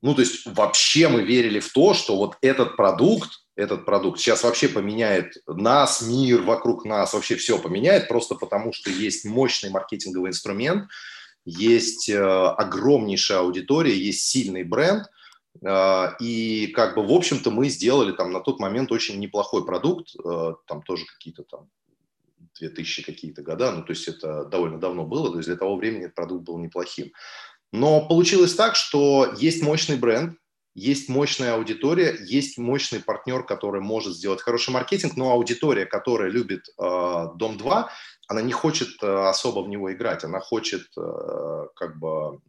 ну, 0.00 0.14
то 0.14 0.22
есть 0.22 0.46
вообще 0.46 1.08
мы 1.08 1.22
верили 1.22 1.60
в 1.60 1.70
то, 1.72 1.92
что 1.92 2.16
вот 2.16 2.36
этот 2.40 2.76
продукт, 2.76 3.28
этот 3.54 3.84
продукт 3.84 4.20
сейчас 4.20 4.44
вообще 4.44 4.68
поменяет 4.68 5.36
нас, 5.46 6.00
мир 6.00 6.42
вокруг 6.42 6.84
нас, 6.84 7.12
вообще 7.12 7.36
все 7.36 7.58
поменяет, 7.58 8.08
просто 8.08 8.34
потому 8.34 8.72
что 8.72 8.88
есть 8.88 9.24
мощный 9.24 9.70
маркетинговый 9.70 10.30
инструмент, 10.30 10.88
есть 11.44 12.08
э, 12.08 12.18
огромнейшая 12.18 13.40
аудитория, 13.40 13.96
есть 13.96 14.26
сильный 14.26 14.62
бренд, 14.62 15.06
э, 15.60 16.06
и 16.20 16.68
как 16.68 16.94
бы, 16.94 17.04
в 17.04 17.10
общем-то, 17.10 17.50
мы 17.50 17.68
сделали 17.68 18.12
там 18.12 18.32
на 18.32 18.40
тот 18.40 18.60
момент 18.60 18.92
очень 18.92 19.18
неплохой 19.18 19.66
продукт, 19.66 20.14
э, 20.14 20.54
там 20.66 20.82
тоже 20.82 21.04
какие-то 21.06 21.42
там 21.42 21.68
2000 22.58 23.02
какие-то 23.02 23.42
года, 23.42 23.72
ну, 23.72 23.82
то 23.82 23.92
есть 23.92 24.08
это 24.08 24.44
довольно 24.44 24.78
давно 24.78 25.04
было, 25.04 25.30
то 25.30 25.36
есть 25.36 25.48
для 25.48 25.56
того 25.56 25.76
времени 25.76 26.04
этот 26.04 26.14
продукт 26.14 26.44
был 26.44 26.58
неплохим. 26.58 27.12
Но 27.72 28.06
получилось 28.06 28.54
так, 28.54 28.76
что 28.76 29.34
есть 29.38 29.62
мощный 29.62 29.96
бренд, 29.96 30.38
есть 30.74 31.08
мощная 31.08 31.54
аудитория, 31.54 32.16
есть 32.24 32.56
мощный 32.56 33.00
партнер, 33.00 33.44
который 33.44 33.80
может 33.80 34.14
сделать 34.14 34.40
хороший 34.40 34.70
маркетинг, 34.70 35.16
но 35.16 35.32
аудитория, 35.32 35.86
которая 35.86 36.30
любит 36.30 36.68
э, 36.68 37.26
Дом 37.34 37.58
2, 37.58 37.90
она 38.28 38.42
не 38.42 38.52
хочет 38.52 39.02
э, 39.02 39.06
особо 39.06 39.60
в 39.64 39.68
него 39.68 39.92
играть, 39.92 40.22
она 40.22 40.38
хочет 40.38 40.86
э, 40.96 41.66
как 41.74 41.98
бы, 41.98 42.40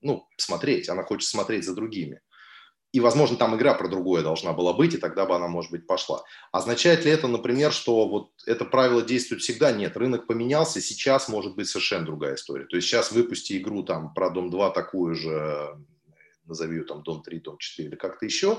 ну, 0.00 0.26
смотреть, 0.38 0.88
она 0.88 1.02
хочет 1.02 1.28
смотреть 1.28 1.64
за 1.64 1.74
другими. 1.74 2.22
И, 2.92 3.00
возможно, 3.00 3.36
там 3.36 3.54
игра 3.54 3.74
про 3.74 3.86
другое 3.86 4.22
должна 4.22 4.54
была 4.54 4.72
быть, 4.72 4.94
и 4.94 4.98
тогда 4.98 5.26
бы 5.26 5.36
она, 5.36 5.46
может 5.46 5.70
быть, 5.70 5.86
пошла. 5.86 6.22
Означает 6.52 7.04
ли 7.04 7.10
это, 7.10 7.28
например, 7.28 7.70
что 7.70 8.08
вот 8.08 8.30
это 8.46 8.64
правило 8.64 9.02
действует 9.02 9.42
всегда? 9.42 9.72
Нет, 9.72 9.96
рынок 9.96 10.26
поменялся, 10.26 10.80
сейчас 10.80 11.28
может 11.28 11.54
быть 11.54 11.68
совершенно 11.68 12.06
другая 12.06 12.36
история. 12.36 12.64
То 12.64 12.76
есть 12.76 12.88
сейчас 12.88 13.12
выпусти 13.12 13.58
игру 13.58 13.82
там 13.82 14.14
про 14.14 14.30
Дом 14.30 14.50
2 14.50 14.70
такую 14.70 15.14
же, 15.14 15.76
назови 16.46 16.78
ее 16.78 16.84
там 16.84 17.02
Дом 17.02 17.22
3, 17.22 17.40
Дом 17.40 17.58
4 17.58 17.88
или 17.88 17.96
как-то 17.96 18.24
еще, 18.24 18.58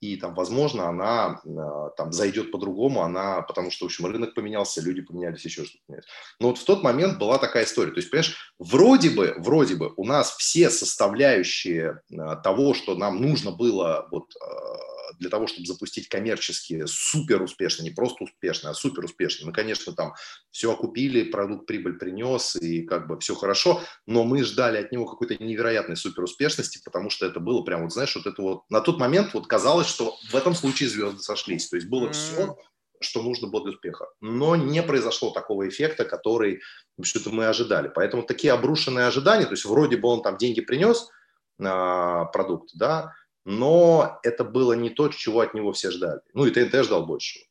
и 0.00 0.16
там, 0.16 0.34
возможно, 0.34 0.88
она 0.88 1.40
а, 1.44 1.90
там 1.90 2.12
зайдет 2.12 2.50
по-другому, 2.50 3.02
она, 3.02 3.42
потому 3.42 3.70
что, 3.70 3.84
в 3.84 3.88
общем, 3.88 4.06
рынок 4.06 4.34
поменялся, 4.34 4.80
люди 4.80 5.02
поменялись, 5.02 5.44
еще 5.44 5.64
что-то 5.64 5.84
поменялось. 5.86 6.08
Но 6.40 6.48
вот 6.48 6.58
в 6.58 6.64
тот 6.64 6.82
момент 6.82 7.18
была 7.18 7.38
такая 7.38 7.64
история. 7.64 7.92
То 7.92 7.98
есть, 7.98 8.10
понимаешь, 8.10 8.54
вроде 8.58 9.10
бы, 9.10 9.34
вроде 9.38 9.76
бы 9.76 9.92
у 9.96 10.06
нас 10.06 10.34
все 10.36 10.70
составляющие 10.70 12.00
а, 12.18 12.36
того, 12.36 12.72
что 12.72 12.94
нам 12.94 13.20
нужно 13.20 13.50
было 13.50 14.08
вот 14.10 14.34
а, 14.40 14.99
для 15.18 15.30
того, 15.30 15.46
чтобы 15.46 15.66
запустить 15.66 16.08
коммерчески 16.08 16.84
супер 16.86 17.42
успешно, 17.42 17.82
не 17.82 17.90
просто 17.90 18.24
успешно, 18.24 18.70
а 18.70 18.74
супер 18.74 19.04
успешно. 19.04 19.46
Мы, 19.46 19.52
конечно, 19.52 19.92
там 19.92 20.14
все 20.50 20.72
окупили, 20.72 21.24
продукт 21.24 21.66
прибыль 21.66 21.98
принес, 21.98 22.56
и 22.56 22.82
как 22.82 23.06
бы 23.06 23.18
все 23.20 23.34
хорошо, 23.34 23.82
но 24.06 24.24
мы 24.24 24.44
ждали 24.44 24.78
от 24.78 24.92
него 24.92 25.06
какой-то 25.06 25.42
невероятной 25.42 25.96
супер 25.96 26.24
успешности, 26.24 26.80
потому 26.84 27.10
что 27.10 27.26
это 27.26 27.40
было 27.40 27.62
прям, 27.62 27.82
вот 27.82 27.92
знаешь, 27.92 28.14
вот 28.14 28.26
это 28.26 28.40
вот, 28.42 28.62
на 28.70 28.80
тот 28.80 28.98
момент 28.98 29.34
вот 29.34 29.46
казалось, 29.46 29.86
что 29.86 30.16
в 30.30 30.34
этом 30.34 30.54
случае 30.54 30.88
звезды 30.88 31.20
сошлись, 31.20 31.68
то 31.68 31.76
есть 31.76 31.88
было 31.88 32.08
mm-hmm. 32.08 32.12
все, 32.12 32.56
что 33.00 33.22
нужно 33.22 33.48
было 33.48 33.62
для 33.64 33.72
успеха. 33.72 34.06
Но 34.20 34.56
не 34.56 34.82
произошло 34.82 35.30
такого 35.30 35.68
эффекта, 35.68 36.04
который 36.04 36.60
что-то 37.02 37.30
мы 37.30 37.46
ожидали. 37.46 37.90
Поэтому 37.94 38.22
такие 38.22 38.52
обрушенные 38.52 39.06
ожидания, 39.06 39.46
то 39.46 39.52
есть 39.52 39.64
вроде 39.64 39.96
бы 39.96 40.08
он 40.08 40.22
там 40.22 40.36
деньги 40.36 40.60
принес, 40.60 41.08
продукт, 41.56 42.70
да, 42.74 43.14
но 43.44 44.20
это 44.22 44.44
было 44.44 44.74
не 44.74 44.90
то, 44.90 45.08
чего 45.08 45.40
от 45.40 45.54
него 45.54 45.72
все 45.72 45.90
ждали. 45.90 46.20
Ну 46.34 46.46
и 46.46 46.50
ТНТ 46.50 46.84
ждал 46.84 47.06
большего. 47.06 47.44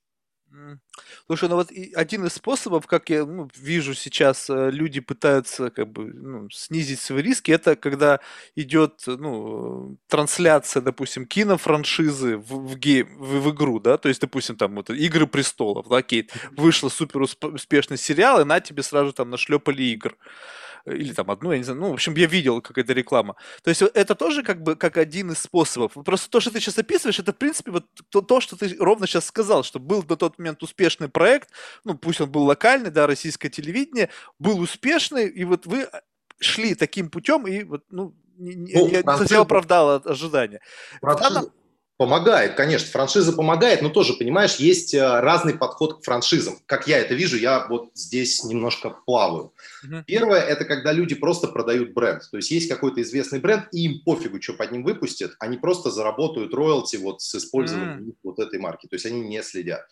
Слушай, 1.28 1.50
ну 1.50 1.56
вот 1.56 1.70
один 1.94 2.26
из 2.26 2.34
способов, 2.34 2.88
как 2.88 3.10
я 3.10 3.24
ну, 3.24 3.48
вижу 3.56 3.94
сейчас, 3.94 4.50
э, 4.50 4.72
люди 4.72 5.00
пытаются 5.00 5.70
как 5.70 5.88
бы 5.92 6.06
ну, 6.06 6.50
снизить 6.50 7.00
свои 7.00 7.22
риски, 7.22 7.52
это 7.52 7.76
когда 7.76 8.20
идет 8.56 9.04
ну, 9.06 9.98
трансляция, 10.08 10.82
допустим, 10.82 11.28
кинофраншизы 11.28 12.38
в, 12.38 12.68
в, 12.68 12.76
game, 12.78 13.16
в, 13.20 13.42
в 13.42 13.52
игру, 13.52 13.80
да, 13.80 14.00
то 14.00 14.10
есть, 14.10 14.22
допустим, 14.22 14.56
там 14.56 14.76
вот 14.76 14.90
Игры 14.90 15.28
престолов, 15.28 15.88
да, 15.88 16.02
окей, 16.02 16.34
вышел 16.52 16.90
супер 16.90 17.22
успешный 17.22 17.98
сериал, 17.98 18.42
и 18.42 18.46
на 18.46 18.60
тебе 18.60 18.82
сразу 18.82 19.14
там 19.14 19.30
нашлепали 19.30 19.84
игр 19.84 20.18
или 20.86 21.14
там 21.14 21.30
одну, 21.32 21.52
я 21.52 21.58
не 21.58 21.64
знаю, 21.64 21.80
ну, 21.80 21.90
в 21.92 21.94
общем, 21.94 22.16
я 22.16 22.26
видел 22.26 22.62
какая-то 22.62 22.94
реклама. 22.94 23.36
То 23.64 23.70
есть 23.70 23.82
это 23.82 24.16
тоже 24.16 24.44
как 24.44 24.62
бы 24.62 24.76
как 24.76 24.98
один 24.98 25.32
из 25.32 25.40
способов. 25.40 25.94
Просто 26.06 26.30
то, 26.30 26.40
что 26.40 26.52
ты 26.52 26.60
сейчас 26.60 26.78
описываешь, 26.78 27.20
это, 27.20 27.34
в 27.34 27.38
принципе, 27.38 27.72
вот 27.72 27.86
то, 28.10 28.22
то 28.22 28.42
что 28.42 28.56
ты 28.56 28.76
ровно 28.80 29.08
сейчас 29.08 29.26
сказал, 29.26 29.64
что 29.64 29.80
был 29.80 30.04
на 30.08 30.16
тот 30.16 30.38
момент 30.38 30.64
успешный 30.64 31.10
проект, 31.10 31.50
ну, 31.84 31.98
пусть 31.98 32.22
он 32.22 32.32
был 32.32 32.44
локальный, 32.44 32.92
да, 32.92 33.08
российское 33.08 33.50
телевидение, 33.50 34.10
был 34.40 34.60
успешный, 34.60 35.28
и 35.28 35.44
вот 35.46 35.66
вы 35.66 35.90
шли 36.40 36.76
таким 36.76 37.10
путем, 37.10 37.48
и 37.48 37.64
вот, 37.64 37.84
ну, 37.90 38.16
не, 38.38 38.56
ну, 38.74 38.88
не 38.88 39.04
совсем 39.18 39.42
оправдало 39.42 39.98
ожидания. 40.06 40.62
Франшиза, 41.02 41.52
Помогает, 42.00 42.56
конечно, 42.56 42.88
франшиза 42.88 43.34
помогает, 43.34 43.82
но 43.82 43.90
тоже, 43.90 44.14
понимаешь, 44.14 44.56
есть 44.56 44.94
э, 44.94 45.20
разный 45.20 45.54
подход 45.54 46.00
к 46.00 46.06
франшизам. 46.06 46.58
Как 46.66 46.88
я 46.88 46.98
это 46.98 47.14
вижу, 47.14 47.36
я 47.36 47.68
вот 47.68 47.90
здесь 47.94 48.42
немножко 48.46 48.96
плаваю. 49.06 49.52
Uh-huh. 49.86 50.06
Первое– 50.08 50.40
это 50.48 50.64
когда 50.64 50.94
люди 50.94 51.14
просто 51.14 51.50
продают 51.50 51.92
бренд. 51.92 52.24
То 52.32 52.38
есть 52.38 52.52
есть 52.52 52.70
какой-то 52.70 53.02
известный 53.02 53.40
бренд, 53.40 53.68
и 53.74 53.84
им 53.84 54.02
пофигу, 54.06 54.42
что 54.42 54.54
под 54.54 54.72
ним 54.72 54.86
выпустят, 54.86 55.34
они 55.40 55.58
просто 55.58 55.92
заработают 55.92 56.54
роялти 56.54 56.96
вот 56.96 57.22
с 57.22 57.36
использованием 57.36 58.08
uh-huh. 58.08 58.16
вот 58.24 58.40
этой 58.40 58.60
марки. 58.60 58.88
То 58.88 58.96
есть 58.96 59.06
они 59.06 59.20
не 59.20 59.44
следят. 59.44 59.86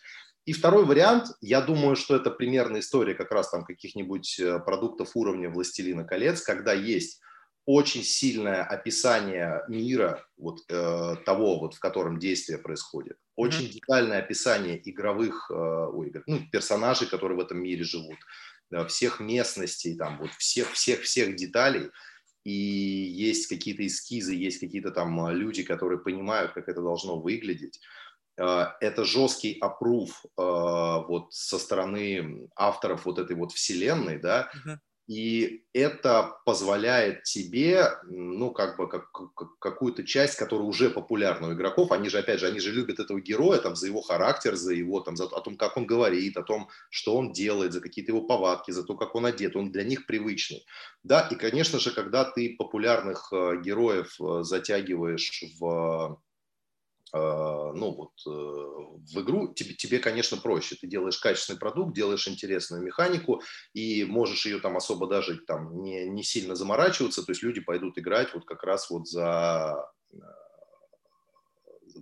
И 0.46 0.54
второй 0.54 0.86
вариант, 0.86 1.26
я 1.42 1.60
думаю, 1.60 1.94
что 1.94 2.16
это 2.16 2.30
примерная 2.30 2.80
история 2.80 3.12
как 3.12 3.32
раз 3.32 3.50
там 3.50 3.66
каких-нибудь 3.66 4.40
э, 4.40 4.60
продуктов 4.60 5.10
уровня 5.12 5.50
«Властелина 5.50 6.04
колец», 6.04 6.40
когда 6.40 6.72
есть 6.72 7.20
очень 7.68 8.02
сильное 8.02 8.64
описание 8.64 9.62
мира, 9.68 10.24
вот 10.38 10.60
э, 10.70 11.16
того, 11.26 11.60
вот, 11.60 11.74
в 11.74 11.80
котором 11.80 12.18
действие 12.18 12.58
происходит. 12.58 13.18
Очень 13.36 13.66
mm-hmm. 13.66 13.72
детальное 13.72 14.18
описание 14.20 14.90
игровых 14.90 15.50
э, 15.50 15.54
ой, 15.54 16.10
ну, 16.26 16.40
персонажей, 16.50 17.06
которые 17.06 17.36
в 17.36 17.42
этом 17.42 17.58
мире 17.62 17.84
живут, 17.84 18.16
э, 18.70 18.86
всех 18.86 19.20
местностей, 19.20 19.94
там, 19.96 20.16
вот, 20.16 20.30
всех, 20.38 20.72
всех, 20.72 21.02
всех 21.02 21.36
деталей. 21.36 21.90
И 22.42 22.52
есть 22.52 23.48
какие-то 23.48 23.86
эскизы, 23.86 24.32
есть 24.32 24.60
какие-то 24.60 24.90
там 24.90 25.26
э, 25.26 25.34
люди, 25.34 25.62
которые 25.62 25.98
понимают, 25.98 26.52
как 26.52 26.70
это 26.70 26.80
должно 26.80 27.20
выглядеть. 27.20 27.80
Э, 28.38 28.68
это 28.80 29.04
жесткий 29.04 29.58
опрув 29.60 30.24
э, 30.24 30.30
вот 30.38 31.34
со 31.34 31.58
стороны 31.58 32.48
авторов 32.56 33.04
вот 33.04 33.18
этой 33.18 33.36
вот 33.36 33.52
вселенной, 33.52 34.18
да, 34.18 34.50
uh-huh. 34.54 34.78
И 35.08 35.64
это 35.72 36.36
позволяет 36.44 37.22
тебе, 37.22 37.88
ну, 38.04 38.50
как 38.50 38.76
бы, 38.76 38.86
как, 38.90 39.10
как, 39.10 39.58
какую-то 39.58 40.04
часть, 40.04 40.36
которая 40.36 40.66
уже 40.66 40.90
популярна 40.90 41.48
у 41.48 41.54
игроков, 41.54 41.92
они 41.92 42.10
же, 42.10 42.18
опять 42.18 42.40
же, 42.40 42.46
они 42.46 42.60
же 42.60 42.72
любят 42.72 43.00
этого 43.00 43.18
героя, 43.18 43.58
там, 43.58 43.74
за 43.74 43.86
его 43.86 44.02
характер, 44.02 44.54
за 44.54 44.74
его, 44.74 45.00
там, 45.00 45.16
за, 45.16 45.24
о 45.24 45.40
том, 45.40 45.56
как 45.56 45.78
он 45.78 45.86
говорит, 45.86 46.36
о 46.36 46.42
том, 46.42 46.68
что 46.90 47.16
он 47.16 47.32
делает, 47.32 47.72
за 47.72 47.80
какие-то 47.80 48.12
его 48.12 48.26
повадки, 48.26 48.70
за 48.70 48.84
то, 48.84 48.96
как 48.96 49.14
он 49.14 49.24
одет, 49.24 49.56
он 49.56 49.72
для 49.72 49.82
них 49.82 50.04
привычный. 50.04 50.66
Да, 51.02 51.26
и, 51.30 51.36
конечно 51.36 51.78
же, 51.78 51.90
когда 51.90 52.24
ты 52.24 52.54
популярных 52.58 53.32
э, 53.32 53.62
героев 53.62 54.14
э, 54.20 54.42
затягиваешь 54.42 55.42
в 55.58 56.20
ну 57.12 57.92
вот 57.92 58.12
э, 58.26 58.30
в 58.30 59.20
игру 59.22 59.54
тебе, 59.54 59.74
тебе, 59.74 59.98
конечно, 59.98 60.36
проще. 60.36 60.76
Ты 60.76 60.86
делаешь 60.86 61.18
качественный 61.18 61.58
продукт, 61.58 61.94
делаешь 61.94 62.28
интересную 62.28 62.82
механику 62.82 63.42
и 63.72 64.04
можешь 64.04 64.44
ее 64.46 64.60
там 64.60 64.76
особо 64.76 65.06
даже 65.06 65.38
там 65.38 65.82
не, 65.82 66.08
не 66.08 66.22
сильно 66.22 66.54
заморачиваться. 66.54 67.24
То 67.24 67.32
есть 67.32 67.42
люди 67.42 67.60
пойдут 67.60 67.98
играть 67.98 68.34
вот 68.34 68.44
как 68.44 68.62
раз 68.62 68.90
вот 68.90 69.08
за 69.08 69.90
э, 70.12 70.16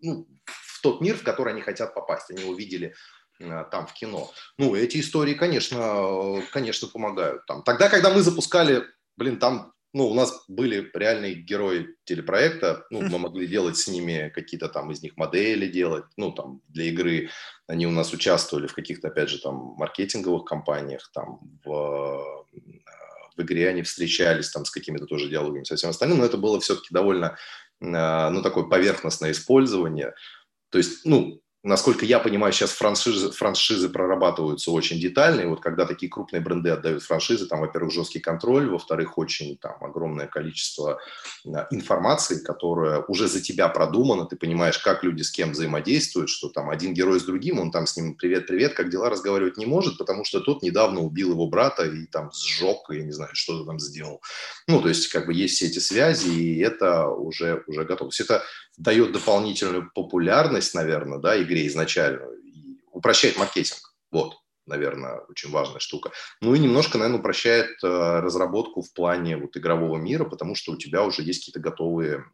ну, 0.03 0.27
в 0.45 0.83
тот 0.83 1.01
мир, 1.01 1.17
в 1.17 1.23
который 1.23 1.53
они 1.53 1.63
хотят 1.63 1.95
попасть. 1.95 2.31
Они 2.31 2.45
увидели 2.45 2.95
э, 3.41 3.65
там 3.71 3.87
в 3.87 3.93
кино. 3.93 4.31
Ну, 4.59 4.75
эти 4.75 4.99
истории, 5.01 5.35
конечно, 5.35 6.43
конечно, 6.53 6.89
помогают. 6.89 7.47
Там. 7.47 7.63
Тогда, 7.63 7.89
когда 7.89 8.11
мы 8.11 8.23
запускали, 8.23 8.85
блин, 9.17 9.39
там 9.39 9.73
ну, 9.97 10.09
у 10.09 10.15
нас 10.15 10.45
были 10.47 10.91
реальные 10.93 11.37
герои 11.37 11.97
телепроекта, 12.05 12.85
ну, 12.91 13.01
мы 13.01 13.19
могли 13.19 13.47
делать 13.47 13.79
с 13.79 13.89
ними 13.89 14.31
какие-то 14.35 14.69
там 14.69 14.91
из 14.93 15.01
них 15.01 15.17
модели 15.17 15.67
делать, 15.69 16.05
ну, 16.19 16.33
там, 16.33 16.61
для 16.69 16.85
игры. 16.85 17.31
Они 17.67 17.87
у 17.87 17.91
нас 17.91 18.13
участвовали 18.13 18.67
в 18.67 18.75
каких-то, 18.75 19.09
опять 19.09 19.31
же, 19.31 19.41
там, 19.41 19.75
маркетинговых 19.79 20.45
компаниях, 20.45 21.11
там, 21.15 21.41
в, 21.65 22.47
в 23.37 23.43
игре 23.43 23.71
они 23.71 23.81
встречались 23.81 24.51
там 24.51 24.67
с 24.67 24.71
какими-то 24.71 25.07
тоже 25.07 25.31
диалогами, 25.31 25.65
со 25.65 25.77
всем 25.77 25.89
остальным, 25.89 26.19
но 26.19 26.27
это 26.27 26.37
было 26.37 26.61
все-таки 26.61 26.89
довольно, 26.91 27.39
э, 27.81 28.29
ну, 28.31 28.43
такое 28.43 28.65
поверхностное 28.65 29.31
использование. 29.31 30.13
То 30.69 30.77
есть, 30.77 31.07
ну, 31.07 31.41
насколько 31.67 32.05
я 32.05 32.21
понимаю, 32.21 32.53
сейчас 32.53 32.71
франшизы, 32.71 33.33
франшизы 33.33 33.89
прорабатываются 33.89 34.71
очень 34.71 35.01
детально, 35.01 35.41
и 35.41 35.47
вот 35.47 35.61
когда 35.61 35.85
такие 35.85 36.09
крупные 36.09 36.41
бренды 36.41 36.71
отдают 36.71 37.03
франшизы, 37.03 37.47
там, 37.47 37.61
во-первых, 37.61 37.93
жесткий 37.93 38.21
контроль, 38.21 38.69
во-вторых, 38.69 39.19
очень 39.19 39.57
там 39.57 39.77
огромное 39.83 40.29
количество 40.29 41.01
информации, 41.71 42.43
которая 42.43 43.01
уже 43.09 43.27
за 43.27 43.41
тебя 43.41 43.69
продумана, 43.69 44.27
ты 44.27 44.37
понимаешь, 44.37 44.79
как 44.79 45.03
люди 45.03 45.23
с 45.23 45.31
кем 45.31 45.53
взаимодействуют, 45.53 46.31
что 46.31 46.49
там 46.49 46.71
один 46.71 46.95
герой 46.95 47.19
с 47.19 47.25
другим, 47.25 47.59
он 47.59 47.73
там 47.73 47.87
с 47.87 47.97
ним 47.97 48.15
привет-привет, 48.15 48.75
как 48.75 48.89
дела 48.89 49.11
разговаривать 49.11 49.57
не 49.57 49.67
может, 49.67 49.99
потому 49.99 50.25
что 50.25 50.41
тот 50.41 50.63
недавно 50.63 51.01
убил 51.01 51.33
его 51.33 51.49
брата 51.49 51.85
и 51.85 52.07
там 52.07 52.31
сжег, 52.33 52.79
я 52.91 53.03
не 53.03 53.13
знаю, 53.13 53.31
что 53.35 53.59
то 53.59 53.65
там 53.65 53.81
сделал. 53.81 54.23
Ну, 54.69 54.81
то 54.81 54.89
есть 54.89 55.09
как 55.09 55.27
бы 55.27 55.35
есть 55.35 55.57
все 55.57 55.67
эти 55.67 55.81
связи, 55.81 56.29
и 56.29 56.61
это 56.61 57.09
уже, 57.09 57.65
уже 57.67 57.85
готово. 57.85 58.11
То 58.11 58.15
есть 58.15 58.21
это 58.21 58.45
дает 58.77 59.13
дополнительную 59.13 59.91
популярность, 59.95 60.75
наверное, 60.75 61.19
да, 61.19 61.41
игре 61.41 61.67
изначальную, 61.67 62.39
и 62.43 62.79
упрощает 62.93 63.39
маркетинг. 63.39 63.95
Вот, 64.11 64.37
наверное, 64.67 65.21
очень 65.29 65.51
важная 65.51 65.81
штука. 65.81 66.11
Ну 66.41 66.55
и 66.55 66.59
немножко, 66.59 66.99
наверное, 66.99 67.21
упрощает 67.21 67.83
э, 67.83 67.87
разработку 68.21 68.83
в 68.83 68.93
плане 68.93 69.37
вот 69.37 69.57
игрового 69.57 69.97
мира, 69.99 70.25
потому 70.25 70.55
что 70.55 70.73
у 70.73 70.77
тебя 70.77 71.03
уже 71.03 71.23
есть 71.23 71.41
какие-то 71.41 71.61
готовые 71.61 72.25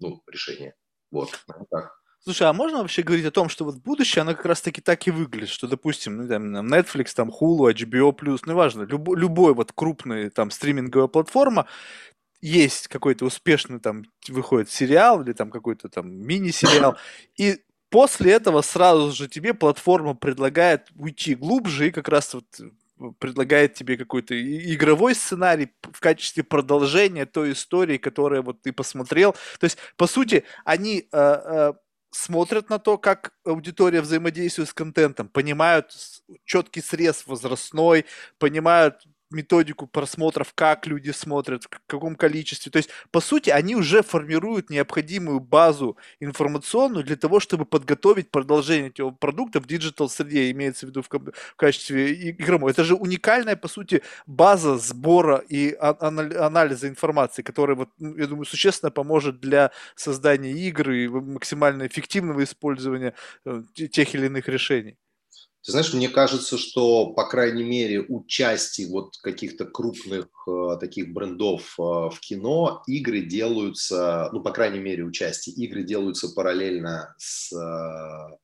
ну, 0.00 0.22
решения. 0.26 0.74
Вот, 1.10 1.38
так. 1.70 1.92
Слушай, 2.24 2.48
а 2.48 2.54
можно 2.54 2.78
вообще 2.78 3.02
говорить 3.02 3.26
о 3.26 3.30
том, 3.30 3.50
что 3.50 3.66
вот 3.66 3.76
будущее, 3.76 4.22
оно 4.22 4.34
как 4.34 4.46
раз-таки 4.46 4.80
так 4.80 5.06
и 5.06 5.10
выглядит, 5.10 5.50
что, 5.50 5.68
допустим, 5.68 6.16
ну, 6.16 6.26
там, 6.26 6.56
Netflix, 6.72 7.08
там, 7.14 7.28
Hulu, 7.28 7.70
HBO+, 7.70 8.40
неважно, 8.46 8.84
любой, 8.84 9.18
любой 9.18 9.52
вот 9.52 9.72
крупный 9.72 10.30
там 10.30 10.50
стриминговая 10.50 11.08
платформа, 11.08 11.66
есть 12.44 12.88
какой-то 12.88 13.24
успешный 13.24 13.80
там 13.80 14.04
выходит 14.28 14.70
сериал 14.70 15.22
или 15.22 15.32
там 15.32 15.50
какой-то 15.50 15.88
там 15.88 16.12
мини-сериал, 16.12 16.96
и 17.38 17.58
после 17.88 18.32
этого 18.32 18.60
сразу 18.60 19.12
же 19.12 19.28
тебе 19.28 19.54
платформа 19.54 20.14
предлагает 20.14 20.88
уйти 20.94 21.34
глубже 21.34 21.88
и 21.88 21.90
как 21.90 22.08
раз 22.08 22.34
вот 22.34 22.44
предлагает 23.18 23.74
тебе 23.74 23.96
какой-то 23.96 24.34
игровой 24.38 25.14
сценарий 25.14 25.70
в 25.82 26.00
качестве 26.00 26.44
продолжения 26.44 27.24
той 27.24 27.52
истории, 27.52 27.96
которую 27.96 28.42
вот 28.42 28.60
ты 28.60 28.72
посмотрел. 28.72 29.32
То 29.58 29.64
есть, 29.64 29.78
по 29.96 30.06
сути, 30.06 30.44
они 30.64 31.08
э, 31.10 31.18
э, 31.18 31.72
смотрят 32.10 32.68
на 32.68 32.78
то, 32.78 32.98
как 32.98 33.32
аудитория 33.44 34.00
взаимодействует 34.00 34.68
с 34.68 34.74
контентом, 34.74 35.28
понимают 35.28 35.92
четкий 36.44 36.82
срез 36.82 37.24
возрастной, 37.26 38.04
понимают 38.38 39.02
методику 39.34 39.86
просмотров, 39.86 40.52
как 40.54 40.86
люди 40.86 41.10
смотрят, 41.10 41.64
в 41.64 41.68
каком 41.86 42.16
количестве. 42.16 42.70
То 42.72 42.78
есть, 42.78 42.90
по 43.10 43.20
сути, 43.20 43.50
они 43.50 43.76
уже 43.76 44.02
формируют 44.02 44.70
необходимую 44.70 45.40
базу 45.40 45.96
информационную 46.20 47.04
для 47.04 47.16
того, 47.16 47.40
чтобы 47.40 47.64
подготовить 47.66 48.30
продолжение 48.30 48.90
этого 48.90 49.10
продукта 49.10 49.60
в 49.60 49.66
digital 49.66 50.08
среде, 50.08 50.50
имеется 50.50 50.86
в 50.86 50.90
виду 50.90 51.02
в, 51.02 51.08
в 51.10 51.56
качестве 51.56 52.30
игровой. 52.30 52.72
Это 52.72 52.84
же 52.84 52.94
уникальная, 52.94 53.56
по 53.56 53.68
сути, 53.68 54.02
база 54.26 54.78
сбора 54.78 55.38
и 55.48 55.76
анализа 55.78 56.88
информации, 56.88 57.42
которая, 57.42 57.76
вот, 57.76 57.90
я 57.98 58.26
думаю, 58.26 58.44
существенно 58.44 58.90
поможет 58.90 59.40
для 59.40 59.70
создания 59.96 60.52
игры 60.52 61.04
и 61.04 61.08
максимально 61.08 61.86
эффективного 61.86 62.44
использования 62.44 63.14
э, 63.44 63.62
тех 63.90 64.14
или 64.14 64.26
иных 64.26 64.48
решений. 64.48 64.96
Ты 65.64 65.72
знаешь, 65.72 65.94
мне 65.94 66.10
кажется, 66.10 66.58
что, 66.58 67.14
по 67.14 67.26
крайней 67.26 67.64
мере, 67.64 68.04
у 68.06 68.22
части 68.26 68.82
вот 68.82 69.16
каких-то 69.22 69.64
крупных 69.64 70.26
э, 70.46 70.76
таких 70.78 71.14
брендов 71.14 71.74
э, 71.78 71.82
в 71.82 72.18
кино 72.20 72.82
игры 72.86 73.22
делаются, 73.22 74.28
ну, 74.34 74.42
по 74.42 74.52
крайней 74.52 74.80
мере, 74.80 75.04
у 75.04 75.10
части 75.10 75.48
игры 75.48 75.82
делаются 75.82 76.28
параллельно 76.28 77.14
с, 77.16 77.50
э, 77.54 78.36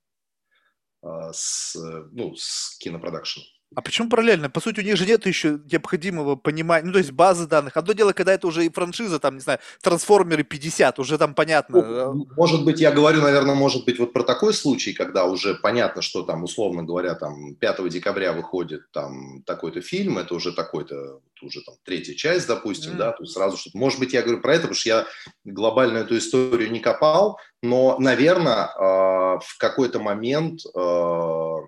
э 1.02 1.30
с, 1.34 1.76
ну, 2.12 2.34
с 2.36 2.78
кинопродакшеном. 2.78 3.46
А 3.76 3.82
почему 3.82 4.08
параллельно? 4.08 4.50
По 4.50 4.60
сути, 4.60 4.80
у 4.80 4.82
них 4.82 4.96
же 4.96 5.06
нет 5.06 5.26
еще 5.26 5.60
необходимого 5.70 6.34
понимания, 6.34 6.86
ну, 6.86 6.92
то 6.92 6.98
есть 6.98 7.12
базы 7.12 7.46
данных. 7.46 7.76
Одно 7.76 7.92
дело, 7.92 8.12
когда 8.12 8.32
это 8.32 8.48
уже 8.48 8.66
и 8.66 8.70
франшиза, 8.70 9.20
там, 9.20 9.34
не 9.34 9.40
знаю, 9.40 9.60
трансформеры 9.80 10.42
50, 10.42 10.98
уже 10.98 11.18
там 11.18 11.34
понятно. 11.34 11.80
Ну, 11.80 12.26
может 12.36 12.64
быть, 12.64 12.80
я 12.80 12.90
говорю, 12.90 13.22
наверное, 13.22 13.54
может 13.54 13.84
быть, 13.84 14.00
вот 14.00 14.12
про 14.12 14.24
такой 14.24 14.54
случай, 14.54 14.92
когда 14.92 15.24
уже 15.24 15.54
понятно, 15.54 16.02
что 16.02 16.24
там, 16.24 16.42
условно 16.42 16.82
говоря, 16.82 17.14
там 17.14 17.54
5 17.54 17.88
декабря 17.88 18.32
выходит 18.32 18.90
там 18.90 19.42
такой-то 19.44 19.80
фильм, 19.82 20.18
это 20.18 20.34
уже 20.34 20.52
такой-то, 20.52 21.20
уже 21.40 21.62
там 21.62 21.76
третья 21.84 22.14
часть, 22.14 22.48
допустим, 22.48 22.94
mm. 22.94 22.96
да, 22.96 23.12
то 23.12 23.22
есть 23.22 23.34
сразу 23.34 23.56
что-то. 23.56 23.78
Может 23.78 24.00
быть, 24.00 24.12
я 24.12 24.22
говорю 24.22 24.40
про 24.40 24.54
это, 24.54 24.62
потому 24.62 24.74
что 24.74 24.88
я 24.88 25.06
глобально 25.44 25.98
эту 25.98 26.18
историю 26.18 26.72
не 26.72 26.80
копал, 26.80 27.38
но, 27.62 27.96
наверное, 27.98 28.68
а, 28.76 29.38
в 29.38 29.58
какой-то 29.58 30.00
момент 30.00 30.60
а, 30.74 31.58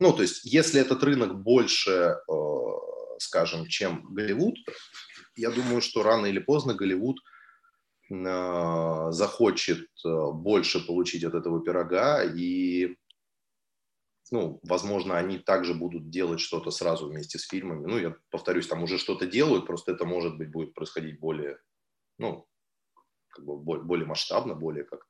ну, 0.00 0.14
то 0.14 0.22
есть, 0.22 0.44
если 0.44 0.80
этот 0.80 1.02
рынок 1.02 1.42
больше, 1.42 1.90
э, 1.90 2.16
скажем, 3.18 3.66
чем 3.66 4.14
Голливуд, 4.14 4.56
я 5.36 5.50
думаю, 5.50 5.82
что 5.82 6.02
рано 6.02 6.24
или 6.24 6.38
поздно 6.38 6.74
Голливуд 6.74 7.18
э, 8.10 9.06
захочет 9.10 9.86
э, 10.04 10.30
больше 10.32 10.84
получить 10.86 11.22
от 11.24 11.34
этого 11.34 11.62
пирога, 11.62 12.24
и, 12.24 12.96
ну, 14.30 14.58
возможно, 14.62 15.18
они 15.18 15.38
также 15.38 15.74
будут 15.74 16.08
делать 16.08 16.40
что-то 16.40 16.70
сразу 16.70 17.06
вместе 17.06 17.38
с 17.38 17.46
фильмами. 17.46 17.86
Ну, 17.86 17.98
я 17.98 18.16
повторюсь, 18.30 18.68
там 18.68 18.82
уже 18.82 18.96
что-то 18.96 19.26
делают, 19.26 19.66
просто 19.66 19.92
это, 19.92 20.06
может 20.06 20.38
быть, 20.38 20.50
будет 20.50 20.72
происходить 20.72 21.20
более, 21.20 21.58
ну, 22.16 22.46
как 23.28 23.44
бы 23.44 23.58
более 23.58 24.06
масштабно, 24.06 24.54
более 24.54 24.84
как-то 24.84 25.09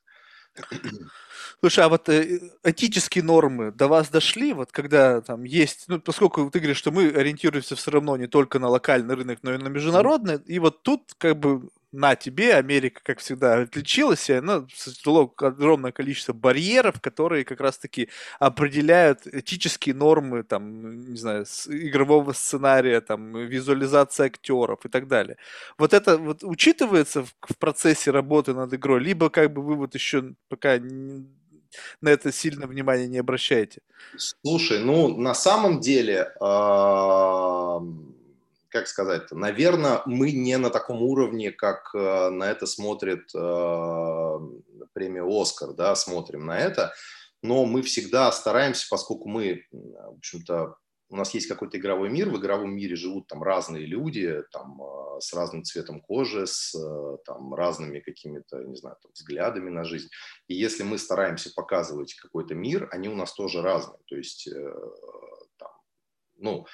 Слушай, 1.61 1.85
а 1.85 1.89
вот 1.89 2.09
э, 2.09 2.41
этические 2.65 3.25
нормы 3.25 3.71
до 3.73 3.89
вас 3.89 4.09
дошли, 4.09 4.53
вот 4.53 4.73
когда 4.73 5.21
там 5.21 5.45
есть, 5.45 5.85
ну, 5.89 6.01
поскольку 6.01 6.51
ты 6.51 6.59
говоришь, 6.59 6.79
что 6.79 6.91
мы 6.91 7.09
ориентируемся 7.09 7.77
все 7.77 7.91
равно 7.91 8.17
не 8.17 8.27
только 8.27 8.59
на 8.59 8.69
локальный 8.69 9.15
рынок, 9.15 9.41
но 9.43 9.55
и 9.55 9.59
на 9.59 9.69
международный, 9.69 10.41
и 10.47 10.59
вот 10.59 10.83
тут 10.83 11.15
как 11.19 11.39
бы 11.39 11.69
на 11.93 12.15
тебе, 12.15 12.55
Америка, 12.55 13.01
как 13.03 13.19
всегда, 13.19 13.63
отличилась, 13.63 14.29
ну, 14.29 14.67
создало 14.75 15.33
огромное 15.37 15.93
количество 15.93 16.33
барьеров, 16.33 17.01
которые 17.01 17.45
как 17.45 17.61
раз-таки 17.61 18.09
определяют 18.39 19.27
этические 19.27 19.95
нормы, 19.95 20.45
там, 20.45 21.13
не 21.13 21.19
знаю, 21.19 21.47
игрового 21.69 22.33
сценария, 22.33 23.01
там, 23.01 23.37
визуализация 23.37 24.27
актеров 24.27 24.85
и 24.85 24.89
так 24.89 25.09
далее. 25.09 25.37
Вот 25.79 25.93
это 25.93 26.17
вот 26.17 26.45
учитывается 26.45 27.25
в, 27.25 27.35
в 27.41 27.59
процессе 27.59 28.11
работы 28.11 28.55
над 28.55 28.73
игрой, 28.73 29.01
либо 29.01 29.29
как 29.29 29.53
бы 29.53 29.63
вы 29.63 29.75
вот 29.75 29.95
еще 29.95 30.35
пока 30.49 30.79
не, 30.79 31.27
на 32.01 32.09
это 32.09 32.31
сильно 32.31 32.67
внимание 32.67 33.09
не 33.09 33.19
обращаете? 33.19 33.81
Слушай, 34.17 34.79
ну, 34.85 35.17
на 35.17 35.35
самом 35.35 35.81
деле... 35.81 36.33
Э 36.41 37.81
как 38.71 38.87
сказать, 38.87 39.31
наверное, 39.33 40.03
мы 40.07 40.31
не 40.33 40.57
на 40.57 40.71
таком 40.71 41.03
уровне, 41.03 41.51
как 41.51 41.91
э, 41.95 42.31
на 42.31 42.45
это 42.45 42.67
смотрит 42.67 43.29
э, 43.35 44.39
премия 44.93 45.25
«Оскар», 45.25 45.73
да, 45.73 45.95
смотрим 45.97 46.47
на 46.47 46.59
это, 46.59 46.93
но 47.43 47.67
мы 47.67 47.83
всегда 47.83 48.31
стараемся, 48.31 48.87
поскольку 48.89 49.29
мы, 49.29 49.65
в 49.73 50.19
общем-то, 50.19 50.77
у 51.09 51.17
нас 51.17 51.35
есть 51.35 51.49
какой-то 51.49 51.79
игровой 51.79 52.11
мир, 52.11 52.29
в 52.29 52.39
игровом 52.39 52.77
мире 52.77 52.95
живут 52.95 53.27
там 53.27 53.43
разные 53.43 53.87
люди, 53.87 54.43
там, 54.53 54.81
э, 54.81 55.21
с 55.21 55.35
разным 55.35 55.65
цветом 55.65 56.01
кожи, 56.01 56.47
с 56.47 56.73
там, 57.27 57.53
разными 57.53 57.99
какими-то, 57.99 58.63
не 58.63 58.77
знаю, 58.77 58.97
там, 59.03 59.11
взглядами 59.13 59.71
на 59.71 59.83
жизнь. 59.83 60.09
И 60.47 60.55
если 60.55 60.85
мы 60.85 60.97
стараемся 60.99 61.53
показывать 61.55 62.15
какой-то 62.15 62.55
мир, 62.55 62.89
они 62.93 63.09
у 63.09 63.17
нас 63.17 63.35
тоже 63.35 63.63
разные. 63.63 63.99
То 64.07 64.17
есть, 64.17 64.49
там, 65.59 65.71
ну, 66.37 66.67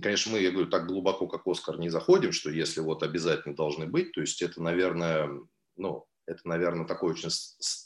Конечно, 0.00 0.32
мы, 0.32 0.40
я 0.40 0.50
говорю, 0.50 0.70
так 0.70 0.86
глубоко, 0.86 1.26
как 1.26 1.46
Оскар, 1.46 1.78
не 1.78 1.90
заходим, 1.90 2.32
что 2.32 2.50
если 2.50 2.80
вот 2.80 3.02
обязательно 3.02 3.54
должны 3.54 3.86
быть, 3.86 4.12
то 4.12 4.20
есть 4.20 4.40
это, 4.40 4.62
наверное, 4.62 5.28
ну, 5.76 6.06
это, 6.26 6.40
наверное, 6.44 6.86
такой 6.86 7.12
очень, 7.12 7.28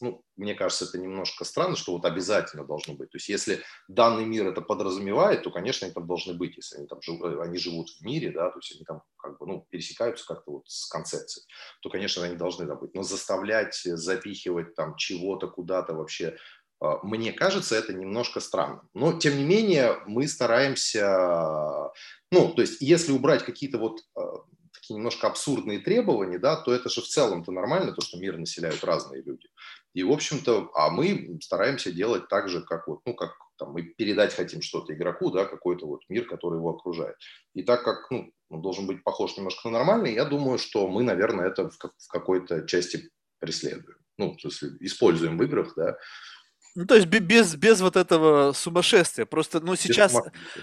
ну, 0.02 0.22
мне 0.36 0.54
кажется, 0.54 0.84
это 0.84 0.98
немножко 0.98 1.44
странно, 1.44 1.74
что 1.74 1.92
вот 1.92 2.04
обязательно 2.04 2.66
должно 2.66 2.94
быть. 2.94 3.10
То 3.10 3.16
есть 3.16 3.28
если 3.28 3.62
данный 3.88 4.26
мир 4.26 4.46
это 4.46 4.60
подразумевает, 4.60 5.42
то, 5.42 5.50
конечно, 5.50 5.86
они 5.86 5.94
там 5.94 6.06
должны 6.06 6.34
быть, 6.34 6.56
если 6.56 6.76
они 6.76 6.86
там 6.86 7.00
живут, 7.00 7.40
они 7.40 7.56
живут 7.58 7.88
в 7.88 8.02
мире, 8.04 8.30
да, 8.32 8.50
то 8.50 8.58
есть 8.58 8.72
они 8.76 8.84
там 8.84 9.02
как 9.16 9.38
бы, 9.38 9.46
ну, 9.46 9.66
пересекаются 9.70 10.26
как-то 10.26 10.52
вот 10.52 10.68
с 10.68 10.86
концепцией, 10.86 11.46
то, 11.80 11.88
конечно, 11.88 12.22
они 12.24 12.36
должны 12.36 12.66
там 12.66 12.78
быть. 12.78 12.94
Но 12.94 13.02
заставлять, 13.02 13.74
запихивать 13.82 14.74
там 14.74 14.96
чего-то 14.96 15.48
куда-то 15.48 15.94
вообще 15.94 16.36
мне 17.02 17.32
кажется, 17.32 17.74
это 17.74 17.92
немножко 17.92 18.40
странно. 18.40 18.82
Но, 18.94 19.18
тем 19.18 19.36
не 19.36 19.44
менее, 19.44 19.98
мы 20.06 20.28
стараемся... 20.28 21.92
Ну, 22.30 22.52
то 22.52 22.62
есть, 22.62 22.80
если 22.80 23.12
убрать 23.12 23.44
какие-то 23.44 23.78
вот 23.78 24.00
а, 24.14 24.42
такие 24.74 24.96
немножко 24.96 25.26
абсурдные 25.26 25.78
требования, 25.78 26.38
да, 26.38 26.56
то 26.56 26.72
это 26.72 26.88
же 26.88 27.00
в 27.00 27.06
целом-то 27.06 27.50
нормально, 27.50 27.92
то, 27.92 28.02
что 28.02 28.18
мир 28.18 28.36
населяют 28.36 28.84
разные 28.84 29.22
люди. 29.22 29.48
И, 29.94 30.02
в 30.02 30.12
общем-то, 30.12 30.70
а 30.74 30.90
мы 30.90 31.38
стараемся 31.42 31.92
делать 31.92 32.28
так 32.28 32.48
же, 32.48 32.62
как 32.62 32.86
вот, 32.86 33.00
ну, 33.06 33.14
как 33.14 33.32
там, 33.58 33.72
мы 33.72 33.82
передать 33.82 34.34
хотим 34.34 34.60
что-то 34.60 34.94
игроку, 34.94 35.30
да, 35.30 35.44
какой-то 35.46 35.86
вот 35.86 36.02
мир, 36.08 36.26
который 36.26 36.56
его 36.58 36.70
окружает. 36.70 37.16
И 37.54 37.62
так 37.62 37.82
как, 37.82 38.10
ну, 38.10 38.30
он 38.50 38.62
должен 38.62 38.86
быть 38.86 39.02
похож 39.02 39.36
немножко 39.36 39.68
на 39.68 39.78
нормальный, 39.78 40.14
я 40.14 40.24
думаю, 40.24 40.58
что 40.58 40.86
мы, 40.88 41.02
наверное, 41.02 41.48
это 41.48 41.70
в, 41.70 41.78
в 41.78 42.08
какой-то 42.08 42.66
части 42.66 43.10
преследуем. 43.38 43.98
Ну, 44.18 44.36
то 44.36 44.48
есть 44.48 44.62
используем 44.80 45.36
в 45.38 45.42
играх, 45.42 45.74
да, 45.76 45.96
ну, 46.76 46.84
то 46.84 46.94
есть 46.94 47.06
без, 47.06 47.56
без 47.56 47.80
вот 47.80 47.96
этого 47.96 48.52
сумасшествия. 48.52 49.24
Просто, 49.24 49.60
ну, 49.60 49.76
сейчас... 49.76 50.12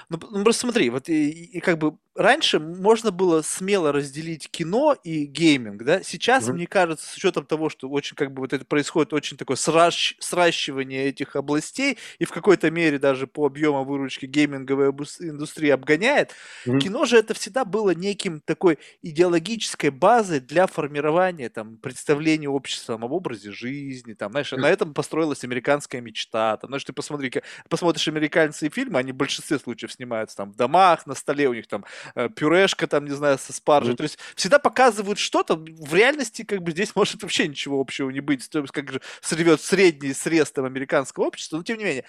Ну, 0.10 0.20
ну, 0.32 0.44
просто 0.44 0.62
смотри, 0.62 0.90
вот 0.92 1.10
и, 1.10 1.30
и 1.30 1.60
как 1.60 1.80
бы 1.80 1.98
раньше 2.16 2.60
можно 2.60 3.10
было 3.10 3.42
смело 3.42 3.92
разделить 3.92 4.50
кино 4.50 4.96
и 5.04 5.26
гейминг, 5.26 5.84
да? 5.84 6.04
Сейчас, 6.04 6.48
mm-hmm. 6.48 6.54
мне 6.54 6.68
кажется, 6.68 7.10
с 7.10 7.16
учетом 7.16 7.46
того, 7.46 7.70
что 7.70 7.90
очень 7.90 8.16
как 8.16 8.32
бы 8.32 8.42
вот 8.42 8.54
это 8.54 8.64
происходит 8.64 9.14
очень 9.14 9.38
такое 9.38 9.58
сращ, 9.58 10.16
сращивание 10.20 11.08
этих 11.08 11.36
областей, 11.36 11.98
и 12.20 12.26
в 12.26 12.32
какой-то 12.32 12.70
мере 12.70 13.00
даже 13.00 13.26
по 13.26 13.48
объему 13.48 13.84
выручки 13.84 14.28
гейминговая 14.28 14.94
индустрия 15.20 15.74
обгоняет, 15.74 16.32
mm-hmm. 16.68 16.80
кино 16.80 17.06
же 17.06 17.18
это 17.18 17.34
всегда 17.34 17.66
было 17.66 17.96
неким 17.96 18.40
такой 18.40 18.78
идеологической 19.02 19.90
базой 19.90 20.40
для 20.40 20.68
формирования 20.68 21.50
там 21.50 21.78
представления 21.78 22.50
общества 22.50 22.96
об 22.96 23.12
образе 23.12 23.52
жизни, 23.52 24.14
там, 24.14 24.32
знаешь, 24.32 24.54
mm-hmm. 24.54 24.58
на 24.58 24.70
этом 24.70 24.94
построилась 24.94 25.44
американская 25.44 26.03
мечта. 26.04 26.58
Там, 26.58 26.70
знаешь, 26.70 26.84
ты 26.84 26.94
посмотри, 26.94 27.32
посмотришь 27.70 28.08
американцы 28.08 28.70
фильмы, 28.70 29.00
они 29.00 29.12
в 29.12 29.16
большинстве 29.16 29.60
случаев 29.60 29.92
снимаются 29.92 30.38
там 30.38 30.52
в 30.52 30.56
домах, 30.56 31.06
на 31.06 31.16
столе 31.16 31.48
у 31.48 31.54
них 31.54 31.68
там 31.68 31.86
э, 32.16 32.30
пюрешка, 32.30 32.88
там, 32.88 33.06
не 33.06 33.16
знаю, 33.16 33.38
со 33.38 33.54
спаржей. 33.54 33.94
Mm-hmm. 33.94 33.98
То 33.98 34.04
есть 34.04 34.20
всегда 34.36 34.60
показывают 34.60 35.20
что-то. 35.20 35.56
В 35.56 35.94
реальности 35.94 36.44
как 36.44 36.62
бы 36.62 36.72
здесь 36.72 36.96
может 36.96 37.22
вообще 37.24 37.48
ничего 37.48 37.80
общего 37.80 38.10
не 38.10 38.20
быть. 38.20 38.50
То 38.50 38.60
есть 38.60 38.72
как 38.72 38.92
же 38.92 39.02
сревет 39.22 39.62
средний 39.62 40.14
срез 40.14 40.52
там 40.52 40.66
американского 40.66 41.26
общества. 41.26 41.58
Но 41.58 41.64
тем 41.64 41.78
не 41.78 41.86
менее, 41.86 42.06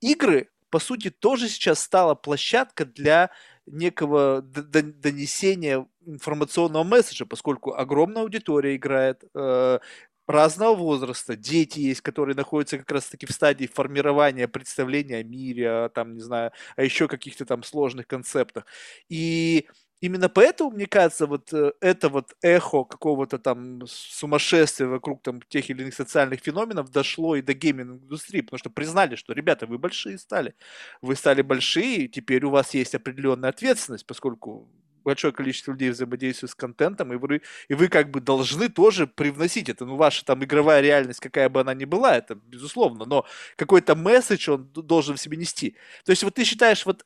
игры, 0.00 0.48
по 0.70 0.78
сути, 0.78 1.10
тоже 1.10 1.48
сейчас 1.48 1.80
стала 1.80 2.14
площадка 2.14 2.84
для 2.84 3.30
некого 3.66 4.42
донесения 4.42 5.86
информационного 6.04 6.84
месседжа, 6.84 7.24
поскольку 7.26 7.74
огромная 7.74 8.22
аудитория 8.22 8.76
играет, 8.76 9.24
э, 9.34 9.78
разного 10.26 10.74
возраста, 10.74 11.36
дети 11.36 11.80
есть, 11.80 12.00
которые 12.00 12.36
находятся 12.36 12.78
как 12.78 12.90
раз-таки 12.92 13.26
в 13.26 13.32
стадии 13.32 13.66
формирования 13.66 14.48
представления 14.48 15.16
о 15.18 15.22
мире, 15.24 15.90
там, 15.94 16.14
не 16.14 16.20
знаю, 16.20 16.52
о 16.76 16.82
еще 16.84 17.08
каких-то 17.08 17.44
там 17.46 17.62
сложных 17.62 18.06
концептах. 18.06 18.66
И 19.08 19.68
именно 20.00 20.28
поэтому, 20.28 20.70
мне 20.70 20.86
кажется, 20.86 21.26
вот 21.26 21.52
э, 21.52 21.72
это 21.80 22.08
вот 22.08 22.34
эхо 22.42 22.84
какого-то 22.84 23.38
там 23.38 23.82
сумасшествия 23.86 24.86
вокруг 24.86 25.22
там 25.22 25.40
тех 25.48 25.70
или 25.70 25.82
иных 25.82 25.94
социальных 25.94 26.40
феноменов 26.40 26.90
дошло 26.90 27.36
и 27.36 27.42
до 27.42 27.54
гейминг-индустрии, 27.54 28.42
потому 28.42 28.58
что 28.58 28.70
признали, 28.70 29.16
что, 29.16 29.32
ребята, 29.32 29.66
вы 29.66 29.78
большие 29.78 30.18
стали. 30.18 30.54
Вы 31.02 31.16
стали 31.16 31.42
большие, 31.42 32.08
теперь 32.08 32.44
у 32.44 32.50
вас 32.50 32.74
есть 32.74 32.94
определенная 32.94 33.50
ответственность, 33.50 34.06
поскольку 34.06 34.68
большое 35.04 35.32
количество 35.32 35.72
людей 35.72 35.90
взаимодействует 35.90 36.50
с 36.50 36.54
контентом, 36.54 37.12
и 37.12 37.16
вы, 37.16 37.42
и 37.68 37.74
вы 37.74 37.88
как 37.88 38.10
бы 38.10 38.20
должны 38.20 38.68
тоже 38.68 39.06
привносить 39.06 39.68
это. 39.68 39.84
Ну, 39.84 39.96
ваша 39.96 40.24
там 40.24 40.42
игровая 40.44 40.80
реальность, 40.80 41.20
какая 41.20 41.48
бы 41.48 41.60
она 41.60 41.74
ни 41.74 41.84
была, 41.84 42.16
это 42.16 42.34
безусловно, 42.34 43.04
но 43.04 43.24
какой-то 43.56 43.94
месседж 43.94 44.50
он 44.50 44.68
должен 44.72 45.16
в 45.16 45.20
себе 45.20 45.36
нести. 45.36 45.76
То 46.04 46.10
есть 46.10 46.24
вот 46.24 46.34
ты 46.34 46.44
считаешь, 46.44 46.86
вот 46.86 47.04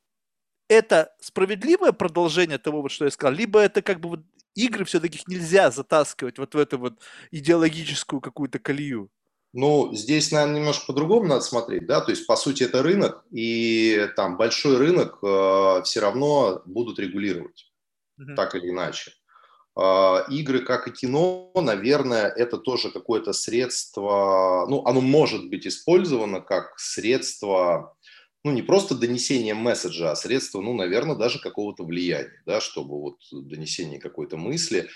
это 0.68 1.14
справедливое 1.20 1.92
продолжение 1.92 2.58
того, 2.58 2.82
вот, 2.82 2.92
что 2.92 3.04
я 3.04 3.10
сказал, 3.10 3.34
либо 3.34 3.60
это 3.60 3.82
как 3.82 4.00
бы 4.00 4.08
вот 4.10 4.20
игры 4.54 4.84
все-таки 4.84 5.20
нельзя 5.26 5.70
затаскивать 5.70 6.38
вот 6.38 6.54
в 6.54 6.58
эту 6.58 6.78
вот 6.78 6.94
идеологическую 7.30 8.20
какую-то 8.20 8.58
колею? 8.58 9.10
Ну, 9.54 9.94
здесь, 9.94 10.30
наверное, 10.30 10.60
немножко 10.60 10.86
по-другому 10.88 11.26
надо 11.26 11.40
смотреть, 11.40 11.86
да, 11.86 12.02
то 12.02 12.10
есть, 12.10 12.26
по 12.26 12.36
сути, 12.36 12.64
это 12.64 12.82
рынок, 12.82 13.24
и 13.30 14.06
там 14.14 14.36
большой 14.36 14.76
рынок 14.76 15.18
э, 15.22 15.82
все 15.84 16.00
равно 16.00 16.60
будут 16.66 16.98
регулировать, 16.98 17.67
mm-hmm. 18.18 18.34
так 18.34 18.54
или 18.54 18.70
иначе. 18.70 19.12
Э, 19.78 20.24
игры, 20.28 20.60
как 20.60 20.88
и 20.88 20.92
кино, 20.92 21.52
наверное, 21.54 22.28
это 22.28 22.58
тоже 22.58 22.90
какое-то 22.90 23.32
средство, 23.32 24.66
ну, 24.68 24.84
оно 24.84 25.00
может 25.00 25.48
быть 25.48 25.66
использовано 25.66 26.40
как 26.40 26.78
средство 26.78 27.94
ну, 28.44 28.52
не 28.52 28.62
просто 28.62 28.94
донесение 28.94 29.54
месседжа, 29.54 30.12
а 30.12 30.16
средство, 30.16 30.60
ну, 30.60 30.72
наверное, 30.74 31.16
даже 31.16 31.40
какого-то 31.40 31.84
влияния, 31.84 32.42
да, 32.46 32.60
чтобы 32.60 33.00
вот 33.00 33.16
донесение 33.30 34.00
какой-то 34.00 34.36
мысли. 34.36 34.88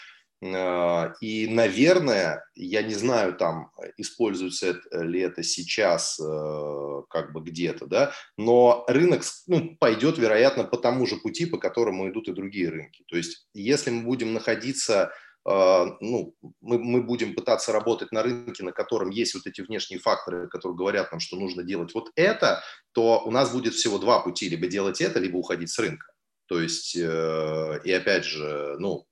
А, 0.43 1.15
и, 1.21 1.47
наверное, 1.47 2.45
я 2.55 2.83
не 2.83 2.95
знаю, 2.95 3.35
там, 3.35 3.71
используется 3.97 4.81
ли 4.93 5.21
это 5.21 5.43
сейчас 5.43 6.19
э, 6.19 7.03
как 7.09 7.33
бы 7.33 7.43
где-то, 7.43 7.87
да, 7.87 8.13
но 8.37 8.85
рынок 8.89 9.23
ну, 9.47 9.77
пойдет, 9.79 10.19
вероятно, 10.19 10.65
по 10.65 10.79
тому 10.79 11.07
же 11.07 11.17
пути, 11.17 11.47
по 11.47 11.59
которому 11.59 12.11
идут 12.11 12.29
и 12.29 12.33
другие 12.33 12.71
рынки. 12.71 13.05
То 13.07 13.17
есть, 13.17 13.47
если 13.55 13.91
мы 13.91 14.03
будем 14.03 14.33
находиться 14.33 15.13
ну, 15.45 16.37
мы, 16.61 16.79
мы 16.79 17.03
будем 17.03 17.35
пытаться 17.35 17.73
работать 17.73 18.13
на 18.13 18.23
рынке, 18.23 18.63
на 18.63 18.71
котором 18.71 19.11
есть 19.11 19.35
вот 19.35 19.45
эти 19.45 19.61
внешние 19.61 19.99
факторы, 19.99 20.49
которые 20.49 20.77
говорят 20.77 21.11
нам, 21.11 21.19
что 21.19 21.37
нужно 21.37 21.65
делать 21.65 21.93
вот 21.95 22.13
это, 22.15 22.63
то 22.93 23.21
у 23.25 23.33
нас 23.33 23.53
будет 23.53 23.75
всего 23.75 23.99
два 23.99 24.21
пути, 24.21 24.49
либо 24.49 24.69
делать 24.69 25.01
это, 25.01 25.19
либо 25.19 25.39
уходить 25.39 25.71
с 25.71 25.81
рынка. 25.81 26.13
То 26.47 26.61
есть, 26.61 26.95
э, 26.95 27.81
и 27.83 27.91
опять 27.91 28.25
же, 28.25 28.77
ну, 28.79 29.05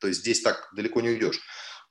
то 0.00 0.08
есть 0.08 0.20
здесь 0.20 0.42
так 0.42 0.68
далеко 0.74 1.00
не 1.00 1.10
уйдешь. 1.10 1.40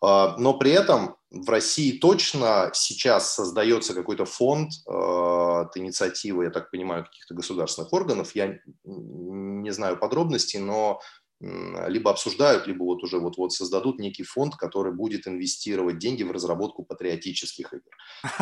А, 0.02 0.36
но 0.38 0.58
при 0.58 0.72
этом 0.72 1.16
в 1.32 1.50
России 1.50 1.98
точно 1.98 2.72
сейчас 2.74 3.34
создается 3.34 3.94
какой-то 3.94 4.26
фонд 4.26 4.72
э, 4.86 4.92
от 4.92 5.78
инициативы, 5.78 6.44
я 6.44 6.50
так 6.52 6.70
понимаю, 6.72 7.06
каких-то 7.06 7.34
государственных 7.34 7.94
органов. 7.94 8.36
Я 8.36 8.60
не 8.84 9.72
знаю 9.72 9.98
подробностей, 9.98 10.60
но 10.60 11.00
либо 11.88 12.12
обсуждают, 12.12 12.68
либо 12.68 12.84
вот 12.84 13.04
уже 13.04 13.20
вот-вот 13.20 13.52
создадут 13.52 14.00
некий 14.00 14.24
фонд, 14.24 14.56
который 14.56 14.94
будет 14.94 15.28
инвестировать 15.28 15.98
деньги 15.98 16.24
в 16.24 16.32
разработку 16.32 16.84
патриотических 16.84 17.74
игр. 17.74 17.92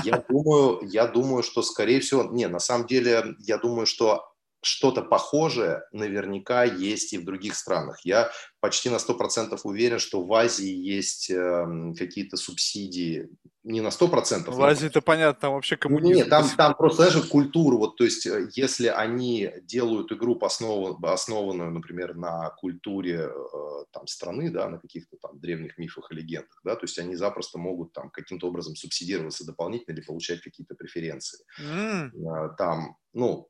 Я 0.04 0.24
думаю, 0.30 0.82
я 0.84 1.08
думаю, 1.08 1.42
что 1.42 1.64
скорее 1.64 2.00
всего, 2.00 2.24
не, 2.24 2.48
на 2.48 2.60
самом 2.60 2.86
деле, 2.86 3.36
я 3.40 3.58
думаю, 3.58 3.88
что 3.88 4.31
что-то 4.64 5.02
похожее 5.02 5.84
наверняка 5.92 6.64
есть 6.64 7.14
и 7.14 7.18
в 7.18 7.26
других 7.26 7.56
странах. 7.56 8.00
Я 8.04 8.32
почти 8.60 8.90
на 8.90 8.98
100% 8.98 9.60
уверен, 9.64 10.00
что 10.00 10.24
в 10.24 10.32
Азии 10.34 10.70
есть 10.70 11.32
э, 11.32 11.94
какие-то 11.98 12.38
субсидии. 12.38 13.28
Не 13.64 13.82
на 13.82 13.88
100%. 13.88 14.52
В 14.52 14.64
Азии 14.64 14.88
это 14.88 15.02
понятно, 15.02 15.42
там 15.42 15.54
вообще 15.54 15.78
коммунизм. 15.78 16.16
Нет, 16.16 16.30
там, 16.30 16.48
там 16.56 16.76
просто, 16.76 17.10
знаешь, 17.10 17.28
культура. 17.28 17.76
Вот, 17.76 17.98
то 17.98 18.04
есть, 18.04 18.28
э, 18.28 18.50
если 18.54 18.88
они 18.88 19.52
делают 19.64 20.12
игру, 20.12 20.38
основу, 20.42 20.98
основанную, 21.08 21.72
например, 21.72 22.16
на 22.16 22.52
культуре 22.52 23.30
э, 23.30 23.84
там, 23.92 24.06
страны, 24.06 24.52
да, 24.52 24.70
на 24.70 24.78
каких-то 24.78 25.18
там 25.18 25.40
древних 25.40 25.80
мифах 25.80 26.12
и 26.12 26.16
легендах, 26.16 26.62
да, 26.64 26.76
то 26.76 26.84
есть 26.84 27.00
они 27.00 27.16
запросто 27.16 27.58
могут 27.58 27.94
там 27.94 28.12
каким-то 28.12 28.48
образом 28.48 28.76
субсидироваться 28.76 29.46
дополнительно 29.46 29.96
или 29.96 30.06
получать 30.06 30.42
какие-то 30.42 30.76
преференции. 30.76 31.40
Mm. 31.60 32.56
Там, 32.58 32.96
ну, 33.14 33.48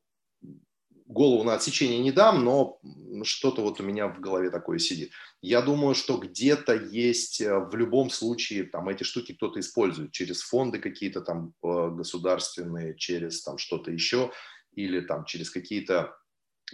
голову 1.12 1.44
на 1.44 1.54
отсечение 1.54 1.98
не 2.00 2.12
дам, 2.12 2.44
но 2.44 2.80
что-то 3.22 3.62
вот 3.62 3.80
у 3.80 3.84
меня 3.84 4.08
в 4.08 4.20
голове 4.20 4.50
такое 4.50 4.78
сидит. 4.78 5.12
Я 5.40 5.60
думаю, 5.60 5.94
что 5.94 6.16
где-то 6.16 6.74
есть 6.74 7.40
э, 7.40 7.58
в 7.58 7.74
любом 7.74 8.10
случае 8.10 8.64
там 8.64 8.88
эти 8.88 9.04
штуки 9.04 9.34
кто-то 9.34 9.60
использует 9.60 10.12
через 10.12 10.42
фонды 10.42 10.78
какие-то 10.78 11.20
там 11.20 11.54
э, 11.62 11.90
государственные, 11.90 12.96
через 12.96 13.42
там 13.42 13.58
что-то 13.58 13.90
еще 13.90 14.32
или 14.74 15.00
там 15.00 15.24
через 15.24 15.50
какие-то 15.50 16.16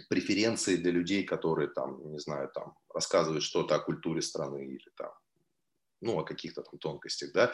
преференции 0.07 0.77
для 0.77 0.91
людей, 0.91 1.23
которые 1.23 1.67
там, 1.67 2.11
не 2.11 2.19
знаю, 2.19 2.49
там 2.53 2.75
рассказывают 2.93 3.43
что-то 3.43 3.75
о 3.75 3.79
культуре 3.79 4.21
страны 4.21 4.65
или 4.65 4.89
там, 4.95 5.11
ну, 6.01 6.19
о 6.19 6.23
каких-то 6.23 6.61
там 6.61 6.79
тонкостях, 6.79 7.33
да. 7.33 7.51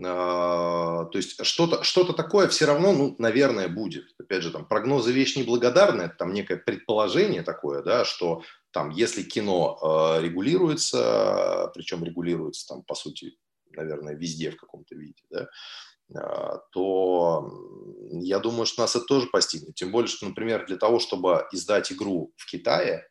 А, 0.00 1.04
то 1.04 1.18
есть 1.18 1.44
что-то 1.44 1.84
что 1.84 2.10
такое 2.12 2.48
все 2.48 2.64
равно, 2.64 2.92
ну, 2.92 3.14
наверное, 3.18 3.68
будет. 3.68 4.06
Опять 4.18 4.42
же, 4.42 4.50
там 4.50 4.66
прогнозы 4.66 5.12
вещь 5.12 5.36
неблагодарная, 5.36 6.06
это 6.06 6.16
там 6.16 6.32
некое 6.32 6.56
предположение 6.56 7.42
такое, 7.42 7.82
да, 7.82 8.04
что 8.04 8.42
там, 8.70 8.88
если 8.88 9.22
кино 9.22 9.78
э, 9.82 10.22
регулируется, 10.22 11.70
причем 11.74 12.04
регулируется 12.04 12.66
там, 12.68 12.82
по 12.84 12.94
сути, 12.94 13.36
наверное, 13.70 14.14
везде 14.14 14.50
в 14.50 14.56
каком-то 14.56 14.94
виде, 14.94 15.22
да, 15.28 15.48
э, 16.14 16.58
то 16.72 17.52
я 18.12 18.38
думаю, 18.38 18.64
что 18.64 18.80
нас 18.80 18.96
это 18.96 19.04
тоже 19.04 19.26
постигнет. 19.26 19.74
Тем 19.74 19.92
более, 19.92 20.08
что, 20.08 20.26
например, 20.26 20.64
для 20.66 20.78
того, 20.78 21.00
чтобы 21.00 21.46
издать 21.52 21.92
игру 21.92 22.32
в 22.38 22.46
Китае, 22.50 23.06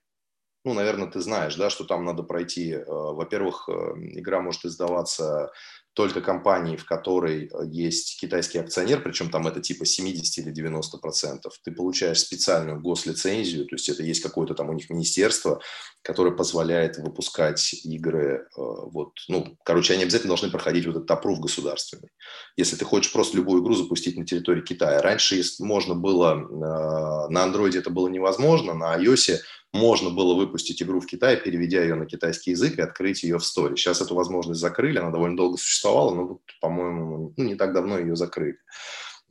ну, 0.64 0.74
наверное, 0.74 1.10
ты 1.10 1.20
знаешь, 1.20 1.56
да, 1.56 1.70
что 1.70 1.84
там 1.84 2.06
надо 2.06 2.24
пройти, 2.24 2.76
во-первых, 2.88 3.70
э, 3.70 3.72
игра 4.18 4.42
может 4.42 4.66
издаваться 4.66 5.52
только 5.94 6.22
компании, 6.22 6.78
в 6.78 6.86
которой 6.86 7.48
э, 7.48 7.66
есть 7.66 8.20
китайский 8.20 8.60
акционер, 8.60 9.02
причем 9.04 9.30
там 9.30 9.48
это 9.48 9.60
типа 9.60 9.86
70 9.86 10.46
или 10.46 10.52
90 10.52 10.98
процентов, 11.00 11.54
ты 11.64 11.72
получаешь 11.72 12.20
специальную 12.20 12.80
гослицензию, 12.80 13.66
то 13.66 13.76
есть 13.76 13.90
это 13.90 14.02
есть 14.02 14.22
какое-то 14.22 14.54
там 14.54 14.70
у 14.70 14.74
них 14.74 14.90
министерство, 14.90 15.62
которое 16.02 16.32
позволяет 16.32 16.98
выпускать 16.98 17.74
игры, 17.84 18.48
э, 18.48 18.48
вот, 18.56 19.12
ну, 19.28 19.58
короче, 19.66 19.94
они 19.94 20.04
обязательно 20.04 20.30
должны 20.30 20.50
проходить 20.50 20.86
вот 20.86 20.96
этот 20.96 21.12
опруф 21.12 21.42
государственный. 21.42 22.10
Если 22.56 22.78
ты 22.78 22.86
хочешь 22.86 23.12
просто 23.12 23.36
любую 23.36 23.62
игру 23.62 23.74
запустить 23.74 24.18
на 24.18 24.26
территории 24.26 24.62
Китая. 24.62 25.02
Раньше 25.02 25.42
можно 25.60 25.94
было, 25.94 26.36
э, 26.36 27.32
на 27.32 27.44
андроиде 27.44 27.80
это 27.80 27.90
было 27.90 28.08
невозможно, 28.08 28.74
на 28.74 28.98
iOS 28.98 29.40
можно 29.74 30.10
было 30.10 30.34
выпустить 30.34 30.82
игру 30.82 31.00
в 31.00 31.06
Китае, 31.06 31.38
переведя 31.38 31.82
ее 31.82 31.96
на 31.96 32.06
китайский 32.06 32.52
язык 32.52 32.78
и 32.78 32.82
открыть 32.82 33.24
ее 33.24 33.38
в 33.38 33.46
сторе. 33.46 33.76
Сейчас 33.78 34.02
эту 34.02 34.16
возможность 34.16 34.60
закрыли, 34.60 35.00
она 35.00 35.12
довольно 35.12 35.38
долго 35.38 35.58
существовала, 35.58 36.14
но, 36.14 36.40
по-моему, 36.60 37.34
ну, 37.38 37.44
не 37.44 37.56
так 37.56 37.74
давно 37.74 37.98
ее 37.98 38.16
закрыли. 38.16 38.58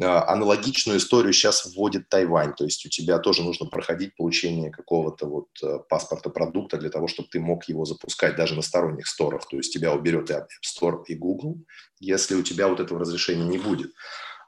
А, 0.02 0.26
аналогичную 0.32 0.98
историю 0.98 1.32
сейчас 1.34 1.66
вводит 1.66 2.08
Тайвань, 2.08 2.54
то 2.54 2.64
есть 2.64 2.86
у 2.86 2.88
тебя 2.88 3.18
тоже 3.18 3.42
нужно 3.42 3.66
проходить 3.66 4.16
получение 4.16 4.70
какого-то 4.70 5.26
вот 5.26 5.48
э, 5.62 5.78
паспорта 5.90 6.30
продукта 6.30 6.78
для 6.78 6.88
того, 6.88 7.06
чтобы 7.06 7.28
ты 7.30 7.38
мог 7.38 7.64
его 7.64 7.84
запускать 7.84 8.34
даже 8.36 8.54
на 8.54 8.62
сторонних 8.62 9.06
сторах, 9.06 9.46
то 9.46 9.58
есть 9.58 9.74
тебя 9.74 9.92
уберет 9.92 10.30
и 10.30 10.32
App 10.32 10.46
Store, 10.64 11.02
и 11.06 11.14
Google, 11.14 11.58
если 11.98 12.34
у 12.34 12.42
тебя 12.42 12.68
вот 12.68 12.80
этого 12.80 13.00
разрешения 13.00 13.44
не 13.44 13.58
будет. 13.58 13.92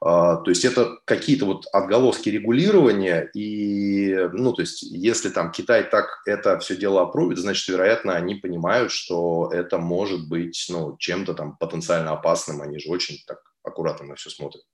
А, 0.05 0.39
то 0.39 0.51
есть 0.51 0.65
это 0.65 0.99
какие-то 1.05 1.45
вот 1.45 1.66
отголоски 1.73 2.29
регулирования, 2.29 3.31
и, 3.35 4.16
ну, 4.33 4.53
то 4.53 4.62
есть 4.62 4.83
если 4.83 5.29
там 5.29 5.53
Китай 5.53 5.85
так 5.85 6.23
это 6.27 6.59
все 6.59 6.77
дело 6.77 7.03
опробует, 7.03 7.39
значит, 7.39 7.69
вероятно, 7.69 8.16
они 8.16 8.35
понимают, 8.35 8.91
что 8.91 9.49
это 9.53 9.79
может 9.79 10.29
быть, 10.29 10.66
ну, 10.69 10.97
чем-то 10.99 11.35
там 11.35 11.57
потенциально 11.57 12.11
опасным, 12.11 12.62
они 12.62 12.81
же 12.81 12.91
очень 12.91 13.19
так 13.29 13.39
аккуратно 13.62 14.07
на 14.07 14.15
все 14.16 14.31
смотрят. 14.31 14.65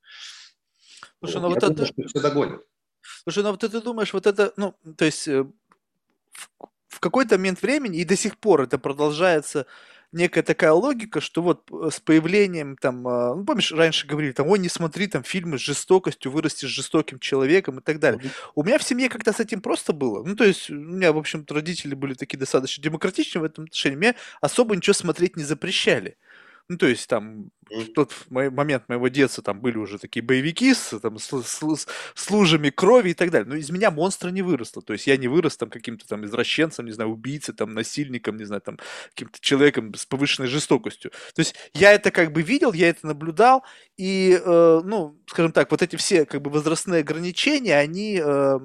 Слушай, 1.18 1.42
ну 1.42 1.48
вот, 1.48 1.62
вот 1.62 1.62
это... 1.62 1.74
Думаю, 1.74 1.86
что 1.92 2.09
все 2.09 2.20
догонят. 2.20 2.62
Слушай, 3.24 3.42
ну 3.42 3.50
вот 3.50 3.60
ты 3.60 3.68
думаешь, 3.68 4.14
вот 4.14 4.26
это, 4.26 4.55
ну, 4.56 4.74
то 4.96 5.05
есть 5.05 5.28
э, 5.28 5.44
в, 6.32 6.50
в 6.88 7.00
какой-то 7.00 7.36
момент 7.36 7.60
времени, 7.60 7.98
и 7.98 8.05
до 8.06 8.16
сих 8.16 8.38
пор 8.38 8.62
это 8.62 8.78
продолжается 8.78 9.66
некая 10.12 10.43
такая 10.43 10.72
логика, 10.72 11.20
что 11.20 11.43
вот 11.43 11.68
э, 11.70 11.90
с 11.93 12.01
появлением 12.01 12.76
там, 12.76 13.06
а, 13.06 13.35
ну, 13.35 13.44
помнишь, 13.44 13.72
раньше 13.72 14.06
говорили, 14.06 14.32
там, 14.32 14.48
ой, 14.48 14.59
не 14.59 14.68
смотри 14.68 15.06
там 15.06 15.22
фильмы 15.22 15.59
с 15.59 15.62
жестокостью, 15.62 16.32
вырастешь 16.32 16.68
жестоким 16.68 17.18
человеком 17.18 17.78
и 17.78 17.82
так 17.82 17.98
далее. 17.98 18.20
Mm-hmm. 18.20 18.51
У 18.55 18.62
меня 18.62 18.78
в 18.78 18.82
семье 18.82 19.09
как-то 19.09 19.32
с 19.32 19.40
этим 19.40 19.60
просто 19.60 19.93
было. 19.93 20.24
Ну, 20.24 20.36
то 20.36 20.44
есть 20.44 20.70
у 20.70 20.74
меня, 20.74 21.12
в 21.12 21.18
общем-то, 21.18 21.55
родители 21.55 21.94
были 21.94 22.14
такие 22.14 22.39
достаточно 22.39 22.82
демократичны 22.82 23.40
в 23.40 23.44
этом 23.44 23.64
отношении. 23.64 23.97
Мне 23.97 24.14
особо 24.40 24.76
ничего 24.76 24.94
смотреть 24.94 25.36
не 25.36 25.44
запрещали. 25.44 26.16
Ну, 26.70 26.76
то 26.76 26.86
есть 26.86 27.08
там 27.08 27.50
в 27.70 27.92
тот 27.94 28.12
момент 28.28 28.88
моего 28.88 29.08
детства 29.08 29.42
там 29.42 29.60
были 29.60 29.78
уже 29.78 29.98
такие 29.98 30.22
боевики 30.22 30.74
с, 30.74 30.98
там, 31.00 31.18
с, 31.18 31.30
с, 31.30 31.86
с 32.14 32.30
лужами 32.30 32.68
крови 32.68 33.10
и 33.10 33.14
так 33.14 33.30
далее. 33.30 33.48
Но 33.48 33.54
из 33.56 33.70
меня 33.70 33.90
монстра 33.90 34.28
не 34.28 34.42
выросло. 34.42 34.82
То 34.82 34.92
есть 34.92 35.06
я 35.06 35.16
не 35.16 35.28
вырос 35.28 35.56
там 35.56 35.70
каким-то 35.70 36.06
там 36.06 36.26
извращенцем, 36.26 36.84
не 36.84 36.92
знаю, 36.92 37.10
убийцей, 37.10 37.54
там, 37.54 37.72
насильником, 37.72 38.36
не 38.36 38.44
знаю, 38.44 38.60
там, 38.60 38.78
каким-то 39.10 39.40
человеком 39.40 39.94
с 39.94 40.04
повышенной 40.04 40.48
жестокостью. 40.48 41.10
То 41.34 41.40
есть 41.40 41.54
я 41.72 41.92
это 41.92 42.10
как 42.10 42.32
бы 42.32 42.42
видел, 42.42 42.74
я 42.74 42.90
это 42.90 43.06
наблюдал, 43.06 43.64
и, 43.96 44.38
э, 44.38 44.80
ну, 44.84 45.18
скажем 45.26 45.52
так, 45.52 45.70
вот 45.70 45.80
эти 45.82 45.96
все 45.96 46.26
как 46.26 46.42
бы 46.42 46.50
возрастные 46.50 47.00
ограничения, 47.00 47.78
они, 47.78 48.20
э, 48.22 48.58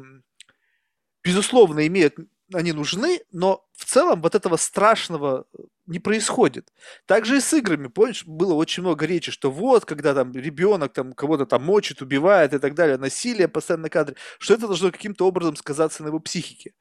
безусловно, 1.24 1.88
имеют 1.88 2.16
они 2.54 2.72
нужны, 2.74 3.22
но 3.32 3.66
в 3.74 3.86
целом 3.86 4.22
вот 4.22 4.36
этого 4.36 4.58
страшного 4.58 5.46
э, 5.58 5.62
не 5.86 6.00
происходит. 6.00 6.70
Также 7.06 7.38
и 7.38 7.42
с 7.42 7.54
играми, 7.54 7.88
помнишь, 7.88 8.26
было 8.26 8.54
очень 8.54 8.84
много 8.84 9.06
речи, 9.06 9.32
что 9.32 9.52
вот, 9.52 9.86
когда 9.86 10.14
там 10.14 10.32
ребенок 10.32 10.94
там 10.94 11.14
кого-то 11.14 11.46
там 11.46 11.64
мочит, 11.64 12.02
убивает 12.02 12.54
и 12.54 12.60
так 12.60 12.74
далее, 12.74 12.98
насилие 12.98 13.48
постоянно 13.48 13.84
на 13.84 13.90
кадре, 13.90 14.16
что 14.40 14.54
это 14.54 14.68
должно 14.68 14.92
каким-то 14.92 15.28
образом 15.28 15.56
сказаться 15.56 16.04
на 16.04 16.08
его 16.08 16.20
психике. 16.20 16.74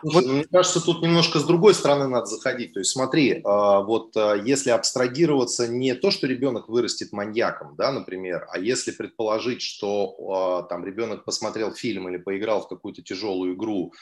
Слушай, 0.00 0.14
вот... 0.14 0.26
Мне 0.26 0.44
кажется, 0.44 0.80
тут 0.80 1.02
немножко 1.02 1.38
с 1.38 1.44
другой 1.44 1.74
стороны 1.74 2.08
надо 2.08 2.26
заходить. 2.26 2.74
То 2.74 2.80
есть 2.80 2.92
смотри, 2.92 3.40
а, 3.44 3.80
вот 3.80 4.16
а, 4.16 4.34
если 4.34 4.70
абстрагироваться 4.70 5.68
не 5.68 5.94
то, 5.94 6.10
что 6.10 6.26
ребенок 6.26 6.68
вырастет 6.68 7.12
маньяком, 7.12 7.76
да, 7.76 7.92
например, 7.92 8.46
а 8.50 8.58
если 8.58 8.90
предположить, 8.90 9.62
что 9.62 10.16
а, 10.18 10.62
там 10.64 10.84
ребенок 10.84 11.24
посмотрел 11.24 11.72
фильм 11.72 12.08
или 12.08 12.18
поиграл 12.18 12.62
в 12.62 12.68
какую-то 12.68 13.02
тяжелую 13.02 13.54
игру, 13.54 13.92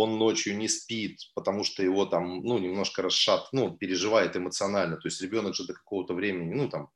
он 0.00 0.18
ночью 0.18 0.56
не 0.56 0.68
спит, 0.68 1.20
потому 1.34 1.64
что 1.64 1.82
его 1.82 2.06
там, 2.06 2.42
ну, 2.42 2.58
немножко 2.58 3.02
расшат, 3.02 3.48
ну, 3.52 3.76
переживает 3.76 4.36
эмоционально. 4.36 4.96
То 4.96 5.08
есть 5.08 5.20
ребенок 5.20 5.54
же 5.54 5.66
до 5.66 5.74
какого-то 5.74 6.14
времени, 6.14 6.54
ну, 6.54 6.68
там, 6.68 6.88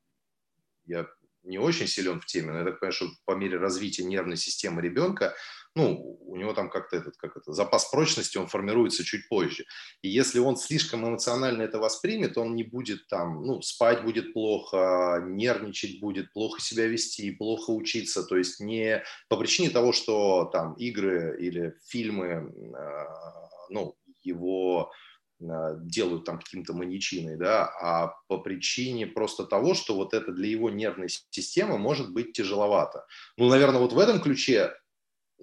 я 0.85 1.07
не 1.43 1.57
очень 1.57 1.87
силен 1.87 2.19
в 2.19 2.25
теме, 2.25 2.51
но 2.51 2.59
я 2.59 2.65
так 2.65 2.79
понимаю, 2.79 2.93
что 2.93 3.09
по 3.25 3.33
мере 3.35 3.57
развития 3.57 4.03
нервной 4.03 4.37
системы 4.37 4.81
ребенка 4.81 5.35
ну, 5.75 6.19
у 6.25 6.35
него 6.35 6.53
там 6.53 6.69
как-то 6.69 6.97
этот, 6.97 7.17
как 7.17 7.35
это, 7.35 7.53
запас 7.53 7.85
прочности, 7.85 8.37
он 8.37 8.47
формируется 8.47 9.03
чуть 9.03 9.27
позже. 9.27 9.65
И 10.01 10.09
если 10.09 10.39
он 10.39 10.55
слишком 10.55 11.07
эмоционально 11.07 11.63
это 11.63 11.79
воспримет, 11.79 12.37
он 12.37 12.55
не 12.55 12.63
будет 12.63 13.07
там, 13.07 13.43
ну, 13.43 13.61
спать 13.61 14.03
будет 14.03 14.33
плохо, 14.33 15.23
нервничать 15.25 15.99
будет, 15.99 16.31
плохо 16.33 16.61
себя 16.61 16.85
вести, 16.87 17.31
плохо 17.31 17.71
учиться. 17.71 18.23
То 18.23 18.37
есть 18.37 18.59
не 18.59 19.03
по 19.29 19.37
причине 19.37 19.69
того, 19.69 19.93
что 19.93 20.45
там 20.45 20.73
игры 20.73 21.37
или 21.39 21.75
фильмы, 21.87 22.51
а, 22.75 23.49
ну, 23.69 23.95
его 24.21 24.91
а, 25.41 25.73
делают 25.75 26.25
там 26.25 26.39
каким-то 26.39 26.73
маньячиной, 26.73 27.37
да, 27.37 27.65
а 27.81 28.13
по 28.27 28.37
причине 28.37 29.07
просто 29.07 29.45
того, 29.45 29.73
что 29.73 29.95
вот 29.95 30.13
это 30.13 30.31
для 30.31 30.47
его 30.47 30.69
нервной 30.69 31.09
системы 31.29 31.77
может 31.77 32.13
быть 32.13 32.33
тяжеловато. 32.33 33.05
Ну, 33.37 33.49
наверное, 33.49 33.79
вот 33.79 33.93
в 33.93 33.99
этом 33.99 34.21
ключе 34.21 34.73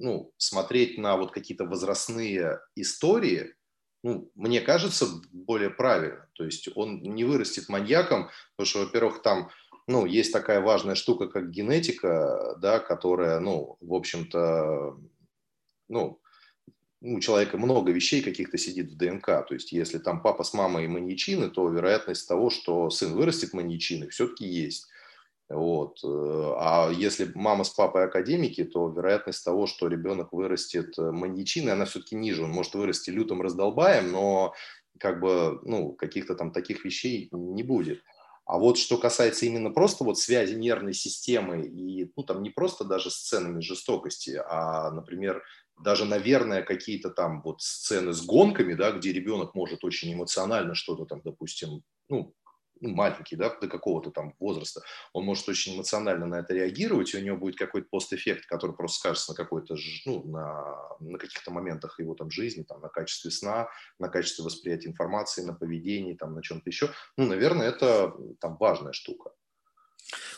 ну, 0.00 0.32
смотреть 0.38 0.98
на 0.98 1.16
вот 1.16 1.30
какие-то 1.30 1.64
возрастные 1.64 2.60
истории, 2.74 3.54
ну, 4.02 4.30
мне 4.34 4.60
кажется, 4.60 5.06
более 5.30 5.70
правильно. 5.70 6.26
То 6.32 6.44
есть 6.44 6.68
он 6.74 7.02
не 7.02 7.24
вырастет 7.24 7.68
маньяком, 7.68 8.30
потому 8.56 8.66
что, 8.66 8.78
во-первых, 8.80 9.22
там, 9.22 9.50
ну, 9.86 10.06
есть 10.06 10.32
такая 10.32 10.60
важная 10.60 10.94
штука, 10.94 11.28
как 11.28 11.50
генетика, 11.50 12.56
да, 12.60 12.78
которая, 12.78 13.40
ну, 13.40 13.76
в 13.80 13.92
общем-то, 13.92 14.98
ну, 15.88 16.20
у 17.02 17.20
человека 17.20 17.58
много 17.58 17.92
вещей 17.92 18.22
каких-то 18.22 18.58
сидит 18.58 18.90
в 18.90 18.96
ДНК. 18.96 19.26
То 19.26 19.54
есть 19.54 19.72
если 19.72 19.98
там 19.98 20.22
папа 20.22 20.44
с 20.44 20.54
мамой 20.54 20.86
маньячины, 20.86 21.50
то 21.50 21.68
вероятность 21.68 22.28
того, 22.28 22.50
что 22.50 22.90
сын 22.90 23.14
вырастет 23.14 23.52
маньячиной, 23.52 24.08
все-таки 24.08 24.46
есть. 24.46 24.86
Вот. 25.50 25.98
Э, 26.04 26.54
а 26.58 26.90
если 26.92 27.30
мама 27.34 27.64
с 27.64 27.70
папой 27.70 28.04
академики, 28.04 28.62
то 28.62 28.88
вероятность 28.88 29.44
того, 29.44 29.66
что 29.66 29.88
ребенок 29.88 30.32
вырастет 30.32 30.96
э, 30.96 31.10
маньячиной, 31.10 31.72
она 31.72 31.86
все-таки 31.86 32.14
ниже. 32.14 32.44
Он 32.44 32.50
может 32.50 32.74
вырасти 32.74 33.10
лютым 33.10 33.42
раздолбаем, 33.42 34.12
но 34.12 34.54
как 34.98 35.20
бы, 35.20 35.58
ну, 35.64 35.92
каких-то 35.92 36.36
там 36.36 36.52
таких 36.52 36.84
вещей 36.84 37.28
не 37.32 37.64
будет. 37.64 38.00
А 38.44 38.58
вот 38.58 38.78
что 38.78 38.96
касается 38.96 39.46
именно 39.46 39.70
просто 39.70 40.04
вот 40.04 40.18
связи 40.18 40.54
нервной 40.54 40.94
системы 40.94 41.66
и, 41.66 42.10
ну, 42.16 42.22
там 42.22 42.42
не 42.42 42.50
просто 42.50 42.84
даже 42.84 43.10
сценами 43.10 43.60
жестокости, 43.60 44.40
а, 44.44 44.90
например, 44.90 45.42
даже, 45.82 46.04
наверное, 46.04 46.62
какие-то 46.62 47.10
там 47.10 47.42
вот 47.42 47.60
сцены 47.62 48.12
с 48.12 48.24
гонками, 48.24 48.74
да, 48.74 48.92
где 48.92 49.12
ребенок 49.12 49.54
может 49.54 49.84
очень 49.84 50.12
эмоционально 50.12 50.74
что-то 50.74 51.06
там, 51.06 51.22
допустим, 51.24 51.82
ну, 52.08 52.34
ну, 52.80 52.90
маленький, 52.90 53.36
да, 53.36 53.54
до 53.60 53.68
какого-то 53.68 54.10
там 54.10 54.34
возраста, 54.38 54.82
он 55.12 55.24
может 55.24 55.48
очень 55.48 55.76
эмоционально 55.76 56.26
на 56.26 56.36
это 56.36 56.54
реагировать, 56.54 57.14
и 57.14 57.18
у 57.18 57.20
него 57.20 57.36
будет 57.36 57.56
какой-то 57.56 57.88
постэффект, 57.90 58.46
который 58.46 58.74
просто 58.74 58.98
скажется 58.98 59.32
на 59.32 59.36
какой-то, 59.36 59.76
ну, 60.06 60.24
на, 60.24 60.96
на 61.00 61.18
каких-то 61.18 61.50
моментах 61.50 61.98
его 62.00 62.14
там 62.14 62.30
жизни, 62.30 62.62
там, 62.62 62.80
на 62.80 62.88
качестве 62.88 63.30
сна, 63.30 63.68
на 63.98 64.08
качестве 64.08 64.44
восприятия 64.44 64.88
информации, 64.88 65.42
на 65.42 65.54
поведении, 65.54 66.14
там, 66.14 66.34
на 66.34 66.42
чем-то 66.42 66.68
еще. 66.68 66.90
Ну, 67.16 67.26
наверное, 67.26 67.68
это 67.68 68.14
там 68.40 68.56
важная 68.58 68.92
штука. 68.92 69.32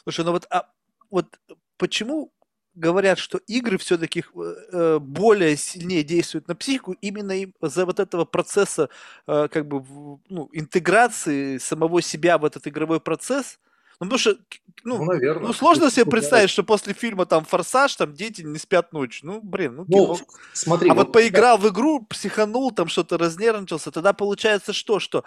Слушай, 0.02 0.24
ну 0.24 0.32
вот, 0.32 0.46
а, 0.50 0.68
вот 1.10 1.38
почему 1.76 2.32
говорят, 2.74 3.18
что 3.18 3.38
игры 3.46 3.78
все-таки 3.78 4.24
э, 4.72 4.98
более 4.98 5.56
сильнее 5.56 6.02
действуют 6.02 6.48
на 6.48 6.54
психику 6.54 6.92
именно 7.00 7.34
за 7.60 7.86
вот 7.86 8.00
этого 8.00 8.24
процесса 8.24 8.88
э, 9.26 9.48
как 9.48 9.66
бы 9.66 9.84
ну, 10.28 10.48
интеграции 10.52 11.58
самого 11.58 12.02
себя 12.02 12.38
в 12.38 12.44
этот 12.44 12.66
игровой 12.66 13.00
процесс. 13.00 13.58
Ну, 14.00 14.06
потому 14.06 14.18
что, 14.18 14.36
ну, 14.84 14.98
ну, 14.98 15.04
наверное. 15.04 15.46
ну 15.48 15.52
сложно 15.52 15.90
себе 15.90 16.06
представить, 16.06 16.50
что 16.50 16.64
после 16.64 16.92
фильма 16.92 17.26
там 17.26 17.44
«Форсаж» 17.44 17.94
там 17.96 18.14
дети 18.14 18.42
не 18.42 18.58
спят 18.58 18.92
ночью. 18.92 19.28
Ну, 19.28 19.40
блин, 19.42 19.76
ну, 19.76 19.84
ну 19.88 20.18
смотри. 20.52 20.90
А 20.90 20.94
вот, 20.94 21.06
вот 21.06 21.12
поиграл 21.12 21.58
в 21.58 21.68
игру, 21.68 22.04
психанул, 22.06 22.72
там 22.72 22.88
что-то 22.88 23.18
разнервничался, 23.18 23.90
тогда 23.90 24.12
получается 24.12 24.72
что? 24.72 24.98
Что 24.98 25.24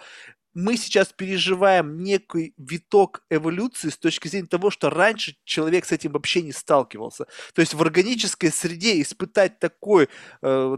мы 0.56 0.78
сейчас 0.78 1.12
переживаем 1.12 2.02
некий 2.02 2.54
виток 2.56 3.22
эволюции 3.28 3.90
с 3.90 3.98
точки 3.98 4.28
зрения 4.28 4.46
того, 4.46 4.70
что 4.70 4.88
раньше 4.88 5.36
человек 5.44 5.84
с 5.84 5.92
этим 5.92 6.12
вообще 6.12 6.40
не 6.40 6.52
сталкивался. 6.52 7.26
То 7.54 7.60
есть 7.60 7.74
в 7.74 7.82
органической 7.82 8.50
среде 8.50 9.02
испытать 9.02 9.58
такой 9.58 10.08
э, 10.40 10.76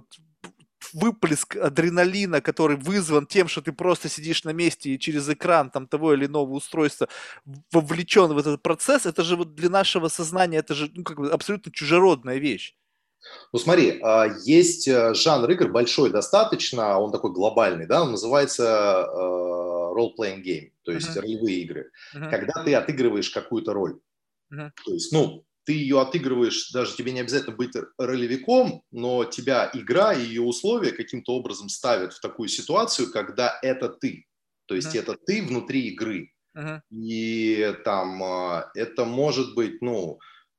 выплеск 0.92 1.56
адреналина, 1.56 2.40
который 2.40 2.76
вызван 2.76 3.26
тем, 3.26 3.48
что 3.48 3.60
ты 3.60 3.72
просто 3.72 4.09
сидишь 4.09 4.44
на 4.44 4.50
месте 4.50 4.90
и 4.90 4.98
через 4.98 5.28
экран 5.28 5.70
там 5.70 5.86
того 5.86 6.14
или 6.14 6.26
иного 6.26 6.50
устройства 6.52 7.09
вовлечен 7.72 8.32
в 8.32 8.38
этот 8.38 8.62
процесс, 8.62 9.06
это 9.06 9.22
же 9.22 9.36
вот 9.36 9.55
для 9.55 9.70
нашего 9.70 10.09
сознания, 10.09 10.59
это 10.59 10.74
же 10.74 10.90
ну, 10.94 11.05
как 11.05 11.18
бы 11.18 11.30
абсолютно 11.30 11.72
чужеродная 11.72 12.38
вещь. 12.38 12.74
Ну 13.52 13.59
смотри, 13.59 14.00
а, 14.02 14.26
есть 14.44 14.88
э, 14.88 15.14
жанр 15.14 15.50
игр 15.50 15.68
большой 15.68 16.10
достаточно, 16.10 16.98
он 16.98 17.12
такой 17.12 17.32
глобальный, 17.32 17.86
да, 17.86 18.02
он 18.02 18.12
называется 18.12 18.64
э, 18.64 19.18
role-playing 19.98 20.42
game, 20.42 20.70
то 20.84 20.92
есть 20.92 21.09
uh-huh. 21.09 21.20
ролевые 21.20 21.60
игры, 21.62 21.90
uh-huh. 22.14 22.30
когда 22.30 22.64
ты 22.64 22.74
отыгрываешь 22.74 23.30
какую-то 23.30 23.72
роль. 23.72 23.98
Uh-huh. 24.52 24.70
То 24.84 24.92
есть, 24.92 25.12
ну, 25.12 25.44
ты 25.69 25.74
ее 25.74 26.01
отыгрываешь, 26.01 26.70
даже 26.70 26.97
тебе 26.97 27.12
не 27.12 27.20
обязательно 27.20 27.55
быть 27.55 27.77
ролевиком, 27.99 28.81
но 28.90 29.27
тебя 29.27 29.70
игра 29.74 30.15
и 30.15 30.24
ее 30.24 30.40
условия 30.40 30.93
каким-то 30.93 31.35
образом 31.35 31.69
ставят 31.69 32.15
в 32.15 32.20
такую 32.20 32.49
ситуацию, 32.49 33.12
когда 33.12 33.59
это 33.61 33.90
ты. 33.90 34.24
То 34.65 34.74
есть 34.74 34.97
uh-huh. 34.97 35.01
это 35.01 35.19
ты 35.27 35.43
внутри 35.43 35.89
игры. 35.89 36.32
Uh-huh. 36.57 36.81
И 36.90 37.74
там 37.85 38.23
а, 38.23 38.70
это 38.74 39.05
может 39.05 39.55
быть, 39.55 39.82
ну, 39.82 40.19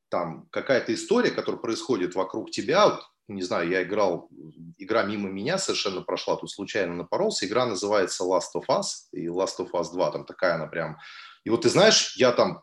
там 0.10 0.48
какая-то 0.52 0.94
история, 0.94 1.32
которая 1.32 1.60
происходит 1.60 2.14
вокруг 2.14 2.52
тебя, 2.52 2.90
вот, 2.90 3.02
не 3.28 3.42
знаю, 3.42 3.68
я 3.68 3.82
играл, 3.82 4.30
игра 4.78 5.02
мимо 5.02 5.28
меня 5.28 5.58
совершенно 5.58 6.02
прошла, 6.02 6.36
тут 6.36 6.52
случайно 6.52 6.94
напоролся, 6.94 7.48
игра 7.48 7.66
называется 7.66 8.26
Last 8.26 8.54
of 8.56 8.66
Us, 8.70 9.10
и 9.12 9.26
Last 9.26 9.58
of 9.58 9.72
Us 9.72 9.92
2, 9.92 10.12
там 10.12 10.26
такая 10.26 10.54
она 10.54 10.68
прям... 10.68 11.00
И 11.46 11.50
вот 11.50 11.62
ты 11.62 11.70
знаешь, 11.70 12.16
я 12.18 12.32
там 12.32 12.62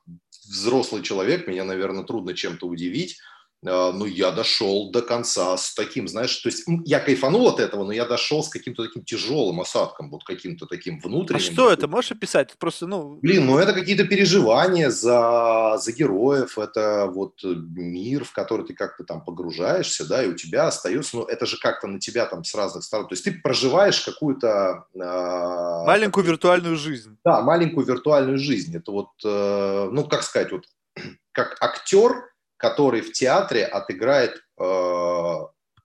взрослый 0.48 1.02
человек, 1.02 1.46
меня, 1.46 1.64
наверное, 1.64 2.04
трудно 2.04 2.34
чем-то 2.34 2.66
удивить, 2.66 3.20
ну, 3.66 4.04
я 4.04 4.30
дошел 4.30 4.90
до 4.90 5.02
конца 5.02 5.56
с 5.56 5.74
таким, 5.74 6.08
знаешь, 6.08 6.36
то 6.36 6.48
есть 6.48 6.64
я 6.84 7.00
кайфанул 7.00 7.48
от 7.48 7.60
этого, 7.60 7.84
но 7.84 7.92
я 7.92 8.04
дошел 8.04 8.42
с 8.42 8.48
каким-то 8.48 8.84
таким 8.84 9.04
тяжелым 9.04 9.60
осадком, 9.60 10.10
вот 10.10 10.24
каким-то 10.24 10.66
таким 10.66 11.00
внутренним. 11.00 11.40
А 11.40 11.52
что 11.52 11.70
это? 11.70 11.88
Можешь 11.88 12.12
описать? 12.12 12.56
Просто, 12.58 12.86
ну... 12.86 13.18
Блин, 13.22 13.46
ну 13.46 13.58
это 13.58 13.72
какие-то 13.72 14.04
переживания 14.04 14.90
за, 14.90 15.78
за 15.80 15.92
героев, 15.92 16.58
это 16.58 17.10
вот 17.12 17.40
мир, 17.44 18.24
в 18.24 18.32
который 18.32 18.66
ты 18.66 18.74
как-то 18.74 19.04
там 19.04 19.24
погружаешься, 19.24 20.06
да, 20.06 20.22
и 20.22 20.28
у 20.28 20.34
тебя 20.34 20.66
остается, 20.66 21.16
ну 21.16 21.24
это 21.24 21.46
же 21.46 21.58
как-то 21.58 21.86
на 21.86 21.98
тебя 21.98 22.26
там 22.26 22.44
с 22.44 22.54
разных 22.54 22.84
сторон, 22.84 23.08
то 23.08 23.14
есть 23.14 23.24
ты 23.24 23.32
проживаешь 23.32 24.00
какую-то... 24.00 24.86
Э, 24.94 25.86
маленькую 25.86 26.24
такую, 26.24 26.26
виртуальную 26.26 26.76
жизнь. 26.76 27.16
Да, 27.24 27.42
маленькую 27.42 27.86
виртуальную 27.86 28.38
жизнь. 28.38 28.76
Это 28.76 28.92
вот, 28.92 29.10
э, 29.24 29.88
ну 29.90 30.04
как 30.04 30.22
сказать, 30.22 30.52
вот 30.52 30.64
как 31.32 31.56
актер, 31.60 32.30
который 32.56 33.00
в 33.00 33.12
театре 33.12 33.64
отыграет 33.64 34.42
э, 34.58 35.34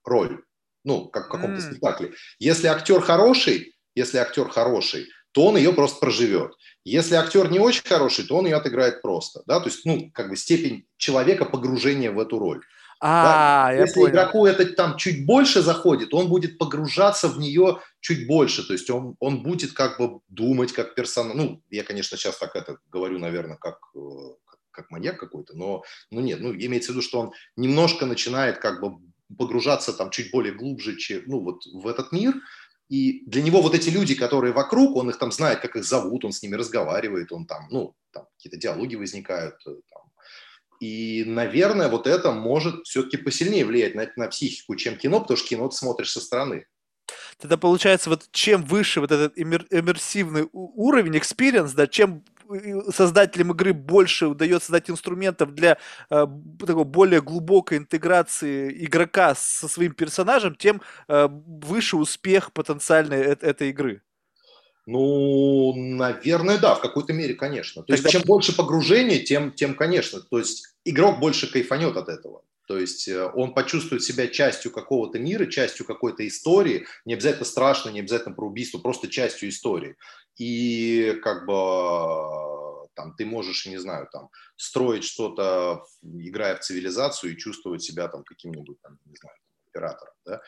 роль, 0.04 0.42
ну, 0.84 1.08
как 1.08 1.26
в 1.26 1.30
каком-то 1.30 1.60
mm. 1.60 1.70
спектакле. 1.70 2.12
Если 2.38 2.66
актер 2.66 3.00
хороший, 3.00 3.74
если 3.94 4.18
актер 4.18 4.48
хороший, 4.48 5.06
то 5.32 5.46
он 5.46 5.56
ее 5.56 5.72
просто 5.72 5.98
проживет. 5.98 6.52
Если 6.84 7.14
актер 7.14 7.50
не 7.50 7.58
очень 7.58 7.86
хороший, 7.86 8.26
то 8.26 8.36
он 8.36 8.46
ее 8.46 8.56
отыграет 8.56 9.02
просто, 9.02 9.42
да, 9.46 9.60
то 9.60 9.66
есть, 9.66 9.84
ну, 9.84 10.10
как 10.12 10.28
бы 10.28 10.36
степень 10.36 10.86
человека 10.96 11.44
погружения 11.44 12.10
в 12.10 12.18
эту 12.18 12.38
роль. 12.38 12.62
А, 13.04 13.68
да? 13.68 13.72
я 13.72 13.80
Если 13.80 13.94
понял. 13.94 14.10
игроку 14.10 14.46
это 14.46 14.64
там 14.74 14.96
чуть 14.96 15.26
больше 15.26 15.60
заходит, 15.60 16.14
он 16.14 16.28
будет 16.28 16.56
погружаться 16.56 17.28
в 17.28 17.36
нее 17.38 17.80
чуть 18.00 18.28
больше, 18.28 18.64
то 18.64 18.74
есть 18.74 18.88
он, 18.90 19.16
он 19.18 19.42
будет 19.42 19.72
как 19.72 19.98
бы 19.98 20.20
думать 20.28 20.72
как 20.72 20.94
персонаж. 20.94 21.34
Ну, 21.34 21.62
я, 21.68 21.82
конечно, 21.82 22.16
сейчас 22.16 22.38
так 22.38 22.54
это 22.54 22.76
говорю, 22.92 23.18
наверное, 23.18 23.56
как 23.56 23.78
э, 23.96 23.98
как 24.72 24.90
маньяк 24.90 25.18
какой-то, 25.18 25.56
но, 25.56 25.82
но 26.10 26.20
нет, 26.20 26.40
ну, 26.40 26.52
имеется 26.52 26.92
в 26.92 26.94
виду, 26.94 27.02
что 27.02 27.20
он 27.20 27.32
немножко 27.56 28.06
начинает 28.06 28.58
как 28.58 28.80
бы 28.80 28.98
погружаться 29.38 29.92
там 29.92 30.10
чуть 30.10 30.30
более 30.30 30.52
глубже, 30.52 30.96
чем, 30.96 31.22
ну, 31.26 31.40
вот 31.40 31.64
в 31.66 31.86
этот 31.86 32.12
мир, 32.12 32.34
и 32.88 33.22
для 33.26 33.42
него 33.42 33.62
вот 33.62 33.74
эти 33.74 33.88
люди, 33.88 34.14
которые 34.14 34.52
вокруг, 34.52 34.96
он 34.96 35.08
их 35.08 35.18
там 35.18 35.32
знает, 35.32 35.60
как 35.60 35.76
их 35.76 35.84
зовут, 35.84 36.24
он 36.24 36.32
с 36.32 36.42
ними 36.42 36.56
разговаривает, 36.56 37.32
он 37.32 37.46
там, 37.46 37.68
ну, 37.70 37.94
там 38.12 38.26
какие-то 38.36 38.58
диалоги 38.58 38.96
возникают, 38.96 39.54
э, 39.66 39.76
там. 39.90 40.02
И, 40.80 41.24
наверное, 41.24 41.88
вот 41.88 42.06
это 42.06 42.32
может 42.32 42.84
все-таки 42.84 43.16
посильнее 43.16 43.64
влиять 43.64 43.94
на, 43.94 44.10
на 44.16 44.28
психику, 44.28 44.74
чем 44.76 44.98
кино, 44.98 45.20
потому 45.20 45.38
что 45.38 45.48
кино 45.48 45.68
ты 45.68 45.76
смотришь 45.76 46.10
со 46.10 46.20
стороны. 46.20 46.66
Тогда 47.38 47.56
получается, 47.56 48.10
вот 48.10 48.28
чем 48.30 48.62
выше 48.62 49.00
вот 49.00 49.10
этот 49.10 49.32
иммерсивный 49.36 50.48
уровень, 50.52 51.16
experience, 51.16 51.72
да, 51.74 51.86
чем 51.86 52.24
создателям 52.90 53.52
игры 53.52 53.72
больше 53.72 54.26
удается 54.26 54.66
создать 54.66 54.90
инструментов 54.90 55.54
для 55.54 55.78
э, 56.10 56.26
такой 56.58 56.84
более 56.84 57.20
глубокой 57.20 57.78
интеграции 57.78 58.84
игрока 58.84 59.34
со 59.34 59.68
своим 59.68 59.92
персонажем, 59.92 60.54
тем 60.54 60.80
э, 61.08 61.28
выше 61.30 61.96
успех 61.96 62.52
потенциальной 62.52 63.18
э- 63.18 63.36
этой 63.40 63.70
игры. 63.70 64.02
Ну, 64.86 65.74
наверное, 65.76 66.58
да, 66.58 66.74
в 66.74 66.80
какой-то 66.80 67.12
мере, 67.12 67.34
конечно. 67.34 67.82
То 67.82 67.88
Тогда... 67.88 68.02
есть, 68.02 68.10
чем 68.10 68.22
больше 68.22 68.56
погружения, 68.56 69.20
тем, 69.20 69.52
тем, 69.52 69.74
конечно. 69.74 70.20
То 70.20 70.38
есть, 70.38 70.74
игрок 70.84 71.20
больше 71.20 71.50
кайфанет 71.50 71.96
от 71.96 72.08
этого. 72.08 72.42
То 72.68 72.78
есть 72.78 73.08
э, 73.08 73.30
он 73.34 73.54
почувствует 73.54 74.02
себя 74.02 74.28
частью 74.28 74.70
какого-то 74.70 75.18
мира, 75.18 75.46
частью 75.46 75.84
какой-то 75.84 76.26
истории, 76.26 76.86
не 77.04 77.14
обязательно 77.14 77.44
страшно, 77.44 77.90
не 77.90 78.00
обязательно 78.00 78.34
про 78.34 78.46
убийство, 78.46 78.78
просто 78.78 79.08
частью 79.08 79.48
истории. 79.48 79.96
И 80.38 81.18
как 81.22 81.46
бы 81.46 82.88
там 82.94 83.14
ты 83.16 83.24
можешь, 83.24 83.66
не 83.66 83.78
знаю, 83.78 84.08
там 84.12 84.28
строить 84.56 85.04
что-то, 85.04 85.84
играя 86.02 86.56
в 86.56 86.60
цивилизацию 86.60 87.32
и 87.32 87.38
чувствовать 87.38 87.82
себя 87.82 88.08
там 88.08 88.22
каким-нибудь, 88.24 88.80
там, 88.82 88.98
не 89.06 89.16
знаю, 89.16 89.36
оператором, 89.68 90.14
да, 90.26 90.42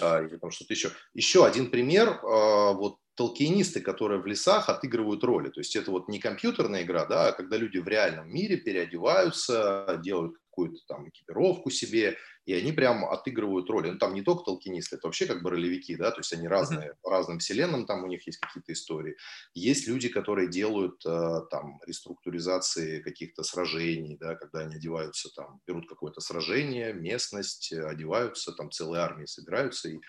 а, 0.00 0.22
или 0.22 0.36
там 0.36 0.50
что-то 0.50 0.72
еще. 0.72 0.90
Еще 1.14 1.44
один 1.44 1.70
пример, 1.70 2.20
а, 2.22 2.72
вот 2.72 2.96
толкинисты, 3.14 3.80
которые 3.80 4.22
в 4.22 4.26
лесах 4.26 4.70
отыгрывают 4.70 5.22
роли. 5.24 5.50
То 5.50 5.60
есть 5.60 5.76
это 5.76 5.90
вот 5.90 6.08
не 6.08 6.18
компьютерная 6.18 6.82
игра, 6.82 7.04
да, 7.04 7.28
а 7.28 7.32
когда 7.32 7.58
люди 7.58 7.76
в 7.76 7.86
реальном 7.86 8.32
мире 8.32 8.56
переодеваются, 8.56 10.00
делают 10.02 10.36
какую-то 10.48 10.78
там 10.88 11.08
экипировку 11.08 11.70
себе, 11.70 12.16
и 12.46 12.54
они 12.54 12.72
прям 12.72 13.04
отыгрывают 13.04 13.68
роли. 13.70 13.90
Ну, 13.90 13.98
там 13.98 14.14
не 14.14 14.22
только 14.22 14.44
толкинисты, 14.44 14.96
это 14.96 15.06
вообще 15.06 15.26
как 15.26 15.42
бы 15.42 15.50
ролевики, 15.50 15.96
да, 15.96 16.10
то 16.10 16.20
есть 16.20 16.32
они 16.32 16.48
разные, 16.48 16.90
mm-hmm. 16.90 16.96
по 17.02 17.10
разным 17.10 17.38
вселенным, 17.38 17.86
там 17.86 18.04
у 18.04 18.06
них 18.06 18.26
есть 18.26 18.38
какие-то 18.38 18.72
истории. 18.72 19.16
Есть 19.54 19.86
люди, 19.86 20.08
которые 20.08 20.48
делают 20.48 21.04
э, 21.06 21.40
там 21.50 21.80
реструктуризации 21.86 23.00
каких-то 23.00 23.42
сражений, 23.42 24.16
да, 24.18 24.34
когда 24.34 24.60
они 24.60 24.76
одеваются 24.76 25.28
там, 25.34 25.60
берут 25.66 25.88
какое-то 25.88 26.20
сражение, 26.20 26.92
местность, 26.92 27.72
одеваются, 27.72 28.52
там 28.52 28.70
целые 28.70 29.02
армии 29.02 29.26
собираются 29.26 29.88
и 29.88 30.00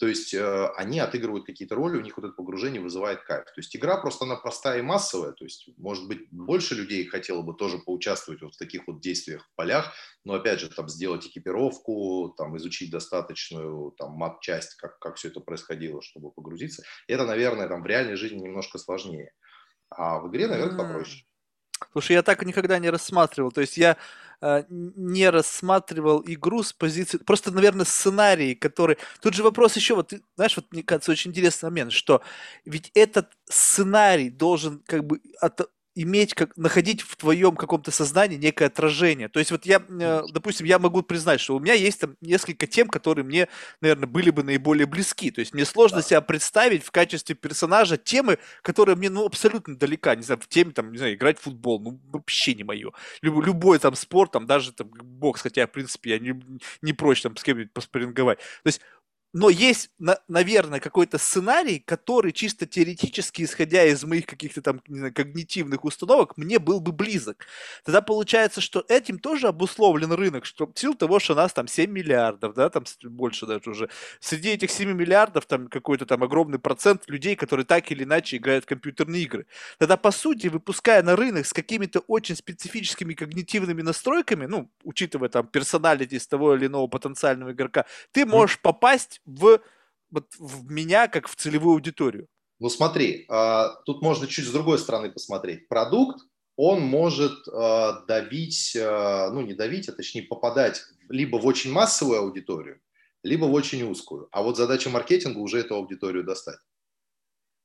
то 0.00 0.06
есть 0.06 0.32
э, 0.32 0.68
они 0.76 0.98
отыгрывают 0.98 1.44
какие-то 1.44 1.74
роли, 1.74 1.98
у 1.98 2.00
них 2.00 2.16
вот 2.16 2.24
это 2.24 2.32
погружение 2.32 2.80
вызывает 2.80 3.22
кайф. 3.22 3.44
То 3.44 3.58
есть 3.58 3.76
игра 3.76 3.98
просто 3.98 4.24
она 4.24 4.36
простая 4.36 4.78
и 4.78 4.82
массовая. 4.82 5.32
То 5.32 5.44
есть, 5.44 5.68
может 5.76 6.08
быть, 6.08 6.26
больше 6.30 6.74
людей 6.74 7.06
хотело 7.06 7.42
бы 7.42 7.54
тоже 7.54 7.76
поучаствовать 7.78 8.40
вот 8.40 8.54
в 8.54 8.58
таких 8.58 8.86
вот 8.86 9.02
действиях 9.02 9.44
в 9.44 9.54
полях, 9.56 9.92
но 10.24 10.32
опять 10.32 10.58
же, 10.58 10.70
там 10.70 10.88
сделать 10.88 11.26
экипировку, 11.26 12.34
там 12.38 12.56
изучить 12.56 12.90
достаточную 12.90 13.90
там 13.98 14.12
мат-часть, 14.12 14.76
как, 14.76 14.98
как 15.00 15.16
все 15.16 15.28
это 15.28 15.40
происходило, 15.40 16.00
чтобы 16.00 16.32
погрузиться. 16.32 16.82
Это, 17.06 17.26
наверное, 17.26 17.68
там 17.68 17.82
в 17.82 17.86
реальной 17.86 18.16
жизни 18.16 18.38
немножко 18.38 18.78
сложнее. 18.78 19.32
А 19.90 20.18
в 20.18 20.30
игре, 20.30 20.46
наверное, 20.46 20.78
попроще. 20.78 21.26
Слушай, 21.92 22.12
я 22.12 22.22
так 22.22 22.42
никогда 22.46 22.78
не 22.78 22.88
рассматривал. 22.88 23.52
То 23.52 23.60
есть 23.60 23.76
я 23.76 23.98
не 24.68 25.28
рассматривал 25.28 26.22
игру 26.26 26.62
с 26.62 26.72
позиции... 26.72 27.18
Просто, 27.18 27.50
наверное, 27.50 27.84
сценарий, 27.84 28.54
который... 28.54 28.96
Тут 29.20 29.34
же 29.34 29.42
вопрос 29.42 29.76
еще, 29.76 29.94
вот, 29.94 30.12
знаешь, 30.36 30.56
вот 30.56 30.66
мне 30.72 30.82
кажется, 30.82 31.12
очень 31.12 31.30
интересный 31.30 31.68
момент, 31.68 31.92
что 31.92 32.22
ведь 32.64 32.90
этот 32.94 33.28
сценарий 33.48 34.30
должен 34.30 34.82
как 34.86 35.04
бы 35.04 35.20
от, 35.40 35.60
иметь, 36.02 36.34
как, 36.34 36.56
находить 36.56 37.02
в 37.02 37.16
твоем 37.16 37.56
каком-то 37.56 37.90
сознании 37.90 38.36
некое 38.36 38.66
отражение. 38.66 39.28
То 39.28 39.38
есть 39.38 39.50
вот 39.50 39.66
я, 39.66 39.82
э, 39.88 40.22
допустим, 40.32 40.66
я 40.66 40.78
могу 40.78 41.02
признать, 41.02 41.40
что 41.40 41.56
у 41.56 41.60
меня 41.60 41.74
есть 41.74 42.00
там 42.00 42.16
несколько 42.22 42.66
тем, 42.66 42.88
которые 42.88 43.24
мне, 43.24 43.48
наверное, 43.82 44.06
были 44.06 44.30
бы 44.30 44.42
наиболее 44.42 44.86
близки. 44.86 45.30
То 45.30 45.40
есть 45.40 45.52
мне 45.52 45.64
сложно 45.66 45.98
да. 45.98 46.02
себя 46.02 46.20
представить 46.22 46.84
в 46.84 46.90
качестве 46.90 47.34
персонажа 47.34 47.98
темы, 47.98 48.38
которые 48.62 48.96
мне, 48.96 49.10
ну, 49.10 49.26
абсолютно 49.26 49.76
далека. 49.76 50.14
Не 50.14 50.22
знаю, 50.22 50.40
в 50.40 50.48
теме, 50.48 50.72
там, 50.72 50.90
не 50.90 50.98
знаю, 50.98 51.14
играть 51.14 51.38
в 51.38 51.42
футбол, 51.42 51.80
ну, 51.80 52.00
вообще 52.12 52.54
не 52.54 52.64
мое. 52.64 52.92
Люб, 53.20 53.44
любой 53.44 53.78
там 53.78 53.94
спорт, 53.94 54.32
там, 54.32 54.46
даже 54.46 54.72
там 54.72 54.88
бокс, 54.88 55.42
хотя, 55.42 55.66
в 55.66 55.72
принципе, 55.72 56.10
я 56.10 56.18
не, 56.18 56.40
не 56.80 56.92
прочь 56.94 57.20
там 57.20 57.36
с 57.36 57.42
кем-нибудь 57.42 57.72
поспоринговать. 57.72 58.38
То 58.38 58.66
есть 58.66 58.80
но 59.32 59.48
есть, 59.48 59.90
наверное, 60.28 60.80
какой-то 60.80 61.18
сценарий, 61.18 61.78
который 61.78 62.32
чисто 62.32 62.66
теоретически, 62.66 63.42
исходя 63.42 63.84
из 63.84 64.02
моих 64.02 64.26
каких-то 64.26 64.60
там 64.60 64.82
знаю, 64.88 65.14
когнитивных 65.14 65.84
установок, 65.84 66.36
мне 66.36 66.58
был 66.58 66.80
бы 66.80 66.90
близок. 66.90 67.46
Тогда 67.84 68.00
получается, 68.00 68.60
что 68.60 68.84
этим 68.88 69.18
тоже 69.20 69.46
обусловлен 69.46 70.12
рынок, 70.12 70.44
что 70.44 70.66
в 70.66 70.76
силу 70.76 70.94
того, 70.94 71.20
что 71.20 71.34
у 71.34 71.36
нас 71.36 71.52
там 71.52 71.68
7 71.68 71.90
миллиардов, 71.90 72.54
да, 72.54 72.70
там 72.70 72.84
больше 73.04 73.46
даже 73.46 73.70
уже. 73.70 73.88
Среди 74.18 74.50
этих 74.50 74.70
7 74.70 74.90
миллиардов 74.92 75.46
там 75.46 75.68
какой-то 75.68 76.06
там 76.06 76.24
огромный 76.24 76.58
процент 76.58 77.08
людей, 77.08 77.36
которые 77.36 77.64
так 77.64 77.90
или 77.92 78.02
иначе 78.02 78.36
играют 78.36 78.64
в 78.64 78.66
компьютерные 78.68 79.22
игры. 79.22 79.46
Тогда, 79.78 79.96
по 79.96 80.10
сути, 80.10 80.48
выпуская 80.48 81.02
на 81.04 81.14
рынок 81.14 81.46
с 81.46 81.52
какими-то 81.52 82.00
очень 82.00 82.34
специфическими 82.34 83.14
когнитивными 83.14 83.82
настройками, 83.82 84.46
ну, 84.46 84.70
учитывая 84.82 85.28
там 85.28 85.46
персоналити 85.46 86.18
с 86.18 86.26
того 86.26 86.56
или 86.56 86.66
иного 86.66 86.88
потенциального 86.88 87.52
игрока, 87.52 87.86
ты 88.10 88.26
можешь 88.26 88.56
mm. 88.56 88.62
Попасть 89.24 89.60
в, 89.60 89.60
вот, 90.10 90.26
в 90.38 90.70
меня 90.70 91.08
как 91.08 91.28
в 91.28 91.36
целевую 91.36 91.74
аудиторию? 91.74 92.26
Ну 92.58 92.68
смотри, 92.68 93.24
а, 93.28 93.76
тут 93.86 94.02
можно 94.02 94.26
чуть 94.26 94.46
с 94.46 94.52
другой 94.52 94.78
стороны 94.78 95.10
посмотреть. 95.10 95.68
Продукт, 95.68 96.20
он 96.56 96.82
может 96.82 97.48
а, 97.48 98.04
давить, 98.06 98.76
а, 98.76 99.30
ну 99.30 99.40
не 99.40 99.54
давить, 99.54 99.88
а 99.88 99.92
точнее 99.92 100.22
попадать 100.22 100.82
либо 101.08 101.36
в 101.38 101.46
очень 101.46 101.72
массовую 101.72 102.20
аудиторию, 102.20 102.80
либо 103.22 103.46
в 103.46 103.52
очень 103.54 103.82
узкую. 103.82 104.28
А 104.32 104.42
вот 104.42 104.56
задача 104.56 104.90
маркетинга 104.90 105.38
уже 105.38 105.60
эту 105.60 105.74
аудиторию 105.74 106.24
достать. 106.24 106.58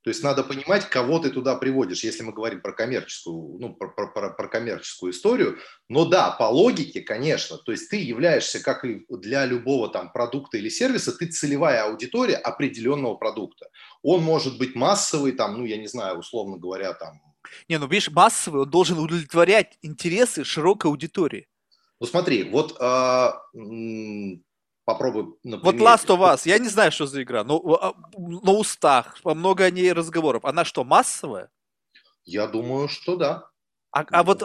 То 0.06 0.10
есть 0.10 0.22
надо 0.22 0.44
понимать, 0.44 0.88
кого 0.88 1.18
ты 1.18 1.32
туда 1.32 1.56
приводишь, 1.56 2.03
если 2.03 2.22
мы 2.22 2.32
говорим 2.32 2.61
про 2.61 2.73
коммерческую, 2.73 3.57
ну, 3.60 3.73
про, 3.73 3.90
про, 3.90 4.07
про, 4.07 4.30
про 4.30 4.48
коммерческую 4.48 5.11
историю. 5.11 5.57
Но 5.90 6.06
да, 6.06 6.30
по 6.30 6.44
логике, 6.44 7.02
конечно, 7.02 7.57
то 7.57 7.72
есть 7.72 7.90
ты 7.90 7.95
являешься, 7.95 8.61
как 8.61 8.86
и 8.86 9.03
для 9.10 9.48
любого 9.48 9.90
там 9.90 10.11
продукта 10.11 10.57
или 10.57 10.69
сервиса, 10.69 11.11
ты 11.11 11.26
целевая 11.26 11.86
аудитория 11.86 12.36
определенного 12.36 13.15
продукта. 13.15 13.69
Он 14.03 14.22
может 14.22 14.60
быть 14.60 14.76
массовый, 14.76 15.32
там, 15.32 15.57
ну, 15.57 15.65
я 15.65 15.77
не 15.77 15.88
знаю, 15.88 16.19
условно 16.19 16.57
говоря, 16.57 16.94
там... 16.94 17.19
Не, 17.68 17.80
ну, 17.80 17.88
видишь, 17.88 18.11
массовый, 18.11 18.61
он 18.61 18.69
должен 18.69 18.99
удовлетворять 18.99 19.80
интересы 19.82 20.44
широкой 20.44 20.91
аудитории. 20.91 21.48
Ну 21.99 22.06
смотри, 22.06 22.44
вот 22.44 22.77
э, 22.80 23.30
попробуй 24.85 25.35
на 25.43 25.57
Вот 25.57 25.75
Last 25.75 26.07
of 26.07 26.19
Us, 26.19 26.41
я 26.45 26.59
не 26.59 26.69
знаю, 26.69 26.91
что 26.91 27.05
за 27.05 27.23
игра, 27.23 27.43
но 27.43 27.59
а, 27.81 27.93
на 28.17 28.51
устах, 28.51 29.17
много 29.23 29.65
о 29.65 29.71
ней 29.71 29.91
разговоров. 29.91 30.45
Она 30.45 30.63
что, 30.63 30.83
массовая? 30.83 31.49
Я 32.23 32.47
думаю, 32.47 32.87
что 32.87 33.17
да. 33.17 33.49
А, 33.91 34.05
а 34.11 34.23
вот 34.23 34.43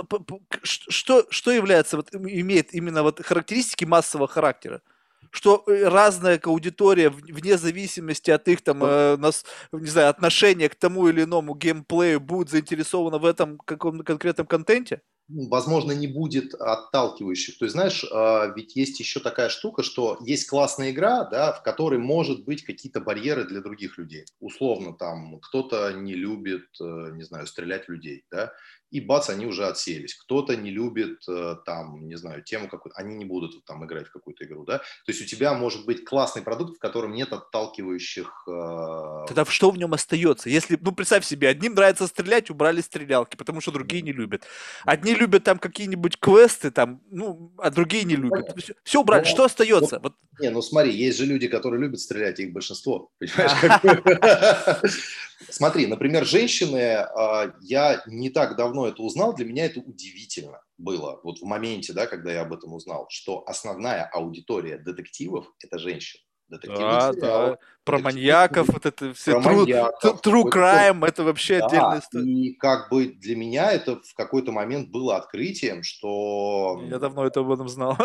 что, 0.62 1.26
что 1.30 1.50
является, 1.50 1.96
вот, 1.96 2.14
имеет 2.14 2.72
именно 2.74 3.02
вот 3.02 3.24
характеристики 3.24 3.84
массового 3.84 4.28
характера? 4.28 4.82
что 5.30 5.62
э, 5.66 5.88
разная 5.88 6.40
аудитория 6.42 7.08
вне 7.08 7.56
зависимости 7.56 8.30
от 8.30 8.48
их 8.48 8.62
там, 8.62 8.82
э, 8.82 9.16
нас, 9.16 9.44
не 9.72 9.88
знаю, 9.88 10.08
отношения 10.08 10.68
к 10.68 10.74
тому 10.74 11.08
или 11.08 11.22
иному 11.22 11.54
геймплею 11.54 12.20
будет 12.20 12.50
заинтересована 12.50 13.18
в 13.18 13.24
этом 13.24 13.58
каком-то 13.58 14.04
конкретном 14.04 14.46
контенте? 14.46 15.02
Возможно, 15.32 15.92
не 15.92 16.08
будет 16.08 16.54
отталкивающих. 16.54 17.58
То 17.58 17.64
есть, 17.64 17.74
знаешь, 17.74 18.04
а, 18.10 18.52
ведь 18.56 18.74
есть 18.74 18.98
еще 18.98 19.20
такая 19.20 19.48
штука, 19.48 19.82
что 19.82 20.18
есть 20.24 20.48
классная 20.48 20.90
игра, 20.90 21.24
да, 21.24 21.52
в 21.52 21.62
которой 21.62 22.00
может 22.00 22.44
быть 22.44 22.64
какие-то 22.64 23.00
барьеры 23.00 23.44
для 23.44 23.60
других 23.60 23.96
людей. 23.96 24.24
Условно, 24.40 24.92
там, 24.92 25.38
кто-то 25.40 25.92
не 25.92 26.14
любит, 26.14 26.66
э, 26.80 27.10
не 27.12 27.22
знаю, 27.22 27.46
стрелять 27.46 27.86
в 27.86 27.90
людей, 27.90 28.24
да, 28.30 28.52
и 28.90 29.00
бац, 29.00 29.30
они 29.30 29.46
уже 29.46 29.66
отсеялись. 29.66 30.14
Кто-то 30.14 30.56
не 30.56 30.70
любит, 30.70 31.22
э, 31.28 31.56
там, 31.64 32.08
не 32.08 32.16
знаю, 32.16 32.42
тему 32.42 32.68
какую-то, 32.68 32.98
они 32.98 33.14
не 33.14 33.24
будут 33.24 33.64
там 33.64 33.84
играть 33.84 34.08
в 34.08 34.12
какую-то 34.12 34.44
игру, 34.44 34.64
да. 34.64 34.78
То 34.78 34.84
есть 35.08 35.22
у 35.22 35.24
тебя 35.24 35.54
может 35.54 35.86
быть 35.86 36.04
классный 36.04 36.42
продукт, 36.42 36.76
в 36.76 36.80
котором 36.80 37.12
нет 37.12 37.32
отталкивающих... 37.32 38.44
Э... 38.48 39.24
Тогда 39.28 39.44
что 39.44 39.70
в 39.70 39.78
нем 39.78 39.94
остается? 39.94 40.50
Если, 40.50 40.78
ну, 40.80 40.92
представь 40.92 41.24
себе, 41.24 41.48
одним 41.48 41.74
нравится 41.74 42.06
стрелять, 42.06 42.50
убрали 42.50 42.80
стрелялки, 42.80 43.36
потому 43.36 43.60
что 43.60 43.70
другие 43.70 44.02
не 44.02 44.12
любят. 44.12 44.44
Одни 44.84 45.14
любят 45.14 45.44
там 45.44 45.58
какие-нибудь 45.58 46.18
квесты, 46.18 46.70
там, 46.70 47.00
ну, 47.10 47.52
а 47.58 47.70
другие 47.70 48.04
не 48.04 48.16
любят. 48.16 48.48
Понятно. 48.48 48.74
Все 48.82 49.00
убрали, 49.00 49.22
Но, 49.22 49.28
что 49.28 49.44
остается? 49.44 50.00
Вот. 50.02 50.14
Не, 50.40 50.50
ну 50.50 50.62
смотри, 50.62 50.92
есть 50.92 51.18
же 51.18 51.26
люди, 51.26 51.48
которые 51.48 51.80
любят 51.80 52.00
стрелять, 52.00 52.40
их 52.40 52.52
большинство, 52.52 53.10
понимаешь? 53.18 54.80
Смотри, 55.48 55.86
например, 55.86 56.26
женщины, 56.26 56.96
а, 56.96 57.54
я 57.62 58.02
не 58.06 58.30
так 58.30 58.56
давно 58.56 58.86
это 58.86 59.02
узнал, 59.02 59.34
для 59.34 59.46
меня 59.46 59.66
это 59.66 59.80
удивительно 59.80 60.62
было, 60.76 61.20
вот 61.22 61.38
в 61.38 61.44
моменте, 61.44 61.92
да, 61.92 62.06
когда 62.06 62.32
я 62.32 62.42
об 62.42 62.52
этом 62.52 62.74
узнал, 62.74 63.06
что 63.10 63.42
основная 63.46 64.04
аудитория 64.04 64.78
детективов– 64.78 65.46
это 65.62 65.78
женщины. 65.78 66.22
Да, 66.50 67.12
да. 67.12 67.58
Про 67.84 67.98
маньяков, 67.98 68.68
вот 68.68 68.84
это 68.84 69.14
все 69.14 69.38
true, 69.38 69.60
маньяков, 69.60 70.20
true 70.20 70.50
crime, 70.50 71.06
это 71.06 71.22
вообще 71.22 71.60
да, 71.60 71.66
отдельная 71.66 71.98
история. 72.00 72.24
И 72.24 72.54
как 72.54 72.90
бы 72.90 73.06
для 73.06 73.36
меня 73.36 73.72
это 73.72 74.00
в 74.00 74.14
какой-то 74.14 74.52
момент 74.52 74.90
было 74.90 75.16
открытием, 75.16 75.82
что... 75.82 76.82
Я 76.88 76.98
давно 76.98 77.24
это 77.24 77.40
об 77.40 77.50
этом 77.50 77.68
знал. 77.68 77.96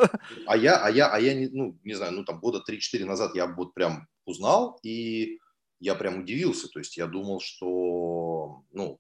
А 0.48 0.58
я, 0.58 0.78
а 0.78 0.90
я, 0.92 1.08
а 1.08 1.20
я 1.20 1.34
не, 1.34 1.48
ну, 1.48 1.78
не 1.84 1.96
знаю, 1.96 2.14
ну 2.14 2.24
там 2.24 2.40
года 2.40 2.64
3-4 2.68 3.06
назад 3.06 3.36
я 3.36 3.48
вот 3.48 3.74
прям 3.74 4.08
узнал, 4.26 4.80
и 4.84 5.40
я 5.80 5.96
прям 5.96 6.22
удивился. 6.22 6.68
То 6.68 6.80
есть 6.80 6.98
я 6.98 7.08
думал, 7.08 7.40
что, 7.40 8.64
ну, 8.72 9.00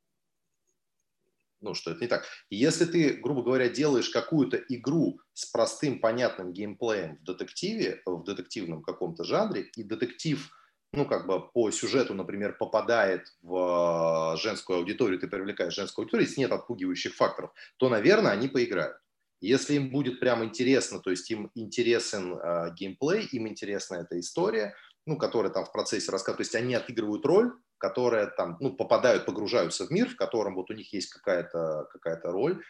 ну, 1.62 1.74
что 1.74 1.92
это 1.92 2.02
не 2.02 2.08
так. 2.08 2.26
Если 2.50 2.86
ты, 2.86 3.14
грубо 3.14 3.42
говоря, 3.42 3.70
делаешь 3.70 4.10
какую-то 4.10 4.58
игру 4.70 5.20
с 5.34 5.46
простым, 5.46 6.00
понятным 6.00 6.54
геймплеем 6.54 7.18
в 7.18 7.24
детективе, 7.24 8.02
в 8.06 8.24
детективном 8.24 8.84
каком-то 8.84 9.24
жанре, 9.24 9.72
и 9.76 9.84
детектив, 9.84 10.48
ну, 10.94 11.06
как 11.06 11.26
бы 11.26 11.50
по 11.50 11.72
сюжету, 11.72 12.14
например, 12.14 12.56
попадает 12.58 13.28
в 13.42 14.38
женскую 14.38 14.80
аудиторию, 14.80 15.20
ты 15.20 15.28
привлекаешь 15.28 15.74
женскую 15.74 16.04
аудиторию, 16.04 16.28
если 16.28 16.42
нет 16.42 16.52
отпугивающих 16.52 17.16
факторов, 17.16 17.52
то, 17.78 17.90
наверное, 17.90 18.32
они 18.32 18.48
поиграют. 18.48 18.98
Если 19.42 19.76
им 19.76 19.90
будет 19.90 20.20
прям 20.20 20.44
интересно, 20.44 21.00
то 21.00 21.10
есть 21.10 21.30
им 21.30 21.52
интересен 21.56 22.38
э, 22.38 22.74
геймплей, 22.76 23.26
им 23.26 23.48
интересна 23.48 23.96
эта 23.96 24.20
история, 24.20 24.74
ну, 25.06 25.18
которая 25.18 25.52
там 25.52 25.66
в 25.66 25.72
процессе 25.72 26.12
рассказа, 26.12 26.38
то 26.38 26.42
есть 26.42 26.56
они 26.56 26.74
отыгрывают 26.74 27.26
роль, 27.26 27.54
которая 27.78 28.28
там, 28.28 28.58
ну, 28.60 28.76
попадают, 28.76 29.26
погружаются 29.26 29.86
в 29.86 29.92
мир, 29.92 30.10
в 30.10 30.16
котором 30.16 30.56
вот 30.56 30.70
у 30.70 30.74
них 30.74 30.92
есть 30.94 31.10
какая-то 31.10 31.88
какая 31.92 32.20
роль, 32.24 32.64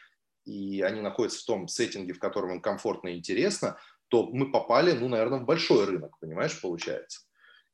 и 0.44 0.82
они 0.82 1.02
находятся 1.02 1.42
в 1.42 1.46
том 1.46 1.68
сеттинге, 1.68 2.14
в 2.14 2.20
котором 2.20 2.52
им 2.52 2.62
комфортно 2.62 3.10
и 3.10 3.18
интересно, 3.18 3.78
то 4.10 4.28
мы 4.28 4.52
попали, 4.52 4.92
ну, 4.92 5.08
наверное, 5.08 5.40
в 5.40 5.46
большой 5.46 5.86
рынок, 5.86 6.20
понимаешь, 6.20 6.60
получается. 6.62 7.22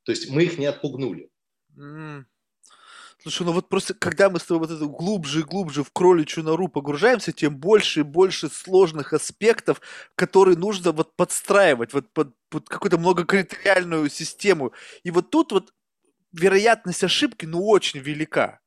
То 0.04 0.12
есть 0.12 0.30
мы 0.30 0.44
их 0.44 0.58
не 0.58 0.66
отпугнули. 0.66 1.30
Mm. 1.78 2.24
Слушай, 3.24 3.46
ну 3.46 3.52
вот 3.52 3.70
просто 3.70 3.94
когда 3.94 4.32
мы 4.32 4.40
с 4.40 4.46
тобой 4.46 4.68
вот 4.68 4.76
это 4.76 4.86
глубже 4.88 5.42
и 5.42 5.44
глубже 5.44 5.84
в 5.84 5.92
кроличью 5.92 6.44
нору 6.44 6.68
погружаемся, 6.68 7.32
тем 7.32 7.56
больше 7.58 8.00
и 8.00 8.04
больше 8.04 8.50
сложных 8.50 9.14
аспектов, 9.14 9.80
которые 10.16 10.58
нужно 10.58 10.92
вот 10.92 11.16
подстраивать 11.16 11.94
вот 11.94 12.12
под, 12.14 12.34
под 12.50 12.68
какую-то 12.68 12.98
многокритериальную 12.98 14.10
систему. 14.10 14.74
И 15.04 15.12
вот 15.12 15.30
тут 15.30 15.52
вот 15.52 15.72
вероятность 16.34 17.04
ошибки, 17.04 17.46
ну, 17.48 17.68
очень 17.68 18.02
велика. 18.02 18.61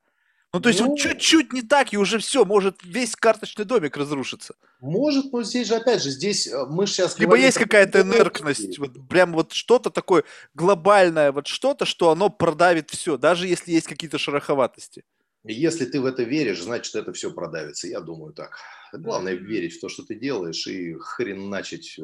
Ну, 0.54 0.60
то 0.60 0.68
есть 0.68 0.80
ну, 0.80 0.90
вот 0.90 0.98
чуть-чуть 1.00 1.52
не 1.52 1.62
так, 1.62 1.92
и 1.92 1.96
уже 1.96 2.20
все, 2.20 2.44
может 2.44 2.76
весь 2.84 3.16
карточный 3.16 3.64
домик 3.64 3.96
разрушиться. 3.96 4.54
Может, 4.78 5.32
но 5.32 5.42
здесь 5.42 5.66
же, 5.66 5.74
опять 5.74 6.00
же, 6.00 6.10
здесь 6.10 6.46
э, 6.46 6.64
мы 6.66 6.86
сейчас... 6.86 7.18
Либо 7.18 7.34
есть 7.34 7.58
какая-то 7.58 8.02
инеркность, 8.02 8.78
вот 8.78 8.92
прям 9.08 9.32
вот 9.32 9.52
что-то 9.52 9.90
такое 9.90 10.22
глобальное, 10.54 11.32
вот 11.32 11.48
что-то, 11.48 11.86
что 11.86 12.10
оно 12.10 12.30
продавит 12.30 12.90
все, 12.90 13.16
даже 13.16 13.48
если 13.48 13.72
есть 13.72 13.88
какие-то 13.88 14.16
шероховатости. 14.16 15.02
Если 15.42 15.86
ты 15.86 16.00
в 16.00 16.06
это 16.06 16.22
веришь, 16.22 16.62
значит, 16.62 16.94
это 16.94 17.12
все 17.12 17.32
продавится. 17.32 17.88
Я 17.88 18.00
думаю 18.00 18.32
так. 18.32 18.56
Главное 18.92 19.34
верить 19.34 19.76
в 19.76 19.80
то, 19.80 19.88
что 19.88 20.04
ты 20.04 20.14
делаешь, 20.14 20.68
и 20.68 20.94
хрен 21.00 21.50
начать 21.50 21.98
э, 21.98 22.02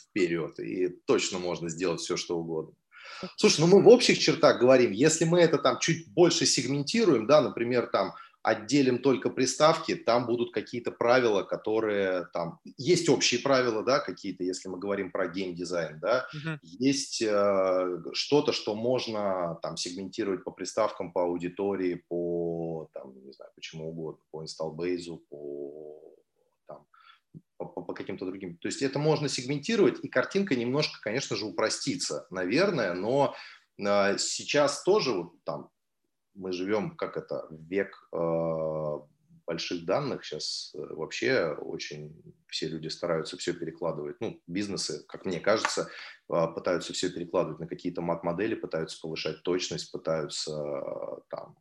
вперед. 0.00 0.60
И 0.60 0.88
точно 1.06 1.40
можно 1.40 1.68
сделать 1.68 2.00
все, 2.00 2.16
что 2.16 2.38
угодно. 2.38 2.72
Слушай, 3.36 3.60
ну 3.60 3.66
мы 3.66 3.82
в 3.82 3.88
общих 3.88 4.18
чертах 4.18 4.60
говорим, 4.60 4.92
если 4.92 5.24
мы 5.24 5.40
это 5.40 5.58
там 5.58 5.78
чуть 5.78 6.08
больше 6.12 6.46
сегментируем, 6.46 7.26
да, 7.26 7.40
например, 7.40 7.86
там 7.86 8.14
отделим 8.42 8.98
только 9.00 9.30
приставки, 9.30 9.94
там 9.94 10.26
будут 10.26 10.52
какие-то 10.52 10.90
правила, 10.90 11.42
которые 11.42 12.26
там 12.32 12.58
есть 12.78 13.08
общие 13.08 13.40
правила, 13.40 13.82
да, 13.82 13.98
какие-то, 13.98 14.44
если 14.44 14.68
мы 14.68 14.78
говорим 14.78 15.10
про 15.10 15.28
геймдизайн, 15.28 15.98
да, 16.00 16.26
uh-huh. 16.34 16.58
есть 16.62 17.22
э, 17.22 18.02
что-то, 18.12 18.52
что 18.52 18.74
можно 18.74 19.58
там 19.62 19.76
сегментировать 19.76 20.44
по 20.44 20.50
приставкам, 20.50 21.12
по 21.12 21.24
аудитории, 21.24 22.02
по 22.08 22.88
там 22.94 23.12
не 23.24 23.32
знаю, 23.32 23.50
почему 23.54 23.90
угодно, 23.90 24.22
по 24.30 24.42
инсталл-бейзу, 24.42 25.22
по 25.28 26.09
по, 27.64 27.82
по 27.82 27.94
каким-то 27.94 28.26
другим. 28.26 28.56
То 28.56 28.68
есть 28.68 28.82
это 28.82 28.98
можно 28.98 29.28
сегментировать, 29.28 30.02
и 30.02 30.08
картинка 30.08 30.56
немножко, 30.56 31.00
конечно 31.00 31.36
же, 31.36 31.46
упростится, 31.46 32.26
наверное, 32.30 32.94
но 32.94 33.34
э, 33.78 34.18
сейчас 34.18 34.82
тоже 34.82 35.12
вот 35.12 35.44
там 35.44 35.70
мы 36.34 36.52
живем, 36.52 36.96
как 36.96 37.16
это, 37.16 37.46
век 37.50 38.08
э, 38.12 38.98
больших 39.46 39.84
данных, 39.84 40.24
сейчас 40.24 40.72
э, 40.74 40.78
вообще 40.94 41.52
очень 41.60 42.34
все 42.46 42.68
люди 42.68 42.88
стараются 42.88 43.36
все 43.36 43.52
перекладывать, 43.52 44.16
ну, 44.20 44.40
бизнесы, 44.46 45.04
как 45.06 45.24
мне 45.24 45.40
кажется, 45.40 45.88
э, 46.28 46.46
пытаются 46.54 46.92
все 46.92 47.10
перекладывать 47.10 47.60
на 47.60 47.66
какие-то 47.66 48.00
мат-модели, 48.00 48.54
пытаются 48.54 49.00
повышать 49.00 49.42
точность, 49.42 49.92
пытаются 49.92 50.52
там 51.28 51.56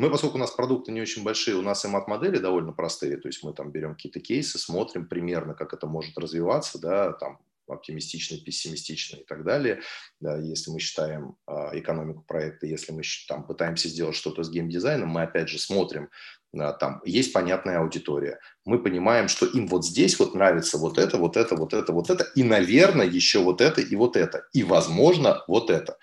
мы, 0.00 0.10
поскольку 0.10 0.36
у 0.36 0.40
нас 0.40 0.50
продукты 0.50 0.92
не 0.92 1.02
очень 1.02 1.22
большие, 1.22 1.56
у 1.56 1.62
нас 1.62 1.84
и 1.84 1.88
мат-модели 1.88 2.38
довольно 2.38 2.72
простые, 2.72 3.18
то 3.18 3.28
есть 3.28 3.44
мы 3.44 3.52
там 3.52 3.70
берем 3.70 3.94
какие-то 3.94 4.20
кейсы, 4.20 4.58
смотрим 4.58 5.06
примерно, 5.06 5.54
как 5.54 5.74
это 5.74 5.86
может 5.86 6.16
развиваться, 6.16 6.78
да, 6.80 7.12
там 7.12 7.38
оптимистичный, 7.68 8.38
пессимистичный 8.40 9.20
и 9.20 9.24
так 9.24 9.44
далее. 9.44 9.80
Да, 10.18 10.36
если 10.38 10.70
мы 10.70 10.80
считаем 10.80 11.36
э, 11.46 11.52
экономику 11.74 12.24
проекта, 12.26 12.66
если 12.66 12.92
мы 12.92 13.02
там 13.28 13.46
пытаемся 13.46 13.88
сделать 13.88 14.16
что-то 14.16 14.42
с 14.42 14.50
геймдизайном, 14.50 15.08
мы 15.08 15.22
опять 15.22 15.48
же 15.48 15.58
смотрим, 15.58 16.08
э, 16.52 16.72
там 16.80 17.00
есть 17.04 17.32
понятная 17.32 17.80
аудитория. 17.80 18.40
Мы 18.64 18.82
понимаем, 18.82 19.28
что 19.28 19.46
им 19.46 19.68
вот 19.68 19.84
здесь 19.84 20.18
вот 20.18 20.34
нравится 20.34 20.78
вот 20.78 20.98
это, 20.98 21.16
вот 21.16 21.36
это, 21.36 21.54
вот 21.54 21.72
это, 21.72 21.92
вот 21.92 22.10
это, 22.10 22.24
и, 22.34 22.42
наверное, 22.42 23.06
еще 23.06 23.40
вот 23.40 23.60
это 23.60 23.80
и 23.80 23.96
вот 23.96 24.16
это, 24.16 24.46
и, 24.52 24.62
возможно, 24.62 25.44
вот 25.46 25.70
это. 25.70 25.98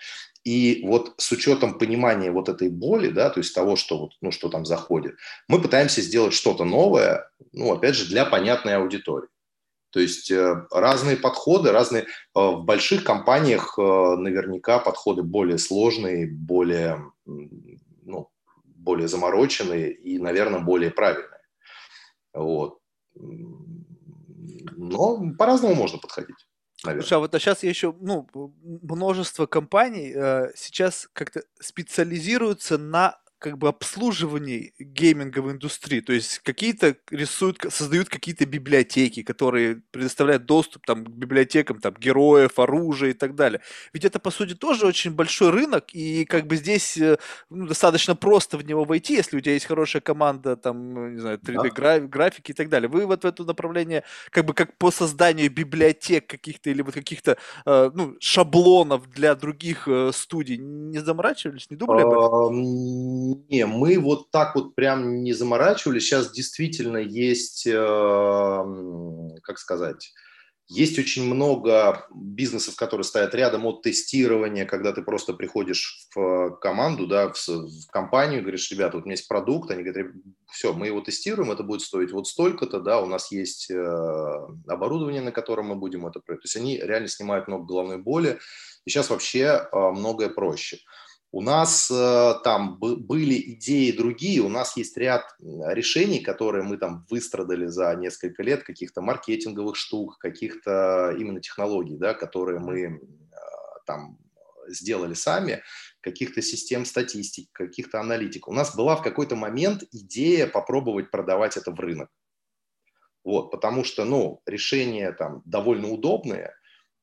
И 0.48 0.80
вот 0.82 1.12
с 1.18 1.30
учетом 1.30 1.76
понимания 1.76 2.30
вот 2.30 2.48
этой 2.48 2.70
боли, 2.70 3.10
да, 3.10 3.28
то 3.28 3.38
есть 3.38 3.54
того, 3.54 3.76
что, 3.76 3.98
вот, 3.98 4.12
ну, 4.22 4.30
что 4.32 4.48
там 4.48 4.64
заходит, 4.64 5.16
мы 5.46 5.60
пытаемся 5.60 6.00
сделать 6.00 6.32
что-то 6.32 6.64
новое, 6.64 7.30
ну, 7.52 7.70
опять 7.70 7.94
же, 7.94 8.06
для 8.06 8.24
понятной 8.24 8.76
аудитории. 8.76 9.28
То 9.90 10.00
есть 10.00 10.30
э, 10.30 10.66
разные 10.70 11.18
подходы, 11.18 11.70
разные... 11.70 12.04
Э, 12.04 12.06
в 12.34 12.64
больших 12.64 13.04
компаниях 13.04 13.78
э, 13.78 13.82
наверняка 13.82 14.78
подходы 14.78 15.22
более 15.22 15.58
сложные, 15.58 16.26
более, 16.26 17.12
ну, 17.26 18.30
более 18.64 19.06
замороченные 19.06 19.92
и, 19.92 20.18
наверное, 20.18 20.60
более 20.60 20.90
правильные. 20.90 21.42
Вот. 22.32 22.78
Но 24.76 25.34
по-разному 25.36 25.74
можно 25.74 25.98
подходить 25.98 26.47
наверное. 26.84 27.02
Слушай, 27.02 27.14
а 27.14 27.18
вот 27.18 27.34
а 27.34 27.38
сейчас 27.38 27.62
я 27.62 27.68
еще, 27.68 27.94
ну, 28.00 28.28
множество 28.62 29.46
компаний 29.46 30.12
э, 30.14 30.52
сейчас 30.54 31.08
как-то 31.12 31.42
специализируются 31.60 32.78
на 32.78 33.18
как 33.38 33.56
бы 33.56 33.68
обслуживании 33.68 34.72
гейминговой 34.78 35.52
индустрии. 35.52 36.00
То 36.00 36.12
есть 36.12 36.40
какие-то 36.40 36.96
рисуют, 37.10 37.64
создают 37.70 38.08
какие-то 38.08 38.46
библиотеки, 38.46 39.22
которые 39.22 39.82
предоставляют 39.90 40.44
доступ 40.44 40.84
там, 40.86 41.04
к 41.04 41.08
библиотекам 41.08 41.80
там, 41.80 41.94
героев, 41.94 42.58
оружия 42.58 43.10
и 43.10 43.14
так 43.14 43.34
далее. 43.34 43.60
Ведь 43.92 44.04
это, 44.04 44.18
по 44.18 44.30
сути, 44.30 44.54
тоже 44.54 44.86
очень 44.86 45.12
большой 45.12 45.50
рынок, 45.50 45.86
и 45.92 46.24
как 46.24 46.46
бы 46.46 46.56
здесь 46.56 46.96
э, 46.96 47.18
ну, 47.50 47.66
достаточно 47.66 48.16
просто 48.16 48.58
в 48.58 48.64
него 48.64 48.84
войти, 48.84 49.14
если 49.14 49.36
у 49.36 49.40
тебя 49.40 49.54
есть 49.54 49.66
хорошая 49.66 50.02
команда, 50.02 50.56
там, 50.56 51.14
не 51.14 51.20
знаю, 51.20 51.38
3D-графики 51.38 52.50
и 52.50 52.54
так 52.54 52.68
далее. 52.68 52.88
Вы 52.88 53.06
вот 53.06 53.22
в 53.22 53.26
это 53.26 53.44
направление, 53.44 54.02
как 54.30 54.44
бы 54.44 54.54
как 54.54 54.76
по 54.78 54.90
созданию 54.90 55.50
библиотек 55.50 56.26
каких-то 56.26 56.70
или 56.70 56.82
вот 56.82 56.94
каких-то 56.94 57.36
э, 57.66 57.90
ну, 57.94 58.16
шаблонов 58.20 59.08
для 59.10 59.34
других 59.34 59.86
э, 59.86 60.10
студий 60.12 60.56
не 60.58 60.98
заморачивались, 60.98 61.70
не 61.70 61.76
думали 61.76 62.02
об 62.02 62.12
этом? 62.12 63.27
Не, 63.48 63.66
мы 63.66 63.98
вот 63.98 64.30
так 64.30 64.54
вот 64.54 64.74
прям 64.74 65.22
не 65.22 65.32
заморачивались. 65.32 66.04
Сейчас 66.04 66.30
действительно 66.30 66.98
есть, 66.98 67.66
э, 67.66 68.64
как 69.42 69.58
сказать, 69.58 70.12
есть 70.70 70.98
очень 70.98 71.24
много 71.24 72.06
бизнесов, 72.14 72.76
которые 72.76 73.04
стоят 73.04 73.34
рядом 73.34 73.64
от 73.64 73.82
тестирования, 73.82 74.66
когда 74.66 74.92
ты 74.92 75.02
просто 75.02 75.32
приходишь 75.32 76.06
в 76.14 76.58
команду, 76.60 77.06
да, 77.06 77.32
в, 77.32 77.48
в 77.48 77.86
компанию, 77.90 78.42
говоришь, 78.42 78.70
ребята, 78.70 78.96
вот 78.96 79.04
у 79.04 79.06
меня 79.06 79.14
есть 79.14 79.28
продукт, 79.28 79.70
они 79.70 79.82
говорят, 79.82 80.12
все, 80.50 80.74
мы 80.74 80.88
его 80.88 81.00
тестируем, 81.00 81.50
это 81.50 81.62
будет 81.62 81.80
стоить 81.80 82.12
вот 82.12 82.28
столько-то, 82.28 82.80
да, 82.80 83.00
у 83.00 83.06
нас 83.06 83.32
есть 83.32 83.70
э, 83.70 84.46
оборудование, 84.66 85.22
на 85.22 85.32
котором 85.32 85.68
мы 85.68 85.76
будем 85.76 86.06
это 86.06 86.20
То 86.20 86.34
есть 86.34 86.56
они 86.56 86.78
реально 86.78 87.08
снимают 87.08 87.48
много 87.48 87.64
головной 87.64 87.96
боли, 87.96 88.38
и 88.84 88.90
сейчас 88.90 89.08
вообще 89.08 89.40
э, 89.40 89.68
многое 89.72 90.28
проще. 90.28 90.80
У 91.30 91.42
нас 91.42 91.90
э, 91.90 92.34
там 92.42 92.78
были 92.78 93.52
идеи 93.52 93.90
другие, 93.90 94.40
у 94.40 94.48
нас 94.48 94.76
есть 94.78 94.96
ряд 94.96 95.24
решений, 95.40 96.20
которые 96.20 96.64
мы 96.64 96.78
там 96.78 97.04
выстрадали 97.10 97.66
за 97.66 97.94
несколько 97.96 98.42
лет, 98.42 98.62
каких-то 98.62 99.02
маркетинговых 99.02 99.76
штук, 99.76 100.18
каких-то 100.18 101.14
именно 101.18 101.40
технологий, 101.40 101.98
да, 101.98 102.14
которые 102.14 102.60
мы 102.60 102.80
э, 102.80 102.98
там 103.84 104.18
сделали 104.68 105.12
сами, 105.12 105.62
каких-то 106.00 106.40
систем 106.40 106.86
статистики, 106.86 107.50
каких-то 107.52 108.00
аналитик. 108.00 108.48
У 108.48 108.52
нас 108.52 108.74
была 108.74 108.96
в 108.96 109.02
какой-то 109.02 109.36
момент 109.36 109.84
идея 109.92 110.46
попробовать 110.46 111.10
продавать 111.10 111.58
это 111.58 111.72
в 111.72 111.80
рынок. 111.80 112.08
Вот, 113.22 113.50
потому 113.50 113.84
что, 113.84 114.06
ну, 114.06 114.40
решения 114.46 115.12
там 115.12 115.42
довольно 115.44 115.88
удобные, 115.88 116.54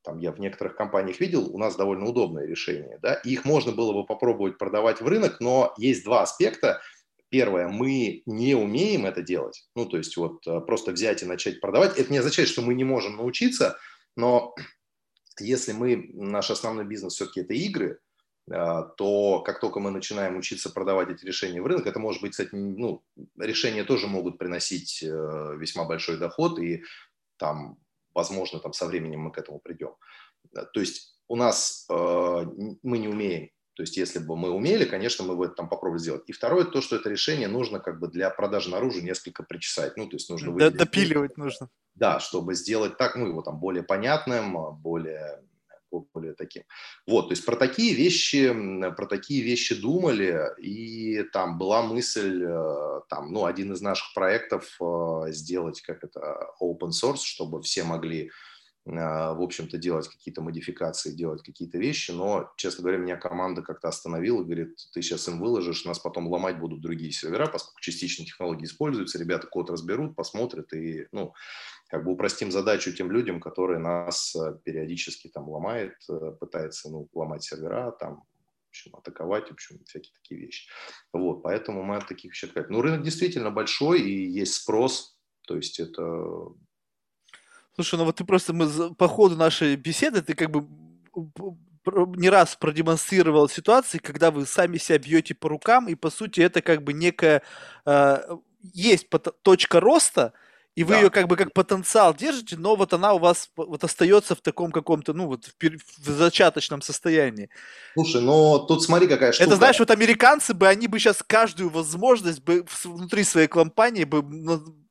там 0.05 0.19
я 0.19 0.31
в 0.31 0.39
некоторых 0.39 0.75
компаниях 0.75 1.19
видел, 1.19 1.53
у 1.53 1.57
нас 1.57 1.75
довольно 1.75 2.05
удобное 2.05 2.45
решение, 2.45 2.99
да, 3.01 3.15
и 3.15 3.31
их 3.31 3.43
можно 3.43 3.71
было 3.71 3.91
бы 3.91 4.05
попробовать 4.05 4.57
продавать 4.57 5.01
в 5.01 5.07
рынок, 5.07 5.39
но 5.39 5.73
есть 5.77 6.05
два 6.05 6.21
аспекта. 6.21 6.81
Первое, 7.29 7.67
мы 7.67 8.21
не 8.25 8.55
умеем 8.55 9.05
это 9.05 9.21
делать, 9.21 9.67
ну, 9.75 9.85
то 9.85 9.97
есть 9.97 10.15
вот 10.15 10.45
э, 10.47 10.61
просто 10.61 10.91
взять 10.91 11.23
и 11.23 11.25
начать 11.25 11.59
продавать. 11.59 11.97
Это 11.97 12.11
не 12.11 12.19
означает, 12.19 12.47
что 12.47 12.61
мы 12.61 12.75
не 12.75 12.83
можем 12.83 13.17
научиться, 13.17 13.77
но 14.15 14.55
если 15.39 15.73
мы, 15.73 16.09
наш 16.13 16.51
основной 16.51 16.85
бизнес 16.85 17.15
все-таки 17.15 17.41
это 17.41 17.53
игры, 17.53 17.99
э, 18.49 18.83
то 18.95 19.41
как 19.41 19.59
только 19.59 19.79
мы 19.79 19.89
начинаем 19.89 20.37
учиться 20.37 20.69
продавать 20.69 21.09
эти 21.09 21.25
решения 21.25 21.61
в 21.61 21.65
рынок, 21.65 21.87
это 21.87 21.99
может 21.99 22.21
быть, 22.21 22.31
кстати, 22.31 22.53
ну, 22.53 23.03
решения 23.37 23.83
тоже 23.83 24.07
могут 24.07 24.37
приносить 24.37 25.01
э, 25.03 25.07
весьма 25.57 25.85
большой 25.85 26.17
доход, 26.17 26.59
и 26.59 26.83
там 27.37 27.79
возможно, 28.15 28.59
там 28.59 28.73
со 28.73 28.87
временем 28.87 29.19
мы 29.19 29.31
к 29.31 29.37
этому 29.37 29.59
придем. 29.59 29.95
То 30.51 30.79
есть 30.79 31.15
у 31.27 31.35
нас 31.35 31.85
э, 31.91 32.45
мы 32.81 32.97
не 32.97 33.07
умеем. 33.07 33.49
То 33.75 33.83
есть 33.83 33.97
если 33.97 34.19
бы 34.19 34.37
мы 34.37 34.51
умели, 34.51 34.85
конечно, 34.85 35.25
мы 35.25 35.35
бы 35.35 35.45
это 35.45 35.55
там 35.55 35.67
попробовали 35.67 36.01
сделать. 36.01 36.23
И 36.27 36.31
второе, 36.31 36.63
то, 36.63 36.79
что 36.79 36.95
это 36.95 37.09
решение 37.09 37.49
нужно 37.49 37.79
как 37.79 37.99
бы 37.99 38.07
для 38.07 38.29
продажи 38.29 38.69
наружу 38.69 39.01
несколько 39.01 39.43
причесать. 39.43 39.97
Ну, 39.97 40.07
то 40.07 40.15
есть 40.15 40.29
нужно... 40.29 40.51
Выделить, 40.51 40.77
Допиливать 40.77 41.37
нужно. 41.37 41.69
Да, 41.93 42.21
чтобы 42.21 42.55
сделать 42.55 42.97
так, 42.97 43.17
ну, 43.17 43.27
его 43.27 43.41
там 43.41 43.59
более 43.59 43.83
понятным, 43.83 44.77
более 44.77 45.43
более 46.13 46.33
таким. 46.33 46.63
Вот, 47.07 47.27
то 47.27 47.31
есть 47.31 47.45
про 47.45 47.55
такие 47.55 47.93
вещи, 47.93 48.53
про 48.95 49.05
такие 49.07 49.43
вещи 49.43 49.75
думали, 49.75 50.39
и 50.61 51.23
там 51.33 51.57
была 51.57 51.81
мысль, 51.83 52.43
э, 52.43 53.01
там, 53.09 53.31
ну, 53.31 53.45
один 53.45 53.73
из 53.73 53.81
наших 53.81 54.13
проектов 54.13 54.77
э, 54.81 55.31
сделать, 55.31 55.81
как 55.81 56.03
это, 56.03 56.47
open 56.61 56.91
source, 56.91 57.23
чтобы 57.23 57.61
все 57.61 57.83
могли 57.83 58.31
в 58.85 59.41
общем-то, 59.41 59.79
делать 59.79 60.07
какие-то 60.07 60.41
модификации, 60.41 61.11
делать 61.11 61.41
какие-то 61.41 61.79
вещи, 61.79 62.11
но, 62.11 62.51
честно 62.55 62.83
говоря, 62.83 62.99
меня 62.99 63.15
команда 63.17 63.63
как-то 63.63 63.87
остановила, 63.87 64.43
говорит, 64.43 64.75
ты 64.93 65.01
сейчас 65.01 65.27
им 65.27 65.39
выложишь, 65.39 65.85
нас 65.85 65.97
потом 65.97 66.27
ломать 66.27 66.59
будут 66.59 66.81
другие 66.81 67.11
сервера, 67.11 67.47
поскольку 67.47 67.81
частично 67.81 68.25
технологии 68.25 68.65
используются, 68.65 69.17
ребята 69.17 69.47
код 69.47 69.71
разберут, 69.71 70.15
посмотрят, 70.15 70.71
и, 70.73 71.07
ну, 71.11 71.33
как 71.87 72.03
бы 72.03 72.11
упростим 72.11 72.51
задачу 72.51 72.93
тем 72.93 73.11
людям, 73.11 73.39
которые 73.39 73.79
нас 73.79 74.35
э, 74.35 74.57
периодически 74.63 75.29
там 75.29 75.49
ломает, 75.49 75.95
э, 76.09 76.35
пытается 76.39 76.89
ну, 76.89 77.07
ломать 77.13 77.43
сервера, 77.43 77.91
там, 77.91 78.17
в 78.17 78.69
общем, 78.69 78.95
атаковать, 78.95 79.49
в 79.49 79.53
общем, 79.53 79.79
всякие 79.85 80.13
такие 80.13 80.41
вещи. 80.41 80.69
Вот, 81.11 81.41
поэтому 81.41 81.83
мы 81.83 81.97
от 81.97 82.07
таких 82.07 82.31
вещей 82.31 82.51
Ну, 82.69 82.81
рынок 82.81 83.03
действительно 83.03 83.49
большой 83.49 84.01
и 84.01 84.29
есть 84.29 84.53
спрос, 84.53 85.17
то 85.47 85.55
есть 85.55 85.79
это... 85.79 86.53
Слушай, 87.75 87.99
ну 87.99 88.05
вот 88.05 88.15
ты 88.15 88.23
просто, 88.23 88.53
мы 88.53 88.93
по 88.95 89.07
ходу 89.07 89.35
нашей 89.35 89.75
беседы, 89.75 90.21
ты 90.21 90.33
как 90.33 90.49
бы 90.49 90.65
не 92.17 92.29
раз 92.29 92.55
продемонстрировал 92.55 93.49
ситуации, 93.49 93.97
когда 93.97 94.31
вы 94.31 94.45
сами 94.45 94.77
себя 94.77 94.97
бьете 94.97 95.35
по 95.35 95.49
рукам, 95.49 95.87
и 95.87 95.95
по 95.95 96.09
сути 96.09 96.39
это 96.39 96.61
как 96.61 96.83
бы 96.83 96.93
некая 96.93 97.43
э, 97.85 98.37
есть 98.73 99.07
точка 99.43 99.79
роста, 99.79 100.33
и 100.75 100.83
вы 100.83 100.93
да. 100.93 101.01
ее 101.01 101.09
как 101.09 101.27
бы 101.27 101.37
как 101.37 101.53
потенциал 101.53 102.13
держите, 102.13 102.57
но 102.57 102.75
вот 102.75 102.93
она 102.93 103.13
у 103.13 103.19
вас 103.19 103.49
вот 103.55 103.83
остается 103.83 104.35
в 104.35 104.41
таком 104.41 104.71
каком-то, 104.71 105.13
ну 105.13 105.27
вот 105.27 105.45
в, 105.45 105.53
в 105.61 106.09
зачаточном 106.09 106.81
состоянии. 106.81 107.49
Слушай, 107.93 108.21
но 108.21 108.59
тут 108.59 108.83
смотри 108.83 109.07
какая 109.07 109.31
штука. 109.31 109.47
Это 109.47 109.55
знаешь, 109.55 109.79
вот 109.79 109.91
американцы 109.91 110.53
бы, 110.53 110.67
они 110.67 110.87
бы 110.87 110.99
сейчас 110.99 111.23
каждую 111.25 111.69
возможность 111.69 112.41
бы 112.41 112.65
внутри 112.83 113.23
своей 113.23 113.47
компании 113.47 114.03
бы 114.03 114.21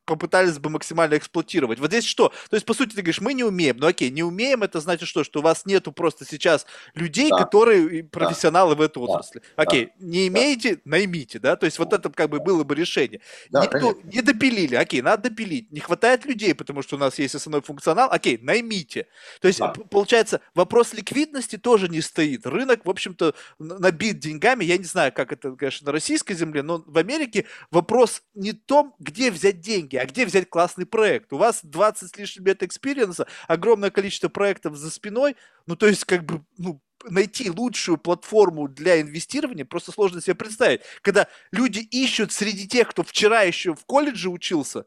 попытались 0.04 0.58
бы 0.58 0.70
максимально 0.70 1.16
эксплуатировать. 1.16 1.78
Вот 1.78 1.90
здесь 1.90 2.04
что? 2.04 2.28
То 2.50 2.56
есть, 2.56 2.66
по 2.66 2.74
сути, 2.74 2.90
ты 2.90 3.02
говоришь, 3.02 3.20
мы 3.20 3.34
не 3.34 3.44
умеем. 3.44 3.76
Ну 3.78 3.86
окей, 3.86 4.10
не 4.10 4.22
умеем, 4.22 4.62
это 4.62 4.80
значит 4.80 5.08
что? 5.08 5.24
Что 5.24 5.40
у 5.40 5.42
вас 5.42 5.66
нету 5.66 5.92
просто 5.92 6.24
сейчас 6.24 6.66
людей, 6.94 7.30
да. 7.30 7.38
которые 7.38 8.04
профессионалы 8.04 8.74
да. 8.74 8.78
в 8.78 8.80
этой 8.82 8.98
отрасли. 8.98 9.40
Да. 9.56 9.62
Окей, 9.62 9.86
да. 9.86 10.06
не 10.06 10.28
имеете, 10.28 10.76
да. 10.76 10.80
наймите, 10.84 11.38
да? 11.38 11.56
То 11.56 11.66
есть, 11.66 11.78
вот 11.78 11.92
это 11.92 12.10
как 12.10 12.30
бы 12.30 12.40
было 12.40 12.64
бы 12.64 12.74
решение. 12.74 13.20
Да, 13.50 13.62
Никто, 13.62 13.98
не 14.04 14.22
допилили, 14.22 14.74
окей, 14.74 15.02
надо 15.02 15.30
допилить. 15.30 15.70
Не 15.72 15.80
хватает 15.80 16.24
людей, 16.24 16.54
потому 16.54 16.82
что 16.82 16.96
у 16.96 16.98
нас 16.98 17.18
есть 17.18 17.34
основной 17.34 17.62
функционал, 17.62 18.10
окей, 18.10 18.38
наймите. 18.38 19.06
То 19.40 19.48
есть, 19.48 19.58
да. 19.58 19.68
получается, 19.90 20.40
вопрос 20.54 20.92
ликвидности 20.92 21.56
тоже 21.56 21.88
не 21.88 22.00
стоит. 22.00 22.46
Рынок, 22.46 22.84
в 22.84 22.90
общем-то, 22.90 23.34
набит 23.58 24.18
деньгами. 24.18 24.64
Я 24.64 24.78
не 24.78 24.84
знаю, 24.84 25.12
как 25.12 25.32
это, 25.32 25.52
конечно, 25.52 25.86
на 25.86 25.92
российской 25.92 26.34
земле, 26.34 26.62
но 26.62 26.82
в 26.86 26.98
Америке 26.98 27.46
вопрос 27.70 28.22
не 28.34 28.52
в 28.52 28.60
том, 28.66 28.94
где 28.98 29.30
взять 29.30 29.60
деньги, 29.60 29.93
деньги, 29.94 29.96
а 29.96 30.06
где 30.06 30.26
взять 30.26 30.48
классный 30.48 30.86
проект? 30.86 31.32
У 31.32 31.38
вас 31.38 31.60
20 31.62 32.10
с 32.10 32.16
лишним 32.16 32.46
лет 32.46 32.62
experience 32.62 33.11
-а, 33.11 33.26
огромное 33.48 33.90
количество 33.90 34.28
проектов 34.28 34.76
за 34.76 34.90
спиной, 34.90 35.36
ну, 35.66 35.76
то 35.76 35.86
есть, 35.86 36.04
как 36.04 36.24
бы, 36.24 36.44
ну, 36.58 36.80
найти 37.04 37.50
лучшую 37.50 37.98
платформу 37.98 38.66
для 38.68 39.00
инвестирования 39.00 39.64
просто 39.64 39.92
сложно 39.92 40.22
себе 40.22 40.34
представить. 40.34 40.80
Когда 41.02 41.28
люди 41.52 41.80
ищут 41.80 42.32
среди 42.32 42.66
тех, 42.66 42.88
кто 42.88 43.02
вчера 43.02 43.42
еще 43.42 43.74
в 43.74 43.84
колледже 43.84 44.30
учился, 44.30 44.86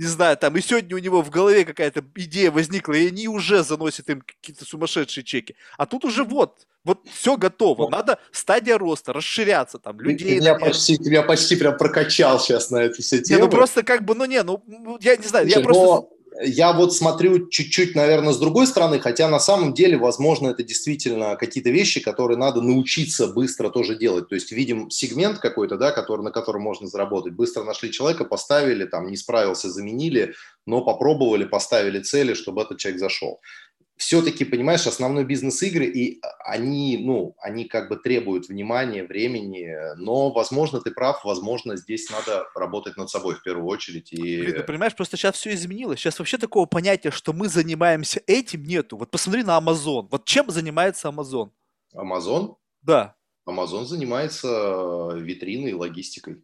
не 0.00 0.06
знаю, 0.06 0.34
там, 0.38 0.56
и 0.56 0.62
сегодня 0.62 0.96
у 0.96 0.98
него 0.98 1.20
в 1.20 1.28
голове 1.28 1.66
какая-то 1.66 2.02
идея 2.14 2.50
возникла, 2.50 2.94
и 2.94 3.08
они 3.08 3.28
уже 3.28 3.62
заносят 3.62 4.08
им 4.08 4.22
какие-то 4.22 4.64
сумасшедшие 4.64 5.24
чеки. 5.24 5.56
А 5.76 5.84
тут 5.84 6.06
уже 6.06 6.24
вот, 6.24 6.66
вот 6.84 7.06
все 7.12 7.36
готово. 7.36 7.90
Надо 7.90 8.18
стадия 8.32 8.78
роста, 8.78 9.12
расширяться 9.12 9.78
там, 9.78 10.00
людей. 10.00 10.38
Меня, 10.38 10.54
почти, 10.54 10.98
меня 10.98 11.22
почти 11.22 11.54
прям 11.54 11.76
прокачал 11.76 12.40
сейчас 12.40 12.70
на 12.70 12.78
эти 12.78 13.02
все 13.02 13.20
темы. 13.20 13.40
Не, 13.40 13.44
ну 13.44 13.50
просто 13.50 13.82
как 13.82 14.06
бы, 14.06 14.14
ну 14.14 14.24
не, 14.24 14.42
ну 14.42 14.64
я 15.02 15.16
не 15.16 15.26
знаю, 15.26 15.44
Слушай, 15.44 15.58
я 15.58 15.64
просто... 15.64 15.84
Но 15.84 16.10
я 16.42 16.72
вот 16.72 16.94
смотрю 16.94 17.48
чуть-чуть, 17.48 17.94
наверное, 17.94 18.32
с 18.32 18.38
другой 18.38 18.66
стороны, 18.66 18.98
хотя 18.98 19.28
на 19.28 19.40
самом 19.40 19.74
деле, 19.74 19.96
возможно, 19.96 20.48
это 20.48 20.62
действительно 20.62 21.36
какие-то 21.36 21.70
вещи, 21.70 22.00
которые 22.00 22.38
надо 22.38 22.62
научиться 22.62 23.26
быстро 23.26 23.68
тоже 23.68 23.96
делать. 23.96 24.28
То 24.28 24.34
есть 24.34 24.50
видим 24.52 24.90
сегмент 24.90 25.38
какой-то, 25.38 25.76
да, 25.76 25.92
который, 25.92 26.22
на 26.22 26.30
котором 26.30 26.62
можно 26.62 26.86
заработать. 26.86 27.34
Быстро 27.34 27.64
нашли 27.64 27.90
человека, 27.90 28.24
поставили, 28.24 28.84
там, 28.84 29.08
не 29.10 29.16
справился, 29.16 29.70
заменили, 29.70 30.34
но 30.66 30.82
попробовали, 30.82 31.44
поставили 31.44 32.00
цели, 32.00 32.34
чтобы 32.34 32.62
этот 32.62 32.78
человек 32.78 33.00
зашел 33.00 33.40
все-таки, 34.00 34.46
понимаешь, 34.46 34.86
основной 34.86 35.24
бизнес 35.24 35.62
игры, 35.62 35.84
и 35.84 36.22
они, 36.38 36.96
ну, 37.04 37.34
они 37.38 37.66
как 37.66 37.90
бы 37.90 37.96
требуют 37.96 38.48
внимания, 38.48 39.04
времени, 39.04 39.68
но, 39.96 40.30
возможно, 40.30 40.80
ты 40.80 40.90
прав, 40.90 41.22
возможно, 41.22 41.76
здесь 41.76 42.08
надо 42.08 42.46
работать 42.54 42.96
над 42.96 43.10
собой 43.10 43.34
в 43.34 43.42
первую 43.42 43.66
очередь. 43.66 44.10
И... 44.14 44.40
Блин, 44.40 44.54
ты 44.54 44.62
понимаешь, 44.62 44.96
просто 44.96 45.18
сейчас 45.18 45.36
все 45.36 45.52
изменилось. 45.52 46.00
Сейчас 46.00 46.18
вообще 46.18 46.38
такого 46.38 46.64
понятия, 46.64 47.10
что 47.10 47.34
мы 47.34 47.50
занимаемся 47.50 48.22
этим, 48.26 48.64
нету. 48.64 48.96
Вот 48.96 49.10
посмотри 49.10 49.42
на 49.42 49.58
Amazon. 49.58 50.08
Вот 50.10 50.24
чем 50.24 50.50
занимается 50.50 51.08
Amazon? 51.08 51.50
Amazon? 51.94 52.56
Да. 52.80 53.16
Amazon 53.46 53.84
занимается 53.84 54.48
э, 54.48 55.18
витриной 55.18 55.72
и 55.72 55.74
логистикой. 55.74 56.42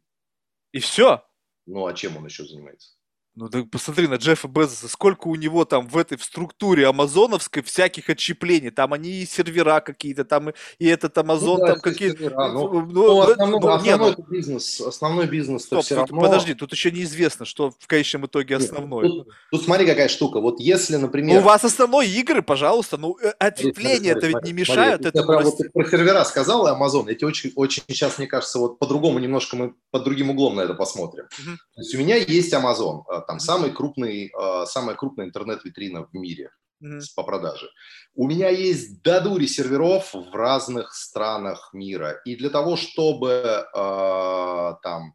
И 0.72 0.78
все? 0.78 1.24
Ну, 1.64 1.86
а 1.86 1.94
чем 1.94 2.18
он 2.18 2.26
еще 2.26 2.44
занимается? 2.44 2.95
Ну, 3.38 3.50
ты 3.50 3.64
посмотри 3.64 4.08
на 4.08 4.14
Джеффа 4.14 4.48
Безоса, 4.48 4.88
сколько 4.88 5.28
у 5.28 5.34
него 5.34 5.66
там 5.66 5.86
в 5.86 5.98
этой 5.98 6.16
в 6.16 6.24
структуре 6.24 6.86
амазоновской 6.86 7.62
всяких 7.62 8.08
отщеплений. 8.08 8.70
Там 8.70 8.94
они 8.94 9.10
и 9.10 9.26
сервера 9.26 9.80
какие-то, 9.80 10.24
там 10.24 10.48
и, 10.48 10.52
и 10.78 10.86
этот 10.86 11.18
Амазон, 11.18 11.60
ну, 11.60 11.66
да, 11.66 11.72
там 11.72 11.80
какие-то... 11.82 12.30
Ну, 12.30 12.72
ну, 12.72 12.86
ну, 12.86 13.20
основной, 13.20 13.60
ну, 13.60 13.68
основной 13.68 14.14
не, 14.16 14.24
бизнес, 14.30 14.80
основной 14.80 15.26
бизнес 15.26 15.64
стоп, 15.64 15.84
все 15.84 15.96
равно... 15.96 16.18
Подожди, 16.18 16.54
тут 16.54 16.72
еще 16.72 16.90
неизвестно, 16.90 17.44
что 17.44 17.72
в 17.78 17.86
конечном 17.86 18.24
итоге 18.24 18.56
основной. 18.56 19.06
Тут, 19.06 19.28
тут 19.50 19.64
смотри, 19.64 19.86
какая 19.86 20.08
штука. 20.08 20.40
Вот 20.40 20.58
если, 20.58 20.96
например... 20.96 21.34
Ну, 21.34 21.40
у 21.42 21.44
вас 21.44 21.62
основной 21.62 22.08
игры, 22.08 22.40
пожалуйста, 22.40 22.96
ну, 22.96 23.18
э, 23.22 23.34
ответвления 23.38 24.12
это 24.12 24.28
ведь 24.28 24.44
не 24.44 24.54
мешают 24.54 25.02
смотри, 25.02 25.20
этому... 25.20 25.26
Про, 25.26 25.44
вот, 25.44 25.58
про 25.74 25.84
сервера 25.84 26.24
сказал 26.24 26.66
и 26.68 26.70
Амазон. 26.70 27.06
Эти 27.08 27.24
очень, 27.26 27.52
очень 27.54 27.82
сейчас, 27.86 28.16
мне 28.16 28.26
кажется, 28.26 28.58
вот 28.58 28.78
по-другому 28.78 29.18
немножко 29.18 29.56
мы 29.56 29.74
под 29.90 30.04
другим 30.04 30.30
углом 30.30 30.56
на 30.56 30.62
это 30.62 30.72
посмотрим. 30.72 31.24
Угу. 31.38 31.56
То 31.74 31.80
есть 31.82 31.94
у 31.94 31.98
меня 31.98 32.16
есть 32.16 32.54
Амазон, 32.54 33.04
там 33.26 33.38
самый 33.40 33.72
крупный, 33.72 34.32
а, 34.36 34.66
самая 34.66 34.96
крупная 34.96 35.26
интернет-витрина 35.26 36.04
в 36.06 36.14
мире 36.14 36.50
mm-hmm. 36.82 37.00
по 37.14 37.22
продаже. 37.22 37.68
У 38.14 38.26
меня 38.26 38.48
есть 38.48 39.02
до 39.02 39.20
дури 39.20 39.46
серверов 39.46 40.14
в 40.14 40.34
разных 40.34 40.94
странах 40.94 41.70
мира. 41.72 42.20
И 42.24 42.36
для 42.36 42.50
того, 42.50 42.76
чтобы 42.76 43.66
э, 43.74 44.74
там 44.82 45.14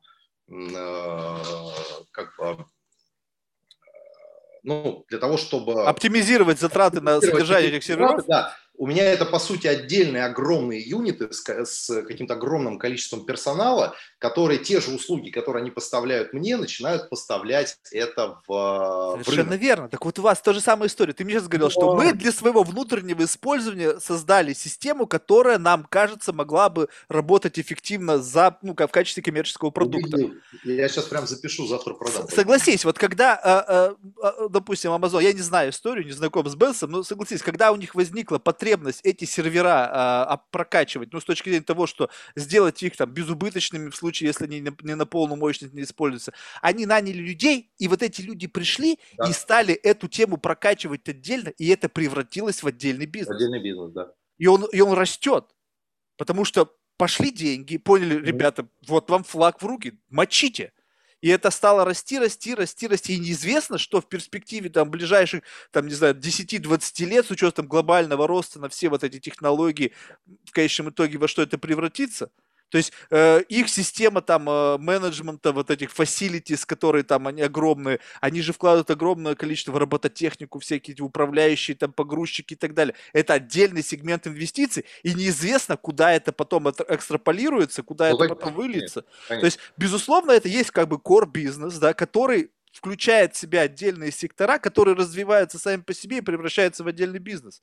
э, 0.50 1.38
как 2.12 2.38
бы 2.38 2.66
ну, 4.64 5.06
для 5.10 5.18
того, 5.18 5.38
чтобы... 5.38 5.86
Оптимизировать 5.86 6.60
затраты 6.60 7.02
на 7.02 7.20
содержание 7.20 7.72
этих 7.72 7.84
серверов? 7.84 8.24
Да, 8.28 8.56
у 8.82 8.88
меня 8.88 9.04
это, 9.04 9.28
по 9.28 9.38
сути, 9.38 9.68
отдельные 9.68 10.26
огромные 10.26 10.82
юниты 10.82 11.32
с, 11.32 11.44
с 11.48 12.02
каким-то 12.02 12.34
огромным 12.34 12.80
количеством 12.80 13.28
персонала, 13.28 13.96
которые 14.18 14.58
те 14.58 14.82
же 14.82 14.90
услуги, 14.90 15.30
которые 15.30 15.62
они 15.62 15.70
поставляют 15.70 16.34
мне, 16.34 16.58
начинают 16.58 17.08
поставлять 17.08 17.78
это 17.92 18.42
в, 18.48 19.20
Совершенно 19.20 19.44
в 19.44 19.50
рынок. 19.50 19.62
верно. 19.62 19.90
Так 19.90 20.04
вот 20.04 20.18
у 20.18 20.24
вас 20.24 20.42
та 20.42 20.54
же 20.54 20.62
самая 20.62 20.90
история. 20.90 21.14
Ты 21.14 21.26
мне 21.26 21.36
сейчас 21.36 21.48
говорил, 21.48 21.68
Но... 21.68 21.70
что 21.70 21.96
мы 21.96 22.14
для 22.14 22.32
своего 22.32 22.64
внутреннего 22.64 23.24
использования 23.24 24.00
создали 24.00 24.54
систему, 24.54 25.06
которая 25.06 25.60
нам 25.60 25.84
кажется 25.84 26.34
могла 26.34 26.70
бы 26.70 26.90
работать 27.08 27.60
эффективно 27.60 28.18
за, 28.18 28.58
ну, 28.64 28.74
в 28.76 28.88
качестве 28.88 29.22
коммерческого 29.22 29.70
продукта. 29.70 30.18
Я 30.64 30.90
сейчас 30.90 31.06
прям 31.06 31.28
запишу, 31.28 31.68
завтра 31.68 31.94
продам. 31.94 32.28
Согласись, 32.30 32.84
вот 32.84 32.98
когда, 32.98 33.36
а, 33.36 33.96
а, 34.24 34.48
допустим, 34.50 34.90
Amazon, 34.90 35.22
я 35.22 35.34
не 35.34 35.42
знаю 35.42 35.70
историю, 35.70 36.04
не 36.04 36.14
знаком 36.14 36.50
с 36.50 36.56
Бенсом, 36.56 36.90
но 36.90 37.04
согласись, 37.04 37.44
когда 37.44 37.72
у 37.72 37.76
них 37.76 37.94
возникла 37.94 38.40
потребность 38.40 38.71
потребность 38.72 39.02
эти 39.04 39.26
сервера 39.26 39.90
а, 39.92 40.38
прокачивать, 40.52 41.12
ну, 41.14 41.20
с 41.20 41.26
точки 41.26 41.50
зрения 41.50 41.66
того, 41.66 41.88
что 41.88 42.10
сделать 42.36 42.82
их 42.84 42.96
там 42.96 43.12
безубыточными 43.12 43.90
в 43.90 43.96
случае, 43.96 44.28
если 44.28 44.46
они 44.46 44.60
не, 44.60 44.72
не 44.84 44.96
на 44.96 45.06
полную 45.06 45.38
мощность 45.38 45.74
не 45.74 45.84
используются, 45.84 46.34
они 46.62 46.86
наняли 46.86 47.18
людей, 47.18 47.72
и 47.78 47.88
вот 47.88 48.02
эти 48.02 48.22
люди 48.22 48.48
пришли 48.48 48.98
да. 49.18 49.30
и 49.30 49.34
стали 49.34 49.74
эту 49.74 50.08
тему 50.08 50.38
прокачивать 50.38 51.08
отдельно, 51.10 51.50
и 51.50 51.68
это 51.68 51.90
превратилось 51.90 52.64
в 52.64 52.68
отдельный 52.68 53.06
бизнес. 53.06 53.36
Отдельный 53.36 53.62
бизнес, 53.62 53.92
да. 53.92 54.14
И 54.38 54.48
он, 54.48 54.66
и 54.72 54.82
он 54.82 54.94
растет, 54.94 55.46
потому 56.18 56.46
что 56.46 56.74
пошли 56.98 57.32
деньги, 57.32 57.78
поняли, 57.78 58.26
ребята, 58.26 58.68
вот 58.88 59.10
вам 59.10 59.24
флаг 59.24 59.62
в 59.62 59.66
руки, 59.66 60.00
мочите. 60.10 60.72
И 61.22 61.30
это 61.30 61.52
стало 61.52 61.86
расти, 61.86 62.20
расти, 62.20 62.56
расти, 62.56 62.88
расти. 62.88 63.14
И 63.16 63.20
неизвестно, 63.20 63.78
что 63.78 64.02
в 64.02 64.08
перспективе 64.10 64.70
там 64.70 64.90
ближайших, 64.90 65.44
там, 65.72 65.88
не 65.88 65.94
знаю, 65.94 66.16
10-20 66.16 67.06
лет 67.06 67.26
с 67.28 67.32
учетом 67.32 67.68
глобального 67.68 68.28
роста 68.28 68.60
на 68.60 68.70
все 68.70 68.90
вот 68.90 69.04
эти 69.04 69.20
технологии, 69.20 69.94
в 70.46 70.52
конечном 70.52 70.90
итоге 70.90 71.18
во 71.18 71.28
что 71.28 71.42
это 71.44 71.58
превратится. 71.58 72.32
То 72.72 72.78
есть 72.78 72.94
э, 73.10 73.42
их 73.50 73.70
система 73.70 74.22
там 74.22 74.50
э, 74.50 74.78
менеджмента, 74.78 75.52
вот 75.52 75.70
этих 75.70 75.90
facilities, 75.90 76.66
которые 76.66 77.04
там, 77.04 77.28
они 77.28 77.42
огромные, 77.42 78.00
они 78.22 78.42
же 78.42 78.54
вкладывают 78.54 78.90
огромное 78.90 79.36
количество 79.36 79.74
в 79.74 79.78
робототехнику, 79.78 80.60
всякие 80.60 80.94
эти 80.94 81.02
управляющие, 81.02 81.76
там, 81.76 81.92
погрузчики 81.92 82.54
и 82.54 82.56
так 82.56 82.74
далее. 82.74 82.96
Это 83.12 83.34
отдельный 83.34 83.84
сегмент 83.84 84.26
инвестиций, 84.26 84.86
и 85.04 85.14
неизвестно, 85.14 85.76
куда 85.76 86.14
это 86.14 86.32
потом 86.32 86.70
экстраполируется, 86.70 87.84
куда 87.84 88.10
ну, 88.10 88.16
это 88.16 88.36
потом 88.36 88.54
выльется. 88.54 89.04
То 89.28 89.46
есть, 89.46 89.60
безусловно, 89.76 90.32
это 90.32 90.48
есть 90.48 90.72
как 90.72 90.88
бы 90.88 90.96
core 90.96 91.30
бизнес, 91.30 91.78
да, 91.78 91.94
который 91.94 92.52
включает 92.72 93.36
в 93.36 93.38
себя 93.38 93.62
отдельные 93.62 94.12
сектора, 94.12 94.58
которые 94.58 94.96
развиваются 94.96 95.60
сами 95.60 95.82
по 95.82 95.94
себе 95.94 96.20
и 96.20 96.22
превращаются 96.22 96.86
в 96.86 96.88
отдельный 96.88 97.20
бизнес. 97.20 97.62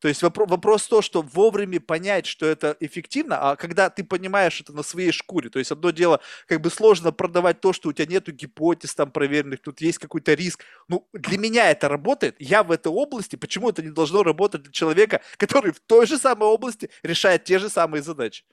То 0.00 0.08
есть 0.08 0.22
вопрос, 0.22 0.48
вопрос 0.48 0.86
то, 0.86 1.02
что 1.02 1.22
вовремя 1.22 1.80
понять, 1.80 2.26
что 2.26 2.46
это 2.46 2.76
эффективно, 2.80 3.38
а 3.38 3.56
когда 3.56 3.90
ты 3.90 4.04
понимаешь 4.04 4.60
это 4.60 4.72
на 4.72 4.82
своей 4.82 5.12
шкуре, 5.12 5.50
то 5.50 5.58
есть 5.58 5.70
одно 5.70 5.90
дело, 5.90 6.20
как 6.46 6.60
бы 6.60 6.70
сложно 6.70 7.12
продавать 7.12 7.60
то, 7.60 7.72
что 7.72 7.88
у 7.88 7.92
тебя 7.92 8.06
нету 8.06 8.32
гипотез 8.32 8.94
там 8.94 9.10
проверенных, 9.10 9.60
тут 9.62 9.80
есть 9.80 9.98
какой-то 9.98 10.34
риск. 10.34 10.64
Ну, 10.88 11.08
для 11.12 11.38
меня 11.38 11.70
это 11.70 11.88
работает, 11.88 12.36
я 12.38 12.62
в 12.62 12.70
этой 12.70 12.92
области, 12.92 13.36
почему 13.36 13.70
это 13.70 13.82
не 13.82 13.90
должно 13.90 14.22
работать 14.22 14.62
для 14.62 14.72
человека, 14.72 15.20
который 15.36 15.72
в 15.72 15.80
той 15.80 16.06
же 16.06 16.18
самой 16.18 16.48
области 16.48 16.90
решает 17.02 17.44
те 17.44 17.58
же 17.58 17.68
самые 17.68 18.02
задачи? 18.02 18.44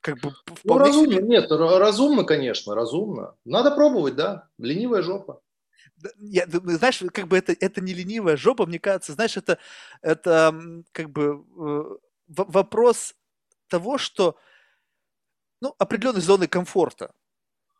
Как 0.00 0.20
бы 0.20 0.34
ну, 0.64 0.78
разумно, 0.78 1.14
себе... 1.14 1.22
нет, 1.22 1.50
разумно, 1.50 2.24
конечно, 2.24 2.74
разумно. 2.74 3.36
Надо 3.46 3.70
пробовать, 3.70 4.16
да, 4.16 4.48
ленивая 4.58 5.00
жопа 5.00 5.40
я, 6.18 6.46
знаешь, 6.48 7.02
как 7.12 7.28
бы 7.28 7.38
это, 7.38 7.54
это 7.58 7.80
не 7.80 7.92
ленивая 7.94 8.36
жопа, 8.36 8.66
мне 8.66 8.78
кажется, 8.78 9.12
знаешь, 9.12 9.36
это, 9.36 9.58
это 10.02 10.54
как 10.92 11.10
бы 11.10 11.44
э, 11.56 11.96
вопрос 12.28 13.14
того, 13.68 13.98
что 13.98 14.36
ну, 15.60 15.74
определенной 15.78 16.20
зоны 16.20 16.46
комфорта. 16.46 17.12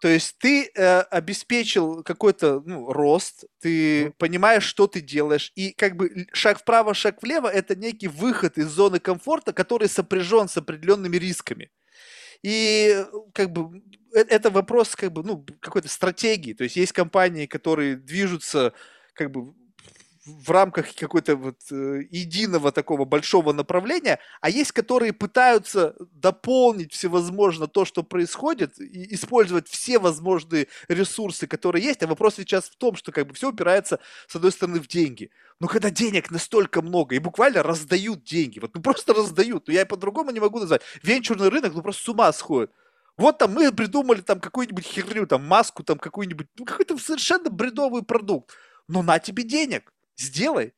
То 0.01 0.09
есть 0.09 0.36
ты 0.39 0.70
э, 0.74 1.01
обеспечил 1.01 2.03
какой-то 2.03 2.61
ну, 2.66 2.93
рост, 2.93 3.45
ты 3.61 4.07
mm. 4.07 4.12
понимаешь, 4.19 4.65
что 4.65 4.86
ты 4.86 5.01
делаешь, 5.01 5.51
и 5.55 5.73
как 5.73 5.97
бы 5.97 6.27
шаг 6.32 6.59
вправо, 6.59 6.93
шаг 6.93 7.23
влево– 7.23 7.49
это 7.53 7.74
некий 7.74 8.09
выход 8.09 8.59
из 8.59 8.69
зоны 8.69 9.01
комфорта, 9.01 9.53
который 9.53 9.89
сопряжен 9.89 10.49
с 10.49 10.57
определенными 10.59 11.16
рисками. 11.16 11.70
И 12.45 13.05
как 13.35 13.51
бы 13.53 13.83
Э, 14.15 14.21
это 14.29 14.51
вопрос 14.51 14.95
как 14.97 15.12
бы, 15.12 15.23
ну, 15.25 15.45
какой-то 15.61 15.89
стратегии. 15.89 16.55
То 16.55 16.65
есть 16.65 16.77
есть 16.77 16.93
компании, 16.93 17.47
которые 17.47 17.97
движутся 17.97 18.73
как 19.15 19.31
бы 19.31 19.55
в 20.25 20.51
рамках 20.51 20.95
какой-то 20.95 21.37
вот 21.37 21.57
э, 21.71 22.03
единого 22.11 22.73
такого 22.73 23.05
большого 23.05 23.53
направления, 23.53 24.19
а 24.41 24.49
есть, 24.49 24.73
которые 24.73 25.13
пытаются 25.13 25.95
дополнить 26.13 26.93
всевозможно 26.93 27.67
то, 27.67 27.85
что 27.85 28.03
происходит, 28.03 28.81
и 28.81 29.15
использовать 29.15 29.69
все 29.69 29.99
возможные 29.99 30.69
ресурсы, 30.89 31.47
которые 31.47 31.85
есть. 31.85 32.03
А 32.03 32.07
вопрос 32.07 32.37
сейчас 32.37 32.65
в 32.65 32.77
том, 32.77 32.97
что 32.97 33.13
как 33.13 33.27
бы 33.27 33.35
все 33.35 33.51
упирается, 33.51 34.01
с 34.27 34.35
одной 34.35 34.53
стороны, 34.53 34.81
в 34.81 34.89
деньги. 34.89 35.31
Но 35.61 35.69
когда 35.69 35.91
денег 35.91 36.31
настолько 36.31 36.81
много, 36.83 37.15
и 37.15 37.19
буквально 37.19 37.63
раздают 37.63 38.25
деньги, 38.25 38.59
вот 38.59 38.75
ну 38.75 38.81
просто 38.83 39.13
раздают, 39.13 39.69
ну 39.69 39.75
я 39.75 39.87
по-другому 39.87 40.31
не 40.31 40.41
могу 40.41 40.59
назвать. 40.59 40.83
Венчурный 41.03 41.49
рынок, 41.49 41.75
ну 41.75 41.83
просто 41.83 42.03
с 42.03 42.09
ума 42.09 42.33
сходит. 42.33 42.71
Вот 43.17 43.39
там 43.39 43.53
мы 43.53 43.71
придумали 43.73 44.23
там 44.23 44.41
какую-нибудь 44.41 44.85
херню, 44.85 45.27
там 45.27 45.47
маску, 45.47 45.85
там 45.85 45.99
какую-нибудь, 45.99 46.49
ну 46.59 46.65
какой-то 46.65 46.99
совершенно 46.99 47.51
бредовый 47.51 48.03
продукт. 48.03 48.57
Но 48.89 49.03
на 49.03 49.19
тебе 49.19 49.45
денег, 49.45 49.94
сделай. 50.16 50.74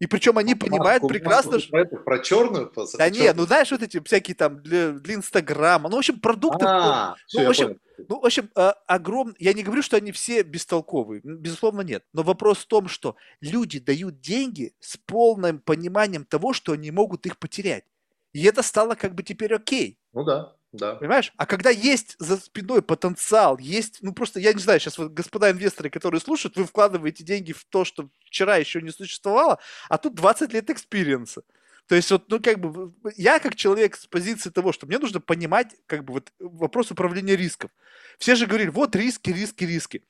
И 0.00 0.06
причем 0.06 0.36
они 0.38 0.54
маску, 0.54 0.66
понимают 0.66 1.02
маску, 1.02 1.08
прекрасно, 1.08 1.52
маску, 1.52 1.66
что... 1.66 1.86
Про, 1.86 1.98
про 1.98 2.18
черную? 2.18 2.70
Про 2.70 2.86
да 2.98 3.08
нет, 3.08 3.36
ну 3.36 3.46
знаешь, 3.46 3.70
вот 3.70 3.82
эти 3.82 4.00
всякие 4.00 4.34
там 4.34 4.60
для, 4.60 4.90
для 4.92 5.14
Инстаграма, 5.14 5.88
ну 5.88 5.96
в 5.96 5.98
общем 5.98 6.20
продукты... 6.20 6.64
А, 6.66 7.14
ну, 7.32 7.44
в 7.44 7.48
общем, 7.48 7.78
ну, 8.08 8.20
в 8.20 8.24
общем, 8.24 8.50
э, 8.56 8.72
огром... 8.86 9.34
Я 9.38 9.52
не 9.52 9.62
говорю, 9.62 9.82
что 9.82 9.96
они 9.96 10.12
все 10.12 10.42
бестолковые, 10.42 11.20
безусловно, 11.22 11.82
нет. 11.82 12.04
Но 12.12 12.22
вопрос 12.22 12.58
в 12.58 12.66
том, 12.66 12.88
что 12.88 13.16
люди 13.40 13.78
дают 13.78 14.20
деньги 14.20 14.74
с 14.80 14.96
полным 14.96 15.60
пониманием 15.60 16.24
того, 16.24 16.52
что 16.52 16.72
они 16.72 16.90
могут 16.90 17.26
их 17.26 17.38
потерять. 17.38 17.84
И 18.32 18.42
это 18.44 18.62
стало 18.62 18.96
как 18.96 19.14
бы 19.14 19.22
теперь 19.22 19.54
окей. 19.54 19.98
Ну 20.12 20.24
да. 20.24 20.56
Да. 20.74 20.96
Понимаешь? 20.96 21.32
А 21.36 21.46
когда 21.46 21.70
есть 21.70 22.16
за 22.18 22.36
спиной 22.36 22.82
потенциал, 22.82 23.58
есть, 23.58 23.98
ну 24.00 24.12
просто, 24.12 24.40
я 24.40 24.52
не 24.52 24.58
знаю, 24.58 24.80
сейчас 24.80 24.98
вот 24.98 25.12
господа 25.12 25.52
инвесторы, 25.52 25.88
которые 25.88 26.20
слушают, 26.20 26.56
вы 26.56 26.64
вкладываете 26.64 27.22
деньги 27.22 27.52
в 27.52 27.64
то, 27.64 27.84
что 27.84 28.08
вчера 28.26 28.56
еще 28.56 28.82
не 28.82 28.90
существовало, 28.90 29.60
а 29.88 29.98
тут 29.98 30.16
20 30.16 30.52
лет 30.52 30.68
experience 30.70 31.25
-а. 31.25 31.42
То 31.86 31.94
есть 31.94 32.10
вот, 32.10 32.28
ну 32.28 32.40
как 32.40 32.58
бы, 32.58 32.92
я 33.16 33.38
как 33.38 33.54
человек 33.54 33.94
с 33.94 34.06
позиции 34.06 34.50
того, 34.50 34.72
что 34.72 34.86
мне 34.88 34.98
нужно 34.98 35.20
понимать, 35.20 35.76
как 35.86 36.04
бы 36.04 36.14
вот 36.14 36.32
вопрос 36.40 36.90
управления 36.90 37.36
рисков. 37.36 37.70
Все 38.18 38.34
же 38.34 38.46
говорили, 38.46 38.70
вот 38.70 38.96
риски, 38.96 39.30
риски, 39.30 39.62
риски. 39.62 40.02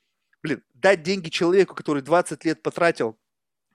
Блин, 0.42 0.62
дать 0.72 1.02
деньги 1.02 1.28
человеку, 1.28 1.74
который 1.74 2.00
20 2.00 2.42
лет 2.46 2.62
потратил 2.62 3.18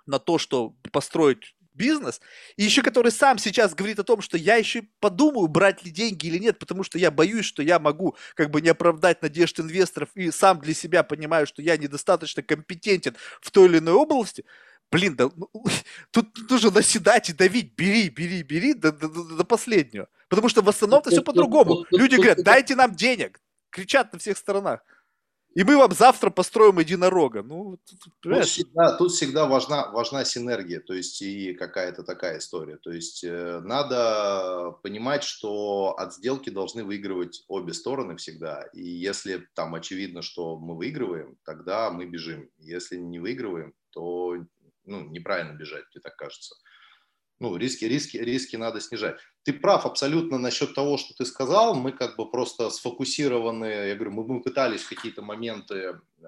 на 0.08 0.18
то, 0.18 0.40
что 0.40 0.74
построить 0.92 1.56
бизнес, 1.80 2.20
и 2.58 2.64
еще 2.64 2.84
который 2.84 3.12
сам 3.12 3.38
сейчас 3.40 3.74
говорит 3.74 4.00
о 4.00 4.04
том, 4.04 4.22
что 4.22 4.38
я 4.38 4.58
еще 4.58 4.84
подумаю, 5.00 5.48
брать 5.48 5.84
ли 5.86 5.92
деньги 5.92 6.28
или 6.28 6.38
нет, 6.38 6.60
потому 6.60 6.84
что 6.84 7.00
я 7.00 7.10
боюсь, 7.10 7.46
что 7.46 7.64
я 7.64 7.80
могу 7.80 8.16
как 8.36 8.52
бы 8.52 8.62
не 8.62 8.70
оправдать 8.70 9.22
надежд 9.22 9.60
инвесторов 9.60 10.10
и 10.14 10.30
сам 10.30 10.60
для 10.60 10.74
себя 10.74 11.04
понимаю, 11.04 11.48
что 11.48 11.62
я 11.62 11.78
недостаточно 11.78 12.44
компетентен 12.44 13.16
в 13.42 13.50
той 13.50 13.70
или 13.70 13.78
иной 13.80 13.94
области, 13.94 14.44
блин, 14.92 15.16
да, 15.16 15.30
ну, 15.36 15.50
тут 16.12 16.28
нужно 16.50 16.72
наседать 16.72 17.30
и 17.30 17.34
давить, 17.34 17.74
бери, 17.76 18.10
бери, 18.10 18.44
бери 18.44 18.74
до, 18.74 18.92
до, 18.92 19.08
до 19.08 19.44
последнего. 19.46 20.08
Потому 20.28 20.50
что 20.50 20.62
в 20.62 20.70
основном-то 20.70 21.10
все 21.10 21.22
по-другому. 21.22 21.86
Люди 21.92 22.16
говорят, 22.16 22.44
дайте 22.44 22.76
нам 22.76 22.94
денег. 22.96 23.40
Кричат 23.72 24.14
на 24.14 24.20
всех 24.20 24.38
сторонах. 24.38 24.82
И 25.56 25.64
мы 25.64 25.78
вам 25.78 25.92
завтра 25.92 26.30
построим 26.30 26.80
единорога. 26.80 27.42
Ну, 27.42 27.80
тут 28.22 28.46
всегда, 28.46 28.96
тут 28.98 29.12
всегда 29.12 29.46
важна, 29.48 29.90
важна 29.92 30.24
синергия, 30.24 30.80
то 30.80 30.94
есть 30.94 31.22
и 31.22 31.54
какая-то 31.54 32.04
такая 32.04 32.38
история. 32.38 32.78
То 32.78 32.92
есть 32.92 33.24
э, 33.24 33.60
надо 33.62 34.78
понимать, 34.84 35.24
что 35.24 35.96
от 35.98 36.14
сделки 36.14 36.52
должны 36.52 36.84
выигрывать 36.84 37.44
обе 37.48 37.74
стороны 37.74 38.16
всегда. 38.18 38.62
И 38.74 38.84
если 38.84 39.48
там 39.56 39.74
очевидно, 39.74 40.22
что 40.22 40.58
мы 40.58 40.78
выигрываем, 40.78 41.38
тогда 41.44 41.90
мы 41.90 42.06
бежим. 42.06 42.50
Если 42.60 42.98
не 42.98 43.18
выигрываем, 43.18 43.74
то 43.90 44.36
ну, 44.86 45.10
неправильно 45.10 45.58
бежать, 45.58 45.86
мне 45.94 46.02
так 46.02 46.16
кажется 46.16 46.56
ну, 47.40 47.56
риски, 47.56 47.86
риски, 47.86 48.18
риски 48.18 48.58
надо 48.58 48.82
снижать. 48.82 49.20
Ты 49.44 49.54
прав 49.54 49.86
абсолютно 49.86 50.38
насчет 50.38 50.74
того, 50.74 50.98
что 50.98 51.14
ты 51.14 51.26
сказал. 51.26 51.74
Мы 51.74 51.92
как 51.92 52.18
бы 52.18 52.30
просто 52.30 52.70
сфокусированы, 52.70 53.66
я 53.66 53.96
говорю, 53.96 54.12
мы, 54.12 54.28
мы 54.28 54.42
пытались 54.42 54.84
какие-то 54.84 55.22
моменты 55.22 55.76
э, 55.76 56.24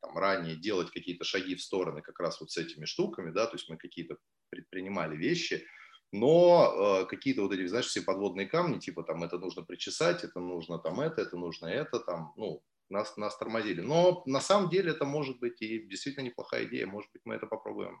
там, 0.00 0.18
ранее 0.18 0.56
делать 0.56 0.90
какие-то 0.90 1.24
шаги 1.24 1.54
в 1.54 1.62
стороны 1.62 2.02
как 2.02 2.18
раз 2.18 2.40
вот 2.40 2.50
с 2.50 2.56
этими 2.56 2.84
штуками, 2.84 3.30
да, 3.30 3.46
то 3.46 3.56
есть 3.56 3.68
мы 3.68 3.76
какие-то 3.76 4.16
предпринимали 4.50 5.16
вещи, 5.16 5.64
но 6.12 7.02
э, 7.02 7.06
какие-то 7.06 7.42
вот 7.42 7.52
эти, 7.52 7.66
знаешь, 7.66 7.86
все 7.86 8.02
подводные 8.02 8.48
камни, 8.48 8.80
типа 8.80 9.04
там 9.04 9.22
это 9.22 9.38
нужно 9.38 9.62
причесать, 9.62 10.24
это 10.24 10.40
нужно 10.40 10.78
там 10.78 11.00
это, 11.00 11.22
это 11.22 11.36
нужно 11.36 11.66
это, 11.66 12.00
там, 12.00 12.32
ну, 12.36 12.62
нас, 12.88 13.16
нас 13.16 13.36
тормозили. 13.36 13.80
Но 13.80 14.24
на 14.26 14.40
самом 14.40 14.68
деле 14.68 14.90
это 14.90 15.04
может 15.04 15.38
быть 15.38 15.62
и 15.62 15.86
действительно 15.86 16.24
неплохая 16.24 16.64
идея, 16.64 16.86
может 16.86 17.12
быть 17.12 17.22
мы 17.24 17.36
это 17.36 17.46
попробуем. 17.46 18.00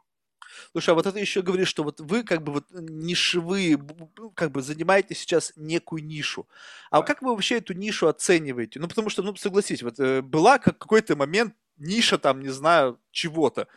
Слушай, 0.72 0.90
а 0.90 0.94
вот 0.94 1.06
это 1.06 1.18
еще 1.18 1.42
говорит, 1.42 1.68
что 1.68 1.82
вот 1.82 2.00
вы 2.00 2.22
как 2.22 2.42
бы 2.42 2.52
вот 2.52 2.64
нишевые, 2.70 3.78
ну, 4.16 4.30
как 4.30 4.52
бы 4.52 4.62
занимаете 4.62 5.14
сейчас 5.14 5.52
некую 5.56 6.04
нишу. 6.04 6.46
А 6.90 7.02
как 7.02 7.22
вы 7.22 7.30
вообще 7.30 7.58
эту 7.58 7.74
нишу 7.74 8.08
оцениваете? 8.08 8.80
Ну, 8.80 8.88
потому 8.88 9.10
что, 9.10 9.22
ну, 9.22 9.34
согласись, 9.36 9.82
вот 9.82 9.98
э, 10.00 10.22
была 10.22 10.58
как 10.58 10.78
какой-то 10.78 11.16
момент 11.16 11.54
ниша 11.76 12.18
там, 12.18 12.40
не 12.40 12.50
знаю, 12.50 12.98
чего-то. 13.10 13.68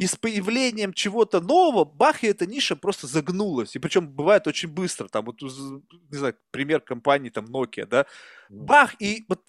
И 0.00 0.06
с 0.08 0.16
появлением 0.16 0.92
чего-то 0.92 1.40
нового, 1.40 1.84
бах, 1.84 2.24
и 2.24 2.26
эта 2.26 2.46
ниша 2.46 2.74
просто 2.74 3.06
загнулась. 3.06 3.76
И 3.76 3.78
причем 3.78 4.08
бывает 4.08 4.48
очень 4.48 4.68
быстро. 4.68 5.06
Там 5.06 5.26
вот, 5.26 5.40
не 5.40 6.18
знаю, 6.18 6.34
пример 6.50 6.80
компании 6.80 7.30
там 7.30 7.44
Nokia, 7.44 7.86
да. 7.86 8.06
Бах, 8.48 8.96
и 8.98 9.24
вот 9.28 9.40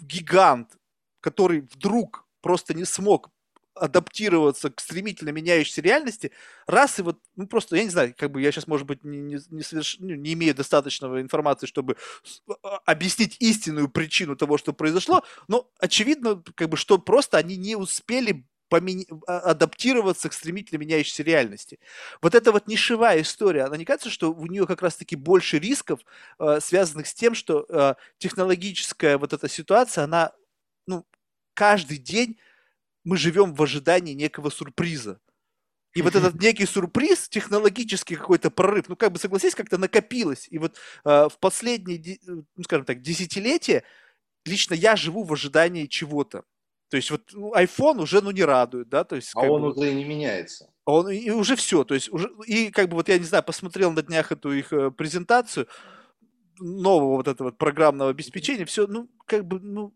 гигант, 0.00 0.76
который 1.20 1.62
вдруг 1.62 2.26
просто 2.42 2.74
не 2.74 2.84
смог 2.84 3.30
адаптироваться 3.74 4.70
к 4.70 4.80
стремительно 4.80 5.30
меняющейся 5.30 5.80
реальности, 5.82 6.30
раз 6.66 6.98
и 6.98 7.02
вот, 7.02 7.18
ну 7.36 7.46
просто, 7.46 7.76
я 7.76 7.84
не 7.84 7.90
знаю, 7.90 8.14
как 8.16 8.30
бы 8.30 8.40
я 8.40 8.52
сейчас, 8.52 8.66
может 8.66 8.86
быть, 8.86 9.04
не, 9.04 9.18
не, 9.18 9.38
не, 9.50 9.62
соверш... 9.62 9.96
ну, 9.98 10.14
не 10.14 10.34
имею 10.34 10.54
достаточного 10.54 11.20
информации, 11.20 11.66
чтобы 11.66 11.96
а, 12.62 12.80
объяснить 12.84 13.36
истинную 13.40 13.88
причину 13.88 14.36
того, 14.36 14.58
что 14.58 14.72
произошло, 14.72 15.24
но 15.48 15.70
очевидно, 15.78 16.42
как 16.54 16.68
бы, 16.68 16.76
что 16.76 16.98
просто 16.98 17.38
они 17.38 17.56
не 17.56 17.76
успели 17.76 18.46
помен... 18.68 19.04
А, 19.26 19.38
адаптироваться 19.50 20.28
к 20.28 20.32
стремительно 20.32 20.78
меняющейся 20.78 21.22
реальности. 21.22 21.78
Вот 22.22 22.34
эта 22.34 22.52
вот 22.52 22.66
нишевая 22.66 23.22
история, 23.22 23.64
она 23.64 23.76
не 23.76 23.84
кажется, 23.84 24.10
что 24.10 24.32
у 24.32 24.46
нее 24.46 24.66
как 24.66 24.82
раз-таки 24.82 25.16
больше 25.16 25.58
рисков, 25.58 26.00
э, 26.38 26.60
связанных 26.60 27.06
с 27.06 27.14
тем, 27.14 27.34
что 27.34 27.66
э, 27.68 27.94
технологическая 28.18 29.18
вот 29.18 29.32
эта 29.32 29.48
ситуация, 29.48 30.04
она 30.04 30.32
ну, 30.86 31.04
каждый 31.54 31.98
день 31.98 32.38
мы 33.04 33.16
живем 33.16 33.54
в 33.54 33.62
ожидании 33.62 34.14
некого 34.14 34.50
сюрприза. 34.50 35.20
И 35.94 36.02
вот 36.02 36.16
этот 36.16 36.40
некий 36.42 36.66
сюрприз, 36.66 37.28
технологический 37.28 38.16
какой-то 38.16 38.50
прорыв, 38.50 38.88
ну, 38.88 38.96
как 38.96 39.12
бы, 39.12 39.18
согласись, 39.18 39.54
как-то 39.54 39.78
накопилось. 39.78 40.48
И 40.50 40.58
вот 40.58 40.76
э, 41.04 41.28
в 41.28 41.38
последние, 41.38 42.18
ну, 42.26 42.44
скажем 42.64 42.84
так, 42.84 43.00
десятилетия 43.00 43.84
лично 44.44 44.74
я 44.74 44.96
живу 44.96 45.22
в 45.22 45.32
ожидании 45.32 45.86
чего-то. 45.86 46.42
То 46.90 46.96
есть 46.96 47.10
вот 47.10 47.30
ну, 47.32 47.54
iPhone 47.54 48.02
уже, 48.02 48.20
ну, 48.20 48.32
не 48.32 48.42
радует, 48.42 48.88
да, 48.88 49.04
то 49.04 49.14
есть... 49.16 49.30
А 49.34 49.40
он 49.40 49.62
бы, 49.62 49.70
уже 49.70 49.90
и 49.90 49.94
не 49.94 50.04
меняется. 50.04 50.72
Он, 50.84 51.08
и 51.10 51.30
уже 51.30 51.54
все, 51.56 51.84
то 51.84 51.94
есть 51.94 52.12
уже, 52.12 52.30
и 52.46 52.70
как 52.70 52.88
бы 52.88 52.96
вот 52.96 53.08
я 53.08 53.18
не 53.18 53.24
знаю, 53.24 53.44
посмотрел 53.44 53.92
на 53.92 54.02
днях 54.02 54.32
эту 54.32 54.52
их 54.52 54.72
э, 54.72 54.90
презентацию 54.90 55.66
нового 56.58 57.16
вот 57.16 57.28
этого 57.28 57.48
вот 57.48 57.58
программного 57.58 58.10
обеспечения, 58.10 58.64
все, 58.64 58.86
ну, 58.86 59.08
как 59.26 59.46
бы, 59.46 59.60
ну, 59.60 59.94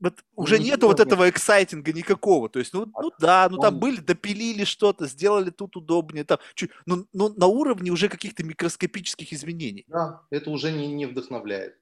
вот 0.00 0.24
уже 0.34 0.58
ну, 0.58 0.64
нету 0.64 0.86
вот 0.88 1.00
этого 1.00 1.30
эксайтинга 1.30 1.92
никакого. 1.92 2.48
То 2.48 2.58
есть, 2.58 2.72
ну, 2.72 2.86
ну 3.00 3.10
да, 3.18 3.48
ну 3.50 3.58
там 3.58 3.78
были, 3.78 4.00
допилили 4.00 4.64
что-то, 4.64 5.06
сделали 5.06 5.50
тут 5.50 5.76
удобнее, 5.76 6.24
там, 6.24 6.38
чуть, 6.54 6.70
ну, 6.86 7.06
ну 7.12 7.32
на 7.34 7.46
уровне 7.46 7.90
уже 7.90 8.08
каких-то 8.08 8.44
микроскопических 8.44 9.32
изменений. 9.32 9.84
Да, 9.88 10.22
это 10.30 10.50
уже 10.50 10.72
не, 10.72 10.88
не 10.88 11.06
вдохновляет. 11.06 11.78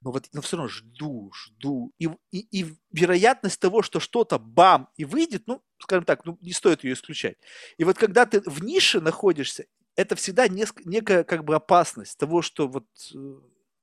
Но 0.00 0.12
вот 0.12 0.28
но 0.32 0.40
все 0.40 0.56
равно 0.56 0.68
жду, 0.68 1.32
жду. 1.34 1.92
И, 1.98 2.08
и, 2.30 2.62
и 2.62 2.66
вероятность 2.92 3.60
того, 3.60 3.82
что 3.82 3.98
что-то 3.98 4.38
бам 4.38 4.88
и 4.96 5.04
выйдет, 5.04 5.42
ну, 5.46 5.60
скажем 5.78 6.04
так, 6.04 6.24
ну, 6.24 6.38
не 6.40 6.52
стоит 6.52 6.84
ее 6.84 6.92
исключать. 6.92 7.36
И 7.78 7.84
вот 7.84 7.98
когда 7.98 8.24
ты 8.24 8.40
в 8.40 8.62
нише 8.62 9.00
находишься, 9.00 9.66
это 9.96 10.14
всегда 10.14 10.46
неск- 10.46 10.82
некая 10.84 11.24
как 11.24 11.44
бы 11.44 11.56
опасность 11.56 12.16
того, 12.18 12.40
что 12.42 12.68
вот 12.68 12.86
э, 13.12 13.18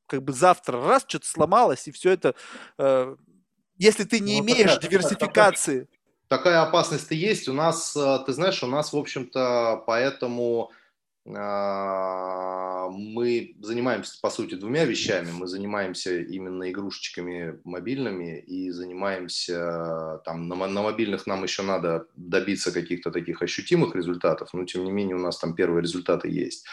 как 0.08 0.24
бы 0.24 0.32
завтра 0.32 0.82
раз 0.82 1.04
что-то 1.06 1.28
сломалось, 1.28 1.88
и 1.90 1.92
все 1.92 2.12
это 2.12 2.36
э, 2.78 3.16
если 3.78 4.04
ты 4.04 4.20
не 4.20 4.42
ну, 4.42 4.46
имеешь 4.46 4.74
такая, 4.74 4.90
диверсификации. 4.90 5.88
Такая, 6.28 6.40
такая 6.40 6.62
опасность 6.62 7.12
и 7.12 7.16
есть. 7.16 7.48
У 7.48 7.54
нас, 7.54 7.96
э, 7.96 8.20
ты 8.26 8.34
знаешь, 8.34 8.64
у 8.64 8.68
нас, 8.68 8.94
в 8.94 8.98
общем-то, 8.98 9.84
поэтому 9.86 10.72
э, 11.26 11.30
мы 12.92 13.56
занимаемся, 13.62 14.18
по 14.22 14.30
сути, 14.30 14.56
двумя 14.56 14.86
вещами. 14.86 15.32
Мы 15.32 15.48
занимаемся 15.48 16.20
именно 16.20 16.70
игрушечками 16.72 17.60
мобильными 17.64 18.40
и 18.40 18.72
занимаемся, 18.72 20.22
там, 20.26 20.48
на, 20.48 20.56
на 20.56 20.82
мобильных 20.82 21.28
нам 21.28 21.44
еще 21.44 21.64
надо 21.64 22.08
добиться 22.16 22.72
каких-то 22.72 23.12
таких 23.12 23.42
ощутимых 23.42 23.96
результатов, 23.96 24.50
но, 24.54 24.66
тем 24.66 24.86
не 24.86 24.92
менее, 24.92 25.16
у 25.16 25.20
нас 25.20 25.38
там 25.38 25.54
первые 25.54 25.82
результаты 25.82 26.30
есть. 26.30 26.66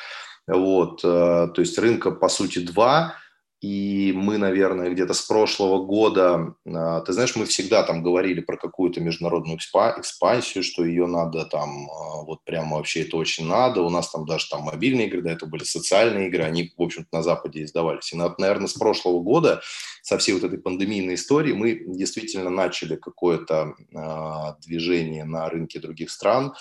Вот, 0.47 1.01
э, 1.05 1.49
то 1.55 1.55
есть 1.57 1.79
рынка, 1.79 2.11
по 2.11 2.29
сути, 2.29 2.61
два– 2.61 3.17
и 3.63 4.13
мы, 4.13 4.39
наверное, 4.39 4.91
где-то 4.91 5.15
с 5.15 5.23
прошлого 5.23 5.85
года, 5.85 6.57
а, 6.67 7.01
ты 7.03 7.13
знаешь, 7.13 7.37
мы 7.37 7.45
всегда 7.45 7.85
там 7.85 8.03
говорили 8.03 8.41
про 8.41 8.57
какую-то 8.57 9.01
международную 9.01 9.57
экспансию, 9.57 10.65
что 10.65 10.85
ее 10.85 11.07
надо 11.07 11.45
там, 11.45 11.89
а, 11.89 12.23
вот 12.23 12.43
прямо 12.45 12.77
вообще 12.77 13.03
это 13.03 13.17
очень 13.17 13.47
надо. 13.47 13.83
У 13.83 13.89
нас 13.89 14.11
там 14.11 14.27
даже 14.27 14.49
там 14.51 14.63
мобильные 14.63 15.07
игры, 15.07 15.23
да, 15.23 15.31
это 15.31 15.47
были 15.47 15.63
социальные 15.63 16.27
игры, 16.27 16.43
они, 16.43 16.73
в 16.77 16.83
общем-то, 16.83 17.09
на 17.13 17.23
Западе 17.23 17.63
издавались. 17.63 18.13
И, 18.13 18.17
наверное, 18.17 18.67
с 18.67 18.75
прошлого 18.75 19.21
года, 19.21 19.63
со 20.03 20.19
всей 20.19 20.33
вот 20.33 20.43
этой 20.43 20.59
пандемийной 20.59 21.15
истории, 21.15 21.53
мы 21.53 21.85
действительно 21.87 22.51
начали 22.51 22.97
какое-то 22.97 23.77
э, 23.79 24.67
движение 24.67 25.23
на 25.23 25.49
рынке 25.49 25.79
других 25.79 26.11
стран, 26.11 26.53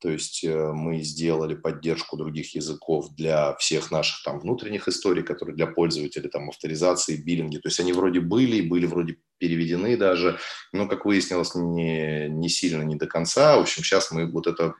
то 0.00 0.10
есть 0.10 0.44
э, 0.44 0.72
мы 0.72 1.00
сделали 1.02 1.54
поддержку 1.54 2.16
других 2.16 2.54
языков 2.54 3.14
для 3.14 3.54
всех 3.56 3.90
наших 3.90 4.22
там 4.22 4.38
внутренних 4.38 4.88
историй, 4.88 5.22
которые 5.22 5.56
для 5.56 5.66
пользователей, 5.66 6.28
там 6.28 6.50
авторизации, 6.50 7.16
биллинги. 7.16 7.56
То 7.58 7.68
есть 7.68 7.80
они 7.80 7.92
вроде 7.92 8.20
были, 8.20 8.60
были 8.60 8.86
вроде 8.86 9.16
переведены 9.38 9.96
даже, 9.96 10.38
но, 10.72 10.88
как 10.88 11.06
выяснилось, 11.06 11.54
не, 11.54 12.28
не 12.28 12.48
сильно, 12.48 12.82
не 12.82 12.96
до 12.96 13.06
конца. 13.06 13.56
В 13.56 13.60
общем, 13.60 13.82
сейчас 13.82 14.10
мы 14.10 14.30
вот 14.30 14.46
это 14.46 14.74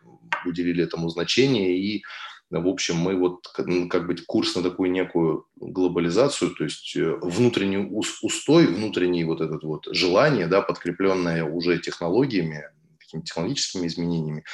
уделили 0.44 0.84
этому 0.84 1.08
значение 1.08 1.78
и 1.78 2.04
в 2.50 2.68
общем, 2.68 2.96
мы 2.96 3.16
вот 3.16 3.48
как 3.48 4.06
бы 4.06 4.16
курс 4.26 4.54
на 4.54 4.62
такую 4.62 4.90
некую 4.90 5.46
глобализацию, 5.56 6.54
то 6.54 6.64
есть 6.64 6.94
э, 6.94 7.16
внутренний 7.20 7.78
устой, 7.78 8.66
внутренний 8.66 9.24
вот 9.24 9.40
этот 9.40 9.64
вот 9.64 9.88
желание, 9.90 10.46
да, 10.46 10.60
подкрепленное 10.60 11.44
уже 11.44 11.78
технологиями, 11.78 12.64
какими-то 13.00 13.26
технологическими 13.26 13.86
изменениями. 13.86 14.44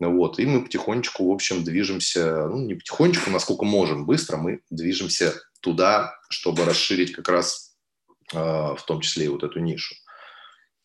Вот, 0.00 0.38
и 0.38 0.46
мы 0.46 0.62
потихонечку, 0.62 1.28
в 1.28 1.32
общем, 1.32 1.64
движемся, 1.64 2.46
ну, 2.46 2.60
не 2.60 2.74
потихонечку, 2.74 3.30
насколько 3.30 3.64
можем, 3.64 4.06
быстро 4.06 4.36
мы 4.36 4.60
движемся 4.70 5.34
туда, 5.60 6.14
чтобы 6.28 6.64
расширить 6.64 7.12
как 7.12 7.28
раз 7.28 7.76
э, 8.32 8.38
в 8.38 8.82
том 8.86 9.00
числе 9.00 9.24
и 9.24 9.28
вот 9.28 9.42
эту 9.42 9.58
нишу. 9.58 9.96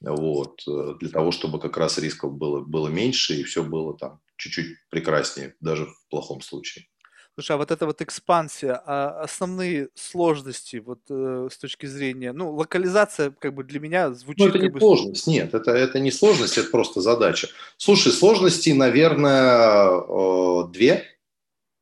Вот, 0.02 0.64
э, 0.68 0.96
для 1.00 1.10
того, 1.10 1.32
чтобы 1.32 1.60
как 1.60 1.78
раз 1.78 2.00
рисков 2.00 2.34
было, 2.34 2.62
было 2.62 2.88
меньше 2.88 3.36
и 3.36 3.44
все 3.44 3.64
было 3.64 3.96
там 3.96 4.20
чуть-чуть 4.36 4.78
прекраснее, 4.90 5.56
даже 5.60 5.86
в 5.86 6.10
плохом 6.10 6.42
случае. 6.42 6.88
Слушай, 7.36 7.54
а 7.54 7.58
вот 7.58 7.72
эта 7.72 7.86
вот 7.88 8.02
экспансия, 8.02 8.80
а 8.86 9.22
основные 9.22 9.90
сложности 9.96 10.78
вот 10.78 11.00
э, 11.10 11.50
с 11.52 11.58
точки 11.58 11.88
зрения, 11.88 12.32
ну, 12.32 12.52
локализация 12.54 13.32
как 13.32 13.56
бы 13.56 13.64
для 13.64 13.80
меня 13.80 14.14
звучит... 14.14 14.40
Ну, 14.40 14.50
это 14.50 14.60
не 14.60 14.70
бы... 14.70 14.80
сложность, 14.80 15.26
нет, 15.26 15.54
это, 15.54 15.72
это 15.72 16.00
не 16.00 16.12
сложность, 16.12 16.60
это 16.60 16.70
просто 16.70 17.02
задача. 17.02 17.48
Слушай, 17.78 18.12
сложности, 18.12 18.70
наверное, 18.70 19.88
э, 20.00 20.68
две. 20.72 21.06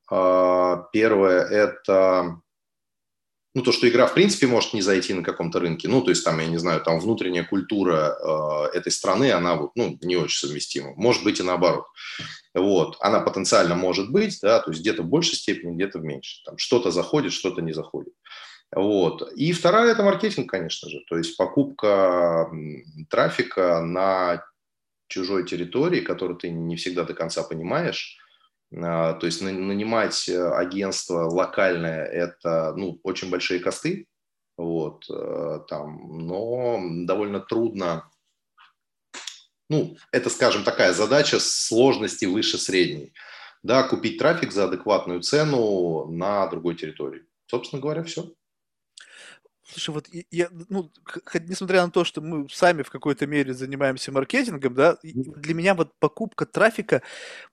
Э, 0.09 0.83
первое– 0.93 1.43
это 1.49 2.40
ну, 3.53 3.63
то, 3.63 3.71
что 3.71 3.87
игра 3.87 4.07
в 4.07 4.13
принципе 4.13 4.47
может 4.47 4.73
не 4.73 4.81
зайти 4.81 5.13
на 5.13 5.23
каком-то 5.23 5.59
рынке, 5.59 5.87
ну, 5.87 6.01
то 6.01 6.09
есть 6.09 6.23
там, 6.23 6.39
я 6.39 6.47
не 6.47 6.57
знаю, 6.57 6.81
там 6.81 6.99
внутренняя 6.99 7.43
культура 7.43 8.15
э, 8.73 8.77
этой 8.77 8.91
страны, 8.91 9.31
она 9.31 9.55
вот, 9.55 9.71
ну, 9.75 9.97
не 10.01 10.15
очень 10.15 10.39
совместима. 10.39 10.93
Может 10.95 11.23
быть 11.23 11.39
и 11.39 11.43
наоборот. 11.43 11.85
Вот, 12.53 12.97
она 13.01 13.19
потенциально 13.19 13.75
может 13.75 14.11
быть, 14.11 14.39
да, 14.41 14.59
то 14.59 14.71
есть 14.71 14.81
где-то 14.81 15.03
в 15.03 15.07
большей 15.07 15.35
степени, 15.35 15.75
где-то 15.75 15.99
в 15.99 16.03
меньшей. 16.03 16.41
Там 16.45 16.57
что-то 16.57 16.91
заходит, 16.91 17.33
что-то 17.33 17.61
не 17.61 17.73
заходит. 17.73 18.13
Вот. 18.73 19.33
И 19.35 19.51
вторая– 19.51 19.91
это 19.93 20.03
маркетинг, 20.03 20.49
конечно 20.49 20.89
же, 20.89 20.99
то 21.09 21.17
есть 21.17 21.35
покупка 21.35 22.49
трафика 23.09 23.81
на 23.81 24.45
чужой 25.09 25.45
территории, 25.45 25.99
которую 25.99 26.37
ты 26.37 26.49
не 26.49 26.77
всегда 26.77 27.03
до 27.03 27.13
конца 27.13 27.43
понимаешь, 27.43 28.17
то 28.73 29.19
есть 29.23 29.41
нанимать 29.41 30.29
э, 30.29 30.53
агентство 30.53 31.29
локальное– 31.29 32.05
это 32.05 32.73
ну, 32.77 32.99
очень 33.03 33.29
большие 33.29 33.59
косты, 33.59 34.07
вот, 34.57 35.05
э, 35.09 35.59
там, 35.67 36.25
но 36.25 36.79
довольно 37.05 37.41
трудно. 37.41 38.09
Ну, 39.69 39.97
это, 40.11 40.29
скажем, 40.29 40.63
такая 40.63 40.93
задача 40.93 41.39
сложности 41.39 42.25
выше 42.25 42.57
средней. 42.57 43.13
Да, 43.63 43.83
купить 43.83 44.17
трафик 44.17 44.51
за 44.51 44.65
адекватную 44.65 45.21
цену 45.21 46.07
на 46.07 46.47
другой 46.47 46.75
территории. 46.75 47.23
Собственно 47.47 47.81
говоря, 47.81 48.03
все. 48.03 48.31
Слушай, 49.71 49.91
вот 49.91 50.07
я, 50.31 50.49
ну, 50.69 50.91
несмотря 51.47 51.85
на 51.85 51.91
то, 51.91 52.03
что 52.03 52.19
мы 52.21 52.47
сами 52.49 52.83
в 52.83 52.89
какой-то 52.89 53.25
мере 53.25 53.53
занимаемся 53.53 54.11
маркетингом, 54.11 54.73
да, 54.75 54.97
для 55.03 55.53
меня 55.53 55.75
вот 55.75 55.93
покупка 55.99 56.45
трафика, 56.45 57.01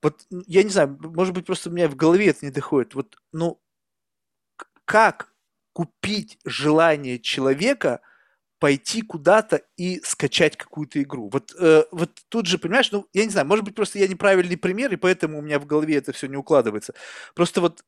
вот 0.01 0.25
я 0.47 0.63
не 0.63 0.69
знаю, 0.69 0.97
может 1.01 1.33
быть, 1.33 1.45
просто 1.45 1.69
у 1.69 1.73
меня 1.73 1.87
в 1.87 1.95
голове 1.95 2.27
это 2.27 2.45
не 2.45 2.51
доходит. 2.51 2.93
Вот, 2.93 3.15
ну, 3.31 3.61
как 4.85 5.33
купить 5.73 6.37
желание 6.45 7.19
человека 7.19 8.01
пойти 8.59 9.01
куда-то 9.03 9.61
и 9.77 10.01
скачать 10.03 10.57
какую-то 10.57 11.01
игру. 11.03 11.29
Вот, 11.33 11.53
э, 11.59 11.83
вот 11.91 12.11
тут 12.29 12.47
же, 12.47 12.57
понимаешь, 12.59 12.91
ну, 12.91 13.07
я 13.13 13.25
не 13.25 13.31
знаю, 13.31 13.47
может 13.47 13.65
быть, 13.65 13.75
просто 13.75 13.99
я 13.99 14.07
неправильный 14.07 14.57
пример, 14.57 14.93
и 14.93 14.97
поэтому 14.97 15.39
у 15.39 15.41
меня 15.43 15.59
в 15.59 15.65
голове 15.67 15.97
это 15.97 16.13
все 16.13 16.27
не 16.27 16.37
укладывается. 16.37 16.93
Просто 17.35 17.61
вот 17.61 17.83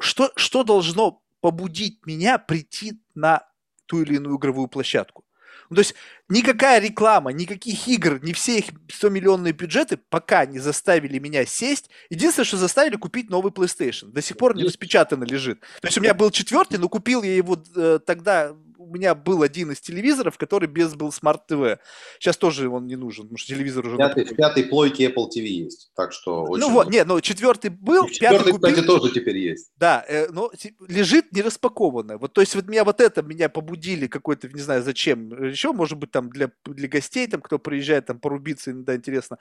что, 0.00 0.32
что 0.36 0.64
должно 0.64 1.22
побудить 1.40 2.06
меня 2.06 2.38
прийти 2.38 3.00
на 3.14 3.46
ту 3.86 4.02
или 4.02 4.16
иную 4.16 4.38
игровую 4.38 4.68
площадку. 4.68 5.26
Ну, 5.70 5.76
то 5.76 5.80
есть 5.80 5.94
никакая 6.28 6.80
реклама, 6.80 7.32
никаких 7.32 7.88
игр, 7.88 8.22
не 8.22 8.32
все 8.32 8.58
их 8.58 8.66
100 8.88 9.08
миллионные 9.08 9.52
бюджеты 9.52 9.96
пока 9.96 10.46
не 10.46 10.58
заставили 10.58 11.18
меня 11.18 11.44
сесть. 11.44 11.90
Единственное, 12.08 12.44
что 12.44 12.56
заставили 12.56 12.96
купить 12.96 13.30
новый 13.30 13.52
PlayStation. 13.52 14.10
До 14.10 14.22
сих 14.22 14.36
пор 14.36 14.56
не 14.56 14.64
распечатано 14.64 15.24
лежит. 15.24 15.60
То 15.80 15.88
есть 15.88 15.98
у 15.98 16.00
меня 16.00 16.14
был 16.14 16.30
четвертый, 16.30 16.78
но 16.78 16.88
купил 16.88 17.22
я 17.22 17.34
его 17.34 17.60
э, 17.74 17.98
тогда 18.04 18.54
у 18.86 18.94
меня 18.94 19.14
был 19.14 19.42
один 19.42 19.72
из 19.72 19.80
телевизоров, 19.80 20.38
который 20.38 20.68
без 20.68 20.94
был 20.94 21.08
Smart 21.08 21.40
TV. 21.48 21.78
Сейчас 22.18 22.36
тоже 22.36 22.68
он 22.68 22.86
не 22.86 22.96
нужен, 22.96 23.24
потому 23.24 23.38
что 23.38 23.48
телевизор 23.48 23.86
уже... 23.86 23.96
Пятый, 23.96 24.24
в 24.24 24.36
пятой 24.36 24.64
плойке 24.64 25.06
Apple 25.10 25.28
TV 25.28 25.42
есть, 25.42 25.90
так 25.94 26.12
что 26.12 26.44
очень... 26.44 26.62
Ну 26.62 26.70
вот, 26.70 26.88
нет, 26.88 27.06
но 27.06 27.20
четвертый 27.20 27.70
был, 27.70 28.06
И 28.06 28.12
четвертый, 28.12 28.52
купил... 28.52 28.70
кстати, 28.70 28.86
тоже 28.86 29.12
теперь 29.12 29.38
есть. 29.38 29.72
Да, 29.76 30.04
э, 30.08 30.28
но 30.28 30.52
лежит 30.88 31.32
не 31.32 31.42
распакованное. 31.42 32.18
Вот, 32.18 32.32
то 32.32 32.40
есть 32.40 32.54
вот 32.54 32.66
меня 32.66 32.84
вот 32.84 33.00
это, 33.00 33.22
меня 33.22 33.48
побудили 33.48 34.06
какой-то, 34.06 34.48
не 34.48 34.60
знаю 34.60 34.82
зачем, 34.82 35.30
еще, 35.48 35.72
может 35.72 35.98
быть, 35.98 36.12
там 36.12 36.30
для, 36.30 36.52
для 36.64 36.88
гостей, 36.88 37.26
там, 37.26 37.42
кто 37.42 37.58
приезжает, 37.58 38.06
там, 38.06 38.20
порубиться, 38.20 38.70
иногда 38.70 38.94
интересно. 38.94 39.38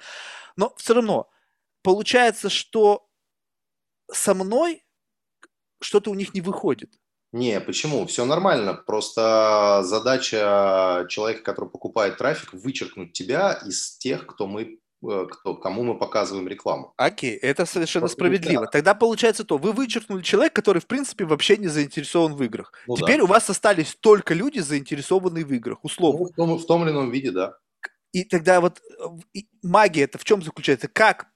Но 0.58 0.74
все 0.78 0.96
равно, 0.96 1.30
получается, 1.84 2.50
что 2.50 3.08
со 4.12 4.34
мной 4.34 4.84
что-то 5.82 6.10
у 6.10 6.16
них 6.16 6.34
не 6.34 6.42
выходит. 6.42 6.92
Не, 7.36 7.60
почему? 7.60 8.06
Все 8.06 8.24
нормально. 8.24 8.76
Просто 8.76 9.82
задача 9.84 11.06
человека, 11.10 11.44
который 11.44 11.70
покупает 11.70 12.18
трафик, 12.18 12.54
вычеркнуть 12.54 13.12
тебя 13.12 13.60
из 13.66 13.98
тех, 13.98 14.26
кто 14.26 14.48
мы 14.48 14.80
э, 15.04 15.26
кто, 15.30 15.56
кому 15.56 15.84
мы 15.84 15.98
показываем 15.98 16.48
рекламу. 16.48 16.94
Окей, 16.96 17.36
это 17.36 17.66
совершенно 17.66 18.04
Просто 18.04 18.16
справедливо. 18.16 18.64
Да. 18.64 18.72
Тогда 18.72 18.94
получается 18.96 19.44
то, 19.44 19.58
вы 19.58 19.74
вычеркнули 19.74 20.22
человека, 20.22 20.56
который 20.56 20.82
в 20.82 20.88
принципе 20.88 21.26
вообще 21.26 21.58
не 21.58 21.68
заинтересован 21.68 22.36
в 22.36 22.42
играх. 22.42 22.72
Ну, 22.88 22.96
Теперь 22.96 23.18
да. 23.18 23.26
у 23.26 23.28
вас 23.28 23.50
остались 23.50 23.98
только 24.00 24.34
люди, 24.34 24.60
заинтересованные 24.60 25.44
в 25.44 25.54
играх, 25.54 25.80
условно. 25.84 26.20
Ну, 26.20 26.26
в, 26.28 26.36
том, 26.36 26.58
в 26.58 26.66
том 26.66 26.84
или 26.84 26.92
ином 26.92 27.12
виде, 27.12 27.32
да. 27.32 27.58
И 28.14 28.24
тогда 28.24 28.62
вот 28.62 28.80
э, 28.80 29.40
магия 29.62 30.04
это 30.04 30.18
в 30.18 30.24
чем 30.24 30.42
заключается? 30.42 30.88
Как 30.88 31.28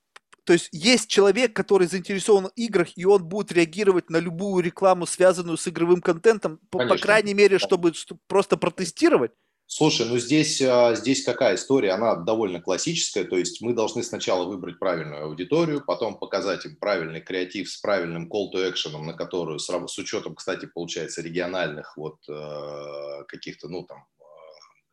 то 0.50 0.54
есть 0.54 0.70
есть 0.72 1.08
человек, 1.08 1.56
который 1.56 1.86
заинтересован 1.86 2.46
в 2.46 2.52
играх, 2.56 2.88
и 2.96 3.06
он 3.06 3.24
будет 3.24 3.52
реагировать 3.52 4.10
на 4.10 4.18
любую 4.18 4.64
рекламу, 4.64 5.06
связанную 5.06 5.58
с 5.58 5.68
игровым 5.68 6.02
контентом, 6.02 6.60
по, 6.72 6.88
по 6.88 6.98
крайней 6.98 7.36
мере, 7.36 7.60
чтобы, 7.60 7.94
чтобы 7.94 8.20
просто 8.26 8.58
протестировать. 8.58 9.32
Слушай, 9.68 10.08
ну 10.08 10.18
здесь, 10.18 10.60
а, 10.64 10.96
здесь 10.96 11.24
какая 11.24 11.54
история? 11.54 11.92
Она 11.92 12.16
довольно 12.16 12.60
классическая. 12.60 13.26
То 13.26 13.38
есть 13.38 13.62
мы 13.62 13.74
должны 13.74 14.02
сначала 14.02 14.46
выбрать 14.46 14.80
правильную 14.80 15.26
аудиторию, 15.26 15.86
потом 15.86 16.18
показать 16.18 16.66
им 16.66 16.78
правильный 16.78 17.22
креатив 17.22 17.70
с 17.70 17.78
правильным 17.78 18.28
call 18.28 18.52
to 18.52 18.68
action, 18.68 19.00
на 19.04 19.14
которую 19.14 19.60
с, 19.60 19.68
с 19.68 19.98
учетом, 20.00 20.34
кстати, 20.34 20.66
получается 20.66 21.22
региональных 21.22 21.96
вот 21.96 22.28
э, 22.28 23.24
каких-то, 23.28 23.70
ну 23.70 23.84
там 23.84 24.04
э, 24.20 24.24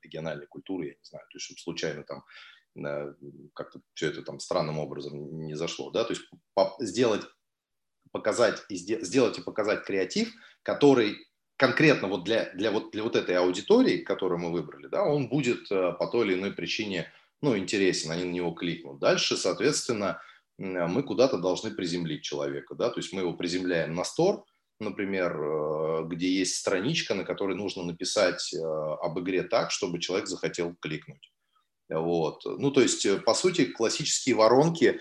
региональной 0.03 0.49
культуры, 0.49 0.89
я 0.89 0.93
не 0.93 1.05
знаю, 1.05 1.25
то 1.31 1.37
есть 1.37 1.47
чтобы 1.47 1.61
случайно 1.61 2.03
там 2.03 2.25
как-то 3.55 3.81
все 3.95 4.09
это 4.09 4.23
там 4.23 4.41
странным 4.41 4.79
образом 4.79 5.47
не 5.47 5.55
зашло, 5.55 5.91
да, 5.91 6.05
то 6.05 6.13
есть 6.13 6.23
сделать, 6.81 7.23
показать 8.13 8.63
и 8.69 8.77
сделать 8.77 9.39
и 9.39 9.43
показать 9.43 9.85
креатив, 9.85 10.33
который 10.63 11.17
конкретно 11.57 12.09
вот 12.09 12.25
для, 12.25 12.53
для, 12.55 12.71
вот, 12.71 12.91
для 12.93 13.03
вот 13.03 13.17
этой 13.17 13.37
аудитории, 13.37 13.99
которую 13.99 14.41
мы 14.41 14.53
выбрали, 14.53 14.89
да, 14.89 15.05
он 15.05 15.29
будет 15.29 15.71
э, 15.71 15.93
по 15.99 16.07
той 16.07 16.27
или 16.27 16.35
иной 16.35 16.53
причине, 16.53 17.11
ну, 17.43 17.57
интересен, 17.57 18.11
они 18.11 18.25
на 18.25 18.33
него 18.33 18.53
кликнут. 18.53 18.99
Дальше, 18.99 19.37
соответственно, 19.37 20.21
мы 20.59 21.03
куда-то 21.03 21.39
должны 21.39 21.71
приземлить 21.71 22.23
человека, 22.23 22.75
да, 22.75 22.91
то 22.91 23.01
есть 23.01 23.13
мы 23.13 23.21
его 23.21 23.35
приземляем 23.35 23.95
на 23.95 24.05
стор, 24.05 24.45
например, 24.81 25.37
э, 25.39 26.05
где 26.07 26.31
есть 26.31 26.57
страничка, 26.57 27.15
на 27.15 27.25
которой 27.25 27.57
нужно 27.57 27.85
написать 27.85 28.53
э, 28.53 28.59
об 28.59 29.19
игре 29.21 29.43
так, 29.43 29.71
чтобы 29.71 29.99
человек 29.99 30.29
захотел 30.29 30.75
кликнуть. 30.81 31.33
Вот. 31.89 32.43
Ну, 32.45 32.71
то 32.71 32.81
есть, 32.81 33.07
э, 33.07 33.19
по 33.19 33.35
сути, 33.35 33.67
классические 33.67 34.35
воронки, 34.35 34.99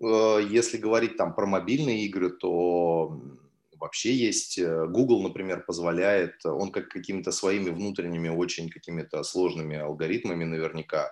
э, 0.00 0.40
если 0.48 0.78
говорить 0.78 1.16
там 1.16 1.34
про 1.34 1.46
мобильные 1.46 2.04
игры, 2.04 2.30
то 2.30 3.20
вообще 3.78 4.14
есть 4.14 4.58
э, 4.58 4.86
Google, 4.86 5.22
например, 5.22 5.64
позволяет, 5.66 6.44
он 6.44 6.70
как 6.70 6.88
какими-то 6.88 7.32
своими 7.32 7.70
внутренними 7.70 8.28
очень 8.28 8.70
какими-то 8.70 9.22
сложными 9.24 9.76
алгоритмами 9.76 10.44
наверняка 10.44 11.10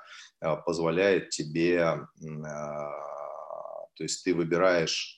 позволяет 0.64 1.30
тебе, 1.30 1.98
то 2.20 4.04
есть 4.04 4.22
ты 4.22 4.32
выбираешь 4.34 5.17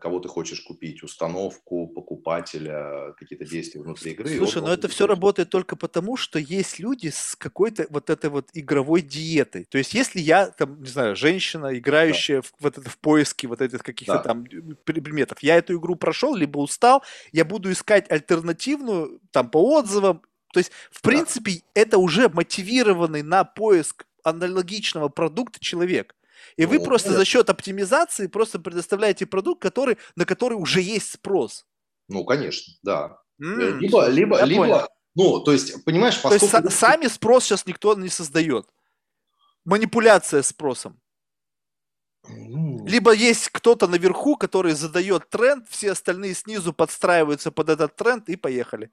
кого 0.00 0.20
ты 0.20 0.28
хочешь 0.28 0.60
купить, 0.60 1.02
установку, 1.02 1.88
покупателя, 1.88 3.12
какие-то 3.18 3.44
действия 3.44 3.80
внутри 3.80 4.12
игры. 4.12 4.28
Слушай, 4.36 4.62
но 4.62 4.72
это 4.72 4.88
все 4.88 5.06
работает 5.06 5.50
только 5.50 5.76
потому, 5.76 6.16
что 6.16 6.38
есть 6.38 6.78
люди 6.78 7.08
с 7.08 7.36
какой-то 7.36 7.86
вот 7.90 8.10
этой 8.10 8.30
вот 8.30 8.48
игровой 8.54 9.02
диетой. 9.02 9.64
То 9.64 9.78
есть 9.78 9.94
если 9.94 10.20
я, 10.20 10.46
там, 10.46 10.82
не 10.82 10.88
знаю, 10.88 11.16
женщина, 11.16 11.76
играющая 11.76 12.36
да. 12.36 12.42
в, 12.42 12.52
вот 12.60 12.78
это, 12.78 12.88
в 12.88 12.98
поиске 12.98 13.48
вот 13.48 13.60
этих 13.60 13.82
каких-то 13.82 14.14
да. 14.14 14.22
там 14.22 14.44
предметов, 14.84 15.38
я 15.42 15.56
эту 15.56 15.76
игру 15.78 15.96
прошел, 15.96 16.34
либо 16.34 16.58
устал, 16.58 17.02
я 17.32 17.44
буду 17.44 17.70
искать 17.70 18.10
альтернативную, 18.10 19.20
там, 19.30 19.50
по 19.50 19.58
отзывам. 19.78 20.22
То 20.52 20.60
есть, 20.60 20.72
в 20.90 21.02
да. 21.02 21.10
принципе, 21.10 21.62
это 21.74 21.98
уже 21.98 22.28
мотивированный 22.28 23.22
на 23.22 23.44
поиск 23.44 24.06
аналогичного 24.22 25.08
продукта 25.08 25.60
человек. 25.60 26.14
И 26.56 26.66
вы 26.66 26.80
просто 26.80 27.12
за 27.12 27.24
счет 27.24 27.50
оптимизации 27.50 28.26
просто 28.26 28.58
предоставляете 28.58 29.26
продукт, 29.26 29.60
который, 29.62 29.98
на 30.14 30.24
который 30.24 30.54
уже 30.54 30.80
есть 30.80 31.12
спрос. 31.12 31.66
Ну, 32.08 32.24
конечно, 32.24 32.74
да. 32.82 33.18
Mm, 33.42 33.78
либо, 33.78 34.08
либо, 34.08 34.44
либо, 34.44 34.62
понял. 34.62 34.88
ну, 35.14 35.40
то 35.40 35.52
есть, 35.52 35.84
понимаешь, 35.84 36.20
поскольку... 36.22 36.48
То 36.48 36.62
есть, 36.64 36.78
сами 36.78 37.06
спрос 37.08 37.44
сейчас 37.44 37.66
никто 37.66 37.94
не 37.94 38.08
создает. 38.08 38.66
Манипуляция 39.64 40.42
спросом. 40.42 41.00
Ну. 42.28 42.84
Либо 42.86 43.12
есть 43.12 43.48
кто-то 43.50 43.86
наверху, 43.86 44.36
который 44.36 44.72
задает 44.72 45.28
тренд, 45.28 45.68
все 45.68 45.92
остальные 45.92 46.34
снизу 46.34 46.72
подстраиваются 46.72 47.50
под 47.50 47.68
этот 47.68 47.94
тренд 47.96 48.28
и 48.28 48.36
поехали. 48.36 48.90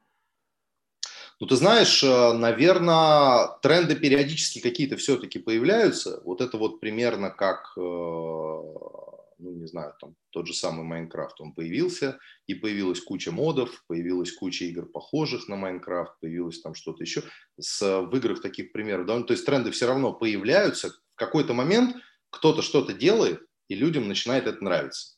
Ну, 1.43 1.47
ты 1.47 1.57
знаешь, 1.57 2.01
э, 2.01 2.31
наверное, 2.31 3.49
тренды 3.61 3.97
периодически 3.97 4.59
какие-то 4.59 4.95
все-таки 4.95 5.39
появляются. 5.39 6.21
Вот 6.23 6.39
это 6.39 6.57
вот 6.57 6.79
примерно 6.79 7.31
как, 7.31 7.73
э, 7.75 7.81
ну, 7.81 9.25
не 9.39 9.67
знаю, 9.67 9.93
там 9.99 10.15
тот 10.29 10.47
же 10.47 10.53
самый 10.53 10.85
Майнкрафт, 10.85 11.41
он 11.41 11.51
появился, 11.51 12.17
и 12.47 12.53
появилась 12.53 13.01
куча 13.01 13.33
модов, 13.33 13.83
появилась 13.87 14.31
куча 14.31 14.63
игр, 14.63 14.85
похожих 14.85 15.49
на 15.49 15.57
Майнкрафт, 15.57 16.17
появилось 16.21 16.61
там 16.61 16.75
что-то 16.75 17.03
еще. 17.03 17.23
С, 17.59 17.81
в 17.81 18.15
играх 18.15 18.41
таких 18.41 18.71
примеров, 18.71 19.05
да, 19.05 19.17
ну, 19.17 19.25
то 19.25 19.33
есть 19.33 19.45
тренды 19.45 19.71
все 19.71 19.85
равно 19.87 20.13
появляются. 20.13 20.91
В 20.91 21.15
какой-то 21.15 21.53
момент 21.53 21.97
кто-то 22.29 22.61
что-то 22.61 22.93
делает, 22.93 23.41
и 23.67 23.75
людям 23.75 24.07
начинает 24.07 24.47
это 24.47 24.63
нравиться. 24.63 25.17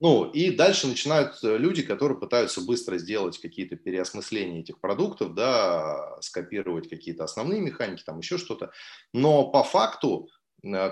Ну, 0.00 0.30
и 0.30 0.50
дальше 0.50 0.88
начинают 0.88 1.42
э, 1.44 1.56
люди, 1.56 1.82
которые 1.82 2.18
пытаются 2.18 2.60
быстро 2.60 2.98
сделать 2.98 3.38
какие-то 3.38 3.76
переосмысления 3.76 4.60
этих 4.60 4.80
продуктов, 4.80 5.34
да, 5.34 6.16
скопировать 6.20 6.88
какие-то 6.88 7.24
основные 7.24 7.60
механики, 7.60 8.02
там 8.04 8.18
еще 8.18 8.38
что-то. 8.38 8.72
Но 9.12 9.50
по 9.50 9.62
факту, 9.62 10.28
э, 10.64 10.90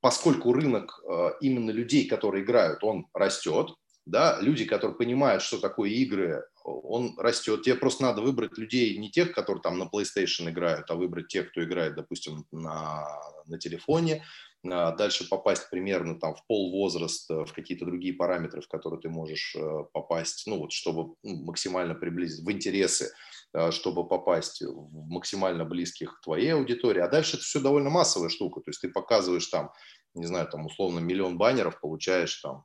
поскольку 0.00 0.52
рынок 0.52 1.02
э, 1.08 1.30
именно 1.40 1.70
людей, 1.70 2.06
которые 2.06 2.44
играют, 2.44 2.84
он 2.84 3.06
растет, 3.12 3.74
да, 4.06 4.38
люди, 4.40 4.64
которые 4.64 4.96
понимают, 4.96 5.42
что 5.42 5.58
такое 5.58 5.90
игры, 5.90 6.44
он 6.64 7.14
растет. 7.18 7.62
Тебе 7.62 7.74
просто 7.74 8.02
надо 8.02 8.22
выбрать 8.22 8.56
людей, 8.58 8.96
не 8.98 9.10
тех, 9.10 9.32
которые 9.32 9.62
там 9.62 9.78
на 9.78 9.84
PlayStation 9.84 10.48
играют, 10.50 10.90
а 10.90 10.94
выбрать 10.94 11.28
тех, 11.28 11.50
кто 11.50 11.62
играет, 11.62 11.96
допустим, 11.96 12.44
на, 12.52 13.06
на 13.46 13.58
телефоне, 13.58 14.24
а 14.49 14.49
дальше 14.62 15.28
попасть 15.28 15.70
примерно 15.70 16.18
там 16.18 16.34
в 16.34 16.46
пол 16.46 16.70
возраст, 16.70 17.28
в 17.30 17.52
какие-то 17.54 17.86
другие 17.86 18.14
параметры, 18.14 18.60
в 18.60 18.68
которые 18.68 19.00
ты 19.00 19.08
можешь 19.08 19.56
э, 19.56 19.84
попасть, 19.92 20.46
ну 20.46 20.58
вот, 20.58 20.72
чтобы 20.72 21.14
ну, 21.22 21.44
максимально 21.44 21.94
приблизить 21.94 22.44
в 22.44 22.50
интересы, 22.50 23.12
э, 23.54 23.70
чтобы 23.70 24.06
попасть 24.06 24.60
в 24.60 25.08
максимально 25.08 25.64
близких 25.64 26.18
к 26.18 26.22
твоей 26.22 26.54
аудитории. 26.54 27.00
А 27.00 27.08
дальше 27.08 27.36
это 27.36 27.44
все 27.44 27.60
довольно 27.60 27.88
массовая 27.88 28.28
штука, 28.28 28.60
то 28.60 28.70
есть 28.70 28.82
ты 28.82 28.90
показываешь 28.90 29.46
там, 29.46 29.70
не 30.14 30.26
знаю, 30.26 30.46
там 30.48 30.66
условно 30.66 30.98
миллион 30.98 31.38
баннеров, 31.38 31.80
получаешь 31.80 32.36
там 32.36 32.62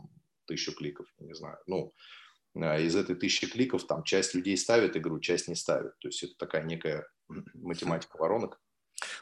тысячу 0.47 0.73
кликов, 0.73 1.07
не 1.19 1.33
знаю, 1.33 1.57
ну, 1.65 1.93
а 2.55 2.79
из 2.79 2.95
этой 2.95 3.15
тысячи 3.15 3.47
кликов 3.47 3.85
там 3.85 4.03
часть 4.03 4.33
людей 4.33 4.57
ставит 4.57 4.95
игру, 4.95 5.19
часть 5.19 5.47
не 5.47 5.55
ставит. 5.55 5.97
То 5.99 6.07
есть 6.07 6.23
это 6.23 6.33
такая 6.37 6.63
некая 6.63 7.07
математика 7.53 8.17
воронок. 8.17 8.61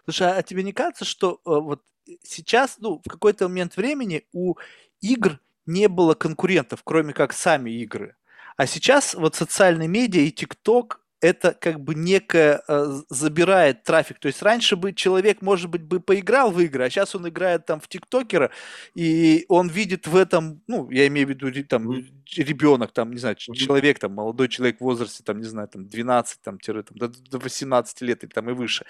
Слушай, 0.06 0.38
а 0.38 0.44
тебе 0.44 0.64
не 0.64 0.74
кажется, 0.74 1.06
что 1.06 1.36
э, 1.36 1.40
вот 1.46 1.82
сейчас, 2.24 2.78
ну, 2.80 3.02
в 3.04 3.10
какой-то 3.10 3.48
момент 3.48 3.78
времени 3.78 4.26
у 4.34 4.56
игр 5.02 5.40
не 5.66 5.88
было 5.88 6.14
конкурентов, 6.14 6.82
кроме 6.84 7.14
как 7.14 7.34
сами 7.34 7.72
игры. 7.72 8.16
А 8.58 8.68
сейчас 8.68 9.14
вот 9.16 9.36
социальные 9.36 9.88
медиа 9.88 10.22
и 10.22 10.32
ТикТок 10.32 11.02
это 11.24 11.54
как 11.54 11.80
бы 11.80 11.96
некое 11.96 12.62
э, 12.68 13.02
забирает 13.10 13.84
трафик. 13.84 14.20
То 14.20 14.28
есть 14.28 14.42
раньше 14.42 14.76
бы 14.76 14.92
человек, 14.92 15.42
может 15.42 15.70
быть, 15.70 15.82
бы 15.82 16.02
поиграл 16.02 16.52
в 16.52 16.60
игры, 16.60 16.84
а 16.84 16.90
сейчас 16.90 17.16
он 17.16 17.30
играет 17.30 17.66
там 17.66 17.80
в 17.80 17.88
ТикТокера, 17.88 18.52
и 18.94 19.46
он 19.48 19.70
видит 19.70 20.06
в 20.06 20.18
этом, 20.18 20.62
ну, 20.68 20.92
я 20.92 21.08
имею 21.08 21.28
в 21.28 21.30
виду 21.30 21.50
там 21.64 21.90
ребенок, 22.36 22.92
там, 22.92 23.12
не 23.12 23.20
знаю, 23.20 23.38
человек, 23.38 24.00
там, 24.00 24.14
молодой 24.14 24.50
человек 24.50 24.80
в 24.80 24.82
возрасте, 24.82 25.24
там, 25.24 25.38
не 25.38 25.46
знаю, 25.46 25.70
там, 25.70 25.88
12, 25.88 26.42
там, 26.42 26.60
тире, 26.60 26.84
там, 26.84 26.98
до 26.98 27.40
18 27.40 28.02
лет 28.02 28.24
или 28.26 28.30
там 28.30 28.50
и 28.50 28.54
выше, 28.54 28.86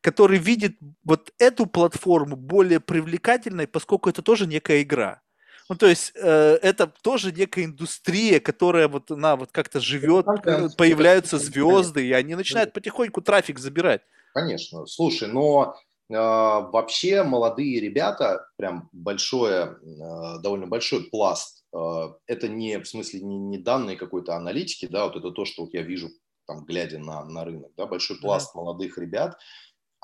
который 0.00 0.38
видит 0.38 0.78
вот 1.04 1.34
эту 1.38 1.66
платформу 1.66 2.36
более 2.36 2.80
привлекательной, 2.80 3.66
поскольку 3.66 4.08
это 4.08 4.22
тоже 4.22 4.46
некая 4.46 4.80
игра. 4.80 5.20
Ну, 5.68 5.76
то 5.76 5.86
есть 5.86 6.12
э, 6.14 6.58
это 6.62 6.86
тоже 7.02 7.32
некая 7.32 7.64
индустрия, 7.64 8.38
которая 8.38 8.86
вот 8.86 9.10
она 9.10 9.36
вот 9.36 9.50
как-то 9.50 9.80
живет, 9.80 10.26
э, 10.44 10.68
появляются 10.76 11.38
звезды, 11.38 12.06
и 12.06 12.12
они 12.12 12.34
начинают 12.34 12.72
потихоньку 12.72 13.22
трафик 13.22 13.58
забирать. 13.58 14.02
Конечно. 14.34 14.84
Слушай, 14.86 15.28
но 15.28 15.76
э, 16.10 16.14
вообще 16.14 17.22
молодые 17.22 17.80
ребята, 17.80 18.46
прям 18.56 18.90
большое, 18.92 19.78
э, 19.80 20.40
довольно 20.42 20.66
большой 20.66 21.04
пласт, 21.04 21.64
э, 21.72 22.12
это 22.26 22.48
не, 22.48 22.78
в 22.78 22.86
смысле, 22.86 23.20
не, 23.20 23.38
не 23.38 23.58
данные 23.58 23.96
какой-то 23.96 24.34
аналитики, 24.36 24.86
да, 24.86 25.06
вот 25.06 25.16
это 25.16 25.30
то, 25.30 25.46
что 25.46 25.62
вот 25.62 25.72
я 25.72 25.80
вижу, 25.80 26.10
там, 26.46 26.66
глядя 26.66 26.98
на, 26.98 27.24
на 27.24 27.44
рынок, 27.44 27.72
да, 27.76 27.86
большой 27.86 28.18
пласт 28.18 28.54
mm-hmm. 28.54 28.58
молодых 28.58 28.98
ребят, 28.98 29.38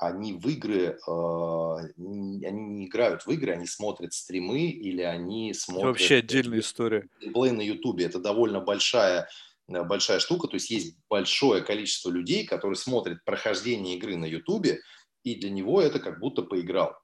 они 0.01 0.33
в 0.33 0.47
игры, 0.47 0.97
э, 0.97 1.75
они 1.95 2.47
не 2.47 2.87
играют 2.87 3.27
в 3.27 3.29
игры, 3.29 3.51
они 3.51 3.67
смотрят 3.67 4.13
стримы 4.13 4.65
или 4.65 5.03
они 5.03 5.53
смотрят... 5.53 5.89
Вообще 5.89 6.15
отдельная 6.15 6.59
история. 6.59 7.07
Геймплей 7.21 7.51
на 7.51 7.61
Ютубе. 7.61 8.05
Это 8.05 8.17
довольно 8.17 8.61
большая, 8.61 9.29
э, 9.67 9.83
большая 9.83 10.17
штука. 10.17 10.47
То 10.47 10.55
есть 10.55 10.71
есть 10.71 10.97
большое 11.07 11.61
количество 11.61 12.09
людей, 12.09 12.47
которые 12.47 12.77
смотрят 12.77 13.23
прохождение 13.23 13.95
игры 13.95 14.15
на 14.17 14.25
Ютубе, 14.25 14.79
и 15.23 15.35
для 15.35 15.51
него 15.51 15.79
это 15.79 15.99
как 15.99 16.19
будто 16.19 16.41
поиграл. 16.41 16.95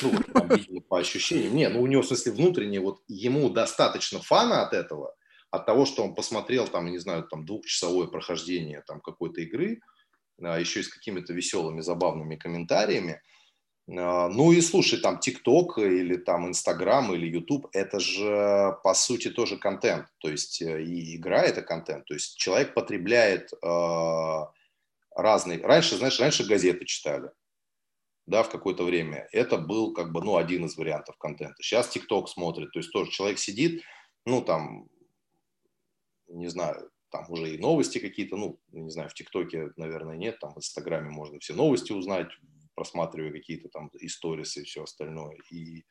Ну, 0.00 0.12
там, 0.32 0.48
видимо, 0.48 0.80
по 0.80 0.98
ощущениям. 0.98 1.54
Не, 1.54 1.68
ну 1.68 1.82
у 1.82 1.86
него, 1.86 2.00
в 2.00 2.06
смысле, 2.06 2.32
внутренне, 2.32 2.80
вот 2.80 3.00
ему 3.06 3.50
достаточно 3.50 4.18
фана 4.20 4.62
от 4.62 4.72
этого, 4.72 5.14
от 5.50 5.66
того, 5.66 5.84
что 5.84 6.02
он 6.02 6.14
посмотрел, 6.14 6.66
там, 6.66 6.90
не 6.90 6.98
знаю, 6.98 7.24
там, 7.24 7.44
двухчасовое 7.44 8.06
прохождение 8.06 8.82
там 8.86 9.02
какой-то 9.02 9.42
игры, 9.42 9.80
а, 9.80 9.95
еще 10.38 10.80
и 10.80 10.82
с 10.82 10.88
какими-то 10.88 11.32
веселыми, 11.32 11.80
забавными 11.80 12.36
комментариями. 12.36 13.20
А, 13.88 14.28
ну 14.28 14.52
и 14.52 14.60
слушай, 14.60 15.00
там 15.00 15.18
ТикТок 15.18 15.78
или 15.78 16.16
там 16.16 16.48
Инстаграм 16.48 17.12
или 17.14 17.26
Ютуб, 17.26 17.68
это 17.72 18.00
же 18.00 18.76
по 18.82 18.94
сути 18.94 19.30
тоже 19.30 19.58
контент, 19.58 20.08
то 20.18 20.28
есть 20.28 20.60
э, 20.60 20.82
и 20.82 21.16
игра 21.16 21.42
это 21.42 21.62
контент, 21.62 22.04
то 22.06 22.14
есть 22.14 22.36
человек 22.36 22.74
потребляет 22.74 23.52
э, 23.52 24.44
разные. 25.14 25.60
Раньше, 25.62 25.96
знаешь, 25.96 26.18
раньше 26.18 26.44
газеты 26.44 26.84
читали, 26.84 27.30
да, 28.26 28.42
в 28.42 28.50
какое-то 28.50 28.84
время. 28.84 29.28
Это 29.32 29.56
был 29.56 29.92
как 29.92 30.12
бы, 30.12 30.20
ну, 30.22 30.36
один 30.36 30.66
из 30.66 30.76
вариантов 30.76 31.16
контента. 31.18 31.62
Сейчас 31.62 31.88
ТикТок 31.88 32.28
смотрит, 32.28 32.72
то 32.72 32.80
есть 32.80 32.92
тоже 32.92 33.10
человек 33.12 33.38
сидит, 33.38 33.82
ну, 34.24 34.42
там, 34.42 34.88
не 36.26 36.48
знаю, 36.48 36.90
там 37.16 37.30
уже 37.30 37.54
и 37.54 37.58
новости 37.58 37.98
какие-то, 37.98 38.36
ну, 38.36 38.60
не 38.72 38.90
знаю, 38.90 39.08
в 39.08 39.14
ТикТоке, 39.14 39.70
наверное, 39.76 40.16
нет, 40.16 40.38
там 40.40 40.54
в 40.54 40.58
Инстаграме 40.58 41.10
можно 41.10 41.38
все 41.38 41.54
новости 41.54 41.92
узнать, 41.92 42.28
просматривая 42.74 43.32
какие-то 43.32 43.68
там 43.68 43.90
историсы 44.00 44.60
и 44.60 44.64
все 44.64 44.82
остальное, 44.82 45.36
и 45.50 45.84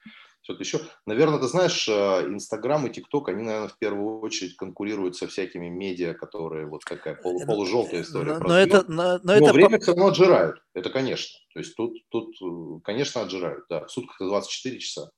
что-то 0.44 0.64
еще. 0.64 0.80
Наверное, 1.08 1.40
ты 1.40 1.48
знаешь, 1.48 1.90
э, 1.90 1.92
Инстаграм 2.28 2.86
и 2.86 2.92
ТикТок, 2.92 3.30
они, 3.30 3.42
наверное, 3.42 3.70
в 3.70 3.80
первую 3.80 4.20
очередь 4.20 4.56
конкурируют 4.56 5.16
со 5.16 5.28
всякими 5.28 5.68
медиа, 5.70 6.14
которые 6.14 6.68
вот 6.68 6.82
такая 6.88 7.16
полу, 7.16 7.42
э, 7.42 7.46
полужелтая 7.48 8.04
история. 8.04 8.38
Но, 8.38 8.48
но, 8.48 8.58
это, 8.60 8.86
но, 8.88 9.14
но, 9.14 9.20
но 9.24 9.34
это... 9.34 9.54
время 9.54 9.80
все 9.80 9.92
равно 9.92 10.08
отжирают, 10.08 10.62
это 10.76 10.92
конечно. 10.92 11.40
То 11.54 11.60
есть 11.60 11.76
тут, 11.76 11.98
тут 12.10 12.36
э, 12.40 12.80
конечно, 12.84 13.22
отжирают, 13.22 13.66
да, 13.70 13.86
в 13.86 13.92
сутках 13.92 14.20
24 14.20 14.80
часа. 14.80 15.10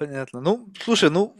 Понятно. 0.00 0.40
Ну, 0.40 0.66
слушай, 0.82 1.10
ну, 1.10 1.36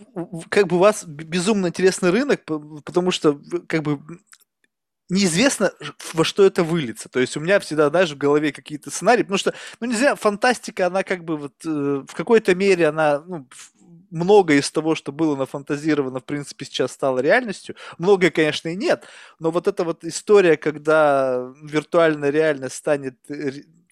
как 0.50 0.66
бы 0.66 0.76
у 0.76 0.78
вас 0.80 1.04
безумно 1.06 1.68
интересный 1.68 2.10
рынок, 2.10 2.44
потому 2.84 3.10
что, 3.10 3.40
как 3.66 3.82
бы, 3.82 4.00
неизвестно, 5.08 5.72
во 6.14 6.24
что 6.24 6.44
это 6.44 6.62
выльется. 6.62 7.08
То 7.08 7.20
есть 7.20 7.36
у 7.36 7.40
меня 7.40 7.58
всегда, 7.60 7.90
знаешь, 7.90 8.10
в 8.12 8.18
голове 8.18 8.52
какие-то 8.52 8.90
сценарии, 8.90 9.22
потому 9.22 9.38
что, 9.38 9.54
ну, 9.80 9.86
не 9.88 9.94
знаю, 9.96 10.16
фантастика, 10.16 10.86
она 10.86 11.02
как 11.02 11.24
бы 11.24 11.36
вот 11.36 11.54
э, 11.64 12.04
в 12.06 12.14
какой-то 12.14 12.54
мере, 12.54 12.88
она, 12.88 13.20
ну, 13.26 13.48
многое 14.10 14.58
из 14.58 14.70
того, 14.70 14.94
что 14.94 15.10
было 15.12 15.36
нафантазировано, 15.36 16.20
в 16.20 16.24
принципе, 16.24 16.64
сейчас 16.64 16.92
стало 16.92 17.20
реальностью. 17.20 17.76
Многое, 17.98 18.30
конечно, 18.30 18.68
и 18.68 18.76
нет, 18.76 19.04
но 19.40 19.50
вот 19.50 19.68
эта 19.68 19.84
вот 19.84 20.04
история, 20.04 20.56
когда 20.56 21.52
виртуальная 21.62 22.30
реальность 22.30 22.76
станет 22.76 23.16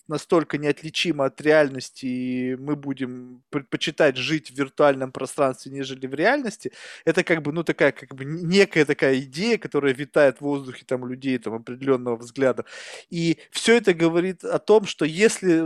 настолько 0.09 0.59
неотличимо 0.59 1.27
от 1.27 1.41
реальности, 1.41 2.07
и 2.07 2.57
мы 2.57 2.77
будем 2.77 3.43
предпочитать 3.51 4.17
жить 4.17 4.51
в 4.51 4.55
виртуальном 4.57 5.13
пространстве, 5.13 5.73
нежели 5.73 6.07
в 6.07 6.15
реальности, 6.15 6.73
это 7.05 7.23
как 7.25 7.43
бы, 7.43 7.53
ну, 7.53 7.63
такая, 7.65 7.93
как 7.93 8.15
бы 8.15 8.25
некая 8.25 8.85
такая 8.85 9.19
идея, 9.21 9.59
которая 9.59 9.95
витает 9.95 10.39
в 10.39 10.43
воздухе 10.43 10.85
там 10.87 11.07
людей 11.07 11.39
там 11.39 11.55
определенного 11.55 12.17
взгляда. 12.17 12.65
И 13.11 13.39
все 13.51 13.77
это 13.77 13.95
говорит 13.95 14.45
о 14.45 14.59
том, 14.59 14.87
что 14.87 15.05
если 15.05 15.65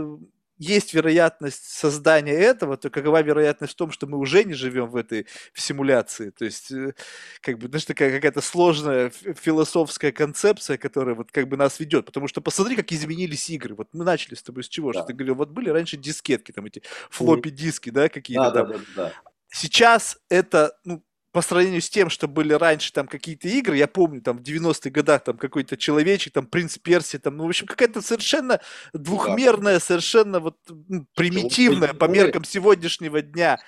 есть 0.57 0.93
вероятность 0.93 1.65
создания 1.65 2.33
этого, 2.33 2.77
то 2.77 2.89
какова 2.89 3.21
вероятность 3.21 3.73
в 3.73 3.75
том, 3.75 3.91
что 3.91 4.07
мы 4.07 4.17
уже 4.17 4.43
не 4.43 4.53
живем 4.53 4.89
в 4.89 4.95
этой 4.95 5.27
в 5.53 5.61
симуляции? 5.61 6.29
То 6.29 6.45
есть, 6.45 6.71
э, 6.71 6.93
как 7.41 7.59
бы, 7.59 7.67
знаешь, 7.67 7.85
такая 7.85 8.11
какая-то 8.11 8.41
сложная 8.41 9.09
философская 9.09 10.11
концепция, 10.11 10.77
которая 10.77 11.15
вот 11.15 11.31
как 11.31 11.47
бы 11.47 11.57
нас 11.57 11.79
ведет. 11.79 12.05
Потому 12.05 12.27
что 12.27 12.41
посмотри, 12.41 12.75
как 12.75 12.91
изменились 12.91 13.49
игры. 13.49 13.75
Вот 13.75 13.89
мы 13.93 14.05
начали 14.05 14.35
с 14.35 14.43
тобой 14.43 14.63
с 14.63 14.69
чего? 14.69 14.91
Да. 14.91 14.99
Что 14.99 15.07
ты 15.07 15.13
говорил, 15.13 15.35
вот 15.35 15.49
были 15.49 15.69
раньше 15.69 15.97
дискетки, 15.97 16.51
там 16.51 16.65
эти 16.65 16.83
флоппи 17.09 17.49
диски, 17.49 17.89
да, 17.89 18.09
какие-то 18.09 18.51
да, 18.51 18.63
там. 18.63 18.71
Да, 18.71 18.77
да, 18.77 18.83
да. 18.95 19.13
Сейчас 19.49 20.17
это, 20.29 20.77
ну, 20.83 21.03
по 21.33 21.41
сравнению 21.41 21.81
с 21.81 21.89
тем, 21.89 22.11
что 22.11 22.27
были 22.27 22.53
раньше 22.53 22.93
там 22.93 23.07
какие-то 23.07 23.47
игры, 23.47 23.75
я 23.75 23.87
помню, 23.87 24.21
там 24.21 24.37
в 24.37 24.41
90-х 24.41 24.91
годах 24.91 25.23
там 25.23 25.35
какой-то 25.35 25.75
человечек, 25.75 26.31
там 26.31 26.45
принц 26.45 26.77
Перси, 26.77 27.17
там, 27.17 27.37
ну, 27.37 27.45
в 27.45 27.47
общем, 27.47 27.65
какая-то 27.65 28.03
совершенно 28.03 28.61
двухмерная, 28.93 29.79
совершенно 29.79 30.39
вот 30.39 30.57
ну, 30.69 31.07
примитивная 31.15 31.95
по 31.95 32.05
меркам 32.05 32.43
сегодняшнего 32.43 33.23
дня 33.23 33.59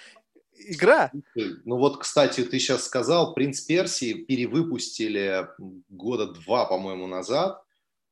игра. 0.68 1.12
Ну 1.34 1.78
вот, 1.78 1.98
кстати, 1.98 2.44
ты 2.44 2.60
сейчас 2.60 2.86
сказал, 2.86 3.34
принц 3.34 3.62
Перси 3.62 4.14
перевыпустили 4.14 5.48
года 5.90 6.28
два, 6.28 6.66
по-моему, 6.66 7.08
назад, 7.08 7.65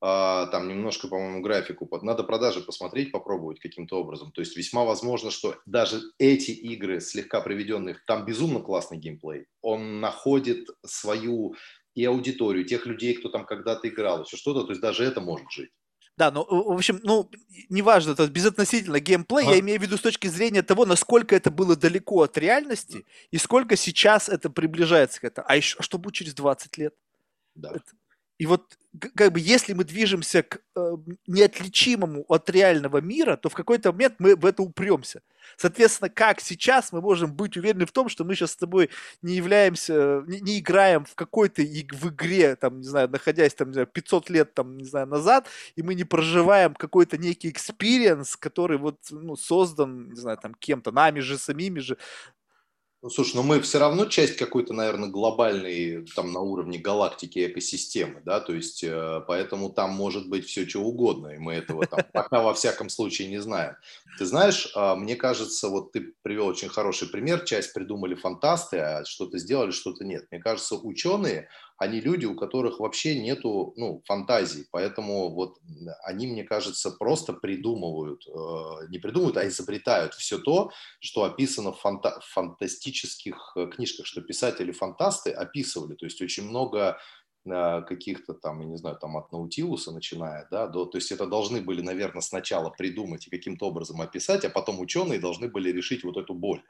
там 0.04 0.68
немножко, 0.68 1.08
по-моему, 1.08 1.42
графику, 1.42 1.88
надо 2.02 2.24
продажи 2.24 2.60
посмотреть, 2.60 3.14
попробовать 3.14 3.60
каким-то 3.60 4.02
образом. 4.02 4.34
То 4.34 4.42
есть 4.42 4.58
весьма 4.58 4.84
возможно, 4.84 5.32
что 5.32 5.56
даже 5.66 6.02
эти 6.18 6.52
игры, 6.52 7.00
слегка 7.00 7.40
приведенных, 7.40 8.04
там 8.06 8.26
безумно 8.26 8.60
классный 8.60 8.98
геймплей. 8.98 9.46
Он 9.62 10.02
находит 10.02 10.68
свою 10.86 11.56
и 11.96 12.04
аудиторию, 12.04 12.66
тех 12.66 12.86
людей, 12.86 13.14
кто 13.14 13.30
там 13.30 13.46
когда-то 13.46 13.88
играл, 13.88 14.24
еще 14.24 14.36
что-то, 14.36 14.64
то 14.64 14.72
есть 14.72 14.82
даже 14.82 15.06
это 15.06 15.22
может 15.22 15.50
жить. 15.52 15.70
Да, 16.18 16.32
ну, 16.32 16.44
в 16.44 16.74
общем, 16.74 17.00
ну, 17.04 17.30
неважно, 17.70 18.14
то 18.14 18.24
есть 18.24 18.34
безотносительно 18.34 19.00
геймплей, 19.00 19.48
а? 19.48 19.52
я 19.52 19.60
имею 19.62 19.80
в 19.80 19.84
виду 19.84 19.98
с 19.98 20.02
точки 20.02 20.28
зрения 20.28 20.64
того, 20.64 20.86
насколько 20.86 21.34
это 21.34 21.50
было 21.50 21.78
далеко 21.78 22.24
от 22.24 22.38
реальности 22.38 23.06
и 23.32 23.38
сколько 23.38 23.78
сейчас 23.78 24.28
это 24.28 24.50
приближается 24.50 25.22
к 25.22 25.24
этому. 25.24 25.48
А 25.50 25.56
еще, 25.56 25.78
а 25.80 25.84
что 25.84 25.98
будет 25.98 26.16
через 26.16 26.34
20 26.34 26.78
лет? 26.78 26.94
Да. 27.56 27.72
Это, 27.72 27.86
и 28.38 28.46
вот 28.46 28.78
как 29.16 29.32
бы 29.32 29.40
если 29.40 29.74
мы 29.74 29.84
движемся 29.84 30.44
к 30.44 30.60
э, 30.76 30.98
неотличимому 31.28 32.26
от 32.28 32.50
реального 32.50 33.02
мира, 33.02 33.38
то 33.38 33.50
в 33.50 33.54
какой-то 33.54 33.92
момент 33.92 34.16
мы 34.20 34.36
в 34.36 34.46
это 34.46 34.62
упремся. 34.62 35.22
Соответственно, 35.58 36.10
как 36.10 36.40
сейчас 36.40 36.92
мы 36.92 37.02
можем 37.02 37.34
быть 37.34 37.58
уверены 37.58 37.86
в 37.86 37.92
том, 37.92 38.08
что 38.08 38.24
мы 38.24 38.36
сейчас 38.36 38.52
с 38.52 38.56
тобой 38.56 38.90
не 39.22 39.36
являемся, 39.36 40.24
не, 40.28 40.40
не 40.42 40.60
играем 40.60 41.06
в 41.06 41.16
какой-то 41.16 41.62
в 41.62 42.10
игре, 42.10 42.56
там, 42.56 42.80
не 42.80 42.88
знаю, 42.88 43.10
находясь 43.10 43.54
там, 43.54 43.70
не 43.70 43.74
знаю, 43.74 43.88
500 43.88 44.30
лет, 44.30 44.54
там, 44.54 44.78
не 44.78 44.86
знаю, 44.86 45.08
назад, 45.08 45.48
и 45.76 45.82
мы 45.82 45.96
не 45.96 46.04
проживаем 46.04 46.76
какой-то 46.76 47.18
некий 47.18 47.50
experience, 47.50 48.36
который 48.36 48.78
вот, 48.78 49.00
ну, 49.10 49.36
создан, 49.36 50.10
не 50.10 50.20
знаю, 50.20 50.38
там, 50.38 50.54
кем-то, 50.54 50.92
нами 50.92 51.20
же, 51.20 51.38
самими 51.38 51.80
же, 51.80 51.98
ну, 53.04 53.10
слушай, 53.10 53.36
но 53.36 53.44
мы 53.44 53.60
все 53.60 53.80
равно 53.80 54.06
часть 54.06 54.38
какой-то, 54.38 54.74
наверное, 54.74 55.10
глобальной, 55.10 56.06
там, 56.16 56.32
на 56.32 56.40
уровне 56.40 56.80
галактики 56.80 57.46
экосистемы, 57.48 58.22
да, 58.24 58.40
то 58.40 58.54
есть, 58.54 58.82
э, 58.82 59.20
поэтому 59.28 59.70
там 59.70 59.92
может 59.92 60.30
быть 60.30 60.46
все, 60.46 60.66
что 60.66 60.80
угодно, 60.80 61.28
и 61.28 61.38
мы 61.38 61.56
этого 61.56 61.86
там 61.86 62.00
пока 62.14 62.42
во 62.42 62.54
всяком 62.54 62.88
случае 62.88 63.28
не 63.28 63.40
знаем. 63.40 63.76
Ты 64.18 64.26
знаешь, 64.26 64.72
э, 64.74 64.96
мне 64.96 65.18
кажется, 65.18 65.68
вот 65.68 65.92
ты 65.92 66.14
привел 66.22 66.48
очень 66.48 66.70
хороший 66.70 67.10
пример, 67.10 67.42
часть 67.44 67.74
придумали 67.74 68.16
фантасты, 68.16 68.78
а 68.78 69.04
что-то 69.04 69.38
сделали, 69.38 69.72
что-то 69.72 70.06
нет. 70.06 70.26
Мне 70.32 70.40
кажется, 70.40 70.76
ученые, 70.76 71.50
они 71.84 72.02
люди, 72.02 72.26
у 72.26 72.36
которых 72.36 72.80
вообще 72.80 73.20
нету 73.20 73.74
ну, 73.78 74.02
фантазии, 74.06 74.66
поэтому 74.72 75.30
вот 75.30 75.60
они, 76.04 76.28
мне 76.28 76.44
кажется, 76.44 76.92
просто 76.92 77.34
придумывают, 77.34 78.26
э, 78.28 78.88
не 78.90 79.00
придумывают, 79.00 79.38
а 79.38 79.48
изобретают 79.48 80.14
все 80.14 80.38
то, 80.38 80.72
что 81.00 81.24
описано 81.24 81.72
в 81.72 81.82
фанта- 81.82 82.20
фантастических 82.22 83.54
э, 83.56 83.68
книжках, 83.68 84.06
что 84.06 84.22
писатели-фантасты 84.22 85.32
описывали, 85.32 85.96
то 85.96 86.06
есть 86.06 86.22
очень 86.22 86.48
много 86.50 86.98
каких-то 87.46 88.34
там, 88.34 88.62
я 88.62 88.68
не 88.68 88.78
знаю, 88.78 88.98
там 88.98 89.18
от 89.18 89.34
Наутилуса 89.34 89.92
начиная, 89.92 90.48
да, 90.50 90.66
до, 90.68 90.86
то 90.86 90.98
есть 90.98 91.12
это 91.12 91.28
должны 91.28 91.60
были, 91.60 91.82
наверное, 91.82 92.22
сначала 92.22 92.70
придумать 92.70 93.28
и 93.28 93.30
каким-то 93.30 93.68
образом 93.68 94.00
описать, 94.00 94.46
а 94.46 94.50
потом 94.50 94.80
ученые 94.80 95.20
должны 95.20 95.50
были 95.50 95.70
решить 95.70 96.06
вот 96.06 96.16
эту 96.16 96.34
боль. 96.34 96.62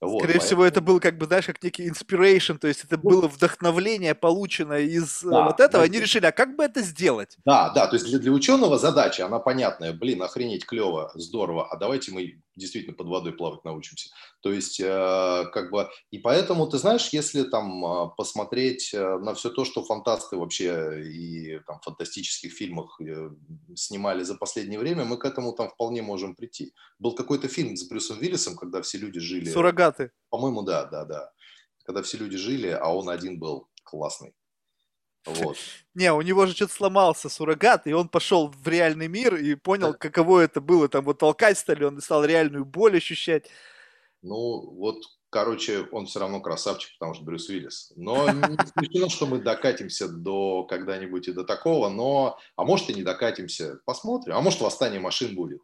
Вот, 0.00 0.20
Скорее 0.20 0.38
поэтому... 0.38 0.46
всего, 0.46 0.64
это 0.64 0.80
был 0.80 0.98
как 0.98 1.18
бы, 1.18 1.26
знаешь, 1.26 1.44
как 1.44 1.62
некий 1.62 1.86
inspiration, 1.86 2.58
то 2.58 2.68
есть 2.68 2.84
это 2.84 2.98
ну, 3.02 3.10
было 3.10 3.28
вдохновление, 3.28 4.14
полученное 4.14 4.80
из 4.80 5.22
э, 5.22 5.28
да, 5.28 5.44
вот 5.44 5.60
этого, 5.60 5.84
да, 5.84 5.90
они 5.90 6.00
решили, 6.00 6.24
а 6.24 6.32
как 6.32 6.56
бы 6.56 6.64
это 6.64 6.80
сделать? 6.80 7.36
Да, 7.44 7.68
да, 7.74 7.86
то 7.86 7.96
есть 7.96 8.06
для, 8.06 8.18
для 8.18 8.32
ученого 8.32 8.78
задача, 8.78 9.26
она 9.26 9.38
понятная, 9.40 9.92
блин, 9.92 10.22
охренеть 10.22 10.64
клево, 10.64 11.12
здорово, 11.14 11.68
а 11.70 11.76
давайте 11.76 12.12
мы 12.12 12.40
действительно 12.60 12.94
под 12.94 13.08
водой 13.08 13.32
плавать 13.32 13.64
научимся. 13.64 14.10
То 14.42 14.52
есть, 14.52 14.80
э, 14.80 15.44
как 15.52 15.70
бы, 15.70 15.88
и 16.10 16.18
поэтому, 16.18 16.66
ты 16.66 16.78
знаешь, 16.78 17.08
если 17.12 17.42
там 17.42 17.84
э, 17.84 18.10
посмотреть 18.16 18.94
э, 18.94 19.18
на 19.18 19.34
все 19.34 19.50
то, 19.50 19.64
что 19.64 19.82
фантасты 19.84 20.36
вообще 20.36 21.02
и 21.04 21.58
там 21.66 21.80
в 21.80 21.84
фантастических 21.84 22.52
фильмах 22.52 23.00
снимали 23.74 24.22
за 24.22 24.36
последнее 24.36 24.78
время, 24.78 25.04
мы 25.04 25.16
к 25.16 25.24
этому 25.24 25.52
там 25.52 25.68
вполне 25.68 26.02
можем 26.02 26.34
прийти. 26.34 26.72
Был 26.98 27.14
какой-то 27.14 27.48
фильм 27.48 27.76
с 27.76 27.88
Брюсом 27.88 28.18
Виллисом, 28.18 28.56
когда 28.56 28.82
все 28.82 28.98
люди 28.98 29.20
жили... 29.20 29.50
Суррогаты. 29.90 30.12
По-моему, 30.30 30.62
да, 30.62 30.84
да, 30.84 31.04
да. 31.04 31.32
Когда 31.84 32.02
все 32.02 32.18
люди 32.18 32.36
жили, 32.36 32.68
а 32.68 32.94
он 32.94 33.08
один 33.08 33.38
был 33.38 33.68
классный. 33.84 34.34
Вот. 35.26 35.56
Не, 35.94 36.12
у 36.12 36.22
него 36.22 36.46
же 36.46 36.54
что-то 36.54 36.72
сломался 36.72 37.28
суррогат, 37.28 37.86
и 37.86 37.92
он 37.92 38.08
пошел 38.08 38.48
в 38.48 38.68
реальный 38.68 39.08
мир 39.08 39.36
и 39.36 39.54
понял, 39.54 39.94
каково 39.94 40.40
это 40.40 40.60
было. 40.60 40.88
Там 40.88 41.04
вот 41.04 41.18
толкать 41.18 41.58
стали, 41.58 41.84
он 41.84 42.00
стал 42.00 42.24
реальную 42.24 42.64
боль 42.64 42.96
ощущать. 42.96 43.50
Ну, 44.22 44.70
вот, 44.76 45.02
короче, 45.30 45.86
он 45.92 46.06
все 46.06 46.20
равно 46.20 46.40
красавчик, 46.40 46.90
потому 46.98 47.14
что 47.14 47.24
Брюс 47.24 47.48
Уиллис. 47.48 47.92
Но 47.96 48.28
не 48.30 48.56
исключено, 48.56 49.08
что 49.08 49.26
мы 49.26 49.40
докатимся 49.40 50.08
до 50.08 50.64
когда-нибудь 50.64 51.28
и 51.28 51.32
до 51.32 51.44
такого, 51.44 51.88
но, 51.88 52.38
а 52.56 52.64
может 52.64 52.90
и 52.90 52.94
не 52.94 53.02
докатимся, 53.02 53.80
посмотрим. 53.84 54.34
А 54.34 54.40
может 54.40 54.60
восстание 54.60 55.00
машин 55.00 55.34
будет. 55.34 55.60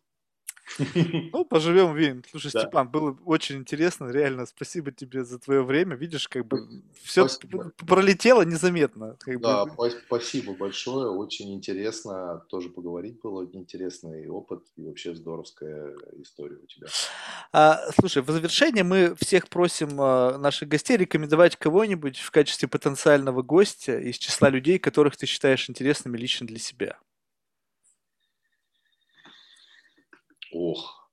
Ну, 1.33 1.45
поживем, 1.45 1.95
видим. 1.95 2.23
Слушай, 2.31 2.53
да. 2.53 2.61
Степан, 2.61 2.89
было 2.89 3.17
очень 3.25 3.57
интересно, 3.57 4.11
реально, 4.11 4.47
спасибо 4.47 4.93
тебе 4.93 5.25
за 5.25 5.39
твое 5.39 5.63
время. 5.63 5.97
Видишь, 5.97 6.29
как 6.29 6.47
бы 6.47 6.83
все 7.03 7.29
спасибо. 7.29 7.73
пролетело 7.87 8.43
незаметно. 8.43 9.17
Как 9.21 9.41
да, 9.41 9.67
бы. 9.67 9.91
спасибо 10.07 10.55
большое, 10.55 11.09
очень 11.11 11.55
интересно, 11.55 12.45
тоже 12.49 12.69
поговорить 12.69 13.21
было, 13.21 13.47
интересный 13.53 14.29
опыт 14.29 14.65
и 14.77 14.85
вообще 14.85 15.15
здоровская 15.15 15.95
история 16.21 16.57
у 16.57 16.67
тебя. 16.67 16.89
А, 17.53 17.81
слушай, 17.99 18.23
в 18.23 18.31
завершение 18.31 18.85
мы 18.85 19.15
всех 19.17 19.49
просим 19.49 20.01
а, 20.01 20.39
наших 20.39 20.69
гостей 20.69 20.97
рекомендовать 20.97 21.57
кого-нибудь 21.57 22.19
в 22.19 22.31
качестве 22.31 22.69
потенциального 22.69 23.43
гостя 23.43 23.99
из 23.99 24.19
числа 24.19 24.51
людей, 24.51 24.79
которых 24.79 25.17
ты 25.17 25.27
считаешь 25.27 25.69
интересными 25.71 26.17
лично 26.17 26.47
для 26.47 26.59
себя. 26.59 26.99
Ох. 30.53 31.07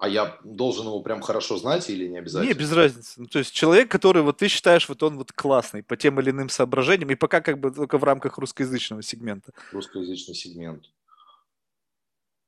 А 0.00 0.08
я 0.08 0.38
должен 0.44 0.86
его 0.86 1.02
прям 1.02 1.20
хорошо 1.22 1.56
знать 1.56 1.90
или 1.90 2.06
не 2.06 2.18
обязательно? 2.18 2.52
Не, 2.52 2.58
без 2.58 2.72
разницы. 2.72 3.20
Ну, 3.20 3.26
то 3.26 3.40
есть 3.40 3.52
человек, 3.52 3.90
который 3.90 4.22
вот 4.22 4.36
ты 4.36 4.46
считаешь, 4.46 4.88
вот 4.88 5.02
он 5.02 5.18
вот 5.18 5.32
классный 5.32 5.82
по 5.82 5.96
тем 5.96 6.20
или 6.20 6.30
иным 6.30 6.48
соображениям, 6.48 7.10
и 7.10 7.16
пока 7.16 7.40
как 7.40 7.58
бы 7.58 7.72
только 7.72 7.98
в 7.98 8.04
рамках 8.04 8.38
русскоязычного 8.38 9.02
сегмента. 9.02 9.52
Русскоязычный 9.72 10.36
сегмент. 10.36 10.84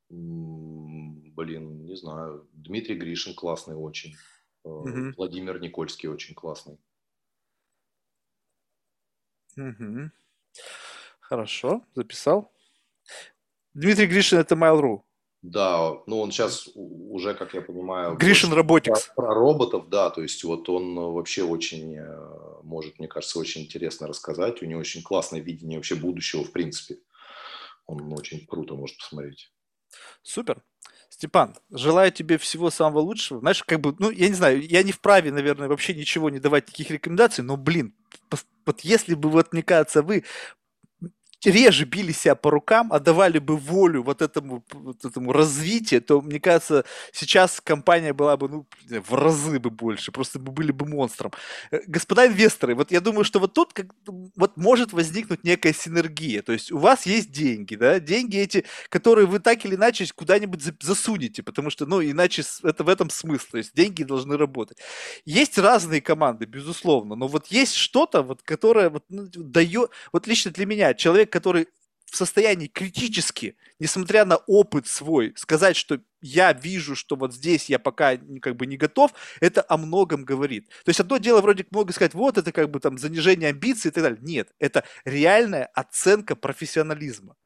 Блин, 0.09 1.85
не 1.85 1.97
знаю. 1.97 2.49
Дмитрий 2.53 2.95
Гришин 2.95 3.35
классный 3.35 3.75
очень. 3.75 4.15
Угу. 4.63 5.15
Владимир 5.17 5.61
Никольский 5.61 6.09
очень 6.09 6.35
классный. 6.35 6.79
Угу. 9.57 10.11
Хорошо, 11.21 11.85
записал. 11.95 12.53
Дмитрий 13.75 14.07
Гришин 14.07 14.39
это 14.39 14.55
Mail.ru. 14.55 15.03
Да, 15.43 15.95
ну 16.07 16.21
он 16.21 16.33
сейчас 16.33 16.69
уже, 16.75 17.35
как 17.35 17.55
я 17.55 17.63
понимаю... 17.63 18.17
Гришин 18.17 18.53
Роботикс. 18.53 19.11
Про, 19.15 19.27
про 19.27 19.35
роботов, 19.35 19.89
да, 19.89 20.11
то 20.11 20.23
есть 20.23 20.45
вот 20.45 20.69
он 20.69 20.95
вообще 20.95 21.43
очень 21.43 21.97
э, 21.97 22.51
может, 22.71 22.99
мне 22.99 23.09
кажется, 23.09 23.39
очень 23.39 23.63
интересно 23.63 24.07
рассказать. 24.07 24.63
У 24.63 24.67
него 24.67 24.81
очень 24.81 25.03
классное 25.03 25.41
видение 25.41 25.79
вообще 25.79 25.97
будущего, 25.97 26.45
в 26.45 26.53
принципе. 26.53 26.99
Он 27.87 28.13
очень 28.13 28.47
круто 28.47 28.75
может 28.75 28.99
посмотреть. 28.99 29.53
Супер. 30.23 30.63
Степан, 31.09 31.57
желаю 31.71 32.13
тебе 32.13 32.39
всего 32.39 32.71
самого 32.71 33.01
лучшего. 33.01 33.41
Знаешь, 33.41 33.65
как 33.65 33.81
бы, 33.81 33.95
ну, 33.99 34.11
я 34.11 34.29
не 34.29 34.35
знаю, 34.35 34.65
я 34.65 34.83
не 34.83 34.93
вправе, 34.93 35.33
наверное, 35.33 35.69
вообще 35.69 35.93
ничего 35.93 36.31
не 36.31 36.39
давать, 36.39 36.67
таких 36.67 36.91
рекомендаций, 36.91 37.43
но, 37.43 37.57
блин, 37.57 37.95
вот 38.65 38.81
если 38.83 39.15
бы, 39.15 39.29
вот, 39.29 39.53
мне 39.53 39.63
кажется, 39.63 40.03
вы 40.03 40.25
реже 41.45 41.85
били 41.85 42.13
себя 42.13 42.35
по 42.35 42.51
рукам, 42.51 42.93
отдавали 42.93 43.39
бы 43.39 43.57
волю 43.57 44.03
вот 44.03 44.23
этому, 44.23 44.65
вот 44.73 45.05
этому 45.05 45.33
развитию, 45.33 46.03
то, 46.03 46.21
мне 46.21 46.41
кажется, 46.41 46.85
сейчас 47.13 47.61
компания 47.61 48.13
была 48.13 48.37
бы 48.37 48.49
ну, 48.49 48.67
в 48.89 49.15
разы 49.15 49.59
бы 49.59 49.71
больше, 49.71 50.13
просто 50.13 50.39
бы 50.39 50.53
были 50.53 50.73
бы 50.73 50.87
монстром. 50.87 51.33
Э, 51.71 51.81
господа 51.87 52.27
инвесторы, 52.27 52.75
вот 52.75 52.91
я 52.91 53.01
думаю, 53.01 53.25
что 53.25 53.39
вот 53.41 53.55
тут 53.55 53.73
как, 53.73 53.87
вот 54.37 54.57
может 54.57 54.93
возникнуть 54.93 55.45
некая 55.45 55.73
синергия. 55.73 56.43
То 56.43 56.53
есть 56.53 56.73
у 56.73 56.79
вас 56.79 57.07
есть 57.07 57.31
деньги, 57.31 57.77
да, 57.77 58.01
деньги 58.01 58.37
эти, 58.37 58.65
которые 58.89 59.27
вы 59.27 59.39
так 59.39 59.65
или 59.65 59.75
иначе 59.75 60.07
куда-нибудь 60.15 60.63
засунете, 60.81 61.43
потому 61.43 61.71
что, 61.71 61.87
ну, 61.87 62.03
иначе 62.03 62.43
это 62.63 62.85
в 62.85 62.89
этом 62.89 63.11
смысл. 63.11 63.47
То 63.53 63.59
есть 63.59 63.75
деньги 63.75 64.03
должны 64.03 64.37
работать. 64.37 64.79
Есть 65.25 65.59
разные 65.59 66.01
команды, 66.01 66.45
безусловно, 66.45 67.15
но 67.15 67.29
вот 67.29 67.47
есть 67.47 67.75
что-то, 67.75 68.23
вот, 68.23 68.43
которое 68.43 68.91
вот, 68.91 69.05
ну, 69.09 69.27
дает, 69.35 69.91
вот 70.13 70.27
лично 70.27 70.51
для 70.51 70.67
меня, 70.67 70.95
человек, 70.95 71.30
который 71.31 71.69
в 72.11 72.17
состоянии 72.17 72.67
критически, 72.67 73.57
несмотря 73.79 74.25
на 74.25 74.37
опыт 74.37 74.87
свой, 74.89 75.33
сказать, 75.37 75.77
что 75.77 76.01
я 76.21 76.53
вижу, 76.53 76.97
что 76.97 77.15
вот 77.17 77.33
здесь 77.33 77.71
я 77.71 77.79
пока 77.79 78.19
как 78.43 78.57
бы 78.57 78.67
не 78.67 78.77
готов, 78.77 79.13
это 79.41 79.65
о 79.69 79.77
многом 79.77 80.25
говорит. 80.25 80.69
То 80.85 80.89
есть 80.89 81.01
одно 81.01 81.19
дело 81.19 81.41
вроде 81.41 81.65
много 81.71 81.93
сказать, 81.93 82.15
вот 82.15 82.37
это 82.37 82.51
как 82.53 82.71
бы 82.71 82.81
там 82.81 82.99
занижение 82.99 83.51
амбиций 83.51 83.91
и 83.91 83.93
так 83.93 84.03
далее. 84.03 84.19
Нет, 84.23 84.53
это 84.59 84.85
реальная 85.05 85.67
оценка 85.67 86.35
профессионализма. 86.35 87.37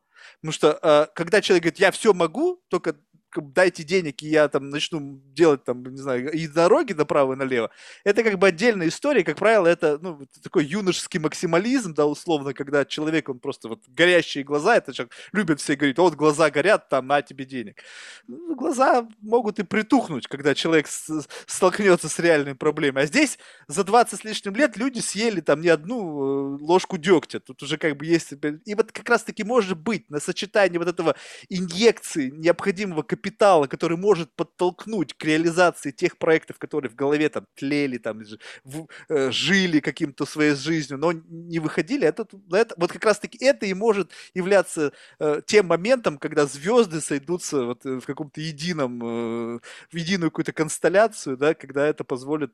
Потому 0.41 0.53
что 0.53 0.79
э, 0.83 1.07
когда 1.15 1.43
человек 1.43 1.65
говорит, 1.65 1.81
я 1.81 1.91
все 1.91 2.15
могу, 2.15 2.63
только 2.69 2.97
дайте 3.41 3.83
денег, 3.83 4.23
и 4.23 4.29
я 4.29 4.49
там 4.49 4.71
начну 4.71 5.21
делать 5.33 5.65
там, 5.65 5.83
не 5.85 5.99
знаю, 5.99 6.31
и 6.33 6.47
дороги 6.47 6.93
направо 6.93 7.35
и 7.35 7.37
налево. 7.37 7.71
Это 8.05 8.23
как 8.23 8.39
бы 8.39 8.49
отдельная 8.49 8.89
история, 8.89 9.25
как 9.25 9.37
правило, 9.37 9.67
это 9.67 9.99
ну, 10.01 10.21
такой 10.43 10.65
юношеский 10.65 11.21
максимализм, 11.21 11.95
да, 11.95 12.07
условно, 12.07 12.55
когда 12.55 12.85
человек, 12.85 13.29
он 13.29 13.39
просто 13.39 13.69
вот 13.69 13.81
горящие 13.89 14.45
глаза, 14.45 14.77
это 14.77 14.93
человек 14.93 15.13
любит 15.33 15.61
все 15.61 15.77
говорить, 15.77 15.99
вот 15.99 16.15
глаза 16.15 16.51
горят, 16.51 16.89
там, 16.89 17.07
на 17.07 17.23
тебе 17.23 17.45
денег. 17.45 17.83
Ну, 18.27 18.55
глаза 18.55 19.07
могут 19.21 19.59
и 19.59 19.63
притухнуть, 19.63 20.27
когда 20.27 20.55
человек 20.55 20.87
с, 20.89 21.27
столкнется 21.47 22.09
с 22.09 22.19
реальной 22.19 22.55
проблемой. 22.55 23.05
А 23.05 23.07
здесь 23.07 23.39
за 23.69 23.85
20 23.85 24.21
с 24.21 24.25
лишним 24.25 24.55
лет 24.55 24.77
люди 24.77 25.01
съели 25.01 25.41
там 25.41 25.61
не 25.61 25.69
одну 25.69 26.57
э, 26.57 26.59
ложку 26.61 26.99
дегтя, 26.99 27.41
тут 27.41 27.63
уже 27.63 27.79
как 27.79 27.97
бы 27.97 28.07
есть... 28.07 28.33
И 28.65 28.75
вот 28.75 28.93
как 28.93 29.09
раз-таки 29.09 29.45
может 29.45 29.79
быть 29.79 30.11
на 30.11 30.21
сочетании 30.21 30.79
вот 30.79 30.89
этого 30.89 31.17
инъекции 31.49 32.31
необходимого 32.31 33.03
капитала, 33.03 33.24
который 33.31 33.97
может 33.97 34.33
подтолкнуть 34.35 35.15
к 35.15 35.25
реализации 35.25 35.91
тех 35.91 36.19
проектов, 36.19 36.59
которые 36.59 36.91
в 36.91 36.95
голове 36.95 37.29
там 37.29 37.47
тлели, 37.55 37.99
там 37.99 38.21
в, 38.65 38.87
э, 39.09 39.31
жили 39.31 39.81
каким-то 39.81 40.27
своей 40.27 40.55
жизнью, 40.55 40.99
но 40.99 41.13
не 41.13 41.59
выходили, 41.59 42.07
это, 42.07 42.27
это 42.53 42.75
вот 42.77 42.93
как 42.93 43.05
раз-таки 43.05 43.39
это 43.45 43.67
и 43.67 43.75
может 43.75 44.11
являться 44.35 44.93
э, 45.19 45.41
тем 45.47 45.67
моментом, 45.67 46.19
когда 46.19 46.47
звезды 46.47 47.01
сойдутся 47.01 47.65
вот 47.65 47.87
э, 47.87 48.01
в 48.01 48.07
каком-то 48.07 48.41
едином, 48.41 49.01
э, 49.03 49.61
в 49.91 49.97
единую 49.97 50.31
какую-то 50.31 50.53
констелляцию, 50.53 51.37
да, 51.37 51.55
когда 51.55 51.87
это 51.87 52.05
позволит 52.05 52.53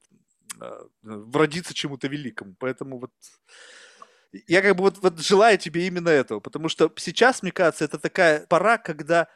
э, 0.61 0.85
вродиться 1.03 1.75
чему-то 1.75 2.09
великому. 2.09 2.55
Поэтому 2.59 2.99
вот 2.99 3.13
я 4.47 4.63
как 4.63 4.77
бы 4.77 4.85
вот, 4.85 4.99
вот 5.03 5.19
желаю 5.21 5.59
тебе 5.59 5.87
именно 5.87 6.09
этого, 6.09 6.41
потому 6.41 6.69
что 6.69 6.93
сейчас, 6.97 7.43
мне 7.43 7.53
кажется, 7.53 7.85
это 7.85 7.99
такая 7.99 8.47
пора, 8.47 8.79
когда 8.79 9.29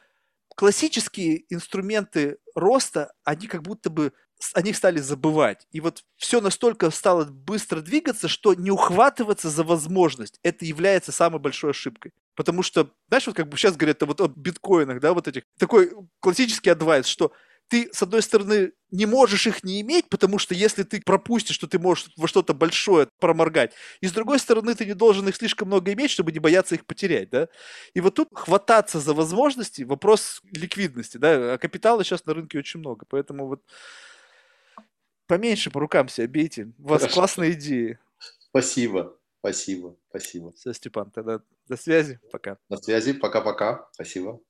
классические 0.54 1.44
инструменты 1.52 2.38
роста, 2.54 3.12
они 3.24 3.46
как 3.46 3.62
будто 3.62 3.90
бы 3.90 4.12
о 4.52 4.62
них 4.62 4.76
стали 4.76 4.98
забывать. 4.98 5.66
И 5.70 5.80
вот 5.80 6.04
все 6.16 6.40
настолько 6.40 6.90
стало 6.90 7.24
быстро 7.24 7.80
двигаться, 7.80 8.28
что 8.28 8.54
не 8.54 8.70
ухватываться 8.70 9.48
за 9.48 9.64
возможность, 9.64 10.38
это 10.42 10.64
является 10.64 11.12
самой 11.12 11.40
большой 11.40 11.70
ошибкой. 11.70 12.12
Потому 12.34 12.62
что, 12.62 12.90
знаешь, 13.08 13.26
вот 13.26 13.36
как 13.36 13.48
бы 13.48 13.56
сейчас 13.56 13.76
говорят 13.76 14.02
вот 14.02 14.20
о 14.20 14.28
биткоинах, 14.28 15.00
да, 15.00 15.14
вот 15.14 15.28
этих, 15.28 15.44
такой 15.58 15.92
классический 16.20 16.70
адвайс, 16.70 17.06
что 17.06 17.32
ты, 17.68 17.90
с 17.92 18.02
одной 18.02 18.22
стороны, 18.22 18.72
не 18.90 19.06
можешь 19.06 19.46
их 19.46 19.64
не 19.64 19.80
иметь, 19.80 20.08
потому 20.08 20.38
что 20.38 20.54
если 20.54 20.82
ты 20.82 21.00
пропустишь, 21.00 21.58
то 21.58 21.66
ты 21.66 21.78
можешь 21.78 22.10
во 22.16 22.28
что-то 22.28 22.54
большое 22.54 23.08
проморгать. 23.20 23.72
И 24.00 24.06
с 24.06 24.12
другой 24.12 24.38
стороны, 24.38 24.74
ты 24.74 24.84
не 24.84 24.94
должен 24.94 25.28
их 25.28 25.36
слишком 25.36 25.68
много 25.68 25.92
иметь, 25.92 26.10
чтобы 26.10 26.32
не 26.32 26.38
бояться 26.38 26.74
их 26.74 26.86
потерять, 26.86 27.30
да. 27.30 27.48
И 27.94 28.00
вот 28.00 28.14
тут 28.14 28.28
хвататься 28.32 29.00
за 29.00 29.14
возможности, 29.14 29.82
вопрос 29.82 30.40
ликвидности, 30.52 31.16
да, 31.16 31.54
а 31.54 31.58
капитала 31.58 32.04
сейчас 32.04 32.24
на 32.26 32.34
рынке 32.34 32.58
очень 32.58 32.80
много, 32.80 33.06
поэтому 33.08 33.46
вот 33.48 33.62
поменьше 35.26 35.70
по 35.70 35.80
рукам 35.80 36.08
себя 36.08 36.28
бейте. 36.28 36.72
У 36.78 36.88
вас 36.88 37.00
Хорошо. 37.00 37.14
классные 37.14 37.52
идеи. 37.52 37.98
Спасибо, 38.38 39.18
спасибо, 39.40 39.96
спасибо. 40.10 40.52
Все, 40.52 40.72
Степан, 40.72 41.10
тогда 41.10 41.40
до 41.66 41.76
связи, 41.76 42.20
пока. 42.30 42.58
До 42.68 42.76
связи, 42.76 43.14
пока-пока, 43.14 43.88
спасибо. 43.92 44.40